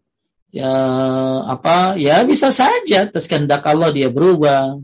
ya 0.51 0.73
apa, 1.49 1.95
ya 1.97 2.27
bisa 2.27 2.51
saja 2.51 3.07
atas 3.07 3.31
kehendak 3.31 3.63
Allah 3.63 3.95
dia 3.95 4.11
berubah, 4.11 4.83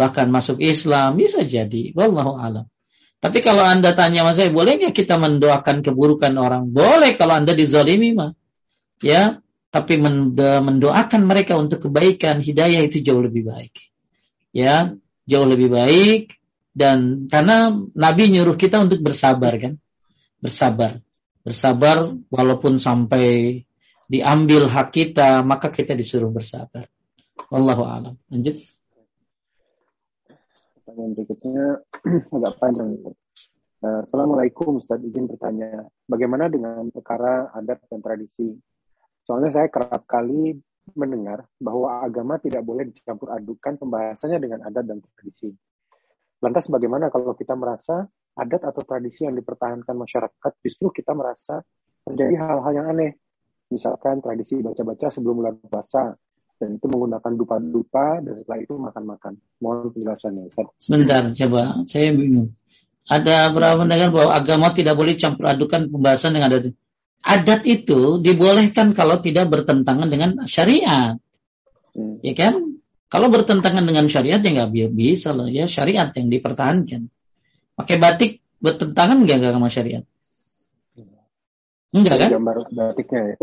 bahkan 0.00 0.32
masuk 0.32 0.56
Islam 0.64 1.20
bisa 1.20 1.44
jadi. 1.44 1.92
Wallahu 1.92 2.40
alam. 2.40 2.64
Tapi 3.20 3.44
kalau 3.44 3.60
anda 3.60 3.92
tanya 3.92 4.24
mas 4.24 4.40
saya, 4.40 4.48
boleh 4.48 4.80
nggak 4.80 4.96
kita 4.96 5.20
mendoakan 5.20 5.84
keburukan 5.84 6.32
orang? 6.40 6.72
Boleh 6.72 7.12
kalau 7.12 7.36
anda 7.36 7.52
dizalimi 7.52 8.16
mah. 8.16 8.32
Ya, 9.04 9.44
tapi 9.68 10.00
mendoakan 10.00 11.28
mereka 11.28 11.60
untuk 11.60 11.84
kebaikan, 11.84 12.40
hidayah 12.40 12.80
itu 12.80 13.04
jauh 13.04 13.20
lebih 13.20 13.44
baik. 13.44 13.92
Ya, 14.56 14.96
jauh 15.30 15.46
lebih 15.46 15.70
baik 15.70 16.40
dan 16.74 17.26
karena 17.30 17.70
Nabi 17.94 18.34
nyuruh 18.34 18.58
kita 18.58 18.82
untuk 18.82 18.98
bersabar 19.02 19.54
kan 19.58 19.78
bersabar 20.42 20.98
bersabar 21.46 22.10
walaupun 22.30 22.82
sampai 22.82 23.62
diambil 24.10 24.66
hak 24.66 24.90
kita 24.90 25.46
maka 25.46 25.70
kita 25.70 25.94
disuruh 25.94 26.30
bersabar 26.34 26.90
Wallahu 27.50 27.82
alam 27.86 28.14
lanjut 28.26 28.58
pertanyaan 31.00 31.16
berikutnya 31.16 31.64
agak 32.36 32.52
panjang 32.60 32.90
uh, 33.00 34.00
Assalamualaikum 34.04 34.76
Ustaz. 34.76 35.00
Izin 35.00 35.24
bertanya 35.32 35.88
bagaimana 36.04 36.52
dengan 36.52 36.92
perkara 36.92 37.48
adat 37.56 37.80
dan 37.88 38.04
tradisi? 38.04 38.52
Soalnya 39.24 39.48
saya 39.56 39.72
kerap 39.72 40.04
kali 40.04 40.60
mendengar 40.92 41.48
bahwa 41.56 42.04
agama 42.04 42.36
tidak 42.36 42.60
boleh 42.66 42.92
dicampur 42.92 43.32
adukan 43.32 43.80
pembahasannya 43.80 44.38
dengan 44.42 44.60
adat 44.68 44.84
dan 44.84 45.00
tradisi. 45.00 45.48
Lantas 46.44 46.68
bagaimana 46.68 47.08
kalau 47.08 47.32
kita 47.32 47.56
merasa 47.56 48.04
adat 48.36 48.60
atau 48.68 48.84
tradisi 48.84 49.24
yang 49.24 49.36
dipertahankan 49.36 49.96
masyarakat 49.96 50.52
justru 50.60 50.92
kita 50.92 51.16
merasa 51.16 51.64
terjadi 52.04 52.36
hal-hal 52.36 52.72
yang 52.76 52.86
aneh. 52.92 53.16
Misalkan 53.70 54.20
tradisi 54.20 54.60
baca-baca 54.60 55.08
sebelum 55.08 55.46
bulan 55.46 55.54
puasa 55.64 56.12
dan 56.60 56.76
itu 56.76 56.86
menggunakan 56.92 57.32
dupa-dupa 57.40 58.20
dan 58.20 58.36
setelah 58.36 58.60
itu 58.60 58.76
makan-makan. 58.76 59.40
Mohon 59.64 59.96
penjelasannya. 59.96 60.52
Sebentar, 60.76 61.22
coba. 61.32 61.80
Saya 61.88 62.12
bingung. 62.12 62.52
Ada 63.08 63.50
berapa 63.50 63.80
pendengar 63.80 64.12
bahwa 64.12 64.30
agama 64.36 64.68
tidak 64.76 64.94
boleh 64.94 65.16
campur 65.16 65.48
adukan 65.48 65.88
pembahasan 65.88 66.36
dengan 66.36 66.52
adat. 66.52 66.76
Adat 67.24 67.64
itu 67.64 68.20
dibolehkan 68.20 68.92
kalau 68.92 69.18
tidak 69.24 69.48
bertentangan 69.48 70.12
dengan 70.12 70.44
syariat. 70.44 71.16
Hmm. 71.96 72.20
Ya 72.20 72.36
kan? 72.36 72.78
Kalau 73.10 73.26
bertentangan 73.32 73.82
dengan 73.82 74.06
syariat 74.06 74.38
ya 74.38 74.50
nggak 74.54 74.94
bisa 74.94 75.34
loh 75.34 75.50
ya 75.50 75.66
syariat 75.66 76.12
yang 76.14 76.30
dipertahankan. 76.30 77.10
Pakai 77.74 77.96
batik 77.98 78.38
bertentangan 78.62 79.26
nggak 79.26 79.50
sama 79.50 79.66
syariat? 79.72 80.04
Enggak 81.90 82.22
kan? 82.22 82.28
Gambar 82.38 82.56
batiknya 82.70 83.20
ya. 83.34 83.36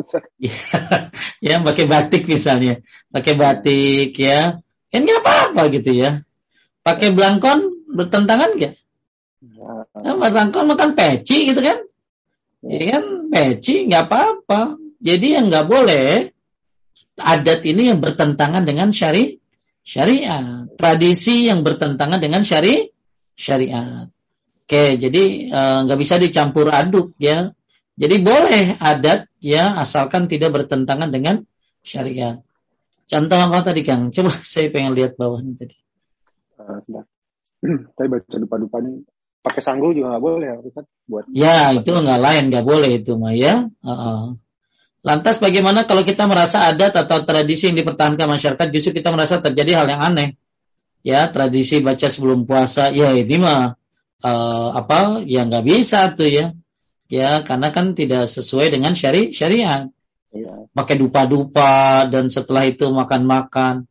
ya 1.47 1.55
pakai 1.59 1.85
batik 1.85 2.23
misalnya, 2.31 2.79
pakai 3.11 3.33
batik 3.35 4.15
ya, 4.15 4.63
kan 4.87 4.99
nggak 5.03 5.19
apa-apa 5.19 5.61
gitu 5.75 5.91
ya. 5.91 6.23
Pakai 6.79 7.11
belangkon 7.11 7.91
bertentangan 7.91 8.55
nggak? 8.55 8.73
Ya, 9.99 10.11
belangkon 10.15 10.65
makan 10.71 10.95
peci 10.95 11.51
gitu 11.51 11.59
kan? 11.59 11.83
Ya 12.63 12.83
kan 12.95 13.03
peci 13.27 13.83
nggak 13.91 14.07
apa-apa. 14.07 14.79
Jadi 15.03 15.27
yang 15.35 15.51
nggak 15.51 15.67
boleh 15.67 16.31
adat 17.19 17.67
ini 17.67 17.91
yang 17.91 17.99
bertentangan 17.99 18.63
dengan 18.63 18.95
syari 18.95 19.43
syariat, 19.83 20.71
tradisi 20.79 21.51
yang 21.51 21.67
bertentangan 21.67 22.23
dengan 22.23 22.47
syari 22.47 22.95
syariat. 23.35 24.07
Oke, 24.67 24.99
jadi 24.99 25.23
eh, 25.47 25.77
nggak 25.87 25.99
uh, 25.99 26.01
bisa 26.01 26.15
dicampur 26.19 26.67
aduk 26.71 27.15
ya 27.19 27.55
jadi 27.97 28.15
boleh 28.21 28.77
adat 28.77 29.25
ya 29.41 29.73
asalkan 29.81 30.29
tidak 30.29 30.53
bertentangan 30.53 31.09
dengan 31.09 31.49
syariat. 31.81 32.45
Contoh 33.09 33.39
apa 33.41 33.65
tadi 33.65 33.81
Kang? 33.81 34.09
Coba 34.15 34.29
saya 34.45 34.69
pengen 34.69 34.93
lihat 34.93 35.17
bawahnya 35.17 35.57
tadi. 35.57 35.75
Uh, 36.61 37.03
Tadi 37.97 38.07
baca 38.13 38.35
dupa-dupa 38.37 38.77
ini 38.85 39.01
pakai 39.41 39.61
sanggul 39.65 39.97
juga 39.97 40.13
nggak 40.13 40.23
boleh 40.23 40.45
ya 40.45 40.55
Ustaz 40.61 40.85
buat. 41.09 41.25
Ya 41.33 41.73
itu 41.73 41.89
nggak 41.89 42.21
lain 42.21 42.43
nggak 42.53 42.65
boleh 42.67 43.01
itu 43.01 43.17
mah 43.17 43.33
ya. 43.33 43.65
Uh 43.81 43.89
-uh. 43.89 44.21
Lantas 45.01 45.41
bagaimana 45.41 45.89
kalau 45.89 46.05
kita 46.05 46.29
merasa 46.29 46.69
adat 46.69 46.93
atau 46.93 47.25
tradisi 47.25 47.71
yang 47.71 47.81
dipertahankan 47.81 48.27
masyarakat 48.29 48.67
justru 48.69 48.91
kita 48.93 49.09
merasa 49.09 49.41
terjadi 49.41 49.81
hal 49.81 49.87
yang 49.89 50.01
aneh? 50.03 50.37
Ya 51.01 51.25
tradisi 51.33 51.81
baca 51.81 52.11
sebelum 52.11 52.45
puasa 52.45 52.93
ya 52.93 53.15
ini 53.15 53.41
mah 53.41 53.73
uh, 54.21 54.69
apa 54.75 55.23
ya 55.25 55.49
nggak 55.49 55.65
bisa 55.65 56.13
tuh 56.13 56.29
ya 56.29 56.53
ya 57.07 57.43
karena 57.43 57.71
kan 57.71 57.95
tidak 57.95 58.27
sesuai 58.27 58.71
dengan 58.71 58.93
syari 58.93 59.31
syariat. 59.31 59.87
Ya. 60.31 60.67
Pakai 60.75 60.99
dupa-dupa 60.99 62.05
dan 62.07 62.27
setelah 62.27 62.67
itu 62.67 62.91
makan-makan. 62.91 63.87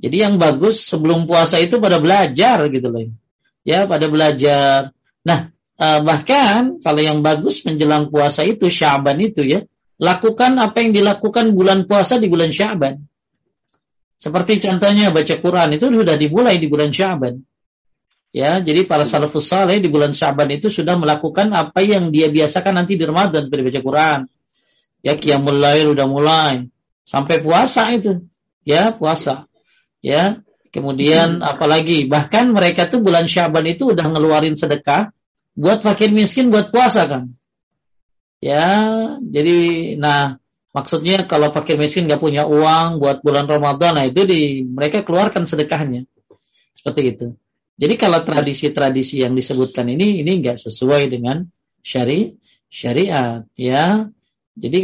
Jadi 0.00 0.16
yang 0.20 0.36
bagus 0.40 0.84
sebelum 0.84 1.28
puasa 1.28 1.60
itu 1.62 1.78
pada 1.78 2.02
belajar 2.02 2.66
gitu 2.68 2.88
loh. 2.90 3.08
Ya, 3.64 3.88
pada 3.88 4.10
belajar. 4.10 4.92
Nah, 5.24 5.54
eh, 5.78 6.00
bahkan 6.02 6.82
kalau 6.82 7.00
yang 7.00 7.24
bagus 7.24 7.62
menjelang 7.64 8.10
puasa 8.12 8.44
itu 8.44 8.68
Syaban 8.68 9.16
itu 9.22 9.46
ya, 9.46 9.64
lakukan 9.96 10.58
apa 10.58 10.82
yang 10.82 10.92
dilakukan 10.92 11.54
bulan 11.54 11.86
puasa 11.86 12.18
di 12.18 12.26
bulan 12.26 12.50
Syaban. 12.50 13.06
Seperti 14.18 14.56
contohnya 14.60 15.12
baca 15.12 15.34
Quran 15.36 15.76
itu 15.76 15.86
sudah 15.88 16.16
dimulai 16.16 16.56
di 16.58 16.66
bulan 16.66 16.90
Syaban. 16.90 17.44
Ya, 18.34 18.58
jadi 18.58 18.82
para 18.82 19.06
salafus 19.06 19.46
saleh 19.46 19.78
di 19.78 19.86
bulan 19.86 20.10
Syaban 20.10 20.50
itu 20.50 20.66
sudah 20.66 20.98
melakukan 20.98 21.54
apa 21.54 21.86
yang 21.86 22.10
dia 22.10 22.26
biasakan 22.26 22.82
nanti 22.82 22.98
di 22.98 23.06
Ramadan 23.06 23.46
seperti 23.46 23.62
baca 23.62 23.80
Quran. 23.86 24.20
Ya, 25.06 25.14
qiyamul 25.14 25.62
lail 25.62 25.94
udah 25.94 26.10
mulai 26.10 26.66
sampai 27.06 27.38
puasa 27.46 27.94
itu. 27.94 28.26
Ya, 28.66 28.90
puasa. 28.90 29.46
Ya, 30.02 30.42
kemudian 30.74 31.38
hmm. 31.38 31.46
apalagi 31.46 32.10
bahkan 32.10 32.50
mereka 32.50 32.90
tuh 32.90 33.06
bulan 33.06 33.30
Syaban 33.30 33.70
itu 33.70 33.94
udah 33.94 34.02
ngeluarin 34.10 34.58
sedekah 34.58 35.14
buat 35.54 35.86
fakir 35.86 36.10
miskin 36.10 36.50
buat 36.50 36.74
puasa 36.74 37.06
kan. 37.06 37.38
Ya, 38.42 38.66
jadi 39.22 39.94
nah 39.94 40.42
maksudnya 40.74 41.22
kalau 41.30 41.54
fakir 41.54 41.78
miskin 41.78 42.10
nggak 42.10 42.18
punya 42.18 42.50
uang 42.50 42.98
buat 42.98 43.22
bulan 43.22 43.46
Ramadan, 43.46 43.94
nah 43.94 44.04
itu 44.10 44.26
di 44.26 44.66
mereka 44.66 45.06
keluarkan 45.06 45.46
sedekahnya. 45.46 46.02
Seperti 46.74 47.02
itu. 47.14 47.26
Jadi 47.74 47.94
kalau 47.98 48.22
tradisi-tradisi 48.22 49.26
yang 49.26 49.34
disebutkan 49.34 49.90
ini 49.90 50.22
ini 50.22 50.38
enggak 50.38 50.62
sesuai 50.62 51.10
dengan 51.10 51.42
syari 51.82 52.38
syariat 52.70 53.42
ya. 53.58 54.06
Jadi 54.54 54.78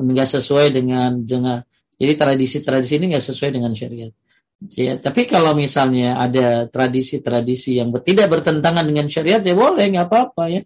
enggak 0.00 0.28
uh, 0.28 0.32
sesuai 0.40 0.72
dengan 0.72 1.20
dengan 1.28 1.60
jadi 2.00 2.16
tradisi-tradisi 2.16 2.96
ini 2.96 3.12
enggak 3.12 3.26
sesuai 3.28 3.52
dengan 3.52 3.76
syariat. 3.76 4.12
Ya, 4.60 5.00
tapi 5.00 5.24
kalau 5.24 5.56
misalnya 5.56 6.20
ada 6.20 6.68
tradisi-tradisi 6.68 7.80
yang 7.80 7.96
tidak 8.04 8.28
bertentangan 8.28 8.84
dengan 8.84 9.08
syariat 9.08 9.40
ya 9.40 9.56
boleh 9.56 9.88
nggak 9.88 10.08
apa-apa 10.08 10.44
ya. 10.52 10.62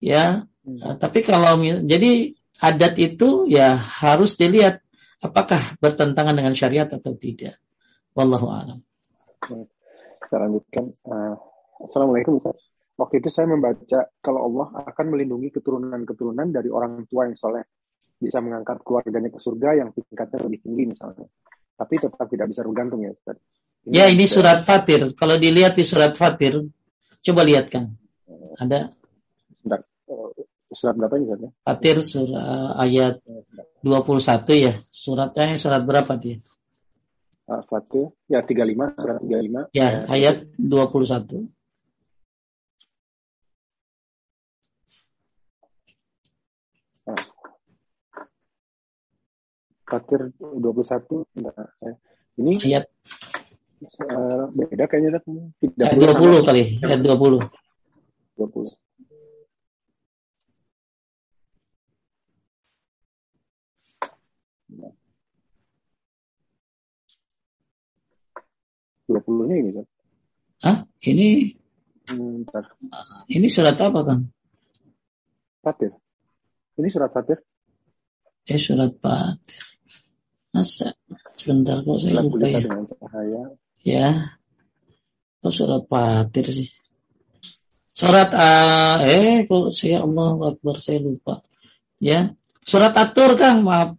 Ya, 0.00 0.24
hmm. 0.64 0.96
tapi 1.00 1.20
kalau 1.20 1.60
jadi 1.60 2.32
adat 2.60 2.96
itu 2.96 3.44
ya 3.48 3.76
harus 3.76 4.40
dilihat 4.40 4.80
apakah 5.20 5.60
bertentangan 5.80 6.32
dengan 6.32 6.56
syariat 6.56 6.88
atau 6.88 7.12
tidak. 7.12 7.60
Wallahu 8.16 8.48
a'lam. 8.48 8.80
Hmm. 9.44 9.68
Saya 10.26 10.50
lanjutkan. 10.50 10.84
Uh, 11.06 11.34
Assalamualaikum 11.86 12.42
Ustaz. 12.42 12.58
Waktu 12.96 13.20
itu 13.20 13.28
saya 13.28 13.46
membaca 13.52 14.08
kalau 14.24 14.48
Allah 14.48 14.88
akan 14.88 15.06
melindungi 15.12 15.52
keturunan-keturunan 15.52 16.48
dari 16.48 16.72
orang 16.72 17.04
tua 17.06 17.28
yang 17.28 17.36
soleh. 17.36 17.62
Bisa 18.16 18.40
mengangkat 18.40 18.80
keluarganya 18.80 19.28
ke 19.28 19.36
surga 19.36 19.76
yang 19.76 19.92
tingkatnya 19.92 20.40
lebih 20.48 20.64
tinggi 20.64 20.96
misalnya. 20.96 21.28
Tapi 21.76 21.94
tetap 22.00 22.26
tidak 22.32 22.48
bisa 22.48 22.64
bergantung 22.64 23.04
ya 23.04 23.12
Ustaz. 23.12 23.36
Ini 23.84 23.92
ya 23.92 24.04
ini 24.08 24.24
surat 24.24 24.64
Fatir. 24.64 25.12
Kalau 25.12 25.36
dilihat 25.36 25.76
di 25.76 25.84
surat 25.84 26.16
Fatir, 26.16 26.64
coba 27.20 27.40
lihat 27.44 27.68
kan. 27.68 27.92
Ada. 28.56 28.96
Sebentar. 29.60 29.80
Eh, 29.84 30.48
surat 30.72 30.94
berapa 30.96 31.14
ini 31.20 31.24
Ustaz? 31.28 31.52
Fatir 31.60 31.96
surat 32.00 32.80
ayat 32.80 33.20
21 33.84 34.56
ya. 34.56 34.72
Suratnya 34.88 35.60
surat 35.60 35.84
berapa 35.84 36.16
dia? 36.16 36.40
Al-Fatih 37.46 38.10
ya 38.26 38.42
35 38.42 38.98
surat 38.98 39.18
35 39.22 39.70
ya 39.70 40.02
ayat 40.10 40.50
21 40.58 41.46
nah. 47.06 47.22
Fatir 49.86 50.20
21 50.42 51.38
enggak 51.38 51.54
eh. 51.86 51.94
ini 52.42 52.58
ayat. 52.66 52.90
uh, 54.10 54.50
beda 54.50 54.90
kayaknya 54.90 55.22
tidak 55.62 55.86
ayat 55.94 56.18
20 56.18 56.42
kali 56.42 56.62
ayat 56.82 56.98
20 56.98 57.46
20 58.42 58.85
20-nya 69.06 69.56
ini 69.58 69.70
kan? 69.74 69.86
Hah? 70.62 70.78
Ini 71.02 71.28
hmm, 72.10 72.50
ini 73.30 73.46
surat 73.46 73.78
apa 73.78 74.00
kan? 74.02 74.20
Fatir. 75.62 75.92
Ini 76.78 76.88
surat 76.90 77.10
Fatir. 77.10 77.38
Eh 78.46 78.58
surat 78.58 78.94
Fatir. 78.98 79.62
Masa 80.54 80.96
sebentar 81.36 81.84
kok 81.84 82.00
saya 82.00 82.24
lupa 82.24 82.46
ya. 82.48 83.44
Ya. 83.84 84.08
Kok 85.42 85.52
surat 85.52 85.82
Fatir 85.86 86.46
sih? 86.48 86.68
Surat 87.96 88.28
A 88.36 89.00
eh 89.04 89.48
kok 89.48 89.72
saya 89.72 90.04
Allah 90.04 90.52
Akbar 90.52 90.76
saya 90.80 91.00
lupa. 91.00 91.42
Ya. 91.96 92.36
Surat 92.66 92.92
Atur 92.98 93.38
Kang, 93.38 93.62
maaf. 93.62 93.94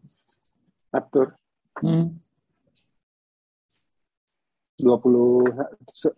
Atur. 0.92 1.40
Hmm. 1.80 2.20
20 4.78 5.49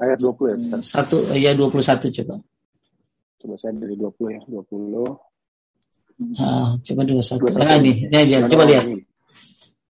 ayat 0.04 0.18
20 0.20 0.52
ya. 0.52 0.78
Satu 0.84 1.24
ya 1.32 1.56
21 1.56 2.12
coba. 2.22 2.36
Coba 3.40 3.56
saya 3.56 3.72
dari 3.80 3.96
20 3.96 4.36
ya, 4.36 4.42
20. 4.52 5.16
Ah, 6.44 6.76
coba 6.84 7.02
21. 7.08 7.56
21. 7.56 7.56
Nah, 7.56 7.80
ini, 7.80 7.94
ini 8.12 8.16
aja, 8.20 8.38
coba 8.52 8.64
lihat. 8.68 8.86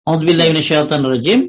A'udzubillahi 0.04 0.50
minasyaitonir 0.52 1.12
rajim. 1.16 1.40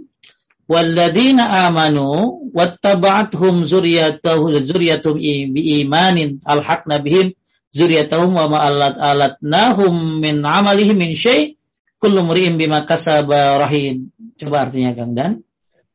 Walladzina 0.68 1.66
amanu 1.66 2.38
wattaba'athum 2.54 3.66
zurriyatuhum 3.66 4.62
zurriyatum 4.62 5.16
biimanin 5.50 6.44
alhaqna 6.44 7.00
bihim 7.00 7.32
zurriyatuhum 7.72 8.36
wa 8.36 8.46
ma 8.52 8.58
alatnahum 8.68 10.20
min 10.20 10.44
amalihim 10.44 11.00
min 11.00 11.16
syai' 11.16 11.56
kullu 11.98 12.22
mri'in 12.22 12.60
bima 12.60 12.84
kasaba 12.86 13.58
rahin. 13.58 14.12
Coba 14.38 14.68
artinya 14.68 14.94
Kang 14.94 15.16
Dan. 15.18 15.42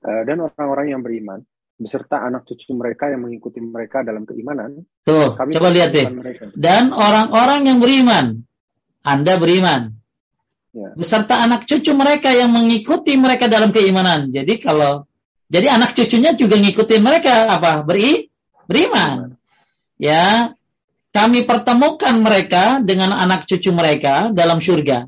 Eh, 0.04 0.24
dan 0.28 0.38
orang-orang 0.44 0.88
yang 0.92 1.02
beriman 1.02 1.40
beserta 1.80 2.22
anak 2.22 2.44
cucu 2.44 2.76
mereka 2.76 3.10
yang 3.10 3.24
mengikuti 3.24 3.64
mereka 3.64 4.04
dalam 4.04 4.28
keimanan. 4.28 4.84
Tuh, 5.08 5.34
kami 5.34 5.56
coba 5.56 5.72
lihat 5.72 5.90
deh. 5.96 6.08
Dan 6.54 6.92
orang-orang 6.92 7.66
yang 7.66 7.80
beriman, 7.80 8.44
Anda 9.02 9.40
beriman. 9.40 9.96
ya. 10.76 10.92
beserta 10.98 11.40
anak 11.40 11.70
cucu 11.70 11.94
mereka 11.96 12.34
yang 12.36 12.52
mengikuti 12.52 13.16
mereka 13.16 13.48
dalam 13.48 13.72
keimanan. 13.72 14.30
Jadi 14.30 14.60
kalau 14.60 15.06
jadi 15.48 15.70
anak 15.70 15.94
cucunya 15.94 16.34
juga 16.34 16.58
ngikutin 16.58 17.02
mereka 17.04 17.46
apa? 17.48 17.86
Beri 17.86 18.28
beriman. 18.66 19.38
Ya, 20.02 20.58
kami 21.14 21.46
pertemukan 21.46 22.16
mereka 22.20 22.82
dengan 22.82 23.14
anak 23.14 23.46
cucu 23.46 23.70
mereka 23.70 24.34
dalam 24.34 24.60
surga. 24.60 25.08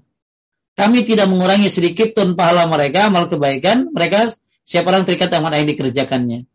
Kami 0.76 1.08
tidak 1.08 1.32
mengurangi 1.32 1.72
sedikit 1.72 2.14
pun 2.14 2.36
pahala 2.36 2.68
mereka, 2.68 3.08
amal 3.10 3.26
kebaikan. 3.32 3.90
Mereka 3.96 4.45
siapa 4.66 4.90
orang 4.90 5.06
terikat 5.06 5.30
amal 5.38 5.54
yang 5.54 5.70
dikerjakannya. 5.70 6.50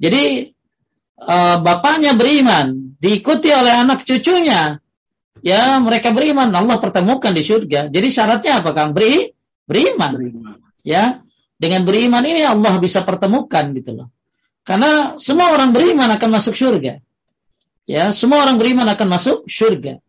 Jadi 0.00 0.56
uh, 1.20 1.56
bapaknya 1.60 2.16
beriman, 2.16 2.96
diikuti 2.96 3.52
oleh 3.52 3.76
anak 3.76 4.08
cucunya. 4.08 4.80
Ya, 5.40 5.80
mereka 5.80 6.12
beriman, 6.12 6.52
Allah 6.52 6.76
pertemukan 6.80 7.32
di 7.32 7.40
surga. 7.44 7.88
Jadi 7.88 8.08
syaratnya 8.12 8.60
apa, 8.60 8.76
Kang? 8.76 8.92
Beri, 8.92 9.32
beriman. 9.64 10.12
beriman. 10.16 10.56
Ya, 10.84 11.24
dengan 11.60 11.84
beriman 11.84 12.24
ini 12.24 12.44
Allah 12.44 12.76
bisa 12.80 13.04
pertemukan 13.04 13.72
gitu 13.76 13.92
loh. 13.92 14.08
Karena 14.64 15.16
semua 15.16 15.52
orang 15.52 15.72
beriman 15.72 16.08
akan 16.12 16.28
masuk 16.32 16.56
surga. 16.56 17.00
Ya, 17.88 18.12
semua 18.12 18.44
orang 18.44 18.60
beriman 18.60 18.88
akan 18.88 19.08
masuk 19.08 19.48
surga. 19.48 20.00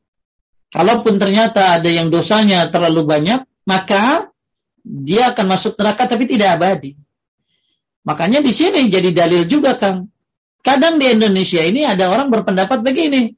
Kalaupun 0.72 1.20
ternyata 1.20 1.80
ada 1.80 1.88
yang 1.92 2.08
dosanya 2.08 2.68
terlalu 2.72 3.04
banyak, 3.04 3.44
maka 3.68 4.32
dia 4.84 5.36
akan 5.36 5.46
masuk 5.52 5.76
neraka 5.76 6.08
tapi 6.08 6.28
tidak 6.28 6.56
abadi. 6.60 6.96
Makanya 8.02 8.42
di 8.42 8.50
sini 8.50 8.90
jadi 8.90 9.14
dalil 9.14 9.46
juga 9.46 9.78
Kang. 9.78 10.10
Kadang 10.62 11.02
di 11.02 11.10
Indonesia 11.10 11.62
ini 11.62 11.86
ada 11.86 12.10
orang 12.10 12.30
berpendapat 12.30 12.86
begini. 12.86 13.34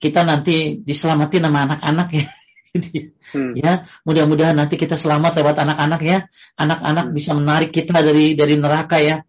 Kita 0.00 0.24
nanti 0.24 0.80
diselamatin 0.80 1.44
sama 1.44 1.68
anak-anak 1.68 2.08
ya. 2.14 2.26
hmm. 3.36 3.52
Ya, 3.58 3.72
mudah-mudahan 4.04 4.56
nanti 4.56 4.80
kita 4.80 4.96
selamat 4.96 5.40
lewat 5.40 5.56
anak-anak 5.60 6.00
ya. 6.04 6.18
Anak-anak 6.56 7.12
hmm. 7.12 7.14
bisa 7.16 7.32
menarik 7.36 7.70
kita 7.72 8.00
dari 8.00 8.32
dari 8.32 8.54
neraka 8.56 9.00
ya. 9.00 9.24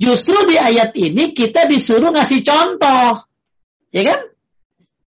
Justru 0.00 0.46
di 0.46 0.56
ayat 0.56 0.94
ini 0.94 1.34
kita 1.34 1.66
disuruh 1.66 2.14
ngasih 2.14 2.40
contoh. 2.46 3.26
Ya 3.90 4.02
kan? 4.06 4.20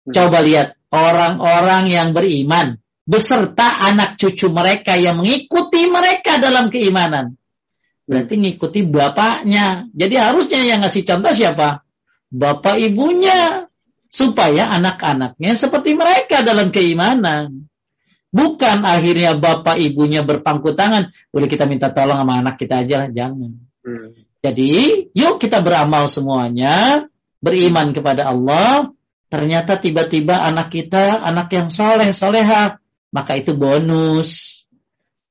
Hmm. 0.09 0.13
Coba 0.13 0.39
lihat 0.45 0.77
orang-orang 0.93 1.89
yang 1.89 2.13
beriman 2.13 2.81
beserta 3.07 3.71
anak 3.71 4.19
cucu 4.19 4.51
mereka 4.51 4.99
yang 4.99 5.23
mengikuti 5.23 5.87
mereka 5.87 6.43
dalam 6.43 6.69
keimanan. 6.69 7.39
Berarti 8.07 8.35
ngikuti 8.39 8.87
bapaknya. 8.87 9.91
Jadi 9.91 10.15
harusnya 10.15 10.63
yang 10.63 10.81
ngasih 10.87 11.03
contoh 11.03 11.33
siapa? 11.35 11.83
Bapak 12.31 12.79
ibunya. 12.79 13.67
Supaya 14.07 14.71
anak-anaknya 14.71 15.59
seperti 15.59 15.99
mereka 15.99 16.41
dalam 16.47 16.71
keimanan. 16.71 17.67
Bukan 18.31 18.87
akhirnya 18.87 19.35
bapak 19.35 19.77
ibunya 19.83 20.23
berpangku 20.23 20.73
tangan. 20.79 21.11
Boleh 21.35 21.51
kita 21.51 21.67
minta 21.67 21.91
tolong 21.91 22.17
sama 22.17 22.39
anak 22.41 22.57
kita 22.57 22.87
aja 22.87 23.05
lah. 23.05 23.09
Jangan. 23.11 23.53
Hmm. 23.83 24.15
Jadi 24.47 24.71
yuk 25.11 25.43
kita 25.43 25.59
beramal 25.59 26.07
semuanya 26.07 27.03
beriman 27.43 27.91
kepada 27.91 28.31
Allah, 28.31 28.95
ternyata 29.27 29.79
tiba-tiba 29.79 30.43
anak 30.43 30.71
kita 30.71 31.23
anak 31.23 31.51
yang 31.51 31.69
soleh 31.69 32.15
soleha, 32.15 32.79
maka 33.11 33.33
itu 33.39 33.59
bonus. 33.59 34.63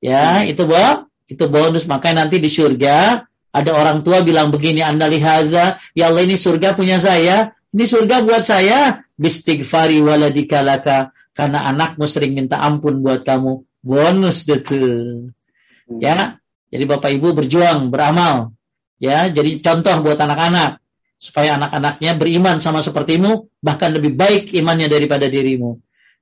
Ya, 0.04 0.44
hmm. 0.44 0.52
itu 0.52 0.62
boh, 0.68 1.08
itu 1.26 1.44
bonus. 1.50 1.84
Makanya 1.90 2.26
nanti 2.26 2.38
di 2.38 2.50
surga 2.50 3.26
ada 3.56 3.70
orang 3.72 4.04
tua 4.04 4.20
bilang 4.20 4.52
begini, 4.52 4.84
anda 4.84 5.08
lihaza, 5.08 5.80
ya 5.96 6.12
Allah 6.12 6.28
ini 6.28 6.36
surga 6.36 6.76
punya 6.76 7.00
saya, 7.00 7.56
ini 7.72 7.84
surga 7.88 8.20
buat 8.28 8.44
saya, 8.44 9.08
bistighfari 9.16 10.04
waladikalaka, 10.04 11.16
karena 11.32 11.64
anakmu 11.64 12.04
sering 12.04 12.36
minta 12.36 12.60
ampun 12.60 13.00
buat 13.00 13.24
kamu, 13.24 13.64
bonus 13.80 14.44
deh 14.44 14.60
Hmm. 15.86 16.02
Ya, 16.02 16.42
jadi 16.66 16.82
bapak 16.82 17.14
ibu 17.14 17.30
berjuang, 17.30 17.94
beramal, 17.94 18.58
ya, 18.98 19.30
jadi 19.30 19.62
contoh 19.62 20.02
buat 20.02 20.18
anak-anak. 20.18 20.82
Supaya 21.16 21.54
anak-anaknya 21.56 22.18
beriman 22.18 22.58
sama 22.58 22.82
sepertimu, 22.82 23.48
bahkan 23.62 23.94
lebih 23.94 24.18
baik 24.18 24.50
imannya 24.52 24.90
daripada 24.90 25.30
dirimu. 25.30 25.78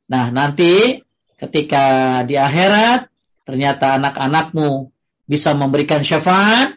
Nah, 0.06 0.28
nanti 0.30 1.02
ketika 1.34 2.20
di 2.28 2.36
akhirat 2.36 3.08
ternyata 3.42 3.98
anak-anakmu 3.98 4.93
bisa 5.24 5.56
memberikan 5.56 6.04
syafaat, 6.04 6.76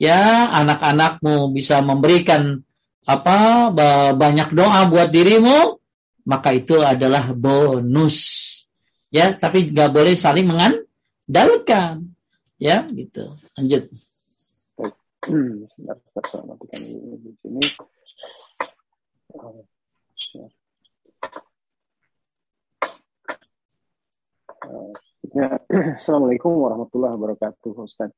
ya, 0.00 0.48
anak-anakmu 0.52 1.52
bisa 1.52 1.84
memberikan 1.84 2.64
apa 3.04 3.68
banyak 4.16 4.48
doa 4.56 4.88
buat 4.88 5.12
dirimu, 5.12 5.76
maka 6.24 6.56
itu 6.56 6.80
adalah 6.80 7.36
bonus. 7.36 8.16
Ya, 9.12 9.36
tapi 9.36 9.68
nggak 9.70 9.92
boleh 9.92 10.16
saling 10.16 10.48
mengandalkan. 10.48 12.16
Ya, 12.56 12.88
gitu. 12.88 13.36
Lanjut. 13.60 13.92
Sini. 15.24 15.64
Ya, 25.34 25.58
Assalamualaikum 25.98 26.54
warahmatullahi 26.54 27.18
wabarakatuh, 27.18 27.74
Ustaz. 27.82 28.14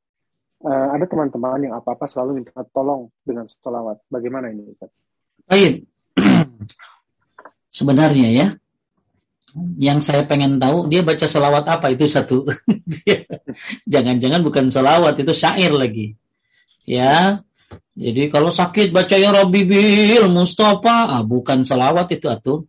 Uh, 0.60 0.88
ada 0.92 1.08
teman-teman 1.08 1.68
yang 1.68 1.74
apa-apa 1.76 2.04
selalu 2.04 2.44
minta 2.44 2.52
tolong 2.70 3.08
dengan 3.24 3.48
sholawat. 3.48 4.04
Bagaimana 4.12 4.52
ini, 4.52 4.76
Ustaz? 4.76 4.92
Baik. 5.48 5.88
Sebenarnya 7.76 8.28
ya, 8.30 8.46
yang 9.80 10.04
saya 10.04 10.28
pengen 10.28 10.60
tahu 10.60 10.92
dia 10.92 11.00
baca 11.00 11.24
sholawat 11.24 11.64
apa 11.64 11.88
itu 11.90 12.04
satu. 12.04 12.44
Jangan-jangan 13.92 14.44
bukan 14.44 14.68
sholawat 14.68 15.16
itu 15.16 15.32
syair 15.32 15.72
lagi 15.72 16.20
ya 16.86 17.42
jadi 17.98 18.30
kalau 18.30 18.54
sakit 18.54 18.94
baca 18.94 19.18
ya 19.18 19.34
Rabbi 19.34 19.66
bil 19.66 20.30
Mustafa 20.30 21.18
ah, 21.18 21.22
bukan 21.26 21.66
salawat 21.66 22.14
itu 22.14 22.30
atuh 22.30 22.64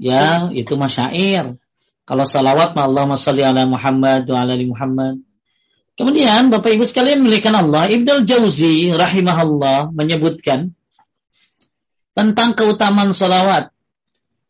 ya 0.00 0.48
itu 0.56 0.74
masyair 0.74 1.60
kalau 2.08 2.24
salawat 2.24 2.72
ma 2.72 2.88
Allahumma 2.88 3.20
salli 3.20 3.44
ala 3.44 3.68
Muhammad 3.68 4.24
wa 4.24 4.38
ala 4.40 4.56
Muhammad 4.56 5.20
kemudian 6.00 6.48
Bapak 6.48 6.72
Ibu 6.72 6.88
sekalian 6.88 7.20
milikkan 7.20 7.52
Allah 7.52 7.92
Ibnu 7.92 8.24
Jauzi 8.24 8.88
rahimahullah 8.96 9.92
menyebutkan 9.92 10.72
tentang 12.16 12.56
keutamaan 12.56 13.12
salawat 13.12 13.68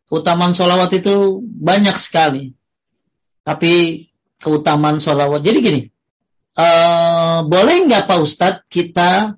keutamaan 0.06 0.54
salawat 0.54 0.94
itu 0.94 1.42
banyak 1.42 1.98
sekali 1.98 2.54
tapi 3.42 4.06
keutamaan 4.38 5.02
salawat 5.02 5.42
jadi 5.42 5.58
gini 5.58 5.80
uh, 6.54 7.42
boleh 7.42 7.90
nggak 7.90 8.06
Pak 8.06 8.18
Ustadz 8.22 8.70
kita 8.70 9.34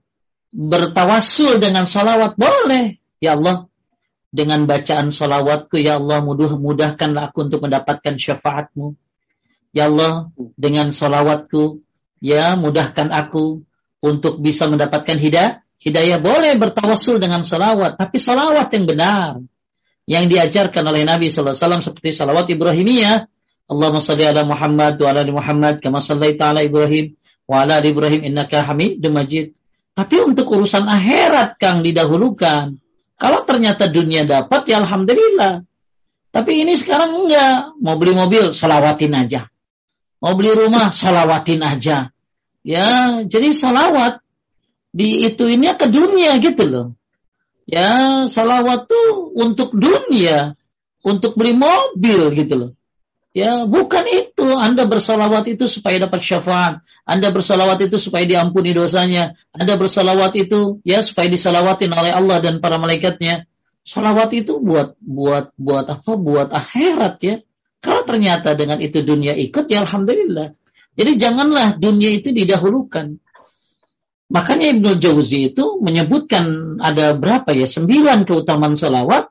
bertawasul 0.51 1.62
dengan 1.62 1.86
sholawat? 1.86 2.34
Boleh. 2.34 2.98
Ya 3.22 3.38
Allah, 3.38 3.69
dengan 4.31 4.66
bacaan 4.66 5.11
sholawatku, 5.11 5.78
Ya 5.82 5.98
Allah, 5.98 6.23
mudah 6.23 6.55
mudahkanlah 6.55 7.35
aku 7.35 7.51
untuk 7.51 7.66
mendapatkan 7.66 8.15
syafaatmu. 8.15 8.94
Ya 9.74 9.90
Allah, 9.90 10.31
dengan 10.59 10.94
sholawatku, 10.94 11.82
ya 12.23 12.55
mudahkan 12.55 13.11
aku 13.11 13.66
untuk 14.02 14.39
bisa 14.39 14.70
mendapatkan 14.70 15.19
hidayah. 15.19 15.62
Hidayah 15.81 16.20
boleh 16.20 16.61
bertawasul 16.61 17.16
dengan 17.16 17.40
sholawat, 17.40 17.97
tapi 17.97 18.20
sholawat 18.20 18.69
yang 18.77 18.85
benar. 18.85 19.31
Yang 20.05 20.24
diajarkan 20.36 20.85
oleh 20.85 21.09
Nabi 21.09 21.32
SAW 21.32 21.81
seperti 21.81 22.12
sholawat 22.12 22.51
Ibrahimiyah 22.52 23.31
Allahumma 23.70 24.02
salli 24.02 24.27
ala 24.27 24.43
Muhammad 24.43 24.98
wa 24.98 25.09
ala 25.15 25.23
Muhammad 25.31 25.78
kama 25.78 26.02
sallaita 26.02 26.51
ala 26.51 26.66
Ibrahim 26.66 27.15
wa 27.47 27.62
ala 27.62 27.78
Ibrahim 27.78 28.27
innaka 28.27 28.66
Hamidum 28.66 29.15
Majid. 29.15 29.55
Tapi 29.94 30.16
untuk 30.27 30.51
urusan 30.51 30.90
akhirat 30.90 31.55
Kang 31.62 31.86
didahulukan. 31.86 32.74
Kalau 33.20 33.44
ternyata 33.44 33.92
dunia 33.92 34.24
dapat 34.24 34.64
ya 34.64 34.80
alhamdulillah. 34.80 35.60
Tapi 36.32 36.64
ini 36.64 36.72
sekarang 36.72 37.26
enggak. 37.26 37.76
Mau 37.76 38.01
beli 38.01 38.16
mobil, 38.16 38.56
salawatin 38.56 39.12
aja. 39.12 39.52
Mau 40.24 40.32
beli 40.32 40.56
rumah, 40.56 40.88
salawatin 40.88 41.60
aja. 41.60 42.09
Ya, 42.64 42.88
jadi 43.28 43.52
salawat 43.52 44.24
di 44.88 45.28
itu 45.28 45.44
ini 45.52 45.68
ke 45.76 45.92
dunia 45.92 46.40
gitu 46.40 46.64
loh. 46.64 46.86
Ya, 47.68 48.24
salawat 48.24 48.88
tuh 48.88 49.36
untuk 49.36 49.76
dunia, 49.76 50.56
untuk 51.05 51.36
beli 51.36 51.52
mobil 51.52 52.32
gitu 52.32 52.55
loh. 52.56 52.70
Ya, 53.31 53.62
bukan 53.62 54.05
itu. 54.11 54.59
Anda 54.59 54.90
bersalawat 54.90 55.47
itu 55.47 55.70
supaya 55.70 56.02
dapat 56.02 56.19
syafaat. 56.19 56.82
Anda 57.07 57.31
bersalawat 57.31 57.78
itu 57.86 57.94
supaya 57.94 58.27
diampuni 58.27 58.74
dosanya. 58.74 59.39
Anda 59.55 59.78
bersalawat 59.78 60.35
itu 60.35 60.82
ya 60.82 60.98
supaya 61.07 61.31
disalawatin 61.31 61.94
oleh 61.94 62.11
Allah 62.11 62.43
dan 62.43 62.59
para 62.59 62.82
malaikatnya. 62.82 63.47
Salawat 63.86 64.35
itu 64.35 64.59
buat 64.59 64.98
buat 64.98 65.55
buat 65.55 65.86
apa? 65.86 66.12
Buat 66.19 66.51
akhirat 66.51 67.15
ya. 67.23 67.36
Kalau 67.81 68.02
ternyata 68.05 68.59
dengan 68.59 68.82
itu 68.82 69.01
dunia 69.01 69.32
ikut 69.39 69.70
ya 69.70 69.86
alhamdulillah. 69.86 70.52
Jadi 70.98 71.12
janganlah 71.16 71.78
dunia 71.78 72.11
itu 72.12 72.35
didahulukan. 72.35 73.15
Makanya 74.31 74.74
Ibnu 74.74 74.90
Jauzi 74.98 75.55
itu 75.55 75.78
menyebutkan 75.78 76.77
ada 76.82 77.15
berapa 77.15 77.51
ya? 77.55 77.66
Sembilan 77.66 78.27
keutamaan 78.27 78.74
salawat 78.74 79.31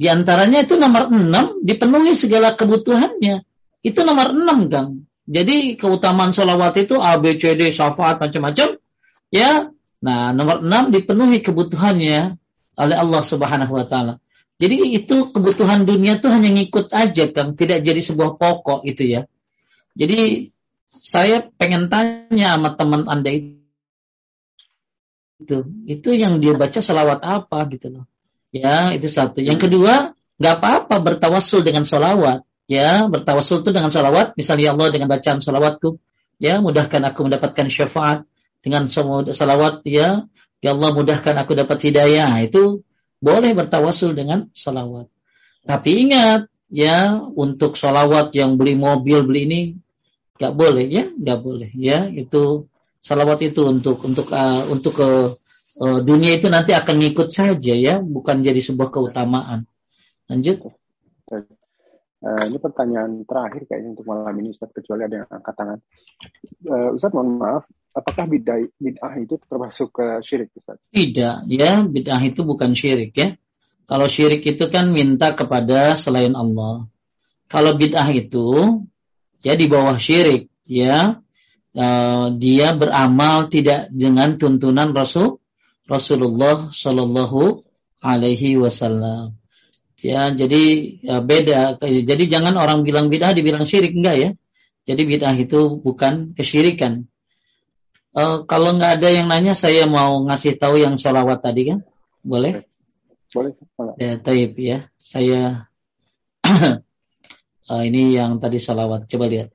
di 0.00 0.08
antaranya 0.08 0.64
itu 0.64 0.80
nomor 0.80 1.12
enam 1.12 1.60
dipenuhi 1.60 2.16
segala 2.16 2.56
kebutuhannya. 2.56 3.44
Itu 3.84 4.00
nomor 4.00 4.32
enam, 4.32 4.72
Kang. 4.72 5.04
Jadi 5.28 5.76
keutamaan 5.76 6.32
sholawat 6.32 6.72
itu 6.80 6.96
A, 6.96 7.20
B, 7.20 7.36
C, 7.36 7.52
D, 7.52 7.68
syafaat 7.68 8.16
macam-macam. 8.16 8.80
Ya, 9.28 9.68
nah 10.00 10.32
nomor 10.32 10.64
enam 10.64 10.88
dipenuhi 10.88 11.44
kebutuhannya 11.44 12.32
oleh 12.80 12.96
Allah 12.96 13.20
Subhanahu 13.20 13.76
Wa 13.76 13.84
Taala. 13.84 14.14
Jadi 14.56 14.96
itu 14.96 15.28
kebutuhan 15.36 15.84
dunia 15.84 16.16
tuh 16.16 16.32
hanya 16.32 16.48
ngikut 16.48 16.96
aja, 16.96 17.28
Kang. 17.28 17.52
Tidak 17.52 17.84
jadi 17.84 18.00
sebuah 18.00 18.40
pokok 18.40 18.88
itu 18.88 19.04
ya. 19.04 19.28
Jadi 20.00 20.48
saya 20.96 21.44
pengen 21.60 21.92
tanya 21.92 22.56
sama 22.56 22.72
teman 22.72 23.04
anda 23.04 23.36
itu, 23.36 23.52
itu 25.84 26.08
yang 26.16 26.40
dia 26.40 26.56
baca 26.56 26.80
salawat 26.80 27.20
apa 27.20 27.68
gitu 27.68 28.00
loh. 28.00 28.08
Ya 28.50 28.90
itu 28.94 29.06
satu. 29.06 29.42
Yang 29.42 29.70
kedua 29.70 30.14
nggak 30.40 30.54
apa-apa 30.58 30.96
bertawasul 30.98 31.62
dengan 31.62 31.86
salawat 31.86 32.42
ya 32.64 33.06
bertawasul 33.06 33.60
itu 33.60 33.70
dengan 33.74 33.92
salawat 33.92 34.32
misalnya 34.40 34.70
ya 34.70 34.72
Allah 34.72 34.88
dengan 34.88 35.08
bacaan 35.10 35.38
salawatku 35.42 36.00
ya 36.40 36.64
mudahkan 36.64 37.02
aku 37.12 37.28
mendapatkan 37.28 37.66
syafaat 37.70 38.26
dengan 38.62 38.90
salawat 38.90 39.86
ya. 39.86 40.26
Ya 40.60 40.76
Allah 40.76 40.92
mudahkan 40.92 41.40
aku 41.40 41.56
dapat 41.56 41.80
hidayah. 41.88 42.36
Itu 42.44 42.84
boleh 43.20 43.56
bertawasul 43.56 44.12
dengan 44.12 44.52
salawat 44.52 45.08
tapi 45.64 46.08
ingat 46.08 46.48
ya 46.72 47.20
untuk 47.20 47.76
salawat 47.76 48.32
yang 48.32 48.56
beli 48.56 48.78
mobil 48.78 49.26
beli 49.26 49.40
ini 49.48 49.60
nggak 50.40 50.54
boleh 50.56 50.86
ya. 50.88 51.04
Nggak 51.12 51.38
boleh 51.40 51.70
ya. 51.76 52.08
Itu 52.08 52.70
salawat 53.04 53.44
itu 53.44 53.68
untuk 53.68 54.00
untuk 54.04 54.32
uh, 54.32 54.64
untuk 54.72 54.92
ke 54.96 55.08
uh, 55.08 55.28
dunia 55.80 56.36
itu 56.36 56.52
nanti 56.52 56.76
akan 56.76 57.00
ngikut 57.00 57.32
saja 57.32 57.72
ya 57.72 58.04
bukan 58.04 58.44
jadi 58.44 58.60
sebuah 58.60 58.92
keutamaan 58.92 59.64
lanjut 60.28 60.68
Uh, 62.20 62.52
ini 62.52 62.60
pertanyaan 62.60 63.24
terakhir 63.24 63.64
kayaknya 63.64 63.96
untuk 63.96 64.04
malam 64.04 64.36
ini 64.44 64.52
Ustaz, 64.52 64.68
kecuali 64.76 65.08
ada 65.08 65.24
yang 65.24 65.28
angkat 65.32 65.54
tangan. 65.56 65.78
Uh, 66.68 66.92
Ustaz, 66.92 67.16
mohon 67.16 67.40
maaf, 67.40 67.64
apakah 67.96 68.28
bid'ah, 68.28 68.60
bid'ah 68.76 69.16
itu 69.24 69.40
termasuk 69.48 69.88
ke 69.88 70.20
syirik 70.20 70.52
Ustaz? 70.52 70.76
Tidak, 70.92 71.48
ya 71.48 71.80
bid'ah 71.80 72.20
itu 72.20 72.44
bukan 72.44 72.76
syirik 72.76 73.16
ya. 73.16 73.40
Kalau 73.88 74.04
syirik 74.04 74.44
itu 74.44 74.68
kan 74.68 74.92
minta 74.92 75.32
kepada 75.32 75.96
selain 75.96 76.36
Allah. 76.36 76.92
Kalau 77.48 77.80
bid'ah 77.80 78.12
itu 78.12 78.84
ya 79.40 79.56
di 79.56 79.64
bawah 79.64 79.96
syirik 79.96 80.52
ya. 80.68 81.24
Uh, 81.72 82.36
dia 82.36 82.76
beramal 82.76 83.48
tidak 83.48 83.88
dengan 83.94 84.36
tuntunan 84.36 84.92
Rasul 84.92 85.39
Rasulullah 85.90 86.70
Shallallahu 86.70 87.66
Alaihi 87.98 88.54
Wasallam. 88.62 89.34
Ya, 90.00 90.32
jadi 90.32 90.62
ya 91.02 91.20
beda. 91.20 91.76
Jadi 91.82 92.24
jangan 92.30 92.56
orang 92.56 92.86
bilang 92.86 93.12
bid'ah 93.12 93.36
dibilang 93.36 93.68
syirik 93.68 93.92
enggak 93.92 94.16
ya. 94.16 94.30
Jadi 94.88 95.02
bid'ah 95.04 95.36
itu 95.36 95.76
bukan 95.76 96.32
kesyirikan. 96.32 97.10
Uh, 98.16 98.42
kalau 98.48 98.74
nggak 98.74 99.02
ada 99.02 99.08
yang 99.12 99.28
nanya, 99.28 99.52
saya 99.52 99.84
mau 99.84 100.24
ngasih 100.24 100.56
tahu 100.56 100.80
yang 100.80 100.96
sholawat 100.96 101.44
tadi 101.44 101.74
kan, 101.74 101.78
boleh? 102.24 102.64
Boleh. 103.30 103.54
Ya, 104.00 104.18
taib 104.18 104.58
ya. 104.58 104.88
Saya 104.98 105.70
uh, 106.42 107.82
ini 107.88 108.16
yang 108.16 108.40
tadi 108.40 108.56
sholawat. 108.56 109.06
Coba 109.06 109.28
lihat. 109.28 109.54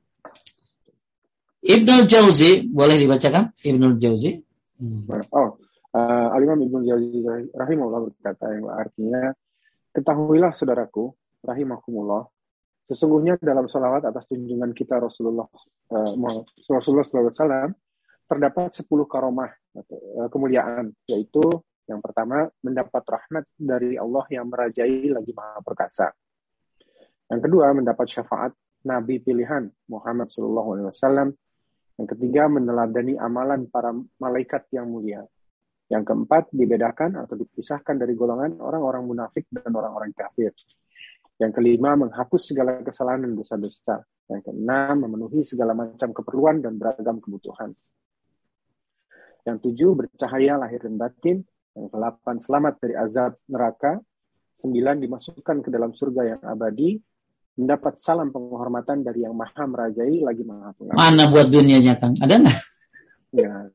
Ibnul 1.65 2.05
Jauzi 2.05 2.69
boleh 2.69 3.01
dibacakan? 3.01 3.57
Ibnul 3.65 3.97
Jauzi. 3.97 4.45
Hmm. 4.77 5.09
Oh, 5.33 5.57
uh, 5.95 6.35
Alimam 6.35 6.59
Ibnul 6.59 6.85
Jauzi 6.85 7.23
rahimahullah 7.55 8.01
berkata 8.11 8.51
yang 8.51 8.67
artinya 8.67 9.31
Ketahuilah 9.95 10.51
saudaraku, 10.51 11.07
rahimakumullah, 11.39 12.27
sesungguhnya 12.83 13.39
dalam 13.39 13.71
salawat 13.71 14.03
atas 14.03 14.27
junjungan 14.27 14.75
kita 14.75 14.99
Rasulullah 14.99 15.47
uh, 15.95 16.11
Rasulullah 16.67 17.07
SAW 17.07 17.71
terdapat 18.27 18.75
10 18.75 18.91
karomah 19.07 19.47
uh, 19.79 20.27
kemuliaan, 20.27 20.91
yaitu 21.07 21.39
yang 21.87 22.03
pertama 22.03 22.51
mendapat 22.59 23.07
rahmat 23.07 23.47
dari 23.55 23.95
Allah 23.95 24.27
yang 24.27 24.51
merajai 24.51 25.15
lagi 25.15 25.31
maha 25.31 25.63
perkasa. 25.63 26.11
Yang 27.31 27.41
kedua 27.47 27.71
mendapat 27.71 28.11
syafaat 28.11 28.51
Nabi 28.83 29.23
pilihan 29.23 29.71
Muhammad 29.87 30.27
SAW. 30.27 30.91
Yang 31.95 32.07
ketiga 32.19 32.51
meneladani 32.51 33.15
amalan 33.15 33.71
para 33.71 33.95
malaikat 34.19 34.67
yang 34.75 34.91
mulia. 34.91 35.23
Yang 35.85 36.03
keempat, 36.09 36.49
dibedakan 36.49 37.21
atau 37.21 37.37
dipisahkan 37.37 38.01
dari 38.01 38.17
golongan 38.17 38.57
orang-orang 38.57 39.05
munafik 39.05 39.45
dan 39.53 39.69
orang-orang 39.69 40.09
kafir. 40.17 40.49
Yang 41.37 41.51
kelima, 41.61 41.93
menghapus 41.93 42.41
segala 42.41 42.81
kesalahan 42.81 43.29
dan 43.29 43.37
dosa-dosa. 43.37 44.01
Yang 44.25 44.49
keenam, 44.49 45.05
memenuhi 45.05 45.45
segala 45.45 45.77
macam 45.77 46.09
keperluan 46.09 46.65
dan 46.65 46.81
beragam 46.81 47.21
kebutuhan. 47.21 47.75
Yang 49.45 49.57
tujuh, 49.69 49.91
bercahaya 49.93 50.57
lahir 50.57 50.81
dan 50.81 50.97
batin. 50.97 51.45
Yang 51.77 51.87
delapan, 51.93 52.35
selamat 52.41 52.73
dari 52.81 52.95
azab 52.97 53.37
neraka. 53.45 54.01
Sembilan, 54.57 54.97
dimasukkan 55.05 55.61
ke 55.61 55.69
dalam 55.69 55.93
surga 55.93 56.21
yang 56.33 56.41
abadi. 56.41 56.97
Mendapat 57.55 58.01
salam 58.01 58.33
penghormatan 58.33 59.05
dari 59.05 59.23
yang 59.23 59.37
maha 59.37 59.63
merajai 59.69 60.17
lagi 60.25 60.43
maha 60.43 60.73
pengampun. 60.75 60.97
Mana 60.97 61.29
buat 61.29 61.47
dunianya, 61.47 61.95
Kang? 61.95 62.17
Ada 62.19 62.41
nggak? 62.41 62.57
Ya. 63.35 63.69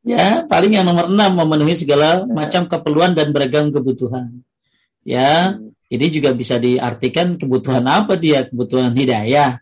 Ya, 0.00 0.48
paling 0.48 0.72
yang 0.72 0.88
nomor 0.88 1.12
enam 1.12 1.36
memenuhi 1.36 1.76
segala 1.76 2.24
ya. 2.24 2.28
macam 2.28 2.64
keperluan 2.72 3.12
dan 3.12 3.36
beragam 3.36 3.68
kebutuhan. 3.68 4.40
Ya, 5.04 5.56
hmm. 5.56 5.76
ini 5.92 6.06
juga 6.08 6.32
bisa 6.32 6.56
diartikan 6.56 7.36
kebutuhan 7.36 7.84
apa 7.84 8.16
dia? 8.16 8.48
Kebutuhan 8.48 8.96
hidayah, 8.96 9.60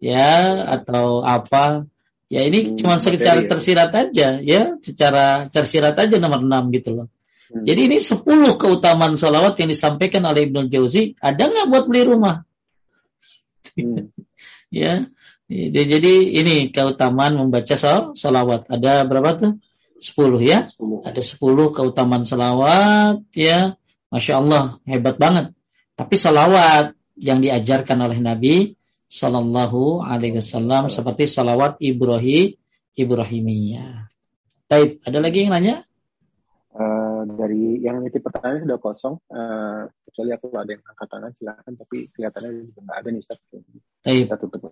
ya, 0.00 0.32
atau 0.80 1.20
apa? 1.20 1.84
Ya, 2.32 2.48
ini 2.48 2.72
hmm, 2.72 2.80
cuma 2.80 2.96
secara 2.96 3.44
tersirat 3.44 3.92
aja, 3.92 4.40
ya, 4.40 4.80
secara 4.80 5.52
tersirat 5.52 6.00
aja 6.00 6.16
nomor 6.16 6.40
enam 6.40 6.72
gitu 6.72 7.04
loh. 7.04 7.06
Hmm. 7.52 7.68
Jadi 7.68 7.80
ini 7.92 7.98
sepuluh 8.00 8.56
keutamaan 8.56 9.20
sholawat 9.20 9.60
yang 9.60 9.68
disampaikan 9.68 10.24
oleh 10.24 10.48
Ibnu 10.48 10.72
Jauzi. 10.72 11.12
Ada 11.20 11.52
nggak 11.52 11.66
buat 11.68 11.84
beli 11.92 12.08
rumah? 12.08 12.40
Hmm. 13.76 14.08
ya, 14.72 15.04
jadi 15.52 16.14
ini 16.40 16.72
keutamaan 16.72 17.36
membaca 17.36 17.76
sholawat. 18.16 18.72
Ada 18.72 19.04
berapa 19.04 19.30
tuh? 19.36 19.52
10 20.04 20.44
ya. 20.44 20.68
10. 20.76 21.08
Ada 21.08 21.22
10 21.24 21.72
keutamaan 21.72 22.28
salawat 22.28 23.24
ya. 23.32 23.80
Masya 24.12 24.44
Allah 24.44 24.64
hebat 24.84 25.16
banget. 25.16 25.56
Tapi 25.96 26.14
salawat 26.20 26.92
yang 27.16 27.40
diajarkan 27.40 28.04
oleh 28.04 28.20
Nabi 28.20 28.76
Sallallahu 29.08 30.04
Alaihi 30.04 30.42
Wasallam 30.42 30.92
seperti 30.92 31.24
salawat 31.24 31.80
Ibrahim 31.80 32.58
Ibrahimiyah. 32.94 34.10
Baik, 34.70 35.02
ada 35.02 35.18
lagi 35.18 35.46
yang 35.46 35.52
nanya? 35.54 35.76
Uh, 36.74 37.22
dari 37.38 37.78
yang 37.82 38.02
itu 38.02 38.18
pertanyaan 38.18 38.66
sudah 38.66 38.78
kosong, 38.82 39.14
uh, 39.30 39.86
kecuali 40.02 40.34
aku 40.34 40.50
ada 40.58 40.74
yang 40.74 40.82
angkat 40.82 41.06
tangan 41.06 41.30
silahkan, 41.38 41.72
tapi 41.78 42.10
kelihatannya 42.10 42.50
juga 42.70 42.80
nggak 42.82 42.98
ada 42.98 43.08
nih 43.10 43.20
Ustaz. 43.22 43.38
Baik. 44.02 44.26
Kita 44.26 44.36
tutup 44.42 44.62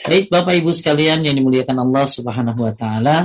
Baik, 0.00 0.24
Bapak 0.32 0.54
Ibu 0.56 0.72
sekalian 0.72 1.20
yang 1.28 1.36
dimuliakan 1.36 1.76
Allah 1.84 2.04
Subhanahu 2.08 2.60
Wa 2.64 2.72
Taala, 2.72 3.16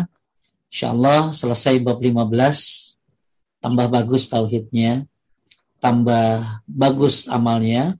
Insyaallah 0.70 1.32
selesai 1.32 1.82
bab 1.82 2.02
15 2.02 2.86
tambah 3.66 3.90
bagus 3.90 4.30
tauhidnya, 4.30 5.10
tambah 5.82 6.62
bagus 6.70 7.26
amalnya 7.26 7.98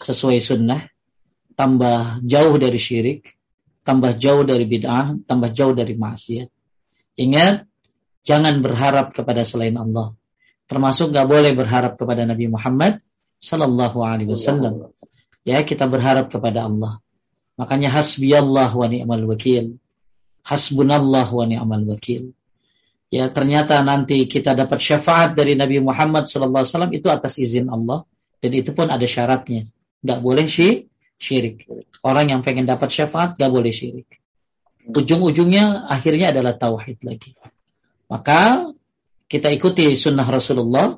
sesuai 0.00 0.40
sunnah, 0.40 0.88
tambah 1.52 2.24
jauh 2.24 2.56
dari 2.56 2.80
syirik, 2.80 3.36
tambah 3.84 4.16
jauh 4.16 4.48
dari 4.48 4.64
bid'ah, 4.64 5.20
tambah 5.28 5.52
jauh 5.52 5.76
dari 5.76 5.92
maksiat. 5.92 6.48
Ingat, 7.20 7.68
jangan 8.24 8.64
berharap 8.64 9.12
kepada 9.12 9.44
selain 9.44 9.76
Allah. 9.76 10.16
Termasuk 10.64 11.12
gak 11.12 11.28
boleh 11.28 11.52
berharap 11.52 12.00
kepada 12.00 12.24
Nabi 12.24 12.48
Muhammad 12.48 13.04
Sallallahu 13.36 14.00
Alaihi 14.00 14.32
Wasallam. 14.32 14.94
Ya, 15.44 15.60
kita 15.66 15.90
berharap 15.90 16.32
kepada 16.32 16.64
Allah. 16.64 17.02
Makanya 17.60 17.92
hasbiyallah 17.92 18.72
wa 18.72 18.86
ni'mal 18.88 19.28
wakil 19.28 19.81
hasbunallah 20.46 21.26
wa 21.30 21.44
ni'mal 21.46 21.86
wakil. 21.86 22.34
Ya 23.12 23.28
ternyata 23.28 23.76
nanti 23.84 24.24
kita 24.24 24.56
dapat 24.56 24.80
syafaat 24.80 25.36
dari 25.36 25.52
Nabi 25.52 25.84
Muhammad 25.84 26.24
SAW 26.24 26.64
itu 26.96 27.12
atas 27.12 27.36
izin 27.36 27.68
Allah 27.68 28.08
dan 28.40 28.50
itu 28.56 28.72
pun 28.72 28.88
ada 28.88 29.04
syaratnya. 29.04 29.68
Gak 30.00 30.18
boleh 30.24 30.48
syirik. 30.48 31.68
Orang 32.00 32.32
yang 32.32 32.40
pengen 32.40 32.64
dapat 32.64 32.88
syafaat 32.88 33.36
gak 33.36 33.52
boleh 33.52 33.70
syirik. 33.70 34.08
Ujung-ujungnya 34.88 35.86
akhirnya 35.86 36.34
adalah 36.34 36.58
tauhid 36.58 37.04
lagi. 37.06 37.36
Maka 38.08 38.72
kita 39.30 39.52
ikuti 39.52 39.92
sunnah 39.94 40.26
Rasulullah. 40.26 40.96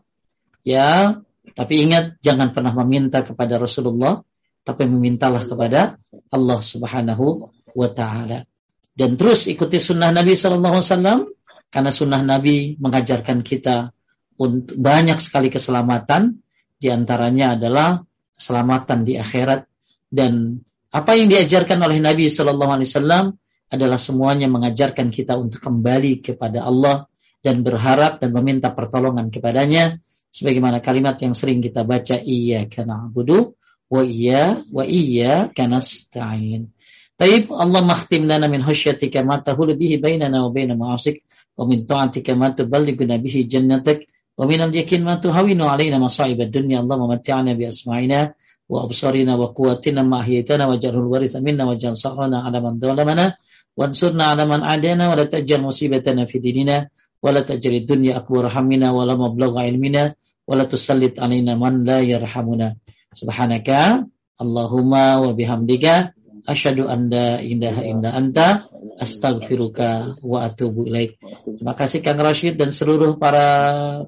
Ya, 0.65 1.21
tapi 1.53 1.85
ingat 1.85 2.17
jangan 2.25 2.57
pernah 2.57 2.73
meminta 2.73 3.21
kepada 3.21 3.61
Rasulullah, 3.61 4.25
tapi 4.65 4.89
memintalah 4.89 5.45
kepada 5.45 6.01
Allah 6.33 6.61
Subhanahu 6.65 7.53
wa 7.77 7.89
taala 7.93 8.49
dan 8.95 9.19
terus 9.19 9.51
ikuti 9.51 9.83
sunnah 9.83 10.15
Nabi 10.15 10.39
Shallallahu 10.39 10.75
Alaihi 10.79 10.89
Wasallam 10.91 11.21
karena 11.69 11.91
sunnah 11.91 12.23
Nabi 12.23 12.79
mengajarkan 12.79 13.43
kita 13.43 13.91
untuk 14.39 14.79
banyak 14.79 15.19
sekali 15.19 15.51
keselamatan 15.51 16.43
di 16.79 16.91
antaranya 16.91 17.59
adalah 17.59 18.03
keselamatan 18.35 19.07
di 19.07 19.15
akhirat 19.19 19.67
dan 20.11 20.63
Apa 20.95 21.19
yang 21.19 21.27
diajarkan 21.27 21.83
oleh 21.83 21.99
Nabi 21.99 22.31
Shallallahu 22.31 22.71
Alaihi 22.71 22.87
Wasallam 22.87 23.35
adalah 23.67 23.99
semuanya 23.99 24.47
mengajarkan 24.47 25.11
kita 25.11 25.35
untuk 25.35 25.59
kembali 25.59 26.23
kepada 26.23 26.63
Allah 26.63 27.11
dan 27.43 27.67
berharap 27.67 28.23
dan 28.23 28.31
meminta 28.31 28.71
pertolongan 28.71 29.27
kepadanya 29.27 29.99
sebagaimana 30.31 30.79
kalimat 30.79 31.19
yang 31.19 31.35
sering 31.35 31.59
kita 31.59 31.83
baca 31.83 32.23
iya 32.23 32.71
karena 32.71 33.11
budu 33.11 33.59
wa 33.91 34.03
iya 34.07 34.63
wa 34.71 34.87
iya 34.87 35.51
karena 35.51 35.83
stain. 35.83 36.71
Taib 37.15 37.47
Allah 37.55 37.83
makhtim 37.87 38.27
lana 38.27 38.51
min 38.51 38.59
khasyatika 38.59 39.23
ma 39.23 39.39
tahulu 39.39 39.79
bihi 39.79 40.03
bainana 40.03 40.43
wa 40.43 40.51
baina 40.51 40.75
ma'asik 40.75 41.23
wa 41.55 41.63
min 41.63 41.87
ta'atika 41.87 42.35
ma 42.35 42.51
tuballighuna 42.51 43.23
bihi 43.23 43.47
jannatak 43.47 44.03
wa 44.35 44.51
min 44.51 44.59
al-yakin 44.67 45.07
ma 45.07 45.23
tuhawinu 45.23 45.63
alaina 45.63 46.03
masa'ib 46.03 46.43
ad-dunya. 46.43 46.83
Allah 46.83 46.99
mat'ana 46.99 47.55
bi 47.55 47.71
asma'ina 47.71 48.35
wa 48.67 48.83
absarina 48.83 49.39
wa 49.39 49.55
quwwatina 49.55 50.03
ma 50.03 50.27
ahyaytana 50.27 50.67
wa 50.67 50.75
jalhul 50.75 51.07
waritha 51.07 51.39
minna 51.39 51.63
wa 51.69 51.79
jal 51.79 51.95
sa'rana 51.95 52.43
ala 52.43 52.59
man 52.59 52.83
dhalamana 52.83 53.39
wansurna 53.79 54.35
ala 54.35 54.43
man 54.51 54.67
adana 54.67 55.13
wa 55.13 55.15
la 55.15 55.31
tajal 55.31 55.63
musibatana 55.63 56.27
fi 56.27 56.43
dinina 56.43 56.91
wa 57.23 57.31
la 57.31 57.47
tajal 57.47 57.79
dunya 57.87 58.19
akbar 58.19 58.51
hamina 58.51 58.91
wa 58.91 59.07
la 59.07 59.15
mablagha 59.15 59.71
ilmina 59.71 60.19
wa 60.19 60.53
la 60.59 60.67
tusallit 60.67 61.15
alaina 61.23 61.55
man 61.55 61.87
la 61.87 62.03
yarhamuna. 62.03 62.75
Subhanaka 63.15 64.03
Allahumma 64.35 65.23
wa 65.23 65.31
bihamdika 65.31 66.11
asyhadu 66.45 66.85
an 66.89 67.09
la 67.09 67.41
ilaha 67.41 67.83
illa 67.83 68.11
anta 68.13 68.69
astaghfiruka 69.01 70.21
wa 70.21 70.45
atubu 70.45 70.85
ilaik. 70.87 71.17
Terima 71.45 71.73
kasih 71.73 72.05
Kang 72.05 72.21
Rashid 72.21 72.61
dan 72.61 72.71
seluruh 72.71 73.17
para 73.17 73.47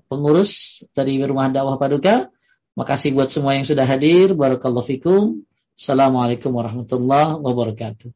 pengurus 0.07 0.85
dari 0.93 1.17
Rumah 1.21 1.49
Dakwah 1.53 1.81
Paduka. 1.81 2.29
Terima 2.29 2.85
kasih 2.85 3.17
buat 3.17 3.33
semua 3.33 3.57
yang 3.57 3.65
sudah 3.65 3.89
hadir. 3.89 4.37
Barakallahu 4.37 4.85
fikum. 4.85 5.49
Assalamualaikum 5.73 6.53
warahmatullahi 6.53 7.41
wabarakatuh. 7.41 8.09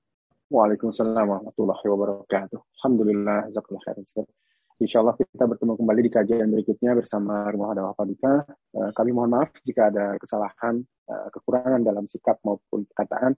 Waalaikumsalam 0.53 1.25
warahmatullahi 1.25 1.85
wabarakatuh. 1.85 2.59
Alhamdulillah, 2.81 3.49
jazakallah 3.53 3.83
khairan. 3.89 4.05
Insya 4.81 5.05
Allah 5.05 5.13
kita 5.13 5.45
bertemu 5.45 5.77
kembali 5.77 6.01
di 6.01 6.11
kajian 6.13 6.49
berikutnya 6.49 6.97
bersama 6.97 7.45
Rumah 7.53 7.77
Dakwah 7.77 7.97
Paduka. 7.97 8.49
Eh, 8.49 8.91
kami 8.97 9.13
mohon 9.13 9.37
maaf 9.37 9.53
jika 9.61 9.93
ada 9.93 10.17
kesalahan, 10.17 10.81
eh, 10.85 11.29
kekurangan 11.37 11.85
dalam 11.85 12.09
sikap 12.09 12.41
maupun 12.41 12.89
perkataan. 12.89 13.37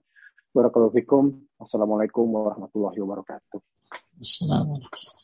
Barakallahu 0.53 0.93
fikum. 0.93 1.33
Assalamualaikum 1.57 2.29
warahmatullahi 2.29 3.01
wabarakatuh. 3.01 3.57
Assalamualaikum. 4.21 5.22